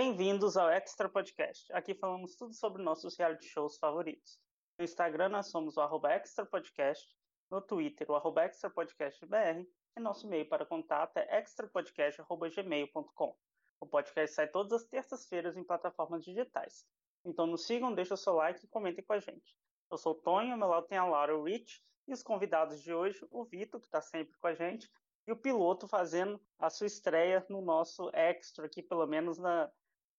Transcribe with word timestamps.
Bem-vindos 0.00 0.56
ao 0.56 0.70
Extra 0.70 1.08
Podcast. 1.08 1.72
Aqui 1.72 1.92
falamos 1.92 2.36
tudo 2.36 2.54
sobre 2.54 2.80
nossos 2.80 3.18
reality 3.18 3.48
shows 3.48 3.76
favoritos. 3.78 4.38
No 4.78 4.84
Instagram 4.84 5.30
nós 5.30 5.50
somos 5.50 5.76
o 5.76 5.80
arroba 5.80 6.12
Extra 6.12 6.46
Podcast, 6.46 7.04
no 7.50 7.60
Twitter 7.60 8.08
o 8.08 8.14
arroba 8.14 8.44
Extra 8.44 8.70
Podcast 8.70 9.26
BR 9.26 9.66
e 9.96 10.00
nosso 10.00 10.24
e-mail 10.24 10.48
para 10.48 10.64
contato 10.64 11.16
é 11.16 11.40
extrapodcast.gmail.com. 11.40 13.36
O 13.80 13.86
podcast 13.88 14.36
sai 14.36 14.46
todas 14.46 14.72
as 14.72 14.84
terças-feiras 14.88 15.56
em 15.56 15.64
plataformas 15.64 16.24
digitais. 16.24 16.86
Então 17.24 17.48
nos 17.48 17.66
sigam, 17.66 17.92
deixem 17.92 18.14
o 18.14 18.16
seu 18.16 18.34
like 18.34 18.64
e 18.64 18.68
comentem 18.68 19.04
com 19.04 19.14
a 19.14 19.18
gente. 19.18 19.56
Eu 19.90 19.98
sou 19.98 20.12
o 20.12 20.22
Tonho, 20.22 20.56
meu 20.56 20.68
lado 20.68 20.86
tem 20.86 20.96
a 20.96 21.04
Laura 21.04 21.36
Rich 21.42 21.82
e 22.06 22.12
os 22.12 22.22
convidados 22.22 22.80
de 22.84 22.94
hoje, 22.94 23.18
o 23.32 23.44
Vitor, 23.44 23.80
que 23.80 23.88
está 23.88 24.00
sempre 24.00 24.38
com 24.38 24.46
a 24.46 24.54
gente, 24.54 24.88
e 25.26 25.32
o 25.32 25.36
piloto 25.36 25.88
fazendo 25.88 26.40
a 26.56 26.70
sua 26.70 26.86
estreia 26.86 27.44
no 27.50 27.60
nosso 27.60 28.08
extra 28.14 28.64
aqui, 28.66 28.80
pelo 28.80 29.04
menos 29.04 29.38
na, 29.38 29.68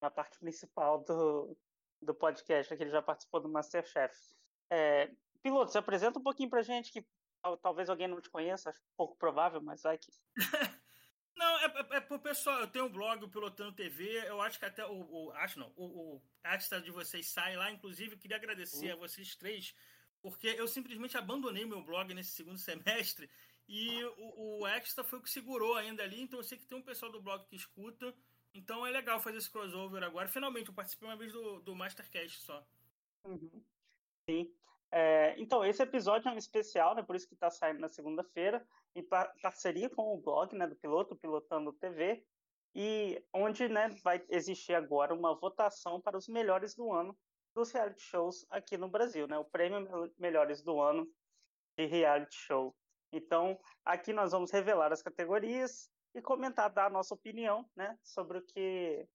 na 0.01 0.09
parte 0.09 0.37
principal 0.39 1.03
do, 1.03 1.57
do 2.01 2.13
podcast, 2.13 2.75
que 2.75 2.83
ele 2.83 2.91
já 2.91 3.01
participou 3.01 3.41
do 3.41 3.49
Masterchef. 3.49 4.15
É, 4.69 5.11
piloto, 5.41 5.71
se 5.71 5.77
apresenta 5.77 6.19
um 6.19 6.23
pouquinho 6.23 6.49
pra 6.49 6.61
gente, 6.61 6.91
que 6.91 7.05
talvez 7.61 7.89
alguém 7.89 8.07
não 8.07 8.21
te 8.21 8.29
conheça, 8.29 8.69
acho 8.69 8.81
pouco 8.97 9.17
provável, 9.17 9.61
mas 9.61 9.83
vai 9.83 9.97
que. 9.97 10.11
Não, 11.39 11.57
é, 11.59 11.65
é, 11.67 11.95
é 11.95 12.01
pro 12.01 12.19
pessoal. 12.19 12.59
Eu 12.59 12.67
tenho 12.67 12.85
um 12.85 12.91
blog, 12.91 13.23
o 13.23 13.29
Pilotando 13.29 13.71
TV. 13.71 14.27
Eu 14.27 14.41
acho 14.41 14.59
que 14.59 14.65
até 14.65 14.85
o. 14.85 15.07
o 15.09 15.31
acho 15.31 15.57
não. 15.57 15.71
O, 15.77 15.85
o 15.85 16.21
extra 16.43 16.81
de 16.81 16.91
vocês 16.91 17.27
sai 17.27 17.55
lá. 17.55 17.71
Inclusive, 17.71 18.17
queria 18.17 18.35
agradecer 18.35 18.87
uhum. 18.87 18.93
a 18.93 19.07
vocês 19.07 19.37
três, 19.37 19.73
porque 20.21 20.47
eu 20.47 20.67
simplesmente 20.67 21.17
abandonei 21.17 21.65
meu 21.65 21.81
blog 21.81 22.13
nesse 22.13 22.31
segundo 22.31 22.57
semestre. 22.59 23.29
E 23.69 24.03
o, 24.17 24.59
o 24.59 24.67
extra 24.67 25.01
foi 25.01 25.19
o 25.19 25.21
que 25.21 25.29
segurou 25.29 25.77
ainda 25.77 26.03
ali. 26.03 26.21
Então 26.21 26.39
eu 26.39 26.43
sei 26.43 26.57
que 26.57 26.65
tem 26.65 26.77
um 26.77 26.83
pessoal 26.83 27.09
do 27.09 27.21
blog 27.21 27.45
que 27.45 27.55
escuta. 27.55 28.13
Então 28.53 28.85
é 28.85 28.91
legal 28.91 29.19
fazer 29.19 29.37
esse 29.37 29.49
crossover 29.49 30.03
agora. 30.03 30.27
Finalmente, 30.27 30.69
eu 30.69 30.73
participei 30.73 31.07
uma 31.07 31.17
vez 31.17 31.31
do, 31.31 31.59
do 31.61 31.75
Mastercast 31.75 32.41
só. 32.41 32.65
Uhum. 33.25 33.63
Sim. 34.29 34.53
É, 34.91 35.35
então, 35.37 35.63
esse 35.63 35.83
episódio 35.83 36.29
é 36.29 36.31
um 36.31 36.37
especial, 36.37 36.95
né? 36.95 37.03
Por 37.03 37.15
isso 37.15 37.27
que 37.27 37.35
está 37.35 37.49
saindo 37.49 37.79
na 37.79 37.87
segunda-feira, 37.87 38.65
em 38.95 39.03
parceria 39.41 39.89
com 39.89 40.13
o 40.13 40.17
blog 40.17 40.55
né, 40.55 40.65
do 40.65 40.75
piloto, 40.75 41.15
Pilotando 41.15 41.73
TV, 41.73 42.25
e 42.73 43.23
onde 43.31 43.67
né, 43.67 43.89
vai 44.03 44.23
existir 44.29 44.73
agora 44.73 45.13
uma 45.13 45.35
votação 45.35 46.01
para 46.01 46.17
os 46.17 46.27
melhores 46.27 46.75
do 46.75 46.91
ano 46.91 47.15
dos 47.53 47.71
reality 47.71 48.01
shows 48.01 48.45
aqui 48.49 48.77
no 48.77 48.87
Brasil, 48.87 49.27
né? 49.27 49.37
O 49.37 49.45
prêmio 49.45 50.11
Melhores 50.17 50.61
do 50.61 50.79
Ano 50.81 51.07
de 51.77 51.85
Reality 51.85 52.35
Show. 52.35 52.75
Então, 53.11 53.59
aqui 53.83 54.13
nós 54.13 54.31
vamos 54.31 54.51
revelar 54.51 54.93
as 54.93 55.01
categorias 55.01 55.89
e 56.13 56.21
comentar, 56.21 56.69
dar 56.69 56.87
a 56.87 56.89
nossa 56.89 57.13
opinião, 57.13 57.69
né, 57.75 57.97
sobre 58.03 58.39
o 58.39 58.41
que 58.41 59.07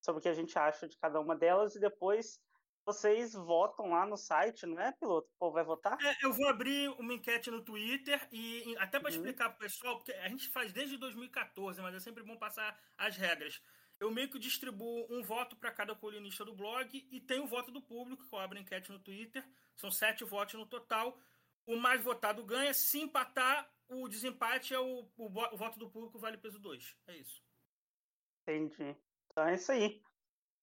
sobre 0.00 0.18
o 0.18 0.22
que 0.22 0.28
a 0.28 0.34
gente 0.34 0.58
acha 0.58 0.88
de 0.88 0.98
cada 0.98 1.20
uma 1.20 1.36
delas 1.36 1.76
e 1.76 1.80
depois 1.80 2.40
vocês 2.84 3.32
votam 3.34 3.90
lá 3.90 4.04
no 4.04 4.16
site, 4.16 4.66
não 4.66 4.80
é, 4.80 4.90
piloto? 4.92 5.28
O 5.28 5.38
povo 5.38 5.52
vai 5.52 5.64
votar? 5.64 5.96
É, 6.02 6.16
eu 6.24 6.32
vou 6.32 6.48
abrir 6.48 6.88
uma 6.98 7.14
enquete 7.14 7.50
no 7.50 7.62
Twitter 7.62 8.26
e 8.32 8.76
até 8.78 8.98
para 8.98 9.10
uhum. 9.10 9.16
explicar 9.16 9.50
para 9.50 9.56
o 9.56 9.60
pessoal, 9.60 9.96
porque 9.96 10.12
a 10.12 10.28
gente 10.28 10.48
faz 10.48 10.72
desde 10.72 10.96
2014, 10.96 11.80
mas 11.80 11.94
é 11.94 12.00
sempre 12.00 12.24
bom 12.24 12.36
passar 12.36 12.76
as 12.98 13.16
regras. 13.16 13.62
Eu 14.00 14.10
meio 14.10 14.28
que 14.28 14.38
distribuo 14.38 15.06
um 15.08 15.22
voto 15.22 15.54
para 15.54 15.70
cada 15.70 15.94
colunista 15.94 16.44
do 16.44 16.56
blog 16.56 17.06
e 17.08 17.20
tem 17.20 17.38
o 17.38 17.46
voto 17.46 17.70
do 17.70 17.80
público, 17.80 18.26
que 18.28 18.34
eu 18.34 18.38
abro 18.40 18.58
enquete 18.58 18.90
no 18.90 18.98
Twitter. 18.98 19.48
São 19.76 19.92
sete 19.92 20.24
votos 20.24 20.54
no 20.54 20.66
total. 20.66 21.16
O 21.64 21.76
mais 21.76 22.02
votado 22.02 22.44
ganha. 22.44 22.74
Se 22.74 22.98
empatar, 22.98 23.70
o 23.92 24.08
desempate 24.08 24.74
é 24.74 24.80
o, 24.80 25.08
o, 25.16 25.26
o 25.26 25.56
voto 25.56 25.78
do 25.78 25.90
público 25.90 26.18
vale 26.18 26.38
peso 26.38 26.58
2. 26.58 26.96
É 27.08 27.16
isso. 27.16 27.42
Entendi. 28.42 28.96
Então 29.30 29.46
é 29.46 29.54
isso 29.54 29.70
aí. 29.72 30.02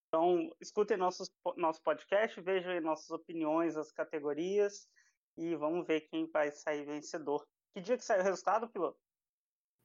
Então, 0.08 0.50
escutem 0.60 0.96
nossos, 0.96 1.30
nosso 1.56 1.80
podcast, 1.82 2.40
vejam 2.40 2.80
nossas 2.80 3.10
opiniões, 3.10 3.76
as 3.76 3.92
categorias 3.92 4.88
e 5.36 5.54
vamos 5.54 5.86
ver 5.86 6.02
quem 6.02 6.28
vai 6.28 6.50
sair 6.50 6.84
vencedor. 6.84 7.46
Que 7.72 7.80
dia 7.80 7.96
que 7.96 8.04
sai 8.04 8.18
o 8.20 8.24
resultado, 8.24 8.68
piloto? 8.68 8.98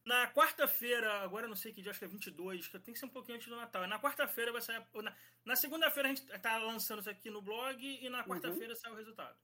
Na 0.04 0.32
quarta-feira, 0.34 1.22
agora 1.22 1.46
eu 1.46 1.50
não 1.50 1.56
sei 1.56 1.72
que 1.72 1.82
dia, 1.82 1.92
acho 1.92 2.00
que 2.00 2.06
é 2.06 2.08
22, 2.08 2.68
que 2.68 2.80
tem 2.80 2.94
que 2.94 3.00
ser 3.00 3.06
um 3.06 3.10
pouquinho 3.10 3.38
antes 3.38 3.48
do 3.48 3.56
Natal. 3.56 3.88
Na 3.88 4.00
quarta-feira 4.00 4.52
vai 4.52 4.62
sair. 4.62 4.84
Na, 4.96 5.16
na 5.46 5.56
segunda-feira 5.56 6.10
a 6.10 6.14
gente 6.14 6.26
tá 6.40 6.58
lançando 6.58 7.00
isso 7.00 7.10
aqui 7.10 7.30
no 7.30 7.42
blog 7.42 7.84
e 7.84 8.10
na 8.10 8.24
quarta-feira 8.24 8.74
uhum. 8.74 8.80
sai 8.80 8.92
o 8.92 8.96
resultado. 8.96 9.38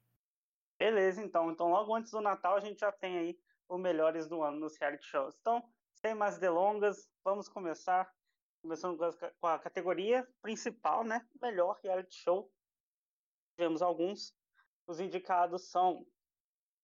Beleza, 0.79 1.23
então. 1.23 1.51
Então, 1.51 1.69
logo 1.69 1.95
antes 1.95 2.11
do 2.11 2.22
Natal, 2.22 2.56
a 2.56 2.59
gente 2.59 2.79
já 2.79 2.91
tem 2.91 3.17
aí 3.17 3.40
o 3.73 3.77
melhores 3.77 4.27
do 4.27 4.43
ano 4.43 4.59
nos 4.59 4.77
reality 4.77 5.05
shows. 5.05 5.35
Então, 5.39 5.63
sem 5.95 6.13
mais 6.13 6.37
delongas, 6.37 7.09
vamos 7.23 7.47
começar 7.47 8.11
Começando 8.61 8.95
com 9.39 9.47
a 9.47 9.57
categoria 9.57 10.27
principal, 10.39 11.03
né? 11.03 11.27
Melhor 11.41 11.79
reality 11.83 12.15
show. 12.15 12.53
Tivemos 13.55 13.81
alguns. 13.81 14.35
Os 14.85 14.99
indicados 14.99 15.71
são 15.71 16.05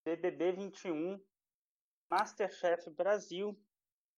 BBB 0.03 0.53
21, 0.53 1.23
Masterchef 2.09 2.89
Brasil, 2.89 3.55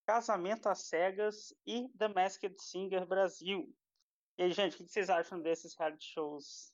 Casamento 0.05 0.69
às 0.69 0.83
Cegas 0.83 1.53
e 1.65 1.89
The 1.97 2.07
Masked 2.07 2.55
Singer 2.61 3.05
Brasil. 3.05 3.69
E 4.37 4.43
aí, 4.43 4.51
gente, 4.51 4.75
o 4.75 4.77
que 4.77 4.87
vocês 4.87 5.09
acham 5.09 5.41
desses 5.41 5.75
reality 5.75 6.05
shows 6.05 6.73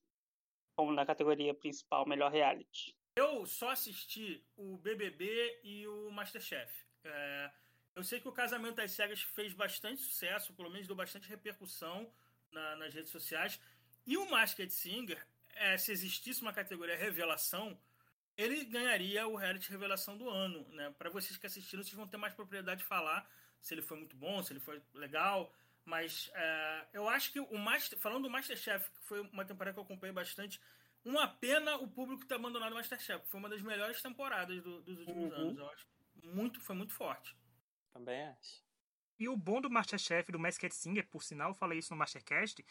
como 0.75 0.91
na 0.91 1.05
categoria 1.05 1.55
principal, 1.55 2.07
melhor 2.07 2.31
reality? 2.31 2.95
Eu 3.15 3.45
só 3.45 3.69
assisti 3.69 4.43
o 4.57 4.75
BBB 4.77 5.61
e 5.63 5.87
o 5.87 6.11
Masterchef. 6.11 6.69
É, 7.05 7.51
eu 7.95 8.03
sei 8.03 8.19
que 8.19 8.27
o 8.27 8.31
Casamento 8.31 8.75
das 8.75 8.91
Cegas 8.91 9.21
fez 9.21 9.53
bastante 9.53 10.01
sucesso, 10.01 10.53
pelo 10.53 10.69
menos 10.69 10.85
deu 10.85 10.97
bastante 10.97 11.29
repercussão 11.29 12.11
na, 12.51 12.75
nas 12.75 12.93
redes 12.93 13.09
sociais. 13.09 13.57
E 14.05 14.17
o 14.17 14.29
Masked 14.29 14.69
Singer, 14.69 15.25
é, 15.53 15.77
se 15.77 15.93
existisse 15.93 16.41
uma 16.41 16.51
categoria 16.51 16.97
revelação, 16.97 17.79
ele 18.35 18.65
ganharia 18.65 19.25
o 19.25 19.37
reality 19.37 19.69
revelação 19.69 20.17
do 20.17 20.29
ano. 20.29 20.67
Né? 20.73 20.93
Para 20.97 21.09
vocês 21.09 21.37
que 21.37 21.47
assistiram, 21.47 21.83
vocês 21.83 21.95
vão 21.95 22.05
ter 22.05 22.17
mais 22.17 22.33
propriedade 22.33 22.81
de 22.81 22.87
falar 22.87 23.25
se 23.61 23.73
ele 23.73 23.81
foi 23.81 23.97
muito 23.97 24.17
bom, 24.17 24.43
se 24.43 24.51
ele 24.51 24.59
foi 24.59 24.81
legal. 24.93 25.53
Mas 25.85 26.29
é, 26.33 26.85
eu 26.91 27.07
acho 27.07 27.31
que 27.31 27.39
o 27.39 27.57
Master, 27.57 27.97
falando 27.97 28.23
do 28.23 28.29
Masterchef, 28.29 28.89
que 28.91 29.01
foi 29.03 29.21
uma 29.21 29.45
temporada 29.45 29.73
que 29.73 29.79
eu 29.79 29.83
acompanhei 29.83 30.13
bastante, 30.13 30.59
uma 31.05 31.27
pena 31.27 31.77
o 31.77 31.87
público 31.87 32.25
ter 32.25 32.35
abandonado 32.35 32.71
o 32.71 32.75
Masterchef. 32.75 33.25
Foi 33.27 33.39
uma 33.39 33.47
das 33.47 33.61
melhores 33.61 34.01
temporadas 34.01 34.61
do, 34.61 34.81
dos 34.81 34.97
últimos 34.99 35.31
uhum. 35.31 35.37
anos. 35.37 35.57
Eu 35.57 35.69
acho 35.69 35.87
muito, 36.23 36.59
foi 36.59 36.75
muito 36.75 36.93
forte. 36.93 37.37
Também 37.93 38.27
acho. 38.27 38.65
E 39.17 39.29
o 39.29 39.37
bom 39.37 39.61
do 39.61 39.69
Masterchef, 39.69 40.31
do 40.31 40.39
Masked 40.39 40.73
Singer, 40.73 41.07
por 41.07 41.23
sinal, 41.23 41.51
eu 41.51 41.55
falei 41.55 41.79
isso 41.79 41.93
no 41.93 41.97
Mastercast, 41.97 42.65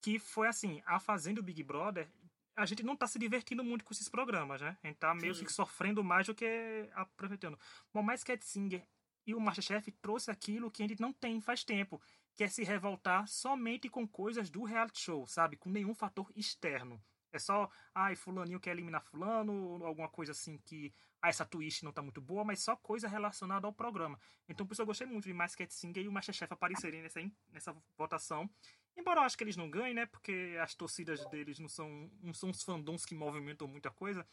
que 0.00 0.18
foi 0.18 0.48
assim, 0.48 0.80
a 0.86 0.98
Fazenda 0.98 1.42
Big 1.42 1.62
Brother, 1.62 2.10
a 2.56 2.64
gente 2.64 2.82
não 2.82 2.96
tá 2.96 3.06
se 3.06 3.18
divertindo 3.18 3.62
muito 3.62 3.84
com 3.84 3.92
esses 3.92 4.08
programas, 4.08 4.60
né? 4.60 4.78
A 4.82 4.86
gente 4.86 4.96
tá 4.96 5.14
meio 5.14 5.34
Sim. 5.34 5.44
que 5.44 5.52
sofrendo 5.52 6.02
mais 6.02 6.26
do 6.26 6.34
que 6.34 6.88
aproveitando. 6.94 7.58
O 7.92 8.02
Masked 8.02 8.42
Singer 8.44 8.86
e 9.26 9.34
o 9.34 9.40
Masterchef 9.40 9.90
trouxe 9.92 10.30
aquilo 10.30 10.70
que 10.70 10.82
a 10.82 10.88
gente 10.88 11.00
não 11.00 11.12
tem 11.12 11.40
faz 11.40 11.64
tempo, 11.64 12.00
que 12.34 12.44
é 12.44 12.48
se 12.48 12.64
revoltar 12.64 13.26
somente 13.28 13.88
com 13.88 14.08
coisas 14.08 14.48
do 14.48 14.64
reality 14.64 15.00
show, 15.00 15.26
sabe? 15.26 15.56
Com 15.56 15.68
nenhum 15.70 15.94
fator 15.94 16.30
externo. 16.34 17.02
É 17.32 17.38
só, 17.38 17.70
ai, 17.94 18.16
fulaninho 18.16 18.60
quer 18.60 18.72
eliminar 18.72 19.02
fulano, 19.02 19.84
alguma 19.84 20.08
coisa 20.08 20.32
assim 20.32 20.58
que, 20.58 20.92
ah, 21.22 21.28
essa 21.28 21.44
twist 21.44 21.84
não 21.84 21.92
tá 21.92 22.02
muito 22.02 22.20
boa, 22.20 22.44
mas 22.44 22.62
só 22.62 22.74
coisa 22.76 23.08
relacionada 23.08 23.66
ao 23.66 23.72
programa. 23.72 24.18
Então, 24.48 24.66
por 24.66 24.72
isso 24.72 24.82
eu 24.82 24.86
gostei 24.86 25.06
muito 25.06 25.24
de 25.26 25.32
Masked 25.32 25.72
Singer 25.72 26.04
e 26.04 26.08
o 26.08 26.12
Masterchef 26.12 26.52
aparecerem 26.52 27.02
nessa, 27.02 27.20
nessa 27.52 27.76
votação. 27.96 28.50
Embora 28.96 29.20
eu 29.20 29.24
acho 29.24 29.36
que 29.36 29.44
eles 29.44 29.56
não 29.56 29.70
ganhem, 29.70 29.94
né, 29.94 30.06
porque 30.06 30.56
as 30.60 30.74
torcidas 30.74 31.24
deles 31.26 31.58
não 31.58 31.68
são, 31.68 32.10
não 32.20 32.34
são 32.34 32.50
os 32.50 32.62
fandoms 32.62 33.04
que 33.04 33.14
movimentam 33.14 33.68
muita 33.68 33.90
coisa, 33.90 34.26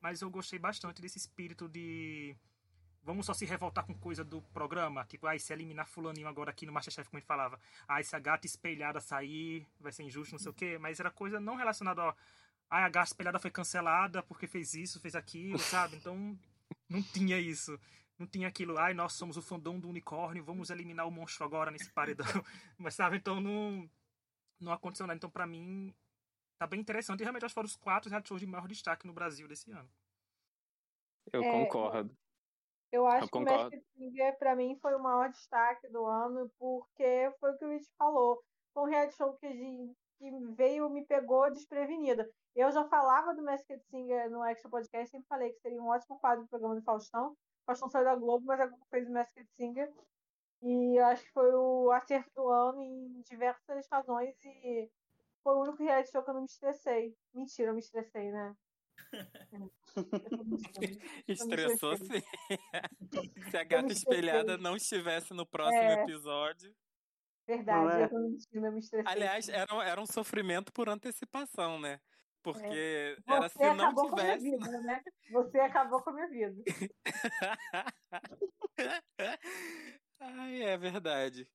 mas 0.00 0.22
eu 0.22 0.30
gostei 0.30 0.58
bastante 0.58 1.02
desse 1.02 1.18
espírito 1.18 1.68
de 1.68 2.36
Vamos 3.02 3.24
só 3.24 3.32
se 3.32 3.46
revoltar 3.46 3.86
com 3.86 3.94
coisa 3.94 4.22
do 4.22 4.42
programa, 4.52 5.04
tipo, 5.04 5.26
ah, 5.26 5.38
se 5.38 5.52
eliminar 5.52 5.86
fulaninho 5.86 6.28
agora 6.28 6.50
aqui 6.50 6.66
no 6.66 6.72
Masterchef, 6.72 7.08
como 7.08 7.18
a 7.18 7.20
gente 7.20 7.26
falava. 7.26 7.58
Ah, 7.86 8.02
se 8.02 8.14
a 8.14 8.18
gata 8.18 8.46
espelhada 8.46 9.00
sair, 9.00 9.66
vai 9.80 9.92
ser 9.92 10.02
injusto, 10.02 10.34
não 10.34 10.38
sei 10.38 10.50
o 10.50 10.54
quê. 10.54 10.78
Mas 10.78 11.00
era 11.00 11.10
coisa 11.10 11.40
não 11.40 11.56
relacionada 11.56 12.02
a... 12.02 12.14
Ah, 12.70 12.84
a 12.84 12.88
gata 12.88 13.08
espelhada 13.08 13.38
foi 13.38 13.50
cancelada 13.50 14.22
porque 14.22 14.46
fez 14.46 14.74
isso, 14.74 15.00
fez 15.00 15.14
aquilo, 15.14 15.58
sabe? 15.58 15.96
Então, 15.96 16.38
não 16.88 17.02
tinha 17.02 17.38
isso. 17.38 17.78
Não 18.18 18.26
tinha 18.26 18.48
aquilo, 18.48 18.76
ai, 18.76 18.92
nós 18.94 19.12
somos 19.12 19.36
o 19.36 19.42
fandom 19.42 19.78
do 19.78 19.88
unicórnio, 19.88 20.42
vamos 20.42 20.70
eliminar 20.70 21.06
o 21.06 21.10
monstro 21.10 21.44
agora 21.44 21.70
nesse 21.70 21.90
paredão. 21.90 22.26
Mas, 22.76 22.94
sabe, 22.94 23.16
então 23.16 23.40
não, 23.40 23.88
não 24.60 24.72
aconteceu 24.72 25.06
nada. 25.06 25.16
Então, 25.16 25.30
pra 25.30 25.46
mim, 25.46 25.94
tá 26.58 26.66
bem 26.66 26.80
interessante. 26.80 27.20
E 27.20 27.22
realmente, 27.22 27.44
acho 27.44 27.52
que 27.52 27.54
foram 27.54 27.68
os 27.68 27.76
quatro 27.76 28.10
reality 28.10 28.28
shows 28.28 28.40
de 28.40 28.46
maior 28.46 28.66
destaque 28.66 29.06
no 29.06 29.12
Brasil 29.12 29.46
desse 29.46 29.70
ano. 29.70 29.88
Eu 31.32 31.44
é, 31.44 31.50
concordo. 31.50 32.16
Eu 32.90 33.06
acho 33.06 33.26
eu 33.26 33.30
que 33.30 33.38
o 33.38 33.40
Masked 33.42 33.84
Singer, 33.94 34.38
pra 34.38 34.56
mim, 34.56 34.78
foi 34.80 34.94
o 34.94 35.02
maior 35.02 35.30
destaque 35.30 35.88
do 35.88 36.04
ano, 36.06 36.50
porque 36.58 37.30
foi 37.38 37.52
o 37.52 37.58
que 37.58 37.64
o 37.64 37.70
Rich 37.70 37.90
falou. 37.98 38.42
Foi 38.72 38.84
um 38.84 38.86
reality 38.86 39.16
show 39.16 39.34
que, 39.34 39.94
que 40.18 40.30
veio, 40.54 40.88
me 40.88 41.04
pegou 41.04 41.50
desprevenida. 41.50 42.28
Eu 42.54 42.70
já 42.72 42.84
falava 42.84 43.34
do 43.34 43.42
Masked 43.42 43.82
Singer 43.90 44.30
no 44.30 44.44
Extra 44.44 44.70
Podcast, 44.70 45.10
sempre 45.10 45.28
falei 45.28 45.52
que 45.52 45.60
seria 45.60 45.80
um 45.80 45.88
ótimo 45.88 46.18
quadro 46.18 46.44
do 46.44 46.48
programa 46.48 46.76
do 46.76 46.82
Faustão. 46.82 47.32
O 47.32 47.36
Faustão 47.66 47.90
saiu 47.90 48.04
da 48.04 48.16
Globo, 48.16 48.46
mas 48.46 48.60
a 48.60 48.66
Globo 48.66 48.86
fez 48.90 49.06
o 49.06 49.12
Masked 49.12 49.46
Singer. 49.56 49.92
E 50.62 50.98
acho 50.98 51.22
que 51.24 51.32
foi 51.32 51.54
o 51.54 51.92
acerto 51.92 52.30
do 52.34 52.48
ano 52.48 52.82
em 52.82 53.20
diversas 53.20 53.86
razões 53.90 54.34
e 54.44 54.90
foi 55.44 55.54
o 55.54 55.60
único 55.60 55.82
reality 55.82 56.10
show 56.10 56.22
que 56.22 56.30
eu 56.30 56.34
não 56.34 56.40
me 56.40 56.46
estressei. 56.46 57.14
Mentira, 57.32 57.70
eu 57.70 57.74
me 57.74 57.80
estressei, 57.80 58.32
né? 58.32 58.56
Estressou 61.26 61.96
sim. 61.96 62.22
Se 63.50 63.56
a 63.56 63.64
gata 63.64 63.92
espelhada 63.92 64.56
não 64.56 64.76
estivesse 64.76 65.32
no 65.34 65.46
próximo 65.46 65.80
é. 65.80 66.02
episódio. 66.02 66.74
Verdade, 67.46 68.02
é? 68.02 68.04
eu 68.04 68.10
tô 68.10 68.18
mentindo, 68.18 68.66
eu 68.66 68.72
me 68.72 68.80
estressei. 68.80 69.10
Aliás, 69.10 69.48
era, 69.48 69.84
era 69.84 70.00
um 70.00 70.06
sofrimento 70.06 70.72
por 70.72 70.88
antecipação, 70.88 71.80
né? 71.80 71.98
Porque 72.42 72.66
é. 72.66 73.16
era 73.26 73.48
se 73.48 73.74
não 73.74 73.94
tivesse. 73.94 74.50
Vida, 74.50 74.80
né? 74.82 75.02
Você 75.30 75.58
acabou 75.58 76.02
com 76.02 76.10
a 76.10 76.12
minha 76.12 76.28
vida. 76.28 76.62
Ai, 80.20 80.62
é 80.62 80.76
verdade. 80.76 81.48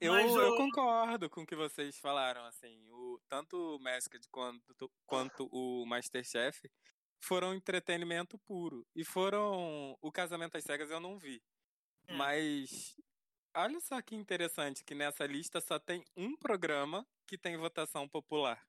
Eu, 0.00 0.14
eu... 0.14 0.40
eu, 0.40 0.56
concordo 0.56 1.28
com 1.28 1.42
o 1.42 1.46
que 1.46 1.54
vocês 1.54 1.98
falaram, 1.98 2.44
assim, 2.46 2.90
o, 2.90 3.20
tanto 3.28 3.76
o 3.76 3.78
Masked 3.78 4.26
quanto, 4.30 4.90
quanto 5.06 5.48
o 5.52 5.84
Masterchef 5.84 6.70
foram 7.20 7.54
entretenimento 7.54 8.38
puro. 8.38 8.86
E 8.94 9.04
foram. 9.04 9.96
O 10.00 10.10
Casamento 10.10 10.56
às 10.56 10.64
Cegas 10.64 10.90
eu 10.90 11.00
não 11.00 11.18
vi. 11.18 11.42
É. 12.08 12.16
Mas 12.16 12.96
olha 13.54 13.78
só 13.80 14.00
que 14.00 14.14
interessante 14.14 14.82
que 14.82 14.94
nessa 14.94 15.26
lista 15.26 15.60
só 15.60 15.78
tem 15.78 16.04
um 16.16 16.34
programa 16.36 17.06
que 17.26 17.36
tem 17.36 17.58
votação 17.58 18.08
popular. 18.08 18.66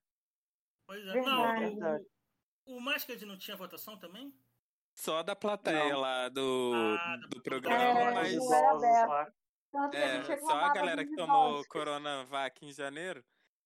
Pois 0.85 1.05
é, 1.07 1.21
não, 1.21 2.03
o, 2.65 2.75
o 2.77 2.81
Masked 2.81 3.25
não 3.25 3.37
tinha 3.37 3.55
votação 3.55 3.97
também? 3.97 4.33
Só 4.93 5.23
da 5.23 5.35
plateia 5.35 5.93
não. 5.93 6.01
lá 6.01 6.27
do, 6.27 6.73
ah, 6.75 7.17
do 7.29 7.41
programa, 7.41 8.01
é, 8.01 8.13
mas. 8.13 9.31
Tanto 9.71 9.95
é, 9.95 10.17
a 10.17 10.37
só 10.39 10.59
a 10.59 10.73
galera 10.73 11.05
que 11.05 11.15
tomou 11.15 11.63
Coronavac 11.65 12.65
em 12.65 12.73
janeiro 12.73 13.23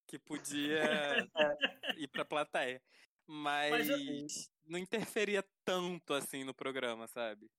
que 0.07 0.19
podia 0.19 0.83
ir 1.97 2.07
pra 2.07 2.23
plateia. 2.23 2.81
Mas, 3.27 3.71
Mas 3.71 3.89
eu... 3.89 3.97
não 4.67 4.77
interferia 4.77 5.43
tanto 5.63 6.13
assim 6.13 6.43
no 6.43 6.53
programa, 6.53 7.07
sabe? 7.07 7.49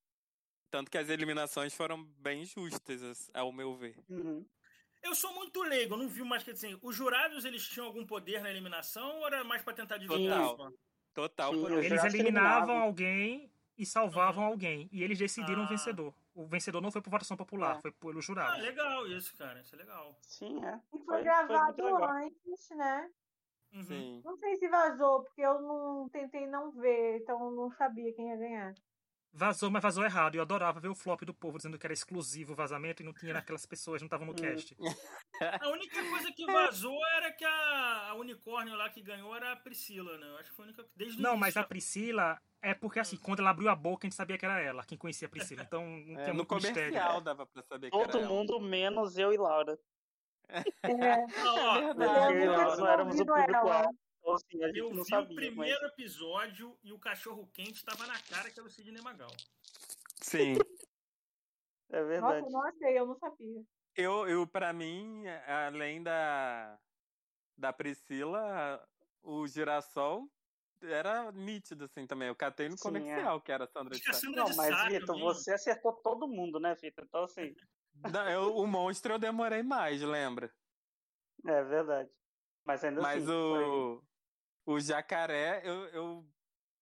Tanto 0.70 0.90
que 0.90 0.98
as 0.98 1.08
eliminações 1.08 1.74
foram 1.74 2.04
bem 2.18 2.44
justas, 2.44 3.30
ao 3.34 3.52
meu 3.52 3.74
ver. 3.74 3.96
Uhum. 4.08 4.46
Eu 5.02 5.14
sou 5.14 5.32
muito 5.34 5.62
leigo, 5.62 5.94
eu 5.94 5.98
não 5.98 6.08
vi 6.08 6.22
mais 6.22 6.42
que 6.42 6.50
assim. 6.50 6.78
Os 6.82 6.94
jurados 6.94 7.44
eles 7.44 7.66
tinham 7.66 7.86
algum 7.86 8.04
poder 8.04 8.42
na 8.42 8.50
eliminação 8.50 9.18
ou 9.18 9.26
era 9.26 9.44
mais 9.44 9.62
para 9.62 9.74
tentar 9.74 9.96
adivinhar? 9.96 10.50
Total. 10.50 10.72
Total. 11.14 11.52
Sim, 11.54 11.74
eles 11.84 12.04
eliminavam 12.04 12.78
alguém 12.78 13.50
e 13.76 13.86
salvavam 13.86 14.44
uhum. 14.44 14.50
alguém. 14.50 14.88
E 14.92 15.02
eles 15.02 15.18
decidiram 15.18 15.62
o 15.62 15.64
ah. 15.64 15.68
vencedor. 15.68 16.14
O 16.36 16.46
vencedor 16.46 16.82
não 16.82 16.90
foi 16.90 17.00
por 17.00 17.08
votação 17.08 17.34
popular, 17.34 17.78
é. 17.78 17.80
foi 17.80 17.90
pelo 17.92 18.20
jurado. 18.20 18.52
Ah, 18.52 18.56
legal 18.58 19.06
isso, 19.06 19.34
cara. 19.38 19.58
Isso 19.58 19.74
é 19.74 19.78
legal. 19.78 20.14
Sim, 20.20 20.62
é. 20.62 20.78
E 20.92 20.98
foi, 20.98 21.06
foi 21.06 21.22
gravado 21.22 21.82
foi 21.82 22.04
antes, 22.04 22.68
né? 22.76 23.10
Uhum. 23.72 23.84
Sim. 23.84 24.22
Não 24.22 24.36
sei 24.36 24.56
se 24.56 24.68
vazou, 24.68 25.22
porque 25.22 25.40
eu 25.40 25.62
não 25.62 26.10
tentei 26.10 26.46
não 26.46 26.70
ver, 26.72 27.22
então 27.22 27.50
não 27.50 27.70
sabia 27.70 28.12
quem 28.12 28.28
ia 28.28 28.36
ganhar. 28.36 28.74
Vazou, 29.36 29.70
mas 29.70 29.82
vazou 29.82 30.02
errado. 30.02 30.34
Eu 30.34 30.40
adorava 30.40 30.80
ver 30.80 30.88
o 30.88 30.94
flop 30.94 31.20
do 31.22 31.34
povo 31.34 31.58
dizendo 31.58 31.78
que 31.78 31.86
era 31.86 31.92
exclusivo 31.92 32.54
o 32.54 32.56
vazamento 32.56 33.02
e 33.02 33.04
não 33.04 33.12
tinha 33.12 33.34
naquelas 33.34 33.66
pessoas, 33.66 34.00
não 34.00 34.06
estavam 34.06 34.26
no 34.26 34.32
hum. 34.32 34.36
cast. 34.36 34.74
A 35.62 35.68
única 35.68 36.02
coisa 36.08 36.32
que 36.32 36.46
vazou 36.46 36.98
era 37.18 37.30
que 37.30 37.44
a, 37.44 38.08
a 38.08 38.14
unicórnio 38.14 38.74
lá 38.74 38.88
que 38.88 39.02
ganhou 39.02 39.36
era 39.36 39.52
a 39.52 39.56
Priscila, 39.56 40.16
né? 40.16 40.26
Eu 40.26 40.38
acho 40.38 40.48
que 40.48 40.56
foi 40.56 40.64
a 40.64 40.68
única. 40.68 40.86
Desde 40.96 41.20
não, 41.20 41.36
mas 41.36 41.58
a 41.58 41.62
Priscila 41.62 42.40
é 42.62 42.72
porque 42.72 42.98
assim, 42.98 43.16
hum. 43.16 43.20
quando 43.22 43.40
ela 43.40 43.50
abriu 43.50 43.68
a 43.68 43.76
boca, 43.76 44.06
a 44.06 44.08
gente 44.08 44.16
sabia 44.16 44.38
que 44.38 44.46
era 44.46 44.58
ela, 44.58 44.82
quem 44.82 44.96
conhecia 44.96 45.28
a 45.28 45.30
Priscila. 45.30 45.62
Então 45.62 45.84
não 45.86 46.18
é, 46.18 46.24
tem 46.24 46.34
no 46.34 46.46
comercial 46.46 46.86
mistério. 46.86 47.20
dava 47.20 47.44
pra 47.44 47.62
saber 47.62 47.90
Todo 47.90 48.08
que 48.10 48.16
era 48.16 48.26
mundo 48.26 48.54
ela. 48.54 48.62
menos 48.62 49.18
eu 49.18 49.32
e 49.32 49.36
Laura. 49.36 49.78
É, 50.82 50.88
é 50.88 51.94
verdade. 51.94 52.34
Eu 52.34 52.40
e 52.40 52.46
Laura 52.46 52.76
não 52.76 52.86
éramos 52.86 53.20
o 53.20 53.26
público-alvo. 53.26 54.05
Então, 54.26 54.34
assim, 54.34 54.64
a 54.64 54.66
gente 54.66 54.78
eu 54.78 54.92
não 54.92 55.04
vi 55.04 55.08
sabia, 55.08 55.32
o 55.32 55.34
primeiro 55.36 55.80
mas... 55.82 55.92
episódio 55.92 56.76
e 56.82 56.92
o 56.92 56.98
cachorro 56.98 57.48
quente 57.52 57.74
estava 57.74 58.08
na 58.08 58.18
cara 58.22 58.50
que 58.50 58.58
era 58.58 58.66
o 58.66 58.70
Sidney 58.70 59.00
Magal. 59.00 59.30
Sim. 60.20 60.56
é 61.90 62.02
verdade. 62.02 62.40
Nossa, 62.40 62.50
não 62.50 62.62
achei, 62.62 62.98
eu 62.98 63.06
não 63.06 63.14
sabia. 63.14 63.62
Eu, 63.94 64.28
eu 64.28 64.44
para 64.44 64.72
mim, 64.72 65.22
além 65.46 66.02
da, 66.02 66.76
da 67.56 67.72
Priscila, 67.72 68.84
o 69.22 69.46
girassol 69.46 70.28
era 70.82 71.30
nítido, 71.30 71.84
assim, 71.84 72.04
também. 72.04 72.26
Eu 72.26 72.34
catei 72.34 72.68
no 72.68 72.76
Sim, 72.76 72.82
comercial, 72.82 73.36
é. 73.36 73.40
que 73.40 73.52
era 73.52 73.62
a 73.62 73.68
Sandra 73.68 73.94
de 73.96 74.02
Sá. 74.12 74.28
Não, 74.28 74.56
mas, 74.56 74.88
Vitor, 74.88 75.18
você 75.20 75.52
acertou 75.52 75.92
todo 75.92 76.26
mundo, 76.26 76.58
né, 76.58 76.74
Vitor? 76.74 77.04
Então, 77.04 77.22
assim... 77.22 77.54
Não, 78.12 78.28
eu, 78.28 78.56
o 78.56 78.66
monstro 78.66 79.14
eu 79.14 79.18
demorei 79.20 79.62
mais, 79.62 80.02
lembra? 80.02 80.52
É 81.46 81.62
verdade. 81.62 82.10
Mas 82.64 82.82
ainda 82.82 83.00
Mas 83.00 83.22
assim, 83.22 83.32
o... 83.32 84.00
Foi... 84.00 84.15
O 84.66 84.80
jacaré, 84.80 85.62
eu, 85.64 85.86
eu 85.86 86.26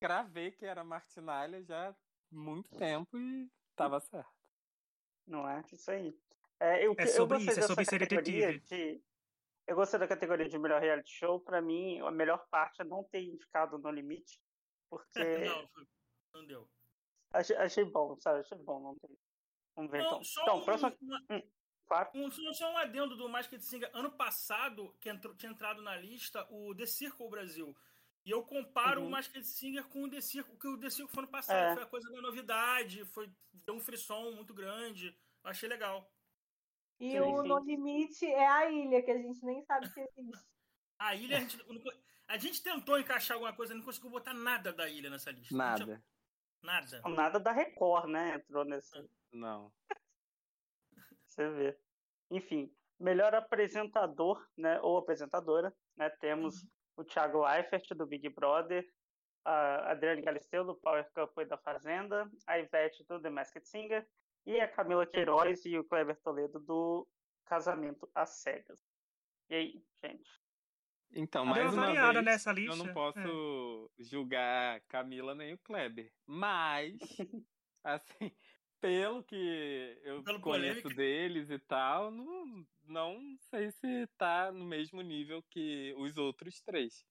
cravei 0.00 0.50
que 0.50 0.64
era 0.64 0.82
martinalha 0.82 1.62
já 1.62 1.90
há 1.90 1.94
muito 2.30 2.70
tempo 2.76 3.18
e 3.18 3.48
tava 3.76 4.00
certo. 4.00 4.32
Não 5.26 5.48
é? 5.48 5.62
Isso 5.70 5.90
aí. 5.90 6.18
É, 6.58 6.86
eu, 6.86 6.94
é 6.96 7.06
sobre 7.06 7.36
eu 7.36 7.40
isso, 7.40 7.60
é 7.60 7.62
sobre 7.62 7.84
ser 7.84 7.98
detetive. 7.98 8.60
De, 8.60 9.02
eu 9.66 9.76
gostei 9.76 9.98
da 9.98 10.08
categoria 10.08 10.48
de 10.48 10.58
melhor 10.58 10.80
reality 10.80 11.10
show. 11.10 11.40
Pra 11.40 11.60
mim, 11.60 12.00
a 12.00 12.10
melhor 12.10 12.46
parte 12.50 12.80
é 12.80 12.84
não 12.84 13.04
ter 13.04 13.22
indicado 13.22 13.78
No 13.78 13.90
Limite. 13.90 14.40
Porque. 14.88 15.04
não, 15.44 15.68
não 16.34 16.46
deu. 16.46 16.68
Achei, 17.32 17.56
achei 17.56 17.84
bom, 17.84 18.16
sabe? 18.18 18.40
Achei 18.40 18.58
bom 18.58 18.80
não 18.80 18.94
ter. 18.98 19.10
Vamos 19.76 19.90
ver 19.90 20.02
não, 20.02 20.20
então. 20.20 20.42
Então, 20.42 20.56
um, 20.58 20.64
próxima. 20.64 20.96
Uma... 21.02 21.42
Claro. 21.86 22.10
Um, 22.14 22.30
só 22.30 22.72
um 22.72 22.78
adendo 22.78 23.16
do 23.16 23.28
Masked 23.28 23.62
Singer. 23.62 23.90
Ano 23.92 24.10
passado, 24.10 24.94
que 25.00 25.08
entrou, 25.08 25.34
tinha 25.34 25.52
entrado 25.52 25.82
na 25.82 25.96
lista, 25.96 26.46
o 26.50 26.74
The 26.74 26.86
Circle 26.86 27.28
Brasil. 27.28 27.76
E 28.24 28.30
eu 28.30 28.42
comparo 28.42 29.02
uhum. 29.02 29.08
o 29.08 29.10
Masked 29.10 29.44
Singer 29.44 29.84
com 29.88 30.04
o 30.04 30.10
The 30.10 30.20
Circle, 30.20 30.56
que 30.56 30.68
o 30.68 30.78
The 30.78 30.90
Circle 30.90 31.12
foi 31.12 31.22
ano 31.24 31.32
passado. 31.32 31.72
É. 31.72 31.74
Foi 31.74 31.82
a 31.82 31.86
coisa 31.86 32.10
da 32.10 32.22
novidade, 32.22 33.04
foi, 33.04 33.30
deu 33.52 33.74
um 33.74 33.80
frisson 33.80 34.32
muito 34.32 34.54
grande. 34.54 35.08
Eu 35.42 35.50
achei 35.50 35.68
legal. 35.68 36.10
E 36.98 37.10
sim, 37.10 37.20
o 37.20 37.42
sim. 37.42 37.48
No 37.48 37.58
Limite 37.58 38.26
é 38.26 38.46
a 38.46 38.70
ilha, 38.70 39.02
que 39.02 39.10
a 39.10 39.18
gente 39.18 39.44
nem 39.44 39.62
sabe 39.64 39.88
se 39.88 40.00
existe. 40.00 40.44
A 40.96 41.12
ilha, 41.16 41.38
a 41.38 41.40
gente, 41.40 41.58
a 42.28 42.38
gente 42.38 42.62
tentou 42.62 42.98
encaixar 42.98 43.34
alguma 43.34 43.52
coisa, 43.52 43.74
não 43.74 43.82
conseguiu 43.82 44.10
botar 44.10 44.32
nada 44.32 44.72
da 44.72 44.88
ilha 44.88 45.10
nessa 45.10 45.32
lista. 45.32 45.54
Nada. 45.54 46.02
Nada. 46.62 47.02
Nada 47.08 47.40
da 47.40 47.50
Record, 47.50 48.08
né? 48.08 48.36
Entrou 48.36 48.64
nesse. 48.64 49.04
Não. 49.32 49.72
Você 51.34 51.50
vê. 51.50 51.78
Enfim, 52.30 52.72
melhor 52.98 53.34
apresentador, 53.34 54.46
né, 54.56 54.80
ou 54.80 54.96
apresentadora, 54.96 55.74
né, 55.96 56.08
temos 56.20 56.62
uhum. 56.62 56.68
o 56.98 57.04
Thiago 57.04 57.44
Leifert, 57.44 57.88
do 57.94 58.06
Big 58.06 58.28
Brother, 58.28 58.88
a 59.44 59.90
Adriane 59.90 60.22
Galisteu, 60.22 60.64
do 60.64 60.76
Power 60.76 61.06
Cup 61.12 61.36
e 61.38 61.44
da 61.44 61.58
Fazenda, 61.58 62.30
a 62.46 62.58
Ivete, 62.58 63.04
do 63.04 63.20
The 63.20 63.30
Masked 63.30 63.68
Singer, 63.68 64.06
e 64.46 64.60
a 64.60 64.68
Camila 64.68 65.06
Queiroz 65.06 65.64
e 65.64 65.76
o 65.76 65.84
Kleber 65.84 66.18
Toledo, 66.22 66.60
do 66.60 67.06
Casamento 67.46 68.08
às 68.14 68.40
Cegas. 68.40 68.80
E 69.50 69.54
aí, 69.54 69.84
gente? 70.02 70.30
Então, 71.12 71.44
mais 71.44 71.72
uma 71.72 71.92
vez, 71.92 72.24
nessa 72.24 72.52
lista. 72.52 72.72
eu 72.72 72.76
não 72.76 72.92
posso 72.92 73.90
é. 73.98 74.02
julgar 74.02 74.80
Camila 74.88 75.34
nem 75.34 75.54
o 75.54 75.58
Kleber, 75.58 76.10
mas, 76.26 76.96
assim, 77.84 78.32
pelo 78.84 79.22
que 79.22 79.98
eu 80.04 80.22
pelo 80.22 80.40
conheço 80.40 80.82
polêmica. 80.82 80.94
deles 80.94 81.48
e 81.48 81.58
tal, 81.58 82.10
não, 82.10 82.66
não 82.86 83.38
sei 83.48 83.70
se 83.70 84.06
tá 84.18 84.52
no 84.52 84.62
mesmo 84.62 85.00
nível 85.00 85.42
que 85.44 85.94
os 85.96 86.18
outros 86.18 86.60
três. 86.60 87.02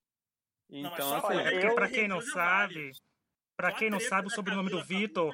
Então, 0.70 1.10
não, 1.10 1.16
assim, 1.16 1.38
é 1.40 1.52
porque 1.52 1.74
pra 1.74 1.90
quem 1.90 2.08
não 2.08 2.22
sabe, 2.22 2.92
para 3.58 3.72
quem 3.72 3.90
não 3.90 4.00
sabe 4.00 4.28
o 4.28 4.32
sobrenome 4.32 4.70
do 4.70 4.84
Vitor, 4.84 5.34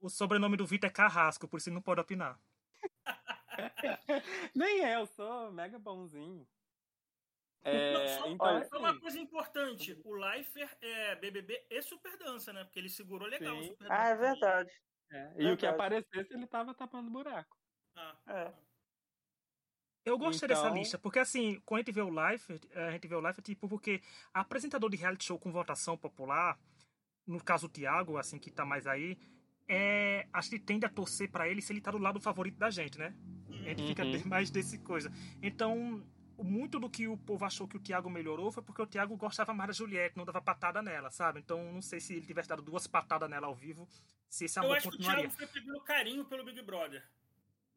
o 0.00 0.08
sobrenome 0.08 0.56
do 0.56 0.64
Vitor 0.64 0.88
é 0.88 0.92
Carrasco, 0.92 1.48
por 1.48 1.56
isso 1.56 1.72
não 1.72 1.82
pode 1.82 2.00
opinar. 2.00 2.38
Nem 4.54 4.84
é, 4.84 4.94
eu 4.94 5.06
sou 5.06 5.50
mega 5.50 5.76
bonzinho. 5.76 6.46
É, 7.64 7.92
não, 7.92 8.08
só, 8.08 8.28
então, 8.28 8.46
olha, 8.46 8.68
uma 8.74 9.00
coisa 9.00 9.18
importante, 9.18 10.00
o 10.04 10.14
Leifer 10.14 10.76
é 10.80 11.16
BBB 11.16 11.66
e 11.68 11.82
Super 11.82 12.16
Dança, 12.16 12.52
né? 12.52 12.62
Porque 12.64 12.78
ele 12.78 12.88
segurou 12.88 13.26
legal 13.26 13.54
Sim. 13.54 13.60
o 13.60 13.64
Super 13.64 13.88
Dança. 13.88 14.00
Ah, 14.00 14.08
é 14.08 14.16
verdade. 14.16 14.72
É, 15.12 15.32
e 15.36 15.50
o 15.50 15.56
que 15.56 15.66
aparecesse, 15.66 16.32
ele 16.32 16.46
tava 16.46 16.74
tapando 16.74 17.10
buraco. 17.10 17.56
Ah, 17.94 18.16
é. 18.26 18.52
Eu 20.04 20.18
gostei 20.18 20.46
então... 20.46 20.62
dessa 20.62 20.74
lista, 20.74 20.98
porque 20.98 21.18
assim, 21.18 21.60
quando 21.64 21.78
a 21.78 21.82
gente 21.82 21.94
vê 21.94 22.02
o 22.02 22.08
Life, 22.10 22.60
a 22.74 22.90
gente 22.90 23.06
vê 23.06 23.14
o 23.14 23.26
Life, 23.26 23.40
tipo, 23.42 23.68
porque 23.68 24.02
apresentador 24.34 24.90
de 24.90 24.96
reality 24.96 25.24
show 25.24 25.38
com 25.38 25.52
votação 25.52 25.96
popular, 25.96 26.58
no 27.26 27.42
caso 27.42 27.66
o 27.66 27.68
Thiago, 27.68 28.16
assim, 28.16 28.38
que 28.38 28.50
tá 28.50 28.64
mais 28.64 28.86
aí, 28.86 29.16
é, 29.68 30.26
a 30.32 30.40
gente 30.40 30.58
tende 30.58 30.84
a 30.84 30.88
torcer 30.88 31.30
para 31.30 31.48
ele 31.48 31.62
se 31.62 31.72
ele 31.72 31.80
tá 31.80 31.90
do 31.92 31.98
lado 31.98 32.20
favorito 32.20 32.58
da 32.58 32.68
gente, 32.68 32.98
né? 32.98 33.14
A 33.48 33.68
gente 33.68 33.86
fica 33.86 34.04
uhum. 34.04 34.22
mais 34.26 34.50
desse 34.50 34.78
coisa. 34.78 35.12
Então, 35.40 36.04
muito 36.42 36.78
do 36.78 36.88
que 36.90 37.06
o 37.08 37.16
povo 37.16 37.44
achou 37.44 37.68
que 37.68 37.76
o 37.76 37.80
Thiago 37.80 38.10
melhorou 38.10 38.50
foi 38.52 38.62
porque 38.62 38.82
o 38.82 38.86
Thiago 38.86 39.16
gostava 39.16 39.52
mais 39.54 39.68
da 39.68 39.74
Juliette, 39.74 40.16
não 40.16 40.24
dava 40.24 40.40
patada 40.40 40.82
nela, 40.82 41.10
sabe? 41.10 41.40
Então 41.40 41.72
não 41.72 41.82
sei 41.82 42.00
se 42.00 42.14
ele 42.14 42.26
tivesse 42.26 42.48
dado 42.48 42.62
duas 42.62 42.86
patadas 42.86 43.28
nela 43.28 43.46
ao 43.46 43.54
vivo, 43.54 43.88
se 44.28 44.44
esse 44.44 44.58
amor 44.58 44.70
Eu 44.70 44.76
acho 44.76 44.90
continuaria. 44.90 45.28
que 45.28 45.34
o 45.34 45.36
Thiago 45.36 45.52
foi 45.52 45.60
pegando 45.60 45.80
carinho 45.84 46.24
pelo 46.24 46.44
Big 46.44 46.62
Brother. 46.62 47.02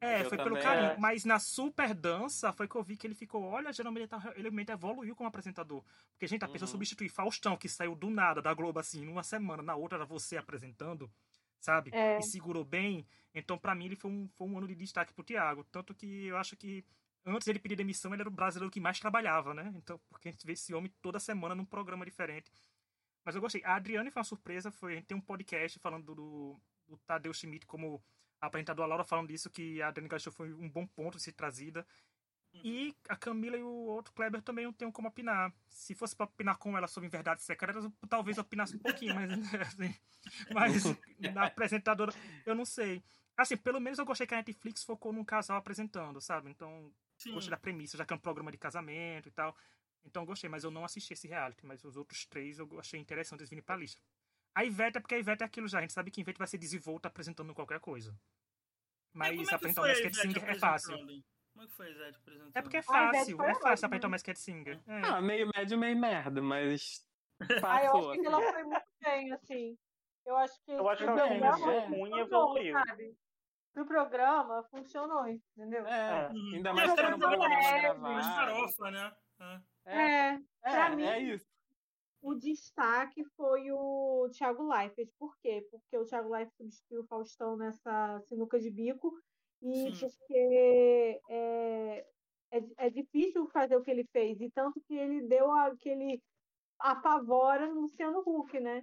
É, 0.00 0.20
eu 0.20 0.28
foi 0.28 0.36
pelo 0.36 0.60
carinho. 0.60 0.90
É. 0.92 0.96
Mas 0.98 1.24
na 1.24 1.38
super 1.38 1.94
dança 1.94 2.52
foi 2.52 2.68
que 2.68 2.74
eu 2.74 2.82
vi 2.82 2.96
que 2.96 3.06
ele 3.06 3.14
ficou, 3.14 3.42
olha, 3.44 3.72
geralmente 3.72 4.02
ele, 4.02 4.08
tá, 4.08 4.32
ele 4.36 4.70
evoluiu 4.70 5.16
como 5.16 5.28
apresentador. 5.28 5.82
Porque, 6.12 6.26
gente, 6.26 6.44
a 6.44 6.48
pessoa 6.48 6.66
uhum. 6.66 6.72
substituir 6.72 7.08
Faustão, 7.08 7.56
que 7.56 7.68
saiu 7.68 7.94
do 7.94 8.10
nada 8.10 8.42
da 8.42 8.52
Globo, 8.52 8.78
assim, 8.78 9.04
numa 9.04 9.22
semana, 9.22 9.62
na 9.62 9.74
outra 9.74 9.98
era 9.98 10.04
você 10.04 10.36
apresentando, 10.36 11.10
sabe? 11.58 11.90
É. 11.94 12.18
E 12.18 12.22
segurou 12.22 12.64
bem. 12.64 13.06
Então, 13.34 13.56
para 13.56 13.74
mim, 13.74 13.86
ele 13.86 13.96
foi 13.96 14.10
um, 14.10 14.28
foi 14.34 14.46
um 14.46 14.58
ano 14.58 14.68
de 14.68 14.74
destaque 14.74 15.14
pro 15.14 15.24
Thiago. 15.24 15.64
Tanto 15.64 15.94
que 15.94 16.26
eu 16.26 16.36
acho 16.36 16.56
que 16.56 16.84
antes 17.34 17.46
dele 17.46 17.58
pedir 17.58 17.76
demissão, 17.76 18.12
ele 18.12 18.22
era 18.22 18.28
o 18.28 18.32
brasileiro 18.32 18.70
que 18.70 18.80
mais 18.80 19.00
trabalhava, 19.00 19.52
né? 19.52 19.72
Então, 19.76 20.00
porque 20.08 20.28
a 20.28 20.30
gente 20.30 20.46
vê 20.46 20.52
esse 20.52 20.72
homem 20.72 20.92
toda 21.02 21.18
semana 21.18 21.54
num 21.54 21.64
programa 21.64 22.04
diferente. 22.04 22.50
Mas 23.24 23.34
eu 23.34 23.40
gostei. 23.40 23.62
A 23.64 23.74
Adriane 23.74 24.10
foi 24.10 24.20
uma 24.20 24.24
surpresa, 24.24 24.70
foi, 24.70 24.92
a 24.92 24.96
gente 24.96 25.06
tem 25.06 25.16
um 25.16 25.20
podcast 25.20 25.78
falando 25.80 26.14
do, 26.14 26.60
do 26.86 26.96
Tadeu 26.98 27.34
Schmidt 27.34 27.66
como 27.66 28.02
apresentador, 28.40 28.84
a 28.84 28.88
Laura 28.88 29.04
falando 29.04 29.28
disso, 29.28 29.50
que 29.50 29.82
a 29.82 29.88
Adriane 29.88 30.08
Galisteu 30.08 30.32
foi 30.32 30.52
um 30.52 30.68
bom 30.68 30.86
ponto 30.86 31.16
de 31.16 31.22
ser 31.24 31.32
trazida. 31.32 31.84
E 32.64 32.94
a 33.08 33.16
Camila 33.16 33.56
e 33.56 33.62
o 33.62 33.68
outro 33.68 34.14
Kleber 34.14 34.40
também 34.40 34.64
não 34.64 34.72
tenham 34.72 34.92
como 34.92 35.08
opinar. 35.08 35.52
Se 35.68 35.94
fosse 35.94 36.14
para 36.14 36.24
opinar 36.24 36.56
com 36.56 36.76
ela 36.76 36.86
sobre 36.86 37.08
verdades 37.08 37.44
secretas, 37.44 37.84
talvez 38.08 38.38
opinasse 38.38 38.76
um 38.76 38.78
pouquinho, 38.78 39.14
mas, 39.14 39.30
assim, 39.60 39.94
mas 40.54 40.84
na 41.34 41.46
apresentadora, 41.46 42.12
eu 42.46 42.54
não 42.54 42.64
sei. 42.64 43.02
Assim, 43.36 43.56
pelo 43.56 43.80
menos 43.80 43.98
eu 43.98 44.06
gostei 44.06 44.26
que 44.26 44.34
a 44.34 44.38
Netflix 44.38 44.84
focou 44.84 45.12
num 45.12 45.24
casal 45.24 45.58
apresentando, 45.58 46.20
sabe? 46.20 46.50
Então, 46.50 46.90
Sim. 47.16 47.32
gostei 47.32 47.50
da 47.50 47.56
premissa, 47.56 47.96
já 47.96 48.04
que 48.04 48.12
é 48.12 48.16
um 48.16 48.20
programa 48.20 48.50
de 48.50 48.58
casamento 48.58 49.28
e 49.28 49.32
tal. 49.32 49.56
Então 50.04 50.24
gostei, 50.24 50.48
mas 50.48 50.64
eu 50.64 50.70
não 50.70 50.84
assisti 50.84 51.12
esse 51.12 51.26
reality, 51.26 51.66
mas 51.66 51.84
os 51.84 51.96
outros 51.96 52.24
três 52.26 52.58
eu 52.58 52.68
achei 52.78 53.00
interessante 53.00 53.40
eles 53.40 53.50
virem 53.50 53.64
pra 53.64 53.76
lista. 53.76 54.00
A 54.54 54.64
Ivete 54.64 54.98
é 54.98 55.00
porque 55.00 55.14
a 55.14 55.18
Ivete 55.18 55.42
é 55.42 55.46
aquilo 55.46 55.68
já, 55.68 55.78
a 55.78 55.80
gente 55.82 55.92
sabe 55.92 56.10
que 56.10 56.20
a 56.20 56.22
Ivete 56.22 56.38
vai 56.38 56.46
ser 56.46 56.58
desenvolta 56.58 57.08
apresentando 57.08 57.54
qualquer 57.54 57.80
coisa. 57.80 58.18
Mas 59.12 59.48
é 59.48 59.54
apresentar 59.54 59.82
o 59.82 59.86
Masked 59.86 60.14
Singer 60.14 60.44
é 60.44 60.54
fácil. 60.54 60.96
Como 60.98 61.64
é 61.64 61.66
que 61.66 61.74
foi 61.74 61.86
a 61.86 61.90
Ivete 61.90 62.16
apresentando? 62.16 62.52
É 62.54 62.62
porque 62.62 62.76
é 62.76 62.82
fácil, 62.82 63.42
é 63.42 63.54
fácil 63.54 63.86
apresentar 63.86 64.08
o 64.08 64.10
Masked 64.10 64.38
Singer. 64.38 64.80
É. 64.86 65.00
Ah, 65.06 65.20
meio 65.20 65.50
médio, 65.54 65.78
meio 65.78 65.98
merda, 65.98 66.40
mas. 66.40 67.06
Ah, 67.70 67.84
eu 67.84 68.10
acho 68.10 68.20
que 68.20 68.26
ela 68.26 68.52
foi 68.52 68.64
muito 68.64 68.86
bem, 69.02 69.32
assim. 69.32 69.78
Eu 70.24 70.36
acho 70.36 70.64
que. 70.64 70.72
Eu 70.72 70.88
acho 70.88 71.04
que 71.04 71.10
ela 71.10 71.28
começou 71.28 71.80
ruim 71.88 72.16
e 72.16 72.20
evoluiu. 72.20 72.72
Sabe? 72.72 73.16
Pro 73.76 73.84
programa 73.84 74.62
funcionou, 74.70 75.28
entendeu? 75.28 75.86
É, 75.86 75.90
é. 75.90 76.30
ainda 76.54 76.72
mais 76.72 76.94
para 76.94 77.14
um 77.14 77.18
programa 77.18 77.46
gravado. 77.46 78.22
farofa, 78.22 78.90
né? 78.90 79.16
É, 79.84 80.28
é, 80.30 80.40
pra 80.62 80.86
é, 80.86 80.96
mim, 80.96 81.02
é 81.02 81.20
isso. 81.20 81.46
O 82.22 82.34
destaque 82.34 83.22
foi 83.36 83.70
o 83.70 84.30
Thiago 84.32 84.66
Leifert. 84.66 85.10
Por 85.18 85.36
quê? 85.42 85.68
Porque 85.70 85.98
o 85.98 86.06
Thiago 86.06 86.30
Leifert 86.30 86.56
substituiu 86.56 87.02
o 87.02 87.06
Faustão 87.06 87.54
nessa 87.54 88.18
sinuca 88.20 88.58
de 88.58 88.70
bico 88.70 89.12
e 89.60 89.94
Sim. 89.94 90.08
porque 90.08 91.20
é, 91.28 92.06
é, 92.52 92.64
é, 92.78 92.88
difícil 92.88 93.46
fazer 93.48 93.76
o 93.76 93.82
que 93.82 93.90
ele 93.90 94.08
fez. 94.10 94.40
E 94.40 94.50
tanto 94.52 94.80
que 94.88 94.94
ele 94.94 95.20
deu 95.28 95.52
aquele 95.52 96.22
apavora 96.78 97.66
no 97.66 97.82
Luciano 97.82 98.22
Huck, 98.26 98.58
né? 98.58 98.82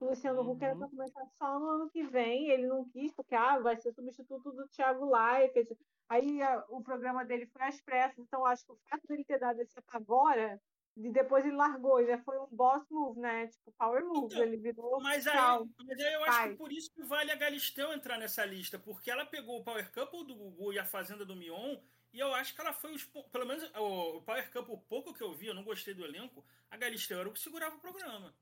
O 0.00 0.06
Luciano 0.06 0.42
uhum. 0.42 0.50
Huck 0.50 0.64
era 0.64 0.76
para 0.76 0.88
começar 0.88 1.26
só 1.38 1.58
no 1.58 1.68
ano 1.68 1.90
que 1.90 2.02
vem, 2.04 2.50
ele 2.50 2.66
não 2.66 2.84
quis, 2.88 3.12
porque 3.12 3.34
ah, 3.34 3.58
vai 3.58 3.76
ser 3.76 3.92
substituto 3.92 4.52
do 4.52 4.68
Thiago 4.68 5.10
Leifert. 5.10 5.68
Aí 6.08 6.42
a, 6.42 6.64
o 6.68 6.82
programa 6.82 7.24
dele 7.24 7.46
foi 7.46 7.62
às 7.62 7.80
pressas, 7.80 8.18
então 8.18 8.44
acho 8.44 8.64
que 8.66 8.72
o 8.72 8.78
fato 8.88 9.06
dele 9.08 9.24
ter 9.24 9.38
dado 9.38 9.60
esse 9.60 9.78
apavora 9.78 10.60
e 10.96 11.10
depois 11.10 11.44
ele 11.44 11.56
largou, 11.56 12.04
já 12.06 12.18
foi 12.18 12.38
um 12.38 12.46
boss 12.52 12.84
move, 12.88 13.18
né? 13.18 13.48
Tipo, 13.48 13.72
power 13.72 14.04
move. 14.04 14.26
Então, 14.26 14.42
ele 14.44 14.56
virou. 14.56 15.00
Mas 15.00 15.26
aí, 15.26 15.36
mas 15.84 15.98
aí 16.00 16.12
eu 16.12 16.24
acho 16.24 16.50
que 16.50 16.56
por 16.56 16.72
isso 16.72 16.92
que 16.92 17.02
vale 17.02 17.32
a 17.32 17.36
Galisteu 17.36 17.92
entrar 17.92 18.16
nessa 18.16 18.44
lista, 18.44 18.78
porque 18.78 19.10
ela 19.10 19.26
pegou 19.26 19.58
o 19.58 19.64
Power 19.64 19.90
Couple 19.92 20.24
do 20.24 20.36
Gugu 20.36 20.72
e 20.72 20.78
a 20.78 20.84
Fazenda 20.84 21.24
do 21.24 21.34
Mion, 21.34 21.78
e 22.12 22.20
eu 22.20 22.32
acho 22.34 22.54
que 22.54 22.60
ela 22.60 22.72
foi 22.72 22.94
os. 22.94 23.04
Pelo 23.04 23.46
menos 23.46 23.64
o 23.74 24.22
Power 24.22 24.52
Couple, 24.52 24.74
o 24.74 24.78
pouco 24.78 25.12
que 25.12 25.22
eu 25.22 25.32
vi, 25.32 25.48
eu 25.48 25.54
não 25.54 25.64
gostei 25.64 25.94
do 25.94 26.04
elenco, 26.04 26.44
a 26.70 26.76
Galisteu 26.76 27.18
era 27.18 27.28
o 27.28 27.32
que 27.32 27.40
segurava 27.40 27.74
o 27.74 27.80
programa. 27.80 28.32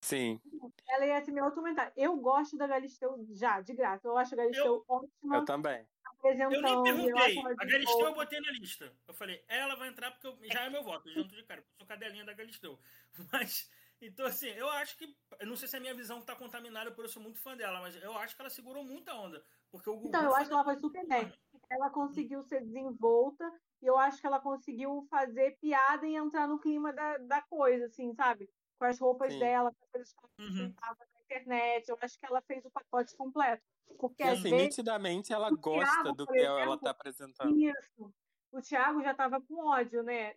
Sim. 0.00 0.40
Ela 0.88 1.06
ia 1.06 1.20
ser 1.22 1.30
meu 1.30 1.44
outro 1.44 1.60
comentário. 1.60 1.92
Eu 1.96 2.16
gosto 2.16 2.56
da 2.56 2.66
Galisteu 2.66 3.24
já, 3.30 3.60
de 3.60 3.74
graça. 3.74 4.08
Eu 4.08 4.16
acho 4.16 4.34
a 4.34 4.36
Galisteu 4.36 4.66
eu, 4.66 4.84
ótima. 4.88 5.36
Eu 5.36 5.44
também. 5.44 5.86
Eu 6.22 6.34
nem 6.34 6.82
perguntei. 6.82 7.38
A 7.58 7.64
Galisteu 7.64 8.06
eu 8.06 8.14
botei 8.14 8.40
na 8.40 8.52
lista. 8.52 8.92
Eu 9.06 9.14
falei, 9.14 9.42
ela 9.46 9.74
vai 9.74 9.88
entrar 9.88 10.10
porque 10.10 10.26
eu, 10.26 10.38
já 10.52 10.64
é 10.64 10.70
meu 10.70 10.82
voto, 10.82 11.10
junto 11.10 11.34
de 11.34 11.42
cara, 11.44 11.60
eu 11.60 11.66
sou 11.78 11.86
cadelinha 11.86 12.24
da 12.24 12.34
Galisteu. 12.34 12.78
Mas, 13.32 13.70
então 14.00 14.26
assim, 14.26 14.48
eu 14.48 14.68
acho 14.70 14.96
que. 14.96 15.16
Eu 15.38 15.46
não 15.46 15.56
sei 15.56 15.68
se 15.68 15.76
a 15.76 15.80
minha 15.80 15.94
visão 15.94 16.18
está 16.18 16.34
contaminada 16.34 16.90
por 16.90 17.04
eu 17.04 17.08
sou 17.08 17.22
muito 17.22 17.38
fã 17.38 17.56
dela, 17.56 17.80
mas 17.80 17.96
eu 17.96 18.16
acho 18.18 18.34
que 18.34 18.42
ela 18.42 18.50
segurou 18.50 18.84
muita 18.84 19.14
onda. 19.14 19.42
Porque 19.70 19.88
o 19.88 20.02
então, 20.04 20.22
eu 20.24 20.34
acho 20.34 20.48
que 20.48 20.54
ela 20.54 20.64
foi 20.64 20.76
super 20.76 21.06
bem. 21.06 21.32
Ela 21.70 21.90
conseguiu 21.90 22.42
ser 22.42 22.64
desenvolta 22.64 23.50
e 23.80 23.86
eu 23.86 23.96
acho 23.96 24.20
que 24.20 24.26
ela 24.26 24.40
conseguiu 24.40 25.06
fazer 25.10 25.56
piada 25.60 26.06
e 26.06 26.16
entrar 26.16 26.46
no 26.46 26.58
clima 26.58 26.92
da, 26.92 27.18
da 27.18 27.42
coisa, 27.42 27.86
assim, 27.86 28.12
sabe? 28.14 28.50
Com 28.80 28.86
as 28.86 28.98
roupas 28.98 29.32
Sim. 29.32 29.38
dela, 29.38 29.70
com 29.70 29.84
as 29.84 29.90
coisas 29.90 30.12
que 30.14 30.20
ela 30.24 30.48
uhum. 30.48 30.74
na 30.80 31.20
internet. 31.20 31.88
Eu 31.90 31.98
acho 32.00 32.18
que 32.18 32.24
ela 32.24 32.40
fez 32.40 32.64
o 32.64 32.70
pacote 32.70 33.14
completo. 33.14 33.62
Porque, 33.98 34.22
e 34.22 34.28
assim, 34.28 34.42
vezes, 34.42 34.58
nitidamente 34.58 35.32
ela 35.32 35.50
gosta 35.50 36.02
Thiago, 36.02 36.12
do 36.14 36.26
que 36.26 36.38
exemplo, 36.38 36.58
ela 36.58 36.74
está 36.76 36.90
apresentando. 36.90 37.60
Isso. 37.60 38.14
O 38.52 38.62
Thiago 38.62 39.02
já 39.02 39.10
estava 39.12 39.38
com 39.42 39.66
ódio, 39.66 40.02
né? 40.02 40.34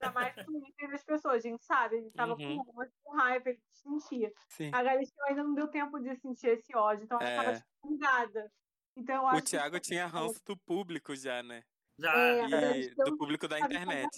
Ainda 0.00 0.12
mais 0.12 0.34
com 0.34 0.92
as 0.92 1.04
pessoas, 1.04 1.36
a 1.36 1.48
gente 1.48 1.64
sabe, 1.64 1.96
ele 1.96 2.08
estava 2.08 2.32
uhum. 2.32 2.64
com 2.64 2.80
ódio, 2.80 2.92
com 3.04 3.16
raiva, 3.16 3.50
ele 3.50 3.60
sentia. 3.70 4.32
Sim. 4.48 4.70
A 4.74 4.82
Galisteu 4.82 5.24
ainda 5.26 5.44
não 5.44 5.54
deu 5.54 5.68
tempo 5.68 6.00
de 6.00 6.16
sentir 6.16 6.48
esse 6.48 6.76
ódio, 6.76 7.04
então 7.04 7.20
ela 7.20 7.52
estava 7.52 7.58
é. 7.58 8.48
Então, 8.96 9.26
o 9.26 9.40
Thiago 9.40 9.76
que... 9.76 9.82
tinha 9.82 10.06
ranço 10.06 10.40
do 10.44 10.56
público 10.56 11.14
já, 11.14 11.42
né? 11.42 11.62
Já. 11.98 12.12
É, 12.16 12.80
e 12.80 12.94
do 12.94 13.16
público 13.16 13.46
da 13.46 13.58
internet. 13.58 14.08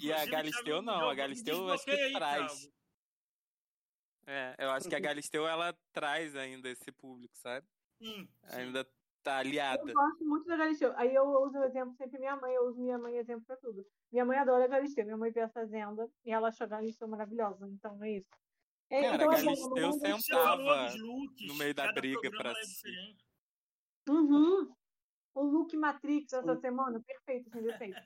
E 0.00 0.12
a 0.12 0.26
Galisteu 0.26 0.82
não, 0.82 1.08
a 1.08 1.14
Galisteu 1.14 1.70
acho 1.70 1.84
que 1.84 2.12
traz. 2.12 2.68
É, 4.30 4.54
eu 4.58 4.70
acho 4.70 4.86
que 4.86 4.94
a 4.94 5.00
Galisteu 5.16 5.48
ela 5.48 5.74
traz 5.90 6.36
ainda 6.36 6.68
esse 6.68 6.92
público, 6.92 7.34
sabe? 7.38 7.66
Sim, 7.98 8.28
Ainda 8.50 8.86
tá 9.22 9.38
aliada. 9.38 9.90
Eu 9.90 9.94
gosto 9.94 10.24
muito 10.24 10.46
da 10.46 10.56
Galisteu. 10.58 10.92
Aí 10.96 11.14
eu 11.14 11.24
uso 11.24 11.58
o 11.58 11.64
exemplo 11.64 11.94
sempre 11.94 12.18
minha 12.18 12.36
mãe, 12.36 12.54
eu 12.54 12.66
uso 12.68 12.78
minha 12.78 12.98
mãe 12.98 13.16
exemplo 13.16 13.46
pra 13.46 13.56
tudo. 13.56 13.86
Minha 14.12 14.26
mãe 14.26 14.38
adora 14.38 14.66
a 14.66 14.68
Galisteu. 14.68 15.06
Minha 15.06 15.16
mãe 15.16 15.30
vê 15.30 15.40
a 15.40 15.48
Fazenda 15.48 16.06
e 16.26 16.30
ela 16.30 16.48
achou 16.48 16.66
a 16.66 16.68
Galisteu 16.68 17.08
maravilhosa. 17.08 17.66
Então 17.68 18.04
é 18.04 18.18
isso. 18.18 18.30
É, 18.90 19.02
Cara, 19.02 19.14
então, 19.16 19.30
a 19.30 19.34
Galisteu 19.34 19.88
assim, 19.88 20.20
sentava 20.20 20.90
no 21.46 21.54
meio 21.54 21.74
da 21.74 21.90
briga 21.92 22.30
pra 22.30 22.52
assistir. 22.52 23.16
Uhum. 24.06 24.70
O 25.34 25.42
look 25.42 25.74
Matrix 25.74 26.34
essa 26.34 26.54
semana, 26.56 27.00
perfeito, 27.00 27.50
sem 27.50 27.62
defeito. 27.62 28.00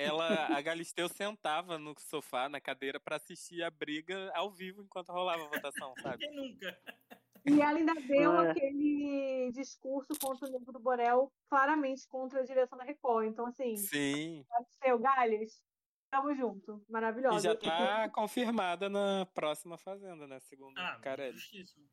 Ela, 0.00 0.56
a 0.56 0.62
Galisteu 0.62 1.10
sentava 1.10 1.78
no 1.78 1.94
sofá, 1.98 2.48
na 2.48 2.58
cadeira, 2.58 2.98
para 2.98 3.16
assistir 3.16 3.62
a 3.62 3.70
briga 3.70 4.32
ao 4.34 4.50
vivo 4.50 4.82
enquanto 4.82 5.12
rolava 5.12 5.44
a 5.44 5.48
votação, 5.48 5.92
sabe? 6.00 6.26
Quem 6.26 6.34
nunca? 6.34 6.78
E 7.44 7.60
ela 7.60 7.78
ainda 7.78 7.94
deu 7.94 8.40
é. 8.40 8.50
aquele 8.50 9.52
discurso 9.52 10.18
contra 10.18 10.48
o 10.48 10.50
Nego 10.50 10.72
do 10.72 10.78
Borel, 10.78 11.30
claramente 11.48 12.08
contra 12.08 12.40
a 12.40 12.44
direção 12.44 12.78
da 12.78 12.84
Record. 12.84 13.26
Então, 13.28 13.46
assim, 13.46 13.76
Sim. 13.76 14.44
seu 14.82 14.98
Galhas, 14.98 15.62
tamo 16.10 16.34
junto. 16.34 16.82
Maravilhosa. 16.88 17.36
E 17.36 17.40
já 17.42 17.54
tá 17.54 18.08
confirmada 18.08 18.88
na 18.88 19.26
próxima 19.34 19.76
Fazenda, 19.76 20.26
né? 20.26 20.40
Segundo 20.40 20.78
ah, 20.78 20.98
Carelli. 21.02 21.36
Justíssimo. 21.36 21.86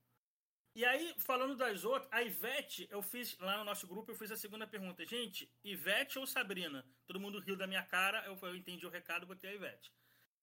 E 0.77 0.85
aí, 0.85 1.15
falando 1.17 1.55
das 1.55 1.83
outras, 1.83 2.07
a 2.11 2.21
Ivete, 2.21 2.87
eu 2.91 3.01
fiz 3.01 3.35
lá 3.39 3.57
no 3.57 3.63
nosso 3.63 3.87
grupo, 3.87 4.11
eu 4.11 4.15
fiz 4.15 4.31
a 4.31 4.37
segunda 4.37 4.67
pergunta. 4.67 5.03
Gente, 5.07 5.51
Ivete 5.63 6.19
ou 6.19 6.27
Sabrina? 6.27 6.85
Todo 7.07 7.19
mundo 7.19 7.39
riu 7.39 7.57
da 7.57 7.65
minha 7.65 7.81
cara, 7.81 8.23
eu, 8.27 8.37
eu 8.43 8.55
entendi 8.55 8.85
o 8.85 8.89
recado, 8.91 9.25
botei 9.25 9.49
a 9.49 9.53
Ivete. 9.55 9.91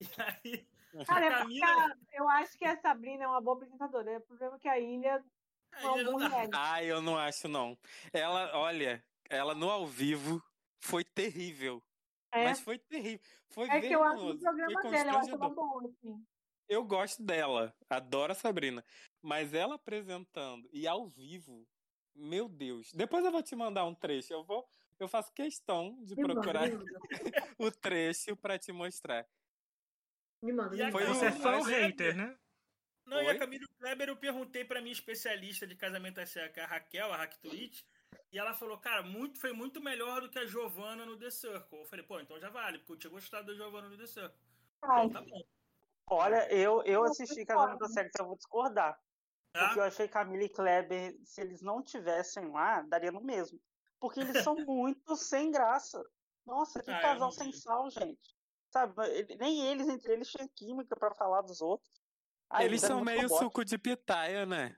E 0.00 0.08
aí, 0.20 0.68
Cara, 1.06 1.26
é 1.26 1.30
Camila... 1.30 1.96
eu 2.12 2.28
acho 2.28 2.58
que 2.58 2.64
a 2.64 2.76
Sabrina 2.80 3.22
é 3.22 3.28
uma 3.28 3.40
boa 3.40 3.56
apresentadora. 3.56 4.10
É 4.10 4.18
o 4.18 4.22
problema 4.22 4.58
que 4.58 4.66
a 4.66 4.76
Ilha. 4.76 5.24
A 5.70 5.98
ilha 5.98 6.10
não. 6.10 6.50
Ah, 6.52 6.82
eu 6.82 7.00
não 7.00 7.16
acho, 7.16 7.46
não. 7.46 7.78
Ela, 8.12 8.58
olha, 8.58 9.04
ela 9.30 9.54
no 9.54 9.70
ao 9.70 9.86
vivo 9.86 10.42
foi 10.80 11.04
terrível. 11.04 11.80
É? 12.32 12.42
Mas 12.46 12.58
foi 12.58 12.76
terrível. 12.80 13.24
Foi 13.50 13.68
é 13.68 13.80
que 13.80 13.92
eu 13.92 14.02
acho 14.02 14.30
o 14.30 14.38
programa 14.40 14.82
dela, 14.82 15.12
eu 15.12 15.18
acho 15.18 15.30
ela 15.30 15.48
bom, 15.48 15.86
assim. 15.86 16.26
Eu 16.68 16.84
gosto 16.84 17.22
dela, 17.22 17.72
adoro 17.88 18.32
a 18.32 18.34
Sabrina. 18.34 18.84
Mas 19.24 19.54
ela 19.54 19.76
apresentando 19.76 20.68
e 20.70 20.86
ao 20.86 21.08
vivo, 21.08 21.66
meu 22.14 22.46
Deus. 22.46 22.92
Depois 22.92 23.24
eu 23.24 23.32
vou 23.32 23.42
te 23.42 23.56
mandar 23.56 23.86
um 23.86 23.94
trecho. 23.94 24.34
Eu 24.34 24.44
vou, 24.44 24.68
eu 25.00 25.08
faço 25.08 25.32
questão 25.32 25.96
de 26.04 26.14
procurar 26.14 26.68
o 27.58 27.70
trecho 27.70 28.36
para 28.36 28.58
te 28.58 28.70
mostrar. 28.70 29.26
Me 30.42 30.52
manda. 30.52 30.76
Me 30.76 30.92
Foi 30.92 31.06
você 31.06 31.24
é 31.24 31.32
fã 31.32 31.56
ou 31.56 31.62
hater, 31.62 32.14
né? 32.14 32.36
Não, 33.06 33.16
Oi? 33.16 33.24
e 33.24 33.28
a 33.30 33.38
Camila 33.38 33.66
Kleber 33.78 34.10
eu 34.10 34.16
perguntei 34.16 34.62
pra 34.62 34.82
minha 34.82 34.92
especialista 34.92 35.66
de 35.66 35.74
casamento 35.74 36.20
é 36.20 36.60
a 36.60 36.66
Raquel, 36.66 37.10
a 37.10 37.26
Twitch, 37.26 37.82
e 38.30 38.38
ela 38.38 38.52
falou, 38.52 38.76
cara, 38.76 39.02
muito, 39.02 39.40
foi 39.40 39.54
muito 39.54 39.80
melhor 39.80 40.20
do 40.20 40.28
que 40.28 40.38
a 40.38 40.44
Giovanna 40.44 41.06
no 41.06 41.16
The 41.16 41.30
Circle. 41.30 41.78
Eu 41.78 41.86
falei, 41.86 42.04
pô, 42.04 42.20
então 42.20 42.38
já 42.38 42.50
vale, 42.50 42.78
porque 42.78 42.92
eu 42.92 42.96
tinha 42.98 43.10
gostado 43.10 43.46
da 43.46 43.54
Giovanna 43.54 43.88
no 43.88 43.96
The 43.96 44.06
Circle. 44.06 44.38
Então, 44.76 45.10
tá 45.10 45.22
bom. 45.22 45.42
Olha, 46.06 46.46
eu, 46.52 46.82
eu 46.82 47.04
assisti 47.04 47.46
Casamento 47.46 47.88
Sexo, 47.88 48.20
eu 48.20 48.26
vou 48.26 48.36
discordar. 48.36 49.02
Porque 49.54 49.78
eu 49.78 49.84
achei 49.84 50.08
Camila 50.08 50.42
e 50.42 50.48
Kleber, 50.48 51.16
se 51.24 51.40
eles 51.40 51.62
não 51.62 51.80
tivessem 51.80 52.50
lá, 52.50 52.82
daria 52.82 53.12
no 53.12 53.22
mesmo. 53.22 53.60
porque 54.00 54.20
eles 54.20 54.42
são 54.42 54.56
muito 54.66 55.16
sem 55.16 55.50
graça. 55.50 56.04
Nossa, 56.44 56.82
que 56.82 56.90
ah, 56.90 57.00
casal 57.00 57.30
sem 57.30 57.52
sal, 57.52 57.88
gente. 57.88 58.34
Sabe, 58.70 58.94
nem 59.38 59.64
eles 59.66 59.88
entre 59.88 60.12
eles 60.12 60.28
tinham 60.28 60.48
química 60.48 60.96
para 60.96 61.14
falar 61.14 61.42
dos 61.42 61.60
outros. 61.60 61.90
Ai, 62.50 62.64
eles 62.64 62.80
são 62.80 63.02
meio 63.04 63.22
robote. 63.22 63.44
suco 63.44 63.64
de 63.64 63.78
pitaia, 63.78 64.44
né? 64.44 64.76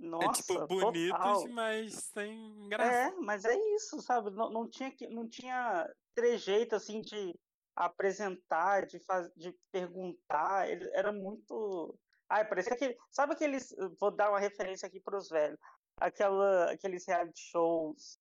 Nossa, 0.00 0.40
é 0.40 0.56
tipo 0.56 0.66
bonitos, 0.66 1.18
total. 1.18 1.48
mas 1.50 1.94
sem 2.14 2.68
graça. 2.68 2.92
É, 2.92 3.10
mas 3.16 3.44
é 3.44 3.54
isso, 3.74 4.00
sabe? 4.00 4.30
Não, 4.30 4.50
não 4.50 4.68
tinha 4.68 4.90
não 5.10 5.28
tinha 5.28 5.86
trejeito 6.14 6.74
assim 6.74 7.02
de 7.02 7.38
apresentar, 7.76 8.86
de 8.86 8.98
faz, 9.00 9.30
de 9.36 9.54
perguntar, 9.70 10.70
ele 10.70 10.88
era 10.94 11.12
muito 11.12 11.94
Ai, 12.28 12.44
parecia 12.46 12.76
que 12.76 12.96
sabe 13.10 13.34
aqueles, 13.34 13.74
vou 14.00 14.10
dar 14.10 14.30
uma 14.30 14.40
referência 14.40 14.86
aqui 14.86 15.00
para 15.00 15.16
os 15.16 15.28
velhos, 15.28 15.58
aquela 16.00 16.72
aqueles 16.72 17.06
reality 17.06 17.40
shows 17.40 18.18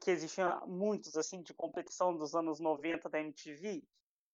que 0.00 0.10
existiam 0.10 0.66
muitos 0.66 1.16
assim 1.16 1.42
de 1.42 1.54
competição 1.54 2.16
dos 2.16 2.34
anos 2.34 2.58
90 2.58 3.08
da 3.08 3.20
MTV, 3.20 3.82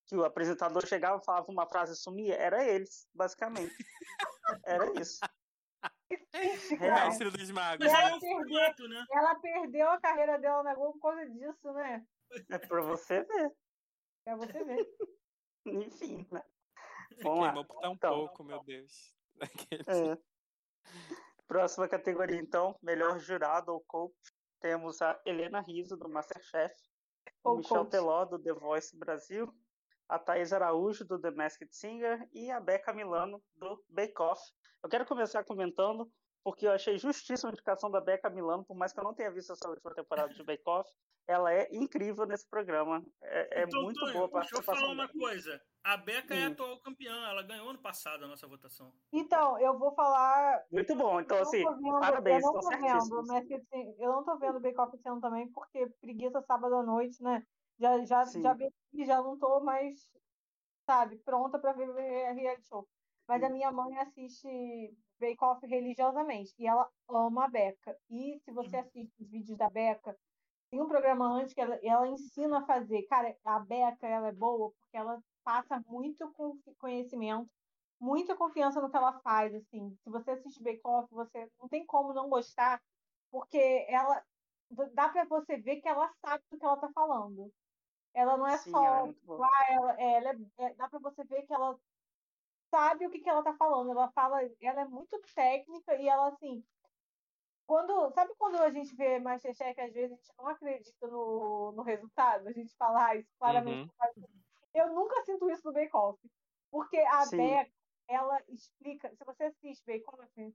que 0.07 0.17
o 0.17 0.25
apresentador 0.25 0.87
chegava, 0.87 1.21
falava 1.21 1.51
uma 1.51 1.67
frase 1.67 1.93
e 1.93 1.97
sumia, 1.97 2.37
era 2.37 2.65
eles, 2.65 3.09
basicamente. 3.15 3.75
era 4.65 5.01
isso. 5.01 5.21
É. 6.09 7.07
Mestre 7.07 7.31
dos 7.31 7.51
magos. 7.51 7.87
Ela, 7.87 8.21
perdeu, 8.21 8.89
né? 8.89 9.07
ela 9.11 9.35
perdeu 9.37 9.91
a 9.91 10.01
carreira 10.01 10.39
dela 10.39 10.63
na 10.63 10.75
Globo 10.75 10.99
por 10.99 11.11
causa 11.13 11.29
disso, 11.31 11.73
né? 11.73 12.07
É 12.51 12.59
pra 12.59 12.83
você 12.83 13.23
ver. 13.23 13.53
É 14.27 14.37
pra 14.37 14.37
você 14.37 14.65
ver. 14.65 14.87
Enfim, 15.67 16.27
né? 16.31 16.43
Vamos 17.23 17.41
Queimou 17.41 17.63
lá. 17.63 17.65
por 17.65 17.81
tão 17.81 17.93
então, 17.93 18.15
pouco, 18.15 18.45
meu 18.45 18.63
Deus. 18.65 19.15
É. 19.89 20.19
Próxima 21.47 21.89
categoria, 21.89 22.37
então, 22.37 22.77
melhor 22.83 23.19
jurado 23.19 23.73
ou 23.73 23.81
coach. 23.81 24.15
Temos 24.61 25.03
a 25.03 25.21
Helena 25.25 25.61
Riso, 25.61 25.97
do 25.97 26.09
Masterchef, 26.09 26.75
o 27.45 27.57
Michel 27.57 27.79
coach. 27.79 27.91
Teló, 27.91 28.25
do 28.25 28.39
The 28.39 28.53
Voice 28.53 28.97
Brasil, 28.97 29.53
a 30.09 30.19
Thaís 30.19 30.53
Araújo, 30.53 31.05
do 31.05 31.21
The 31.21 31.31
Masked 31.31 31.75
Singer, 31.75 32.29
e 32.33 32.51
a 32.51 32.59
Beca 32.61 32.93
Milano, 32.93 33.43
do 33.55 33.85
Bake 33.89 34.21
Off. 34.21 34.41
Eu 34.83 34.89
quero 34.89 35.05
começar 35.07 35.45
comentando, 35.45 36.11
porque 36.43 36.67
eu 36.67 36.73
achei 36.73 36.99
justíssima 36.99 37.51
a 37.51 37.53
indicação 37.53 37.91
da 37.91 38.01
Beca 38.01 38.31
Milano, 38.31 38.65
por 38.65 38.77
mais 38.77 38.93
que 38.93 39.01
eu 39.01 39.05
não 39.05 39.15
tenha 39.15 39.31
visto 39.31 39.53
essa 39.53 39.69
última 39.69 39.95
temporada 39.95 40.33
de 40.33 40.43
Bake 40.43 40.63
Off, 40.67 40.91
ela 41.27 41.53
é 41.53 41.69
incrível 41.73 42.25
nesse 42.27 42.49
programa. 42.49 43.05
É, 43.23 43.61
é 43.61 43.65
então, 43.65 43.83
muito 43.83 43.99
Tonho, 43.99 44.13
boa 44.13 44.27
a 44.27 44.29
participação. 44.29 44.75
Deixa 44.75 44.87
eu 44.87 44.89
falar 44.89 44.93
uma 44.93 45.09
coisa. 45.09 45.61
A 45.85 45.97
Beca 45.97 46.35
hum. 46.35 46.39
é 46.39 46.45
a 46.45 46.49
atual 46.49 46.81
campeã, 46.81 47.29
ela 47.29 47.43
ganhou 47.43 47.69
ano 47.69 47.79
passado 47.81 48.25
a 48.25 48.29
nossa 48.29 48.47
votação. 48.47 48.93
Então, 49.13 49.59
eu 49.61 49.79
vou 49.79 49.93
falar. 49.95 50.65
Muito 50.71 50.95
bom, 50.95 51.21
então 51.21 51.39
assim, 51.39 51.65
vendo, 51.65 52.01
parabéns, 52.01 52.45
eu 52.45 52.53
não 52.53 52.61
tô 52.61 52.69
vendo, 52.69 53.27
mas, 53.27 53.51
assim, 53.51 53.95
eu 53.99 54.13
não 54.13 54.25
tô 54.25 54.39
vendo 54.39 54.61
Bake 54.61 54.81
Off 54.81 54.97
esse 54.97 55.09
ano 55.09 55.21
também, 55.21 55.51
porque 55.53 55.87
preguiça 56.01 56.43
sábado 56.43 56.75
à 56.75 56.83
noite, 56.83 57.23
né? 57.23 57.43
Já, 57.79 58.05
já, 58.05 58.25
já 58.25 58.55
vi, 58.55 58.73
já 59.05 59.23
não 59.23 59.39
tô 59.39 59.61
mais, 59.61 60.11
sabe, 60.87 61.19
pronta 61.19 61.59
para 61.59 61.73
ver 61.73 61.93
reality 62.35 62.67
show. 62.67 62.89
Mas 63.29 63.43
a 63.43 63.51
minha 63.51 63.73
mãe 63.73 63.99
assiste 63.99 64.97
Bake 65.21 65.45
Off 65.45 65.67
religiosamente 65.67 66.55
e 66.59 66.67
ela 66.67 66.89
ama 67.09 67.47
a 67.47 67.49
Beca. 67.49 67.97
E 68.09 68.39
se 68.45 68.53
você 68.53 68.77
assiste 68.77 69.13
os 69.21 69.29
vídeos 69.29 69.59
da 69.59 69.69
Beca, 69.69 70.17
tem 70.77 70.83
um 70.83 70.89
programa 70.89 71.27
antes 71.27 71.55
que 71.55 71.61
ela, 71.61 71.81
ela 71.83 72.07
ensina 72.07 72.59
a 72.59 72.67
fazer. 72.67 73.03
Cara, 73.05 73.35
a 73.45 73.59
Beca 73.59 74.07
ela 74.07 74.29
é 74.29 74.33
boa 74.33 74.71
porque 74.73 74.97
ela 74.97 75.23
passa 75.43 75.83
muito 75.89 76.31
conhecimento, 76.79 77.49
muita 77.99 78.37
confiança 78.37 78.79
no 78.81 78.91
que 78.91 78.97
ela 78.97 79.19
faz. 79.21 79.55
Assim, 79.55 79.97
se 80.05 80.11
você 80.11 80.33
assiste 80.33 80.63
Bake 80.63 80.83
Off, 80.85 81.09
você 81.11 81.51
não 81.59 81.67
tem 81.67 81.87
como 81.87 82.13
não 82.13 82.29
gostar, 82.29 82.83
porque 83.31 83.87
ela 83.89 84.23
dá 84.93 85.09
para 85.09 85.25
você 85.25 85.57
ver 85.57 85.77
que 85.77 85.89
ela 85.89 86.13
sabe 86.21 86.45
do 86.51 86.59
que 86.59 86.65
ela 86.65 86.75
está 86.75 86.91
falando. 86.93 87.51
Ela 88.13 88.37
não 88.37 88.47
é 88.47 88.59
Sim, 88.59 88.71
só. 88.71 88.85
Ela 88.85 89.09
é 89.09 89.73
ela, 89.73 89.93
é, 89.99 90.13
ela 90.17 90.35
é, 90.59 90.75
dá 90.75 90.89
para 90.91 90.99
você 90.99 91.25
ver 91.25 91.43
que 91.47 91.55
ela 91.55 91.79
sabe 92.71 93.07
o 93.07 93.11
que, 93.11 93.21
que 93.21 93.31
ela 93.31 93.43
tá 93.43 93.55
falando. 93.55 93.93
Ela 93.93 94.11
fala, 94.11 94.43
ela 94.61 94.83
é 94.83 94.85
muito 94.85 95.19
técnica 95.35 95.95
e 95.95 96.07
ela 96.07 96.29
assim. 96.29 96.63
Quando, 97.67 98.13
sabe 98.13 98.33
quando 98.39 98.63
a 98.63 98.71
gente 98.71 98.95
vê 98.95 99.19
Masterchef, 99.19 99.81
às 99.81 99.93
vezes 99.93 100.13
a 100.13 100.15
gente 100.15 100.33
não 100.39 100.47
acredita 100.47 101.07
no, 101.09 101.73
no 101.73 101.83
resultado? 101.83 102.47
A 102.47 102.53
gente 102.53 102.75
fala, 102.77 103.09
ah, 103.09 103.17
isso 103.17 103.29
claramente 103.39 103.91
uhum. 104.17 104.27
Eu 104.73 104.93
nunca 104.93 105.23
sinto 105.25 105.51
isso 105.51 105.67
no 105.67 105.73
Bake 105.73 105.97
Off. 105.97 106.19
Porque 106.71 106.99
a 106.99 107.25
Sim. 107.25 107.39
Beca, 107.39 107.73
ela 108.09 108.41
explica, 108.49 109.11
se 109.17 109.25
você 109.25 109.45
assiste 109.45 109.85
Bake 109.85 110.05
Off, 110.07 110.55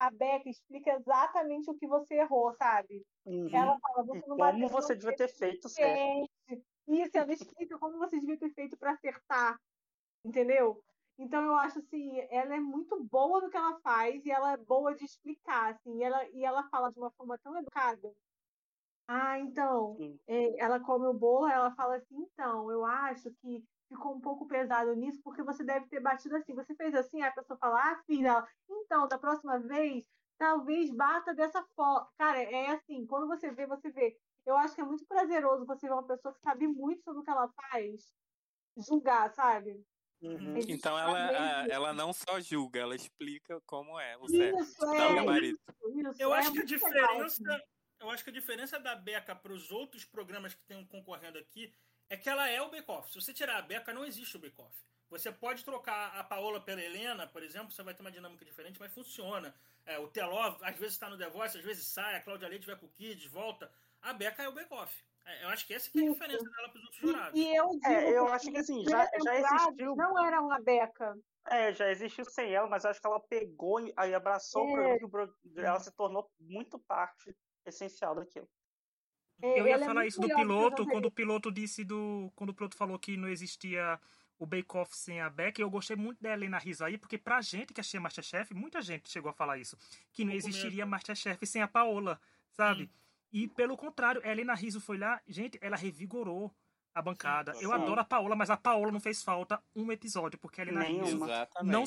a 0.00 0.10
Beca 0.10 0.48
explica 0.48 0.92
exatamente 0.92 1.70
o 1.70 1.74
que 1.74 1.86
você 1.86 2.16
errou, 2.16 2.52
sabe? 2.54 3.06
Uhum. 3.24 3.48
Ela 3.54 3.78
fala, 3.78 4.04
você 4.04 4.26
não 4.26 4.36
Como 4.36 4.68
você 4.68 4.94
devia 4.94 5.16
ter 5.16 5.28
feito 5.28 5.68
certo. 5.68 6.30
Isso, 6.88 7.16
ela 7.16 7.32
explica 7.32 7.78
como 7.78 7.98
você 7.98 8.18
devia 8.18 8.38
ter 8.38 8.50
feito 8.50 8.76
para 8.76 8.92
acertar. 8.92 9.58
Entendeu? 10.24 10.82
Então 11.20 11.44
eu 11.44 11.54
acho 11.56 11.78
assim, 11.80 12.18
ela 12.30 12.56
é 12.56 12.60
muito 12.60 13.04
boa 13.04 13.42
no 13.42 13.50
que 13.50 13.56
ela 13.56 13.78
faz 13.82 14.24
e 14.24 14.30
ela 14.30 14.52
é 14.52 14.56
boa 14.56 14.94
de 14.94 15.04
explicar, 15.04 15.74
assim, 15.74 15.98
e 15.98 16.02
ela, 16.02 16.26
e 16.30 16.42
ela 16.44 16.66
fala 16.70 16.90
de 16.90 16.98
uma 16.98 17.10
forma 17.12 17.38
tão 17.38 17.56
educada. 17.58 18.10
Ah, 19.06 19.38
então, 19.38 19.96
é, 20.26 20.58
ela 20.60 20.80
come 20.80 21.06
o 21.06 21.12
bolo, 21.12 21.46
ela 21.48 21.74
fala 21.74 21.96
assim, 21.96 22.16
então, 22.16 22.70
eu 22.70 22.84
acho 22.86 23.30
que 23.42 23.62
ficou 23.88 24.14
um 24.14 24.20
pouco 24.20 24.46
pesado 24.46 24.94
nisso, 24.94 25.20
porque 25.22 25.42
você 25.42 25.64
deve 25.64 25.88
ter 25.88 26.00
batido 26.00 26.36
assim. 26.36 26.54
Você 26.54 26.74
fez 26.76 26.94
assim, 26.94 27.20
a 27.20 27.32
pessoa 27.32 27.58
fala, 27.58 27.92
ah, 27.92 28.02
filha, 28.06 28.28
ela, 28.28 28.48
então, 28.70 29.08
da 29.08 29.18
próxima 29.18 29.58
vez, 29.58 30.04
talvez 30.38 30.90
bata 30.90 31.34
dessa 31.34 31.62
forma. 31.76 32.08
Cara, 32.16 32.40
é 32.42 32.68
assim, 32.70 33.04
quando 33.06 33.26
você 33.26 33.50
vê, 33.52 33.66
você 33.66 33.90
vê. 33.90 34.16
Eu 34.46 34.56
acho 34.56 34.74
que 34.74 34.80
é 34.80 34.84
muito 34.84 35.04
prazeroso 35.06 35.66
você 35.66 35.86
ver 35.88 35.92
uma 35.92 36.06
pessoa 36.06 36.32
que 36.32 36.40
sabe 36.40 36.66
muito 36.68 37.02
sobre 37.02 37.20
o 37.20 37.24
que 37.24 37.30
ela 37.30 37.48
faz 37.48 38.14
julgar, 38.76 39.30
sabe? 39.34 39.84
Uhum. 40.22 40.58
Então 40.68 40.98
ela, 40.98 41.66
ela 41.68 41.92
não 41.94 42.12
só 42.12 42.38
julga, 42.40 42.78
ela 42.78 42.94
explica 42.94 43.60
como 43.62 43.98
é 43.98 44.16
o 44.18 44.28
certo. 44.28 44.60
Isso, 44.60 44.84
é, 44.94 45.22
marido. 45.22 45.58
Isso, 45.94 46.22
eu 46.22 46.34
é 46.34 46.38
acho 46.38 46.52
que 46.52 46.58
a 46.58 46.64
diferença, 46.64 47.42
legal. 47.42 47.60
eu 48.00 48.10
acho 48.10 48.24
que 48.24 48.30
a 48.30 48.32
diferença 48.32 48.78
da 48.78 48.94
Beca 48.94 49.34
para 49.34 49.52
os 49.52 49.70
outros 49.70 50.04
programas 50.04 50.52
que 50.52 50.60
estão 50.60 50.84
concorrendo 50.84 51.38
aqui 51.38 51.72
é 52.10 52.16
que 52.16 52.28
ela 52.28 52.48
é 52.48 52.60
o 52.60 52.70
bake-off. 52.70 53.10
Se 53.10 53.20
você 53.20 53.32
tirar 53.32 53.56
a 53.56 53.62
Beca, 53.62 53.94
não 53.94 54.04
existe 54.04 54.36
o 54.36 54.40
bake-off. 54.40 54.76
Você 55.08 55.32
pode 55.32 55.64
trocar 55.64 56.14
a 56.16 56.22
Paola 56.22 56.60
pela 56.60 56.82
Helena, 56.82 57.26
por 57.26 57.42
exemplo, 57.42 57.72
você 57.72 57.82
vai 57.82 57.94
ter 57.94 58.02
uma 58.02 58.12
dinâmica 58.12 58.44
diferente, 58.44 58.78
mas 58.78 58.92
funciona. 58.92 59.54
É, 59.86 59.98
o 59.98 60.06
Teló, 60.06 60.56
às 60.62 60.76
vezes 60.76 60.94
está 60.94 61.08
no 61.08 61.16
The 61.16 61.28
Voice, 61.30 61.58
às 61.58 61.64
vezes 61.64 61.86
sai, 61.86 62.14
a 62.16 62.20
Cláudia 62.20 62.48
Leite 62.48 62.66
vai 62.66 62.76
com 62.76 62.86
o 62.86 62.90
Kids, 62.90 63.26
volta. 63.26 63.72
A 64.02 64.12
Beca 64.12 64.42
é 64.42 64.48
o 64.48 64.52
bake-off. 64.52 64.94
É, 64.94 65.09
eu 65.42 65.48
acho 65.48 65.66
que 65.66 65.74
essa 65.74 65.90
que 65.90 65.98
é 65.98 66.06
a 66.06 66.12
diferença 66.12 66.44
dela 66.44 66.68
para 66.68 66.78
os 66.78 66.84
outros 66.84 67.00
jurados. 67.00 67.38
E, 67.38 67.42
e 67.42 67.56
eu, 67.56 67.70
é, 67.84 68.18
eu 68.18 68.26
acho 68.28 68.50
que 68.50 68.58
assim, 68.58 68.84
já, 68.84 69.08
já 69.22 69.38
existiu. 69.38 69.96
Não 69.96 70.24
era 70.24 70.40
uma 70.40 70.60
beca. 70.60 71.16
É, 71.48 71.72
já 71.72 71.90
existiu 71.90 72.24
sem 72.26 72.52
ela, 72.52 72.68
mas 72.68 72.84
acho 72.84 73.00
que 73.00 73.06
ela 73.06 73.20
pegou 73.20 73.80
e 73.80 74.14
abraçou 74.14 74.78
é. 74.78 74.94
o 74.94 75.08
programa 75.08 75.34
ela 75.56 75.80
se 75.80 75.90
tornou 75.92 76.30
muito 76.38 76.78
parte 76.78 77.34
essencial 77.66 78.14
daquilo. 78.14 78.48
É, 79.42 79.58
eu 79.58 79.66
ia 79.66 79.76
é 79.76 79.78
falar 79.78 80.06
isso 80.06 80.20
do 80.20 80.28
piloto, 80.28 80.86
quando 80.86 81.06
o 81.06 81.10
piloto 81.10 81.50
disse 81.50 81.82
do. 81.82 82.30
Quando 82.36 82.50
o 82.50 82.54
piloto 82.54 82.76
falou 82.76 82.98
que 82.98 83.16
não 83.16 83.28
existia 83.28 83.98
o 84.38 84.46
Bake 84.46 84.76
Off 84.76 84.96
sem 84.96 85.20
a 85.20 85.28
Beck, 85.28 85.58
eu 85.60 85.70
gostei 85.70 85.96
muito 85.96 86.22
da 86.22 86.32
Helena 86.32 86.58
Rizzo 86.58 86.84
aí, 86.84 86.96
porque 86.96 87.18
pra 87.18 87.40
gente 87.40 87.74
que 87.74 87.80
assistia 87.80 88.00
Masterchef, 88.00 88.54
muita 88.54 88.80
gente 88.80 89.10
chegou 89.10 89.30
a 89.30 89.34
falar 89.34 89.58
isso. 89.58 89.76
Que 90.12 90.24
não 90.24 90.32
existiria 90.32 90.86
Masterchef 90.86 91.46
sem 91.46 91.62
a 91.62 91.68
Paola, 91.68 92.20
sabe? 92.52 92.84
Hum. 92.84 92.88
E 93.32 93.48
pelo 93.48 93.76
contrário, 93.76 94.20
a 94.24 94.28
Helena 94.28 94.54
Rizzo 94.54 94.80
foi 94.80 94.98
lá, 94.98 95.20
gente, 95.26 95.58
ela 95.60 95.76
revigorou 95.76 96.52
a 96.94 97.00
bancada. 97.00 97.54
Sim, 97.54 97.64
eu 97.64 97.72
adoro 97.72 98.00
a 98.00 98.04
Paola, 98.04 98.34
mas 98.34 98.50
a 98.50 98.56
Paola 98.56 98.90
não 98.90 99.00
fez 99.00 99.22
falta 99.22 99.62
um 99.74 99.90
episódio, 99.92 100.38
porque 100.38 100.60
a 100.60 100.64
Helena 100.64 100.80
Nenhuma. 100.80 101.26
Rizzo 101.26 101.64
não 101.64 101.84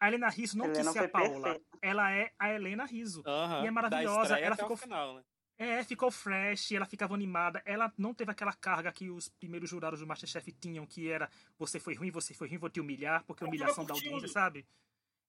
a 0.00 0.08
Helena 0.08 0.28
Rizzo 0.28 0.58
não 0.58 0.64
Helena 0.64 0.82
quis 0.82 0.92
ser 0.92 1.04
a 1.04 1.08
Paola. 1.08 1.42
Perfeita. 1.42 1.78
Ela 1.80 2.10
é 2.10 2.32
a 2.36 2.52
Helena 2.52 2.84
Rizzo. 2.84 3.22
E 3.62 3.66
é 3.66 3.70
maravilhosa. 3.70 4.36
Ela 4.36 4.56
ficou 4.56 4.76
final, 4.76 5.14
né? 5.14 5.22
É, 5.56 5.84
ficou 5.84 6.10
fresh, 6.10 6.72
ela 6.72 6.86
ficava 6.86 7.14
animada. 7.14 7.62
Ela 7.64 7.92
não 7.96 8.12
teve 8.12 8.32
aquela 8.32 8.52
carga 8.52 8.90
que 8.90 9.08
os 9.10 9.28
primeiros 9.28 9.70
jurados 9.70 10.00
do 10.00 10.06
Masterchef 10.06 10.50
tinham, 10.52 10.84
que 10.84 11.08
era 11.08 11.30
você 11.56 11.78
foi 11.78 11.94
ruim, 11.94 12.10
você 12.10 12.34
foi 12.34 12.48
ruim, 12.48 12.58
vou 12.58 12.68
te 12.68 12.80
humilhar, 12.80 13.22
porque 13.24 13.44
humilhação 13.44 13.84
da 13.84 13.94
audiência, 13.94 14.26
sabe? 14.26 14.66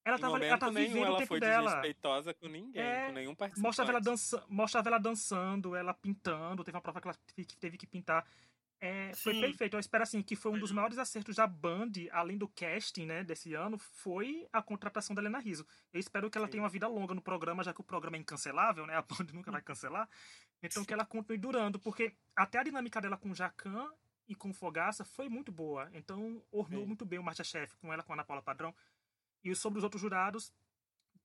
Ela 0.06 0.20
tava, 0.20 0.46
ela 0.46 0.58
tava 0.58 0.72
vivendo 0.74 1.06
ela 1.06 1.14
o 1.14 1.18
tempo 1.18 1.28
foi 1.30 1.40
dela. 1.40 1.66
desrespeitosa 1.66 2.34
com 2.34 2.48
ninguém, 2.48 2.82
é, 2.82 3.08
com 3.08 3.14
nenhum 3.14 3.34
participante. 3.34 3.66
Mostrava 3.66 3.92
ela, 3.92 4.02
dança, 4.02 4.46
mostrava 4.50 4.90
ela 4.90 4.98
dançando, 4.98 5.76
ela 5.76 5.94
pintando. 5.94 6.64
Teve 6.64 6.76
uma 6.76 6.82
prova 6.82 7.00
que 7.00 7.08
ela 7.08 7.18
teve 7.60 7.78
que 7.78 7.88
pintar. 7.88 8.26
É, 8.86 9.14
foi 9.16 9.40
perfeito. 9.40 9.78
Eu 9.78 9.80
espero 9.80 10.04
assim 10.04 10.22
que 10.22 10.36
foi 10.36 10.52
um 10.52 10.60
dos 10.60 10.74
maiores 10.74 10.98
acertos 10.98 11.38
da 11.38 11.48
Band, 11.48 11.92
além 12.12 12.38
do 12.38 12.50
casting, 12.50 13.06
né, 13.06 13.24
desse 13.24 13.54
ano, 13.54 13.78
foi 13.78 14.46
a 14.52 14.62
contratação 14.62 15.16
da 15.16 15.22
Helena 15.22 15.40
Rizzo. 15.40 15.66
Eu 15.94 16.02
espero 16.02 16.30
que 16.30 16.38
ela 16.38 16.48
Sim. 16.48 16.52
tenha 16.52 16.64
uma 16.64 16.70
vida 16.70 16.86
longa 16.86 17.14
no 17.14 17.22
programa, 17.22 17.64
já 17.64 17.74
que 17.74 17.80
o 17.80 17.84
programa 17.84 18.18
é 18.18 18.20
incancelável, 18.20 18.86
né? 18.86 18.98
A 18.98 19.02
Band 19.02 19.28
nunca 19.32 19.50
vai 19.52 19.62
cancelar. 19.62 20.10
Então 20.62 20.82
Sim. 20.82 20.88
que 20.88 20.94
ela 20.94 21.06
continue 21.06 21.38
durando, 21.38 21.80
porque 21.80 22.14
até 22.36 22.60
a 22.60 22.64
dinâmica 22.64 23.00
dela 23.00 23.16
com 23.16 23.32
o 23.32 23.34
Jacan 23.34 23.90
e 24.28 24.36
com 24.36 24.50
o 24.50 24.54
Fogaça 24.54 25.06
foi 25.06 25.30
muito 25.30 25.50
boa. 25.50 25.90
Então 25.94 26.44
ornou 26.52 26.82
Sim. 26.82 26.88
muito 26.88 27.06
bem 27.06 27.20
o 27.20 27.24
Masterchef 27.24 27.78
com 27.78 27.94
ela 27.94 28.04
com 28.04 28.12
a 28.12 28.16
Ana 28.18 28.26
Paula 28.26 28.42
Padrão. 28.42 28.76
E 29.44 29.54
sobre 29.56 29.78
os 29.80 29.84
outros 29.84 30.02
jurados, 30.02 30.54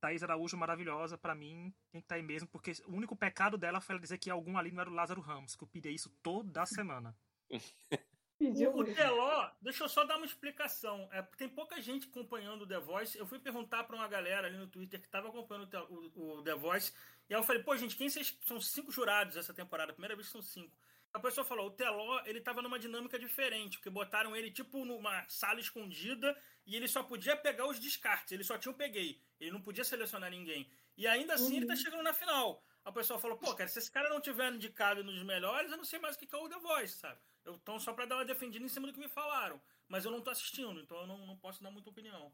Thaís 0.01 0.23
Araújo 0.23 0.57
maravilhosa, 0.57 1.19
para 1.19 1.35
mim, 1.35 1.75
tem 1.91 2.01
que 2.01 2.05
estar 2.05 2.15
tá 2.15 2.21
aí 2.21 2.23
mesmo, 2.23 2.49
porque 2.49 2.73
o 2.87 2.93
único 2.93 3.17
pecado 3.17 3.57
dela 3.57 3.81
foi 3.81 3.95
ela 3.95 4.03
dizer 4.03 4.19
que 4.19 4.31
algum 4.31 4.57
ali 4.57 4.71
não 4.71 4.81
era 4.81 4.91
o 4.91 4.95
Lázaro 4.95 5.21
Ramos, 5.21 5.57
que 5.57 5.65
eu 5.65 5.69
pedia 5.69 5.91
isso 5.91 6.11
toda 6.23 6.65
semana. 6.67 7.17
o, 8.41 8.81
o 8.81 8.85
Teló, 8.85 9.51
deixa 9.61 9.85
eu 9.85 9.89
só 9.89 10.05
dar 10.05 10.17
uma 10.17 10.27
explicação. 10.27 11.09
É, 11.13 11.23
tem 11.23 11.49
pouca 11.49 11.81
gente 11.81 12.09
acompanhando 12.09 12.63
o 12.63 12.67
The 12.67 12.79
Voice. 12.79 13.19
Eu 13.19 13.27
fui 13.27 13.39
perguntar 13.39 13.85
para 13.85 13.97
uma 13.97 14.09
galera 14.09 14.47
ali 14.47 14.57
no 14.57 14.69
Twitter 14.69 15.01
que 15.01 15.07
estava 15.07 15.29
acompanhando 15.29 15.69
o, 15.91 16.13
o, 16.15 16.39
o, 16.39 16.43
The 16.43 16.55
Voice. 16.55 16.93
E 17.29 17.35
aí 17.35 17.41
eu 17.41 17.45
falei, 17.45 17.63
pô, 17.63 17.77
gente, 17.77 17.97
quem 17.97 18.09
vocês 18.09 18.39
são 18.45 18.61
cinco 18.61 18.93
jurados 18.93 19.37
essa 19.37 19.53
temporada? 19.53 19.93
Primeira 19.93 20.15
vez 20.15 20.29
que 20.29 20.33
são 20.33 20.43
cinco. 20.43 20.75
A 21.19 21.21
pessoa 21.21 21.45
falou, 21.45 21.67
o 21.67 21.71
Teló, 21.73 22.23
ele 22.25 22.41
tava 22.41 22.63
numa 22.63 22.79
dinâmica 22.79 23.19
diferente, 23.19 23.77
porque 23.77 23.91
botaram 23.91 24.37
ele 24.37 24.53
tipo 24.53 24.85
numa 24.85 25.29
sala 25.29 25.59
escondida 25.59 26.41
e 26.65 26.77
ele 26.77 26.87
só 26.87 27.03
podia 27.03 27.37
pegar 27.37 27.67
os 27.67 27.81
descartes, 27.81 28.31
ele 28.31 28.45
só 28.45 28.57
tinha 28.57 28.71
o 28.71 28.77
peguei, 28.77 29.21
ele 29.41 29.51
não 29.51 29.61
podia 29.61 29.83
selecionar 29.83 30.31
ninguém. 30.31 30.71
E 30.97 31.09
ainda 31.09 31.35
assim 31.35 31.51
uhum. 31.51 31.57
ele 31.57 31.67
tá 31.67 31.73
uhum. 31.73 31.81
chegando 31.81 32.03
na 32.05 32.13
final. 32.13 32.63
A 32.85 32.93
pessoa 32.93 33.19
falou, 33.19 33.37
pô, 33.37 33.53
cara, 33.53 33.69
se 33.69 33.81
esse 33.81 33.91
cara 33.91 34.09
não 34.09 34.21
tiver 34.21 34.53
indicado 34.53 35.03
nos 35.03 35.21
melhores, 35.25 35.73
eu 35.73 35.77
não 35.77 35.85
sei 35.85 35.99
mais 35.99 36.15
o 36.15 36.19
que 36.21 36.33
é 36.33 36.39
o 36.39 36.49
The 36.49 36.59
Voice, 36.61 36.99
sabe? 36.99 37.19
Eu, 37.45 37.55
então, 37.55 37.81
só 37.81 37.93
pra 37.93 38.07
dar 38.07 38.15
uma 38.17 38.25
defendida 38.25 38.65
em 38.65 38.69
cima 38.69 38.87
do 38.87 38.93
que 38.93 39.01
me 39.01 39.09
falaram. 39.09 39.61
Mas 39.89 40.05
eu 40.05 40.13
não 40.13 40.21
tô 40.21 40.31
assistindo, 40.31 40.79
então 40.81 41.01
eu 41.01 41.07
não, 41.07 41.27
não 41.27 41.37
posso 41.37 41.63
dar 41.63 41.71
muita 41.71 41.91
opinião. 41.91 42.33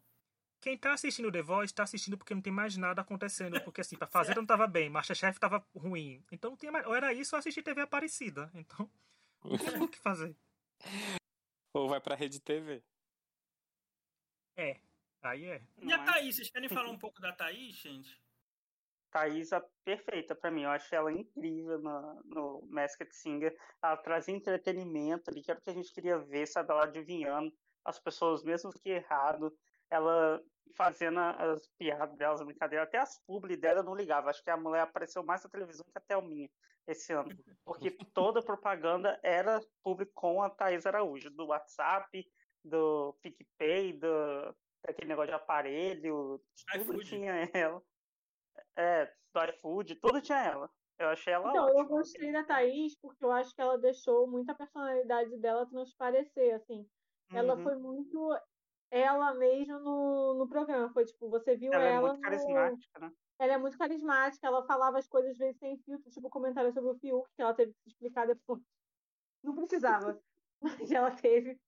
Quem 0.65 0.79
tá 0.79 0.95
assistindo 0.95 1.31
The 1.31 1.43
Voice 1.43 1.75
tá 1.75 1.83
assistindo 1.83 2.17
porque 2.17 2.35
não 2.35 2.41
tem 2.41 2.51
mais 2.51 2.75
nada 2.75 3.03
acontecendo. 3.03 3.61
Porque 3.61 3.83
assim, 3.83 3.99
pra 3.99 4.07
fazer 4.07 4.35
não 4.35 4.47
tava 4.47 4.67
bem, 4.67 4.89
Masterchef 4.89 5.39
tava 5.39 5.63
ruim. 5.77 6.25
Então 6.33 6.53
não 6.53 6.57
tinha 6.57 6.73
mais. 6.73 6.87
Ou 6.87 6.95
era 6.95 7.13
isso 7.13 7.37
ou 7.37 7.39
assistir 7.39 7.63
TV 7.63 7.83
Aparecida. 7.83 8.51
Então, 8.55 8.91
não 9.45 9.59
tem 9.59 9.83
o 9.83 9.87
que 9.87 9.99
fazer. 9.99 10.35
Ou 11.75 11.87
vai 11.87 12.01
pra 12.01 12.15
Rede 12.15 12.41
TV. 12.41 12.83
É, 14.57 14.81
aí 15.23 15.45
é. 15.45 15.63
E 15.83 15.93
a 15.93 15.97
é? 15.97 16.05
Thaís, 16.07 16.37
vocês 16.37 16.49
querem 16.49 16.71
falar 16.71 16.89
um 16.89 16.99
pouco 16.99 17.21
da 17.21 17.33
Thaís, 17.33 17.75
gente? 17.75 18.19
Thaís 19.11 19.53
é 19.53 19.61
perfeita 19.85 20.35
para 20.35 20.51
mim. 20.51 20.63
Eu 20.63 20.71
acho 20.71 20.95
ela 20.95 21.13
incrível 21.13 21.79
no, 21.79 22.23
no 22.25 22.67
Masked 22.71 23.15
Singer. 23.15 23.55
Ela 23.83 23.99
traz 23.99 24.29
entretenimento 24.29 25.31
ali, 25.31 25.43
que 25.43 25.51
era 25.51 25.61
o 25.61 25.63
que 25.63 25.69
a 25.69 25.75
gente 25.75 25.93
queria 25.93 26.17
ver, 26.17 26.47
sabe? 26.47 26.71
Ela 26.71 26.85
adivinhando 26.85 27.53
as 27.85 27.99
pessoas, 27.99 28.43
mesmo 28.43 28.73
que 28.73 28.89
errado 28.89 29.55
ela 29.95 30.43
fazendo 30.77 31.21
as 31.21 31.69
piadas 31.79 32.17
dela, 32.17 32.35
as 32.35 32.43
brincadeiras, 32.43 32.89
até 32.89 32.99
as 32.99 33.19
publi 33.27 33.57
dela 33.57 33.81
eu 33.81 33.85
não 33.85 33.95
ligava. 33.95 34.31
Acho 34.31 34.43
que 34.43 34.51
a 34.51 34.57
mulher 34.57 34.83
apareceu 34.83 35.23
mais 35.23 35.43
na 35.43 35.51
televisão 35.51 35.87
que 35.87 35.99
a 35.99 36.01
Thelminha 36.01 36.51
esse 36.87 37.13
ano. 37.13 37.31
Porque 37.65 37.91
toda 38.13 38.43
propaganda 38.43 39.19
era 39.23 39.61
publi 39.83 40.07
com 40.07 40.43
a 40.43 40.51
Thaís 40.51 40.87
Araújo, 40.87 41.31
do 41.31 41.47
WhatsApp, 41.47 42.27
do 42.65 43.17
PicPay, 43.23 43.95
do, 43.95 44.57
daquele 44.85 45.09
negócio 45.09 45.29
de 45.29 45.35
aparelho, 45.35 46.41
tudo 46.73 47.05
tinha 47.05 47.49
ela. 47.53 47.83
É, 48.77 49.07
do 49.33 49.45
iFood, 49.51 49.95
tudo 49.97 50.21
tinha 50.21 50.39
ela. 50.39 50.71
Eu 50.99 51.09
achei 51.09 51.33
ela 51.33 51.51
Então, 51.51 51.65
ótima. 51.67 51.81
eu 51.81 51.87
gostei 51.87 52.33
da 52.33 52.45
Thaís 52.45 52.97
porque 53.01 53.25
eu 53.25 53.33
acho 53.33 53.55
que 53.55 53.61
ela 53.61 53.77
deixou 53.79 54.29
muita 54.29 54.55
personalidade 54.55 55.37
dela 55.39 55.67
transparecer, 55.67 56.55
assim. 56.55 56.89
Ela 57.33 57.57
uhum. 57.57 57.63
foi 57.63 57.77
muito 57.77 58.39
ela 58.91 59.35
mesmo 59.35 59.79
no, 59.81 60.35
no 60.35 60.49
programa. 60.49 60.93
Foi 60.93 61.05
tipo, 61.05 61.29
você 61.29 61.57
viu 61.57 61.73
ela. 61.73 61.85
Ela 61.85 61.97
é 61.97 62.01
muito 62.01 62.17
no... 62.17 62.21
carismática, 62.21 63.01
né? 63.01 63.13
Ela 63.39 63.53
é 63.55 63.59
muito 63.59 63.77
carismática, 63.77 64.47
ela 64.47 64.65
falava 64.65 64.99
as 64.99 65.09
coisas 65.09 65.33
às 65.33 65.39
vezes 65.39 65.59
sem 65.59 65.77
filtro, 65.79 66.11
tipo 66.11 66.31
comentário 66.31 66.73
sobre 66.73 66.91
o 66.91 66.99
Fiuk, 66.99 67.29
que 67.35 67.43
ela 67.43 67.53
teve 67.53 67.73
que 67.73 67.91
explicar 67.91 68.27
depois. 68.27 68.63
Não 69.43 69.55
precisava, 69.55 70.19
mas 70.63 70.91
ela 70.91 71.11
teve. 71.11 71.59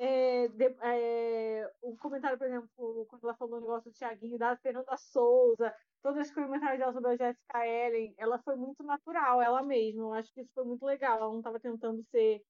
É, 0.00 0.46
de, 0.46 0.76
é, 0.80 1.72
o 1.82 1.96
comentário, 1.96 2.38
por 2.38 2.46
exemplo, 2.46 2.68
quando 3.08 3.24
ela 3.24 3.34
falou 3.34 3.58
o 3.58 3.60
negócio 3.60 3.90
do 3.90 3.98
Thiaguinho, 3.98 4.38
da 4.38 4.56
Fernanda 4.56 4.96
Souza, 4.96 5.74
todos 6.00 6.24
os 6.24 6.32
comentários 6.32 6.78
dela 6.78 6.92
sobre 6.92 7.10
a 7.10 7.16
Jessica 7.16 7.66
Ellen, 7.66 8.14
ela 8.16 8.38
foi 8.38 8.54
muito 8.54 8.84
natural, 8.84 9.42
ela 9.42 9.60
mesma. 9.60 10.02
Eu 10.02 10.12
acho 10.12 10.32
que 10.32 10.40
isso 10.40 10.52
foi 10.54 10.64
muito 10.64 10.84
legal. 10.84 11.18
Ela 11.18 11.28
não 11.28 11.38
estava 11.38 11.58
tentando 11.58 12.00
ser 12.12 12.40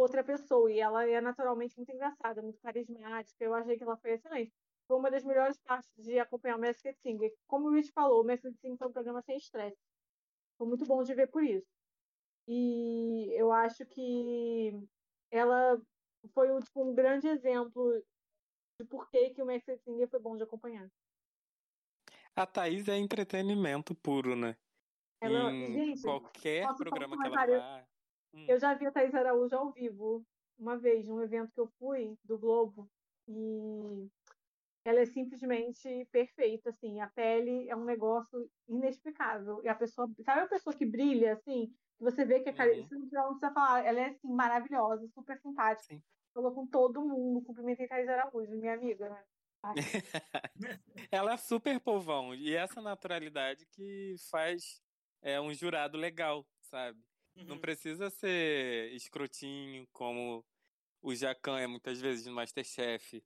outra 0.00 0.22
pessoa. 0.24 0.70
E 0.70 0.80
ela 0.80 1.08
é 1.08 1.20
naturalmente 1.20 1.76
muito 1.76 1.92
engraçada, 1.92 2.42
muito 2.42 2.60
carismática. 2.60 3.44
Eu 3.44 3.54
achei 3.54 3.76
que 3.76 3.82
ela 3.82 3.96
foi 3.96 4.12
excelente. 4.12 4.52
Foi 4.86 4.96
uma 4.96 5.10
das 5.10 5.24
melhores 5.24 5.58
partes 5.58 5.90
de 5.96 6.18
acompanhar 6.18 6.56
o 6.56 6.60
Masked 6.60 6.96
Singer. 7.00 7.32
Como 7.46 7.68
o 7.68 7.72
Rich 7.72 7.92
falou, 7.92 8.22
o 8.22 8.26
Masked 8.26 8.56
Singer 8.58 8.78
foi 8.78 8.88
um 8.88 8.92
programa 8.92 9.22
sem 9.22 9.36
estresse. 9.36 9.76
Foi 10.56 10.66
muito 10.66 10.86
bom 10.86 11.02
de 11.02 11.14
ver 11.14 11.28
por 11.28 11.42
isso. 11.42 11.66
E 12.46 13.30
eu 13.34 13.52
acho 13.52 13.84
que 13.86 14.72
ela 15.30 15.80
foi 16.32 16.50
um, 16.50 16.60
tipo, 16.60 16.82
um 16.82 16.94
grande 16.94 17.28
exemplo 17.28 18.02
de 18.80 18.86
por 18.86 19.10
que, 19.10 19.30
que 19.30 19.42
o 19.42 19.46
Masked 19.46 19.78
Singer 19.84 20.08
foi 20.08 20.20
bom 20.20 20.36
de 20.36 20.44
acompanhar. 20.44 20.88
A 22.34 22.46
Thaís 22.46 22.88
é 22.88 22.96
entretenimento 22.96 23.94
puro, 23.94 24.34
né? 24.34 24.56
Ela, 25.20 25.52
em 25.52 25.72
gente, 25.72 26.02
qualquer 26.02 26.66
programa 26.76 27.18
que 27.18 27.26
ela 27.26 27.46
vá. 27.46 27.88
Hum. 28.34 28.46
Eu 28.48 28.58
já 28.58 28.74
vi 28.74 28.86
a 28.86 28.92
Thais 28.92 29.14
Araújo 29.14 29.56
ao 29.56 29.72
vivo 29.72 30.24
uma 30.58 30.76
vez, 30.76 31.06
num 31.06 31.22
evento 31.22 31.52
que 31.52 31.60
eu 31.60 31.68
fui 31.78 32.18
do 32.24 32.36
Globo, 32.36 32.90
e 33.28 34.08
ela 34.84 35.00
é 35.00 35.06
simplesmente 35.06 36.06
perfeita, 36.10 36.70
assim. 36.70 37.00
A 37.00 37.06
pele 37.08 37.68
é 37.68 37.76
um 37.76 37.84
negócio 37.84 38.50
inexplicável. 38.66 39.60
E 39.62 39.68
a 39.68 39.74
pessoa, 39.74 40.10
sabe 40.24 40.40
a 40.40 40.48
pessoa 40.48 40.74
que 40.74 40.86
brilha, 40.86 41.34
assim? 41.34 41.72
Você 42.00 42.24
vê 42.24 42.40
que 42.40 42.48
a 42.48 42.54
cara, 42.54 42.72
uhum. 42.72 42.82
você 42.82 42.94
não 42.94 43.28
precisa 43.28 43.52
falar, 43.52 43.84
ela 43.84 44.00
é 44.00 44.06
assim, 44.06 44.28
maravilhosa, 44.28 45.06
super 45.08 45.38
simpática. 45.40 45.94
Sim. 45.94 46.02
Falou 46.32 46.54
com 46.54 46.66
todo 46.66 47.04
mundo, 47.04 47.44
cumprimentei 47.44 47.88
Thais 47.88 48.08
Araújo, 48.08 48.56
minha 48.56 48.74
amiga, 48.74 49.08
né? 49.08 49.24
ela 51.10 51.32
é 51.32 51.36
super 51.36 51.80
povão, 51.80 52.32
e 52.32 52.54
essa 52.54 52.80
naturalidade 52.80 53.66
que 53.72 54.14
faz 54.30 54.80
é, 55.20 55.40
um 55.40 55.52
jurado 55.52 55.98
legal, 55.98 56.46
sabe? 56.62 56.98
Uhum. 57.38 57.44
Não 57.44 57.58
precisa 57.58 58.10
ser 58.10 58.92
escrotinho 58.92 59.86
como 59.92 60.44
o 61.00 61.14
Jacan 61.14 61.58
é 61.60 61.66
muitas 61.66 62.00
vezes 62.00 62.26
no 62.26 62.32
Masterchef. 62.32 63.22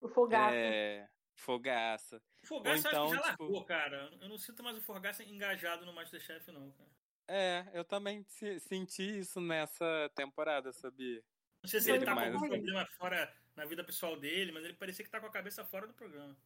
O 0.00 0.08
Fogaça. 0.08 0.54
É, 0.54 1.08
Fogaça. 1.34 2.22
Fogaça 2.44 2.88
então, 2.88 3.06
acho 3.06 3.16
que 3.16 3.18
já 3.18 3.30
tipo... 3.32 3.42
largou, 3.44 3.64
cara. 3.64 4.16
Eu 4.20 4.28
não 4.28 4.38
sinto 4.38 4.62
mais 4.62 4.78
o 4.78 4.80
Fogaça 4.80 5.24
engajado 5.24 5.84
no 5.84 5.92
Masterchef, 5.92 6.52
não, 6.52 6.70
cara. 6.70 6.90
É, 7.26 7.66
eu 7.74 7.84
também 7.84 8.24
senti 8.60 9.18
isso 9.18 9.40
nessa 9.40 10.10
temporada, 10.14 10.72
sabia? 10.72 11.22
Não 11.62 11.68
sei 11.68 11.80
se 11.80 11.90
ele, 11.90 11.98
ele 11.98 12.06
tá 12.06 12.14
com 12.14 12.20
algum 12.20 12.48
problema 12.48 12.86
fora 12.96 13.34
na 13.56 13.64
vida 13.64 13.82
pessoal 13.82 14.16
dele, 14.16 14.52
mas 14.52 14.64
ele 14.64 14.74
parecia 14.74 15.04
que 15.04 15.10
tá 15.10 15.20
com 15.20 15.26
a 15.26 15.30
cabeça 15.30 15.64
fora 15.64 15.86
do 15.86 15.92
programa. 15.92 16.36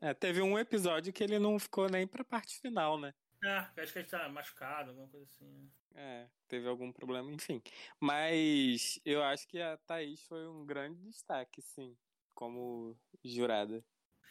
É, 0.00 0.12
teve 0.12 0.42
um 0.42 0.58
episódio 0.58 1.12
que 1.12 1.24
ele 1.24 1.38
não 1.38 1.58
ficou 1.58 1.88
nem 1.88 2.06
pra 2.06 2.22
parte 2.22 2.60
final, 2.60 3.00
né? 3.00 3.14
É, 3.44 3.82
acho 3.82 3.92
que 3.92 3.98
ele 4.00 4.08
tá 4.08 4.28
machucado, 4.28 4.90
alguma 4.90 5.08
coisa 5.08 5.24
assim. 5.26 5.46
Né? 5.46 5.68
É, 5.94 6.28
teve 6.48 6.68
algum 6.68 6.92
problema, 6.92 7.30
enfim. 7.32 7.62
Mas 8.00 9.00
eu 9.04 9.22
acho 9.22 9.46
que 9.46 9.60
a 9.60 9.76
Thaís 9.76 10.22
foi 10.24 10.46
um 10.46 10.64
grande 10.64 11.00
destaque, 11.02 11.62
sim, 11.62 11.96
como 12.34 12.96
jurada. 13.24 13.84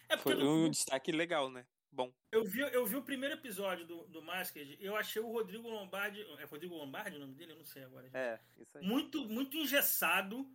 É 0.09 0.17
foi 0.17 0.35
no... 0.35 0.65
um 0.65 0.69
destaque 0.69 1.11
legal, 1.11 1.49
né? 1.49 1.65
Bom. 1.91 2.13
Eu 2.31 2.43
vi, 2.43 2.59
eu 2.59 2.85
vi 2.85 2.95
o 2.95 3.01
primeiro 3.01 3.35
episódio 3.35 3.85
do, 3.85 4.07
do 4.07 4.21
Masked, 4.21 4.77
eu 4.79 4.95
achei 4.95 5.21
o 5.21 5.31
Rodrigo 5.31 5.69
Lombardi. 5.69 6.21
É 6.39 6.43
Rodrigo 6.45 6.75
Lombardi 6.75 7.17
o 7.17 7.19
nome 7.19 7.33
dele? 7.33 7.53
Eu 7.53 7.57
não 7.57 7.65
sei 7.65 7.83
agora. 7.83 8.09
É, 8.13 8.39
isso 8.57 8.77
aí. 8.77 8.85
Muito, 8.85 9.27
muito 9.27 9.57
engessado. 9.57 10.47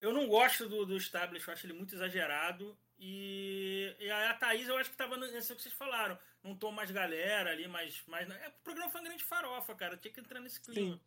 Eu 0.00 0.12
não 0.12 0.28
gosto 0.28 0.68
do, 0.68 0.84
do 0.84 0.96
Establish, 0.96 1.46
eu 1.46 1.52
acho 1.52 1.66
ele 1.66 1.72
muito 1.72 1.94
exagerado. 1.94 2.78
E, 3.06 3.94
e 4.00 4.10
a 4.10 4.32
Thaís, 4.32 4.66
eu 4.66 4.78
acho 4.78 4.90
que 4.90 4.96
tava 4.96 5.18
nessa 5.18 5.54
que 5.54 5.60
vocês 5.60 5.74
falaram. 5.74 6.18
Não 6.42 6.56
tô 6.56 6.72
mais 6.72 6.90
galera 6.90 7.50
ali, 7.50 7.68
mas. 7.68 8.02
mas 8.06 8.30
é, 8.30 8.48
o 8.48 8.62
programa 8.64 8.90
foi 8.90 9.02
uma 9.02 9.08
grande 9.08 9.24
farofa, 9.24 9.74
cara. 9.74 9.98
Tinha 9.98 10.14
que 10.14 10.20
entrar 10.20 10.40
nesse 10.40 10.58
clima. 10.58 10.96
Sim. 10.96 11.00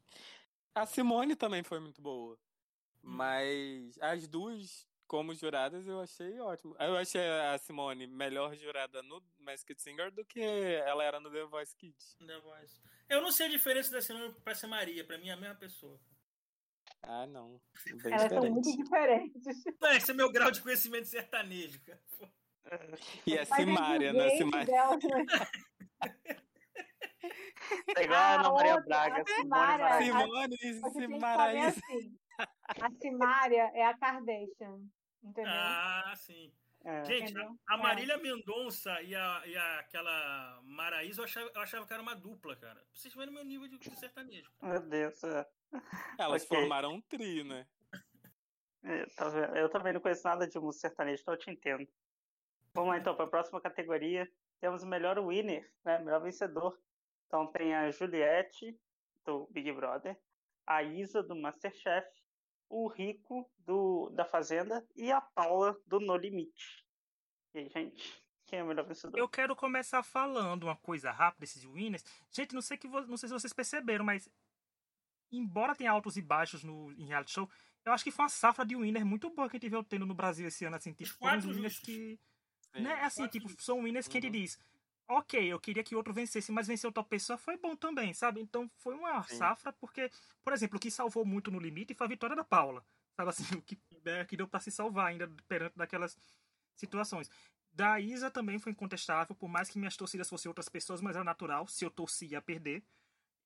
A 0.76 0.86
Simone 0.86 1.36
também 1.36 1.64
foi 1.64 1.80
muito 1.80 2.00
boa. 2.00 2.36
Hum. 3.04 3.10
Mas 3.16 3.98
as 4.00 4.28
duas, 4.28 4.88
como 5.08 5.34
juradas, 5.34 5.88
eu 5.88 6.00
achei 6.00 6.40
ótimo. 6.40 6.76
Eu 6.80 6.96
achei 6.98 7.28
a 7.28 7.58
Simone 7.58 8.06
melhor 8.06 8.56
jurada 8.56 9.02
no 9.02 9.20
Masked 9.40 9.82
Singer 9.82 10.12
do 10.12 10.24
que 10.24 10.40
ela 10.40 11.04
era 11.04 11.20
no 11.20 11.32
The 11.32 11.46
Voice 11.46 11.76
Kids. 11.76 12.16
The 12.24 12.40
Voice. 12.42 12.80
Eu 13.10 13.22
não 13.22 13.32
sei 13.32 13.48
a 13.48 13.50
diferença 13.50 13.90
da 13.90 14.02
Simone 14.02 14.36
pra 14.44 14.54
ser 14.54 14.68
Maria. 14.68 15.04
Pra 15.04 15.18
mim 15.18 15.30
é 15.30 15.34
a 15.34 15.38
mesma 15.38 15.56
pessoa. 15.56 16.00
Ah, 17.04 17.26
não. 17.26 17.62
Bem 18.04 18.14
Elas 18.14 18.24
diferente. 18.24 18.30
são 18.30 18.52
muito 18.52 18.78
diferentes. 18.78 19.64
Não, 19.82 19.92
esse 19.92 20.12
é 20.12 20.14
meu 20.14 20.32
grau 20.32 20.52
de 20.52 20.62
conhecimento 20.62 21.08
sertanejo, 21.08 21.80
cara. 21.86 22.02
E 23.26 23.38
a 23.38 23.46
Simária, 23.46 24.12
né? 24.12 24.30
Simária. 24.32 24.68
É 27.98 28.04
igual 28.04 28.20
a 28.20 28.34
Ana 28.36 28.52
Maria 28.52 28.80
Braga, 28.82 29.24
Simária. 29.26 30.06
Simone, 30.06 30.58
Simária. 30.94 31.68
Assim, 31.68 32.18
a 32.68 32.92
Simária 32.92 33.72
é 33.74 33.86
a 33.86 33.98
Kardashian, 33.98 34.80
entendeu? 35.24 35.52
Ah, 35.52 36.14
sim. 36.16 36.54
É, 36.86 37.04
Gente, 37.04 37.32
entendeu? 37.32 37.58
a 37.68 37.78
Marília 37.78 38.14
é. 38.14 38.18
Mendonça 38.18 39.02
e, 39.02 39.14
a, 39.14 39.42
e 39.46 39.58
a, 39.58 39.80
aquela 39.80 40.62
Maraísa, 40.64 41.22
eu 41.22 41.26
achava, 41.26 41.52
eu 41.54 41.62
achava 41.62 41.86
que 41.86 41.94
era 41.94 42.02
uma 42.02 42.16
dupla, 42.16 42.56
cara. 42.56 42.82
Vocês 42.94 43.14
verem 43.14 43.34
meu 43.34 43.44
nível 43.44 43.68
de 43.68 44.00
sertanejo. 44.00 44.50
Meu 44.62 44.82
Deus, 44.82 45.22
é. 45.24 45.46
Elas 46.20 46.44
okay. 46.44 46.58
formaram 46.58 46.94
um 46.94 47.02
trio, 47.02 47.44
né? 47.44 47.68
É, 48.84 49.06
tá 49.16 49.28
eu 49.56 49.70
também 49.70 49.94
não 49.94 50.00
conheço 50.00 50.28
nada 50.28 50.48
de 50.48 50.60
música 50.60 50.88
sertaneja, 50.88 51.22
então 51.22 51.34
eu 51.34 51.40
te 51.40 51.52
entendo. 51.52 51.88
Vamos 52.74 52.92
lá 52.92 52.98
então 52.98 53.16
para 53.16 53.26
a 53.26 53.30
próxima 53.30 53.60
categoria, 53.60 54.32
temos 54.60 54.84
o 54.84 54.88
melhor 54.88 55.20
winner, 55.20 55.70
né? 55.84 56.00
Melhor 56.00 56.22
vencedor. 56.22 56.78
Então 57.26 57.48
tem 57.48 57.76
a 57.76 57.92
Juliette, 57.92 58.80
do 59.26 59.48
Big 59.52 59.72
Brother, 59.74 60.18
a 60.66 60.82
Isa, 60.82 61.22
do 61.22 61.36
Masterchef, 61.36 62.08
o 62.70 62.88
Rico, 62.88 63.50
do, 63.60 64.10
da 64.12 64.26
Fazenda, 64.26 64.86
e 64.96 65.12
a 65.12 65.20
Paula, 65.20 65.78
do 65.86 66.00
No 66.00 66.16
Limite. 66.16 66.86
E 67.54 67.60
aí, 67.60 67.70
gente, 67.70 68.24
quem 68.46 68.60
é 68.60 68.64
o 68.64 68.68
melhor 68.68 68.86
vencedor? 68.86 69.18
Eu 69.18 69.28
quero 69.28 69.56
começar 69.56 70.02
falando 70.04 70.64
uma 70.64 70.76
coisa 70.76 71.12
rápida 71.12 71.42
desses 71.42 71.66
winners. 71.66 72.06
Gente, 72.32 72.54
não 72.54 72.62
sei, 72.62 72.78
que, 72.78 72.88
não 72.88 73.18
sei 73.18 73.28
se 73.28 73.34
vocês 73.34 73.54
perceberam, 73.54 74.06
mas 74.06 74.30
embora 75.32 75.76
tenha 75.76 75.92
altos 75.92 76.18
e 76.18 76.22
baixos 76.22 76.64
no, 76.64 76.92
em 76.94 77.06
reality 77.06 77.32
show, 77.32 77.50
eu 77.86 77.92
acho 77.92 78.04
que 78.04 78.12
foi 78.12 78.24
uma 78.24 78.30
safra 78.30 78.66
de 78.66 78.76
winner 78.76 79.06
muito 79.06 79.30
boa 79.30 79.50
que 79.50 79.58
a 79.58 79.60
gente 79.60 79.70
veio 79.70 79.84
tendo 79.84 80.06
no 80.06 80.14
Brasil 80.14 80.48
esse 80.48 80.66
ano, 80.66 80.76
assim, 80.76 80.94
tipo, 80.94 81.12
foram 81.12 81.40
winners 81.40 81.80
que... 81.80 82.20
Sim, 82.76 82.82
né, 82.82 82.94
assim, 83.04 83.28
tipo, 83.28 83.50
são 83.62 83.84
winners 83.84 84.08
que 84.08 84.18
uhum. 84.18 84.20
a 84.20 84.22
gente 84.22 84.40
diz, 84.40 84.60
ok, 85.08 85.42
eu 85.42 85.60
queria 85.60 85.84
que 85.84 85.96
outro 85.96 86.14
vencesse, 86.14 86.52
mas 86.52 86.68
vencer 86.68 86.88
outra 86.88 87.04
pessoa 87.04 87.38
foi 87.38 87.58
bom 87.58 87.76
também, 87.76 88.14
sabe? 88.14 88.42
Então 88.42 88.70
foi 88.78 88.94
uma 88.94 89.24
Sim. 89.24 89.38
safra, 89.38 89.72
porque, 89.74 90.12
por 90.44 90.54
exemplo, 90.54 90.78
o 90.78 90.80
que 90.80 90.92
salvou 90.92 91.26
muito 91.26 91.50
no 91.50 91.60
limite 91.60 91.94
foi 91.94 92.06
a 92.06 92.10
vitória 92.10 92.36
da 92.36 92.44
Paula. 92.44 92.86
Sabe 93.16 93.30
assim, 93.30 93.44
o 93.58 93.62
que, 93.62 93.80
é, 94.06 94.26
que 94.26 94.36
deu 94.38 94.48
para 94.48 94.60
se 94.60 94.70
salvar 94.70 95.08
ainda 95.08 95.32
perante 95.48 95.78
daquelas 95.78 96.18
situações. 96.76 97.30
Da 97.72 98.00
Isa 98.00 98.30
também 98.30 98.60
foi 98.60 98.72
incontestável, 98.72 99.36
por 99.36 99.48
mais 99.48 99.70
que 99.70 99.80
minhas 99.80 99.96
torcidas 99.96 100.30
fossem 100.30 100.50
outras 100.50 100.68
pessoas, 100.68 101.00
mas 101.02 101.16
era 101.16 101.24
natural, 101.24 101.68
se 101.68 101.86
eu 101.86 101.90
torcia 101.90 102.40
a 102.40 102.42
perder. 102.42 102.84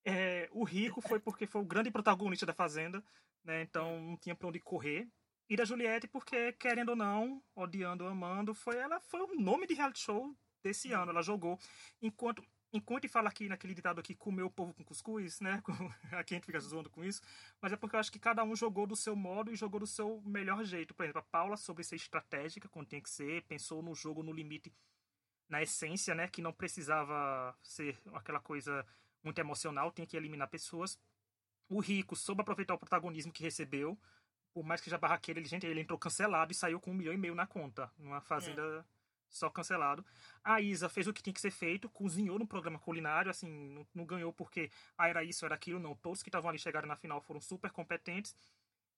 É, 0.04 0.48
o 0.52 0.64
Rico 0.64 1.00
foi 1.00 1.20
porque 1.20 1.46
foi 1.46 1.60
o 1.60 1.66
grande 1.66 1.90
protagonista 1.90 2.44
da 2.44 2.52
Fazenda, 2.52 3.02
né? 3.44 3.62
Então 3.62 4.00
não 4.02 4.16
tinha 4.16 4.34
pra 4.34 4.48
onde 4.48 4.60
correr. 4.60 5.08
E 5.48 5.56
da 5.56 5.64
Juliette, 5.64 6.08
porque, 6.08 6.52
querendo 6.52 6.90
ou 6.90 6.96
não, 6.96 7.42
odiando 7.54 8.04
ou 8.04 8.10
amando, 8.10 8.54
foi 8.54 8.76
ela 8.76 9.00
foi 9.00 9.20
o 9.20 9.34
nome 9.40 9.66
de 9.66 9.74
reality 9.74 10.00
show 10.00 10.34
desse 10.62 10.92
ano. 10.92 11.10
Ela 11.10 11.22
jogou. 11.22 11.58
Enquanto 12.00 12.42
enquanto 12.72 13.08
fala 13.08 13.28
aqui 13.28 13.48
naquele 13.48 13.74
ditado 13.74 14.00
aqui, 14.00 14.14
comer 14.14 14.42
o 14.42 14.50
povo 14.50 14.72
com 14.72 14.82
cuscuz, 14.82 15.40
né? 15.40 15.62
Aqui 16.12 16.34
a 16.34 16.36
gente 16.36 16.46
fica 16.46 16.58
zoando 16.58 16.88
com 16.88 17.04
isso. 17.04 17.20
Mas 17.60 17.72
é 17.72 17.76
porque 17.76 17.94
eu 17.94 18.00
acho 18.00 18.10
que 18.10 18.18
cada 18.18 18.42
um 18.44 18.56
jogou 18.56 18.86
do 18.86 18.96
seu 18.96 19.14
modo 19.14 19.52
e 19.52 19.56
jogou 19.56 19.78
do 19.78 19.86
seu 19.86 20.22
melhor 20.22 20.64
jeito. 20.64 20.94
Por 20.94 21.02
exemplo, 21.04 21.20
a 21.20 21.24
Paula 21.30 21.56
sobre 21.56 21.84
ser 21.84 21.96
estratégica, 21.96 22.68
quando 22.68 22.88
tinha 22.88 23.02
que 23.02 23.10
ser, 23.10 23.42
pensou 23.42 23.82
no 23.82 23.94
jogo 23.94 24.22
no 24.22 24.32
limite, 24.32 24.72
na 25.48 25.62
essência, 25.62 26.14
né? 26.14 26.28
Que 26.28 26.40
não 26.40 26.52
precisava 26.52 27.54
ser 27.62 28.00
aquela 28.14 28.40
coisa 28.40 28.86
muito 29.22 29.38
emocional, 29.38 29.90
tinha 29.90 30.06
que 30.06 30.16
eliminar 30.16 30.48
pessoas. 30.48 30.98
O 31.68 31.80
Rico 31.80 32.14
soube 32.16 32.42
aproveitar 32.42 32.74
o 32.74 32.78
protagonismo 32.78 33.32
que 33.32 33.42
recebeu. 33.42 33.98
Por 34.52 34.64
mais 34.64 34.80
que 34.80 34.90
já 34.90 34.98
barraqueira, 34.98 35.40
ele, 35.40 35.48
gente, 35.48 35.66
ele 35.66 35.80
entrou 35.80 35.98
cancelado 35.98 36.52
e 36.52 36.54
saiu 36.54 36.78
com 36.78 36.90
um 36.90 36.94
milhão 36.94 37.14
e 37.14 37.16
meio 37.16 37.34
na 37.34 37.46
conta. 37.46 37.90
Numa 37.98 38.20
fazenda. 38.20 38.62
É 38.62 39.02
só 39.32 39.50
cancelado. 39.50 40.04
A 40.44 40.60
Isa 40.60 40.88
fez 40.88 41.06
o 41.06 41.12
que 41.12 41.22
tinha 41.22 41.34
que 41.34 41.40
ser 41.40 41.50
feito, 41.50 41.88
cozinhou 41.88 42.38
no 42.38 42.46
programa 42.46 42.78
culinário, 42.78 43.30
assim, 43.30 43.48
não, 43.48 43.86
não 43.94 44.04
ganhou 44.04 44.32
porque 44.32 44.70
ah, 44.96 45.08
era 45.08 45.24
isso, 45.24 45.44
era 45.44 45.54
aquilo, 45.54 45.80
não. 45.80 45.94
Todos 45.96 46.22
que 46.22 46.28
estavam 46.28 46.50
ali 46.50 46.58
chegaram 46.58 46.86
na 46.86 46.96
final 46.96 47.20
foram 47.20 47.40
super 47.40 47.70
competentes. 47.70 48.36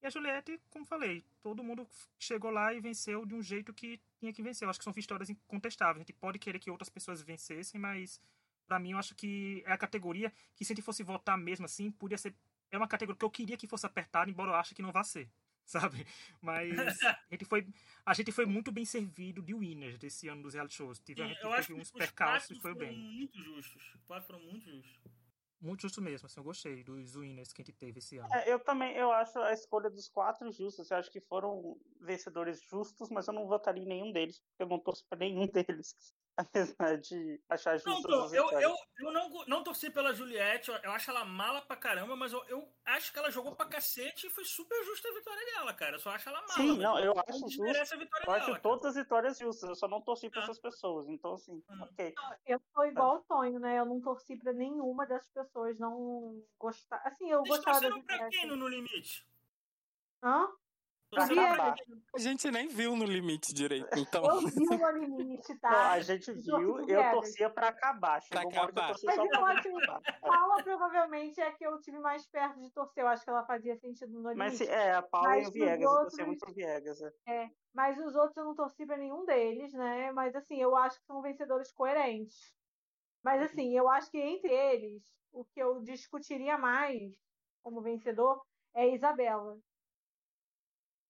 E 0.03 0.07
a 0.07 0.11
Juliette, 0.11 0.61
como 0.71 0.85
falei, 0.85 1.25
todo 1.43 1.65
mundo 1.65 1.89
chegou 2.19 2.51
lá 2.51 2.75
e 2.75 2.81
venceu 2.81 3.25
de 3.25 3.35
um 3.35 3.43
jeito 3.43 3.73
que 3.73 4.01
tinha 4.19 4.33
que 4.33 4.43
vencer. 4.43 4.67
Eu 4.67 4.71
acho 4.71 4.79
que 4.79 4.85
são 4.85 4.93
vitórias 4.93 5.31
incontestáveis. 5.31 5.97
A 5.97 6.01
gente 6.01 6.13
pode 6.13 6.39
querer 6.39 6.59
que 6.59 6.71
outras 6.71 6.91
pessoas 6.91 7.23
vencessem, 7.23 7.81
mas 7.81 8.21
para 8.67 8.79
mim 8.79 8.93
eu 8.93 8.99
acho 8.99 9.15
que 9.15 9.63
é 9.67 9.73
a 9.73 9.79
categoria 9.79 10.33
que 10.55 10.65
se 10.65 10.73
a 10.73 10.77
gente 10.77 10.85
fosse 10.85 11.03
votar 11.03 11.39
mesmo 11.39 11.67
assim, 11.67 11.91
podia 11.91 12.19
ser. 12.19 12.35
É 12.71 12.77
uma 12.77 12.89
categoria 12.89 13.19
que 13.19 13.25
eu 13.25 13.31
queria 13.31 13.57
que 13.57 13.69
fosse 13.69 13.87
apertada, 13.87 14.31
embora 14.31 14.51
eu 14.51 14.55
ache 14.55 14.75
que 14.75 14.83
não 14.83 14.93
vá 14.93 15.05
ser. 15.05 15.31
sabe? 15.67 16.07
Mas 16.41 17.03
a 17.03 17.17
gente 17.31 17.45
foi, 17.45 17.67
a 18.05 18.15
gente 18.15 18.33
foi 18.33 18.47
muito 18.47 18.71
bem 18.71 18.85
servido 18.85 19.43
de 19.43 19.55
winners 19.55 19.99
desse 19.99 20.29
ano 20.29 20.43
dos 20.43 20.55
reality 20.55 20.75
shows. 20.75 20.99
Tive, 21.01 21.27
Sim, 21.27 21.35
eu 21.43 21.53
acho 21.53 21.75
uns 21.75 21.91
percalços 21.91 22.57
e 22.57 22.61
foi 22.61 22.75
bem. 22.75 22.97
muito 22.97 23.43
justos. 23.43 23.95
Os 23.95 24.05
quatro 24.05 24.27
foram 24.27 24.41
muito 24.41 24.71
justos. 24.71 25.13
Muito 25.61 25.81
justo 25.81 26.03
mesmo, 26.03 26.27
assim, 26.27 26.39
eu 26.39 26.45
gostei 26.45 26.85
dos 26.85 27.17
winners 27.17 27.51
que 27.51 27.63
a 27.63 27.65
gente 27.65 27.75
teve 27.75 27.99
esse 27.99 28.19
ano. 28.19 28.29
É, 28.35 28.53
eu 28.53 28.61
também, 28.61 28.95
eu 28.97 29.11
acho 29.11 29.39
a 29.39 29.51
escolha 29.51 29.89
dos 29.89 30.11
quatro 30.11 30.53
justos. 30.53 30.91
Eu 30.91 30.99
acho 30.99 31.11
que 31.11 31.23
foram 31.23 31.81
vencedores 32.03 32.61
justos, 32.69 33.09
mas 33.09 33.27
eu 33.29 33.33
não 33.33 33.47
votaria 33.47 33.83
em 33.83 33.87
nenhum 33.87 34.13
deles, 34.13 34.41
porque 34.41 34.63
eu 34.63 34.69
não 34.69 34.79
torço 34.79 35.07
pra 35.09 35.19
nenhum 35.19 35.47
deles. 35.49 35.97
Apesar 36.37 36.99
de 36.99 37.41
achar 37.49 37.79
justo. 37.79 38.09
Não, 38.09 38.35
eu, 38.35 38.51
eu, 38.61 38.75
eu 38.99 39.13
não, 39.13 39.31
não 39.47 39.63
torci 39.63 39.89
pela 39.89 40.13
Juliette, 40.13 40.69
eu, 40.83 40.91
acho 40.91 41.09
ela 41.09 41.25
mala 41.25 41.63
pra 41.63 41.77
caramba, 41.77 42.17
mas 42.17 42.33
eu, 42.33 42.43
eu 42.49 42.69
acho 42.85 43.13
que 43.13 43.19
ela 43.21 43.31
jogou 43.31 43.55
pra 43.55 43.67
cacete 43.67 44.27
e 44.27 44.31
foi 44.31 44.45
super 44.45 44.83
justa 44.85 45.09
a 45.09 45.15
vitória 45.15 45.45
dela, 45.55 45.73
cara. 45.73 45.95
Eu 45.95 46.01
só 46.01 46.11
acho 46.11 46.29
ela 46.29 46.41
mala. 46.41 46.55
Sim, 46.55 46.79
não, 46.79 46.99
eu 46.99 47.13
acho 47.29 47.39
justo. 47.39 47.65
Eu 47.65 48.33
acho 48.33 48.47
dela, 48.47 48.61
todas 48.61 48.87
as 48.87 48.95
vitórias 48.97 49.39
justas, 49.39 49.69
eu 49.69 49.77
só 49.77 49.87
não 49.87 50.01
torci 50.01 50.29
pra 50.29 50.41
ah. 50.41 50.45
essas 50.45 50.59
pessoas. 50.59 51.09
Então, 51.09 51.35
assim, 51.35 51.63
hum. 51.71 51.83
ok. 51.83 52.13
Eu 52.47 52.61
sou 52.75 52.85
igual 52.85 53.17
o 53.19 53.21
Tonho, 53.21 53.61
né? 53.61 53.79
Eu 53.79 53.85
não 53.85 54.01
torci 54.01 54.37
pra 54.37 54.53
nenhuma 54.53 55.07
dessas 55.07 55.31
pessoas, 55.31 55.79
não 55.79 56.43
gostar. 56.59 57.01
Assim, 57.05 57.31
eu 57.31 57.43
Vocês 57.43 57.65
gostava 57.65 57.81
da 57.81 58.03
pra 58.03 58.29
quem 58.29 58.47
no, 58.47 58.57
no 58.57 58.67
limite? 58.67 59.25
Hã? 60.21 60.49
A 61.21 62.19
gente 62.19 62.51
nem 62.51 62.69
viu 62.69 62.97
no 62.97 63.05
limite 63.05 63.53
direito, 63.53 63.99
então. 63.99 64.25
Eu 64.25 64.41
vi 64.41 64.65
no 64.65 64.91
limite, 64.91 65.55
tá? 65.59 65.71
Não, 65.71 65.79
a 65.93 66.01
gente 66.01 66.33
viu, 66.33 66.89
eu 66.89 67.11
torcia 67.13 67.51
pra 67.51 67.69
acabar. 67.69 68.23
Chegou 68.23 68.51
pra 68.51 68.63
acabar. 68.63 68.95
Mas 69.05 69.19
eu 69.19 69.45
acho 69.47 69.63
que 69.63 70.21
Paula 70.21 70.63
provavelmente 70.63 71.41
é 71.41 71.51
que 71.53 71.67
eu 71.67 71.81
tive 71.81 71.99
mais 71.99 72.27
perto 72.27 72.61
de 72.61 72.71
torcer. 72.71 73.03
Eu 73.05 73.09
acho 73.09 73.25
que 73.25 73.31
ela 73.31 73.45
fazia 73.45 73.77
sentido 73.77 74.13
no 74.13 74.31
limite. 74.31 74.39
Mas 74.39 74.61
é, 74.61 74.93
a 74.93 75.03
Paula 75.03 75.29
mas 75.29 75.47
e 75.47 75.49
o 75.49 75.53
Viegas, 75.53 75.91
outros, 75.91 75.97
eu 75.97 76.05
torcia 76.05 76.27
muito 76.27 76.45
pro 76.45 76.55
Viegas. 76.55 77.03
É. 77.03 77.13
é. 77.27 77.51
Mas 77.75 77.99
os 77.99 78.15
outros 78.15 78.37
eu 78.37 78.45
não 78.45 78.55
torci 78.55 78.87
pra 78.87 78.97
nenhum 78.97 79.25
deles, 79.25 79.73
né? 79.73 80.13
Mas 80.13 80.35
assim, 80.37 80.61
eu 80.61 80.77
acho 80.77 80.99
que 81.01 81.07
são 81.07 81.21
vencedores 81.21 81.73
coerentes. 81.73 82.55
Mas 83.23 83.41
uhum. 83.41 83.47
assim, 83.47 83.77
eu 83.77 83.89
acho 83.89 84.11
que 84.11 84.19
entre 84.19 84.53
eles, 84.53 85.03
o 85.33 85.45
que 85.45 85.61
eu 85.61 85.83
discutiria 85.83 86.57
mais 86.57 87.13
como 87.63 87.81
vencedor 87.81 88.45
é 88.75 88.83
a 88.83 88.95
Isabela 88.95 89.59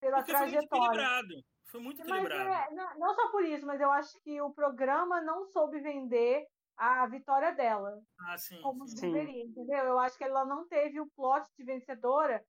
pela 0.05 0.19
Porque 0.19 0.33
trajetória. 0.33 0.69
Foi 0.69 0.81
muito 0.81 0.93
equilibrado. 0.93 1.35
Foi 1.71 1.81
muito 1.81 2.03
equilibrado. 2.03 2.51
É, 2.51 2.75
não, 2.75 2.99
não 2.99 3.15
só 3.15 3.31
por 3.31 3.43
isso, 3.43 3.67
mas 3.67 3.81
eu 3.81 3.91
acho 3.91 4.21
que 4.23 4.41
o 4.41 4.53
programa 4.53 5.23
não 5.23 5.47
soube 5.47 5.81
vender 5.81 6.47
a 6.77 7.07
vitória 7.07 7.53
dela. 7.53 7.99
Ah, 8.21 8.37
sim. 8.37 8.61
Como 8.61 8.87
sim. 8.87 9.01
deveria, 9.01 9.45
entendeu? 9.45 9.85
Eu 9.85 9.99
acho 9.99 10.19
que 10.19 10.25
ela 10.25 10.45
não 10.45 10.69
teve 10.69 11.01
o 11.01 11.11
plot 11.17 11.49
de 11.57 11.65
vencedora 11.65 12.45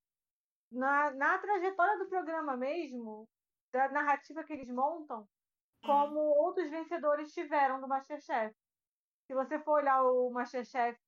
na, 0.69 1.11
na 1.11 1.37
trajetória 1.37 1.97
do 1.97 2.09
programa 2.09 2.57
mesmo, 2.57 3.25
da 3.71 3.87
narrativa 3.89 4.43
que 4.43 4.51
eles 4.51 4.69
montam, 4.69 5.25
como 5.85 6.19
uhum. 6.19 6.39
outros 6.39 6.69
vencedores 6.69 7.33
tiveram 7.33 7.79
do 7.79 7.87
Masterchef. 7.87 8.53
Se 9.27 9.33
você 9.33 9.57
for 9.59 9.79
olhar 9.79 10.03
o 10.03 10.29
Masterchef 10.29 10.99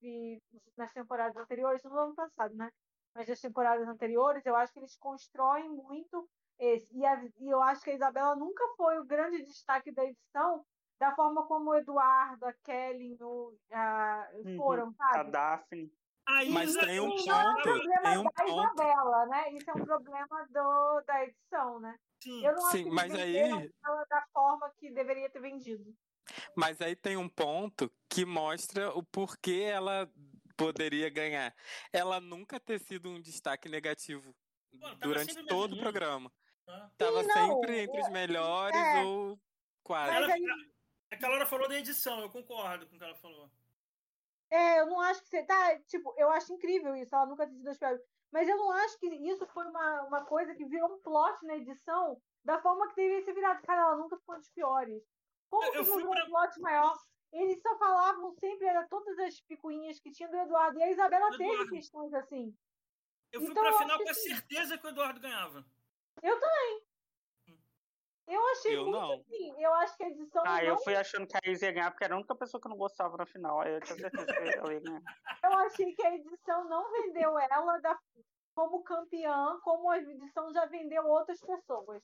nas 0.77 0.93
temporadas 0.93 1.35
anteriores, 1.35 1.83
no 1.83 1.99
ano 1.99 2.15
passado, 2.15 2.55
né? 2.55 2.71
Mas 3.13 3.27
nas 3.27 3.41
temporadas 3.41 3.87
anteriores, 3.87 4.45
eu 4.45 4.55
acho 4.55 4.71
que 4.71 4.79
eles 4.79 4.95
constroem 4.97 5.69
muito 5.69 6.29
esse. 6.59 6.95
E, 6.97 7.05
a, 7.05 7.23
e 7.39 7.49
eu 7.49 7.61
acho 7.61 7.81
que 7.81 7.91
a 7.91 7.95
Isabela 7.95 8.35
nunca 8.35 8.63
foi 8.75 8.99
o 8.99 9.05
grande 9.05 9.43
destaque 9.43 9.91
da 9.91 10.05
edição, 10.05 10.65
da 10.99 11.15
forma 11.15 11.45
como 11.45 11.71
o 11.71 11.75
Eduardo, 11.75 12.45
a 12.45 12.53
Kelly 12.53 13.17
o, 13.21 13.53
a, 13.71 14.29
uhum. 14.45 14.57
foram, 14.57 14.93
sabe? 14.93 15.19
A 15.19 15.23
Daphne. 15.23 15.91
Aí, 16.27 16.49
mas 16.49 16.75
tem 16.75 16.99
um 16.99 17.09
ponto. 17.09 17.25
Não 17.25 17.39
é 17.39 17.49
um 17.49 17.61
problema 17.61 18.01
tem 18.03 18.17
um 18.17 18.23
da 18.23 18.31
ponto. 18.31 18.49
Isabela, 18.49 19.25
né? 19.27 19.53
Isso 19.53 19.69
é 19.69 19.73
um 19.73 19.85
problema 19.85 20.47
do, 20.49 21.01
da 21.07 21.23
edição, 21.23 21.79
né? 21.79 21.97
Sim, 22.21 22.45
eu 22.45 22.53
não 22.53 22.61
Sim 22.63 22.89
mas 22.89 23.13
aí 23.13 23.71
da 24.09 24.25
forma 24.33 24.69
que 24.77 24.91
deveria 24.91 25.29
ter 25.29 25.39
vendido. 25.39 25.95
Mas 26.55 26.81
aí 26.81 26.95
tem 26.95 27.15
um 27.15 27.29
ponto 27.29 27.89
que 28.09 28.25
mostra 28.25 28.91
o 28.91 29.01
porquê 29.03 29.69
ela 29.71 30.11
poderia 30.57 31.09
ganhar. 31.09 31.55
Ela 31.93 32.19
nunca 32.19 32.59
ter 32.59 32.79
sido 32.79 33.09
um 33.09 33.21
destaque 33.21 33.69
negativo 33.69 34.35
durante 34.99 35.45
todo 35.45 35.75
o 35.75 35.79
programa. 35.79 36.31
Tava 36.97 37.23
Sim, 37.23 37.29
sempre 37.31 37.79
entre 37.79 38.01
os 38.01 38.09
melhores 38.09 38.77
é. 38.77 39.03
ou 39.03 39.39
quase. 39.83 40.15
Ela, 40.15 40.33
aí... 40.33 40.43
É 41.09 41.25
a 41.25 41.29
Laura 41.29 41.45
falou 41.45 41.69
da 41.69 41.79
edição, 41.79 42.19
eu 42.19 42.29
concordo 42.29 42.85
com 42.87 42.95
o 42.95 42.99
que 42.99 43.03
ela 43.03 43.15
falou. 43.15 43.49
É, 44.49 44.79
eu 44.79 44.85
não 44.87 44.99
acho 44.99 45.21
que 45.23 45.29
você 45.29 45.43
tá. 45.43 45.79
Tipo, 45.87 46.13
eu 46.17 46.29
acho 46.29 46.53
incrível 46.53 46.95
isso, 46.95 47.15
ela 47.15 47.25
nunca 47.25 47.47
sido 47.47 47.67
as 47.67 47.77
piores. 47.77 48.01
Mas 48.31 48.47
eu 48.47 48.57
não 48.57 48.71
acho 48.71 48.99
que 48.99 49.07
isso 49.07 49.45
foi 49.47 49.65
uma, 49.65 50.03
uma 50.03 50.25
coisa 50.25 50.53
que 50.53 50.65
virou 50.65 50.93
um 50.93 51.01
plot 51.01 51.45
na 51.45 51.55
edição 51.55 52.21
da 52.43 52.59
forma 52.61 52.89
que 52.89 52.95
deveria 52.95 53.23
ser 53.23 53.33
virado. 53.33 53.61
Cara, 53.65 53.81
ela 53.81 53.95
nunca 53.95 54.17
ficou 54.17 54.35
dos 54.35 54.49
piores. 54.49 55.01
Como 55.49 55.65
eu, 55.65 55.71
que 55.71 55.91
virou 55.91 56.11
pra... 56.11 56.25
um 56.25 56.27
plot 56.27 56.59
maior? 56.59 56.97
Eles 57.31 57.61
só 57.61 57.77
falavam 57.77 58.33
sempre, 58.33 58.67
era 58.67 58.87
todas 58.87 59.17
as 59.19 59.39
picuinhas 59.41 59.99
que 59.99 60.11
tinha 60.11 60.29
do 60.29 60.37
Eduardo. 60.37 60.79
E 60.79 60.83
a 60.83 60.91
Isabela 60.91 61.27
Eduardo. 61.27 61.57
teve 61.57 61.69
questões 61.69 62.13
assim. 62.13 62.53
Eu 63.31 63.41
fui 63.41 63.51
então, 63.51 63.63
pra 63.63 63.77
final 63.77 63.97
com 63.97 64.09
a 64.09 64.13
certeza 64.13 64.77
que 64.77 64.85
o 64.85 64.89
Eduardo 64.89 65.19
ganhava. 65.19 65.65
Eu 66.21 66.39
também. 66.39 66.87
Eu 68.27 68.45
achei 68.49 68.75
eu 68.75 68.83
muito 68.83 68.99
não. 68.99 69.13
assim. 69.13 69.53
Eu 69.57 69.73
acho 69.75 69.95
que 69.95 70.03
a 70.03 70.09
edição. 70.09 70.43
Ah, 70.45 70.57
não... 70.57 70.63
eu 70.63 70.77
fui 70.79 70.95
achando 70.95 71.25
que 71.25 71.37
a 71.37 71.49
Isa 71.49 71.65
ia 71.67 71.71
ganhar, 71.71 71.91
porque 71.91 72.03
era 72.03 72.13
a 72.13 72.17
única 72.17 72.35
pessoa 72.35 72.59
que 72.59 72.67
eu 72.67 72.71
não 72.71 72.77
gostava 72.77 73.15
na 73.15 73.25
final. 73.25 73.61
Aí 73.61 73.73
eu 73.73 73.79
tinha 73.79 73.97
certeza 73.97 74.25
que 74.25 74.33
eu 74.33 74.71
ia 74.71 74.79
ganhar. 74.81 75.01
Eu 75.43 75.53
achei 75.59 75.93
que 75.93 76.05
a 76.05 76.15
edição 76.15 76.67
não 76.67 76.91
vendeu 76.91 77.39
ela 77.39 77.77
da... 77.79 77.97
como 78.53 78.83
campeã, 78.83 79.57
como 79.63 79.89
a 79.89 79.97
edição 79.97 80.51
já 80.51 80.65
vendeu 80.65 81.05
outras 81.05 81.39
pessoas. 81.39 82.03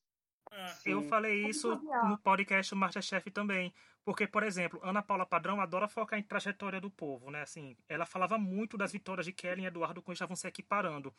É. 0.52 0.66
Eu 0.86 1.02
falei 1.04 1.46
isso 1.46 1.76
no 2.08 2.18
podcast 2.20 2.74
Masterchef 2.74 3.30
também. 3.32 3.74
Porque, 4.06 4.28
por 4.28 4.44
exemplo, 4.44 4.80
Ana 4.84 5.02
Paula 5.02 5.26
Padrão 5.26 5.62
adora 5.62 5.88
focar 5.88 6.20
em 6.20 6.24
trajetória 6.24 6.80
do 6.80 6.92
povo, 6.92 7.32
né? 7.32 7.42
Assim, 7.42 7.78
ela 7.88 8.06
falava 8.06 8.38
muito 8.38 8.78
das 8.78 8.92
vitórias 8.92 9.26
de 9.26 9.32
Kelly 9.32 9.64
e 9.64 9.66
Eduardo 9.66 10.02
quando 10.02 10.16
estavam 10.16 10.36
se 10.36 10.48
equiparando. 10.48 11.14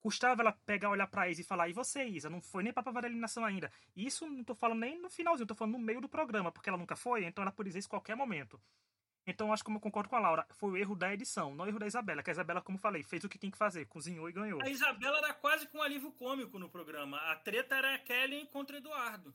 Custava 0.00 0.42
ela 0.42 0.52
pegar, 0.64 0.90
olhar 0.90 1.06
pra 1.06 1.28
Isa 1.28 1.42
e 1.42 1.44
falar, 1.44 1.68
e 1.68 1.72
você, 1.72 2.04
Isa? 2.04 2.30
Não 2.30 2.40
foi 2.40 2.62
nem 2.62 2.72
pra 2.72 2.82
provar 2.82 3.04
a 3.04 3.06
eliminação 3.06 3.44
ainda. 3.44 3.70
Isso 3.94 4.26
não 4.26 4.42
tô 4.42 4.54
falando 4.54 4.80
nem 4.80 4.98
no 4.98 5.10
finalzinho, 5.10 5.46
tô 5.46 5.54
falando 5.54 5.74
no 5.74 5.78
meio 5.78 6.00
do 6.00 6.08
programa, 6.08 6.50
porque 6.50 6.68
ela 6.68 6.78
nunca 6.78 6.96
foi, 6.96 7.24
então 7.24 7.42
ela 7.42 7.52
podia 7.52 7.70
dizer 7.70 7.80
isso 7.80 7.88
qualquer 7.88 8.16
momento. 8.16 8.60
Então, 9.26 9.52
acho 9.52 9.62
que 9.62 9.70
eu 9.70 9.78
concordo 9.78 10.08
com 10.08 10.16
a 10.16 10.20
Laura. 10.20 10.46
Foi 10.50 10.70
o 10.70 10.76
erro 10.76 10.96
da 10.96 11.12
edição, 11.12 11.54
não 11.54 11.64
o 11.64 11.68
erro 11.68 11.78
da 11.78 11.86
Isabela. 11.86 12.22
Que 12.22 12.30
a 12.30 12.32
Isabela, 12.32 12.62
como 12.62 12.78
falei, 12.78 13.02
fez 13.02 13.22
o 13.22 13.28
que 13.28 13.38
tem 13.38 13.50
que 13.50 13.58
fazer, 13.58 13.86
cozinhou 13.86 14.28
e 14.28 14.32
ganhou. 14.32 14.60
A 14.62 14.70
Isabela 14.70 15.18
era 15.18 15.34
quase 15.34 15.68
com 15.68 15.78
um 15.78 15.82
alívio 15.82 16.10
cômico 16.12 16.58
no 16.58 16.68
programa. 16.68 17.18
A 17.30 17.36
treta 17.36 17.76
era 17.76 17.94
a 17.94 17.98
Kelly 17.98 18.46
contra 18.46 18.78
Eduardo. 18.78 19.34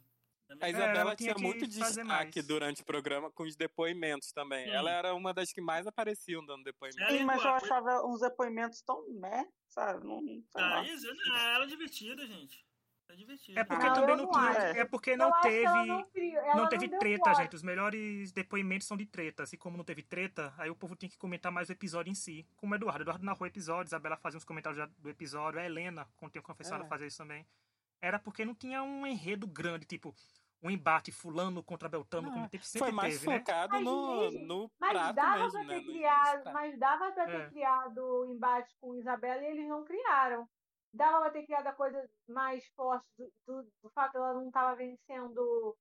A 0.61 0.69
Isabela 0.69 1.13
é, 1.13 1.15
tinha, 1.15 1.33
tinha 1.33 1.47
muito 1.47 1.67
destaque 1.67 2.41
durante 2.41 2.81
o 2.81 2.85
programa 2.85 3.31
com 3.31 3.43
os 3.43 3.55
depoimentos 3.55 4.31
também. 4.31 4.65
Sim. 4.65 4.71
Ela 4.71 4.91
era 4.91 5.13
uma 5.13 5.33
das 5.33 5.51
que 5.51 5.59
mais 5.59 5.87
apareciam 5.87 6.45
dando 6.45 6.63
depoimentos. 6.63 7.17
Sim, 7.17 7.23
mas 7.23 7.43
eu 7.43 7.49
achava 7.49 8.05
uns 8.05 8.21
depoimentos 8.21 8.81
tão 8.81 9.07
meh, 9.09 9.47
sabe? 9.67 10.05
Não, 10.05 10.21
ah, 10.55 10.83
Isa, 10.83 11.11
não, 11.13 11.35
ela 11.35 11.65
é 11.65 11.67
divertida, 11.67 12.25
gente. 12.27 12.65
É 13.07 13.15
divertido. 13.15 13.59
É 13.59 13.63
porque 13.63 13.85
não, 13.85 13.93
também 13.93 14.17
não, 14.17 14.25
não 14.25 14.49
é 14.49 14.85
porque 14.85 15.15
não 15.15 15.41
teve 15.41 15.65
não, 15.65 16.07
não, 16.55 16.69
teve 16.69 16.87
não 16.87 16.99
treta, 16.99 17.33
gente. 17.35 17.55
Os 17.55 17.61
melhores 17.61 18.31
depoimentos 18.31 18.87
são 18.87 18.97
de 18.97 19.05
tretas. 19.05 19.53
E 19.53 19.57
como 19.57 19.77
não 19.77 19.83
teve 19.83 20.01
treta, 20.01 20.53
aí 20.57 20.69
o 20.69 20.75
povo 20.75 20.95
tem 20.95 21.09
que 21.09 21.17
comentar 21.17 21.51
mais 21.51 21.69
o 21.69 21.71
episódio 21.71 22.09
em 22.09 22.15
si. 22.15 22.47
Como 22.55 22.73
o 22.73 22.75
Eduardo. 22.75 23.03
Eduardo 23.03 23.23
narrou 23.23 23.45
episódios, 23.45 23.93
a 23.93 23.97
Isabela 23.97 24.17
fazia 24.17 24.37
uns 24.37 24.43
comentários 24.43 24.89
do 24.97 25.09
episódio, 25.09 25.59
a 25.59 25.65
Helena, 25.65 26.07
quando 26.17 26.31
tem 26.31 26.41
confessado, 26.41 26.83
é. 26.83 26.87
fazia 26.87 27.07
isso 27.07 27.17
também. 27.17 27.45
Era 28.05 28.19
porque 28.19 28.45
não 28.45 28.53
tinha 28.53 28.83
um 28.83 29.07
enredo 29.07 29.47
grande, 29.47 29.85
tipo, 29.85 30.13
um 30.61 30.69
embate 30.69 31.11
fulano 31.11 31.63
contra 31.63 31.89
Beltano, 31.89 32.31
como 32.31 32.47
teve, 32.47 32.63
sempre 32.63 32.87
Foi 32.87 32.91
mais 32.91 33.15
teve, 33.15 33.27
né? 33.27 33.39
focado 33.39 33.73
né? 33.73 33.79
no, 33.79 34.31
no 34.31 34.71
mas 34.79 34.91
prato 34.91 35.15
dava 35.15 35.37
mesmo, 35.37 35.51
pra 35.51 35.63
né? 35.63 35.79
ter 35.79 35.85
criado, 35.85 36.53
Mas 36.53 36.79
dava 36.79 37.11
pra 37.11 37.25
ter 37.25 37.41
é. 37.41 37.49
criado 37.49 37.97
o 37.97 38.25
embate 38.25 38.75
com 38.79 38.95
Isabela 38.95 39.41
e 39.41 39.47
eles 39.47 39.67
não 39.67 39.83
criaram 39.83 40.47
dava 40.95 41.19
pra 41.19 41.31
ter 41.31 41.45
criado 41.45 41.67
a 41.67 41.73
coisa 41.73 42.09
mais 42.27 42.65
forte 42.75 43.05
do, 43.17 43.31
do, 43.45 43.63
do 43.83 43.89
fato 43.89 44.11
de 44.13 44.17
ela 44.17 44.33
não 44.33 44.47
estava 44.47 44.75
vencendo 44.75 45.77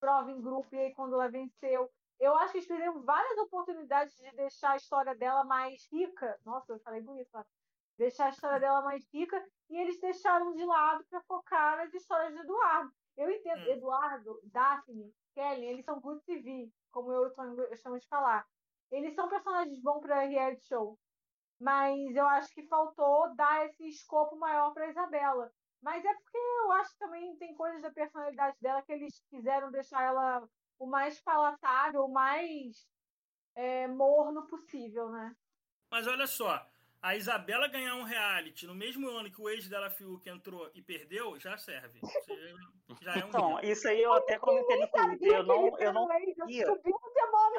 prova 0.00 0.30
em 0.30 0.40
grupo 0.40 0.74
e 0.74 0.78
aí 0.78 0.94
quando 0.94 1.14
ela 1.14 1.28
venceu. 1.28 1.90
Eu 2.18 2.34
acho 2.36 2.52
que 2.52 2.58
eles 2.58 2.68
perderam 2.68 3.02
várias 3.02 3.36
oportunidades 3.38 4.14
de 4.16 4.30
deixar 4.32 4.72
a 4.72 4.76
história 4.76 5.14
dela 5.14 5.44
mais 5.44 5.86
rica. 5.92 6.38
Nossa, 6.44 6.72
eu 6.72 6.80
falei 6.80 7.00
bonito, 7.00 7.28
lá. 7.32 7.44
Deixar 7.98 8.26
a 8.26 8.30
história 8.30 8.60
dela 8.60 8.82
mais 8.82 9.04
rica 9.12 9.44
e 9.68 9.76
eles 9.76 10.00
deixaram 10.00 10.54
de 10.54 10.64
lado 10.64 11.04
para 11.10 11.20
focar 11.22 11.76
nas 11.76 11.92
histórias 11.92 12.32
de 12.32 12.40
Eduardo. 12.40 12.92
Eu 13.16 13.30
entendo, 13.30 13.62
hum. 13.62 13.72
Eduardo, 13.72 14.40
Daphne, 14.44 15.12
Kelly, 15.34 15.66
eles 15.66 15.84
são 15.84 16.00
good 16.00 16.22
TV, 16.24 16.70
como 16.90 17.12
eu, 17.12 17.24
eu 17.24 17.76
chamo 17.76 17.98
de 17.98 18.06
falar. 18.08 18.46
Eles 18.90 19.14
são 19.14 19.28
personagens 19.28 19.82
bons 19.82 20.00
para 20.00 20.22
reality 20.22 20.64
show 20.64 20.98
mas 21.60 22.14
eu 22.14 22.26
acho 22.28 22.54
que 22.54 22.66
faltou 22.68 23.34
dar 23.34 23.66
esse 23.66 23.88
escopo 23.88 24.36
maior 24.36 24.72
para 24.72 24.88
Isabela. 24.88 25.52
Mas 25.82 26.04
é 26.04 26.14
porque 26.14 26.38
eu 26.38 26.72
acho 26.72 26.92
que 26.92 26.98
também 26.98 27.36
tem 27.36 27.54
coisas 27.54 27.82
da 27.82 27.90
personalidade 27.90 28.56
dela 28.60 28.82
que 28.82 28.92
eles 28.92 29.20
quiseram 29.28 29.70
deixar 29.70 30.02
ela 30.02 30.48
o 30.78 30.86
mais 30.86 31.20
palatável, 31.20 32.04
o 32.04 32.12
mais 32.12 32.86
é, 33.54 33.88
morno 33.88 34.46
possível, 34.46 35.10
né? 35.10 35.34
Mas 35.90 36.06
olha 36.06 36.26
só, 36.26 36.64
a 37.00 37.16
Isabela 37.16 37.68
ganhar 37.68 37.94
um 37.94 38.02
reality 38.02 38.66
no 38.66 38.74
mesmo 38.74 39.08
ano 39.08 39.30
que 39.30 39.40
o 39.40 39.48
ex 39.48 39.68
dela 39.68 39.90
Fiuk 39.90 40.28
entrou 40.28 40.70
e 40.74 40.82
perdeu, 40.82 41.38
já 41.38 41.56
serve. 41.56 42.00
Já 43.00 43.14
é 43.14 43.24
um 43.24 43.28
então, 43.28 43.60
isso 43.60 43.86
aí 43.86 44.02
eu 44.02 44.12
até 44.12 44.38
comentei 44.38 44.80
no 44.80 44.88
Twitter. 44.88 45.32
Eu 45.32 45.42
não, 45.44 45.78
eu 45.78 45.92
não 45.92 46.08
sabia. 46.08 46.66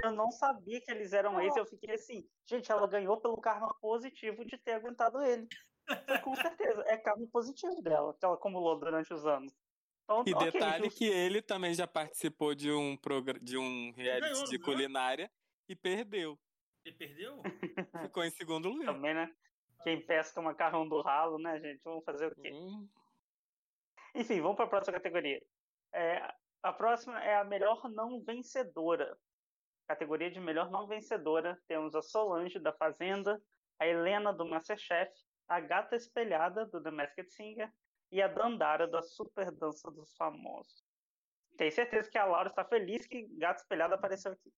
Eu 0.04 0.12
não 0.12 0.32
sabia 0.32 0.82
que 0.82 0.92
eles 0.92 1.14
eram 1.14 1.40
ex. 1.42 1.56
Eu 1.56 1.66
fiquei 1.66 1.96
assim, 1.96 2.28
gente, 2.46 2.72
ela 2.72 2.88
ganhou 2.88 3.18
pelo 3.18 3.38
karma 3.38 3.74
positivo 3.80 4.44
de 4.44 4.58
ter 4.58 4.74
aguentado 4.74 5.22
ele. 5.22 5.48
Com 6.24 6.36
certeza, 6.36 6.84
é 6.88 6.98
karma 6.98 7.26
positivo 7.32 7.82
dela, 7.82 8.14
que 8.14 8.26
ela 8.26 8.36
acumulou 8.36 8.78
durante 8.78 9.14
os 9.14 9.26
anos. 9.26 9.54
Então, 10.04 10.24
e 10.26 10.34
okay, 10.34 10.52
detalhe 10.52 10.86
justo. 10.86 10.98
que 10.98 11.06
ele 11.06 11.42
também 11.42 11.74
já 11.74 11.88
participou 11.88 12.56
de 12.56 12.72
um, 12.72 12.98
de 13.42 13.58
um 13.58 13.92
reality 13.96 14.34
ganhou, 14.34 14.46
de 14.46 14.60
culinária 14.60 15.32
e 15.68 15.76
perdeu. 15.76 16.38
Ele 16.90 16.98
perdeu? 16.98 17.42
Ficou 18.10 18.24
em 18.24 18.32
segundo 18.32 18.70
lugar. 18.70 18.94
Também, 18.94 19.14
né? 19.14 19.32
Quem 19.84 20.06
pesca 20.06 20.42
macarrão 20.42 20.88
do 20.88 21.02
ralo, 21.02 21.38
né, 21.38 21.60
gente? 21.60 21.82
Vamos 21.84 22.04
fazer 22.04 22.32
o 22.32 22.36
quê? 22.36 22.52
Hum. 22.52 22.90
Enfim, 24.16 24.42
vamos 24.42 24.58
para 24.58 24.66
a 24.66 24.70
próxima 24.70 24.94
categoria. 24.94 25.42
É, 25.94 26.34
a 26.64 26.74
próxima 26.74 27.24
é 27.24 27.36
a 27.36 27.44
melhor 27.44 27.88
não 27.90 28.22
vencedora. 28.24 29.18
Categoria 29.88 30.32
de 30.32 30.40
melhor 30.40 30.70
não 30.70 30.88
vencedora, 30.88 31.60
temos 31.68 31.96
a 31.96 32.02
Solange, 32.02 32.60
da 32.60 32.74
Fazenda, 32.74 33.42
a 33.80 33.88
Helena, 33.88 34.34
do 34.34 34.46
Masterchef, 34.46 35.12
a 35.48 35.60
Gata 35.60 35.96
Espelhada, 35.96 36.66
do 36.66 36.82
The 36.82 36.92
Masked 36.92 37.32
Singer, 37.32 37.72
e 38.12 38.22
a 38.22 38.28
Dandara, 38.28 38.88
da 38.88 39.02
Super 39.02 39.52
Dança 39.52 39.90
dos 39.92 40.16
Famosos. 40.16 40.84
Tenho 41.58 41.72
certeza 41.72 42.10
que 42.10 42.18
a 42.18 42.26
Laura 42.26 42.50
está 42.50 42.66
feliz 42.66 43.06
que 43.08 43.28
Gata 43.38 43.62
Espelhada 43.62 43.96
apareceu 43.96 44.32
aqui 44.32 44.52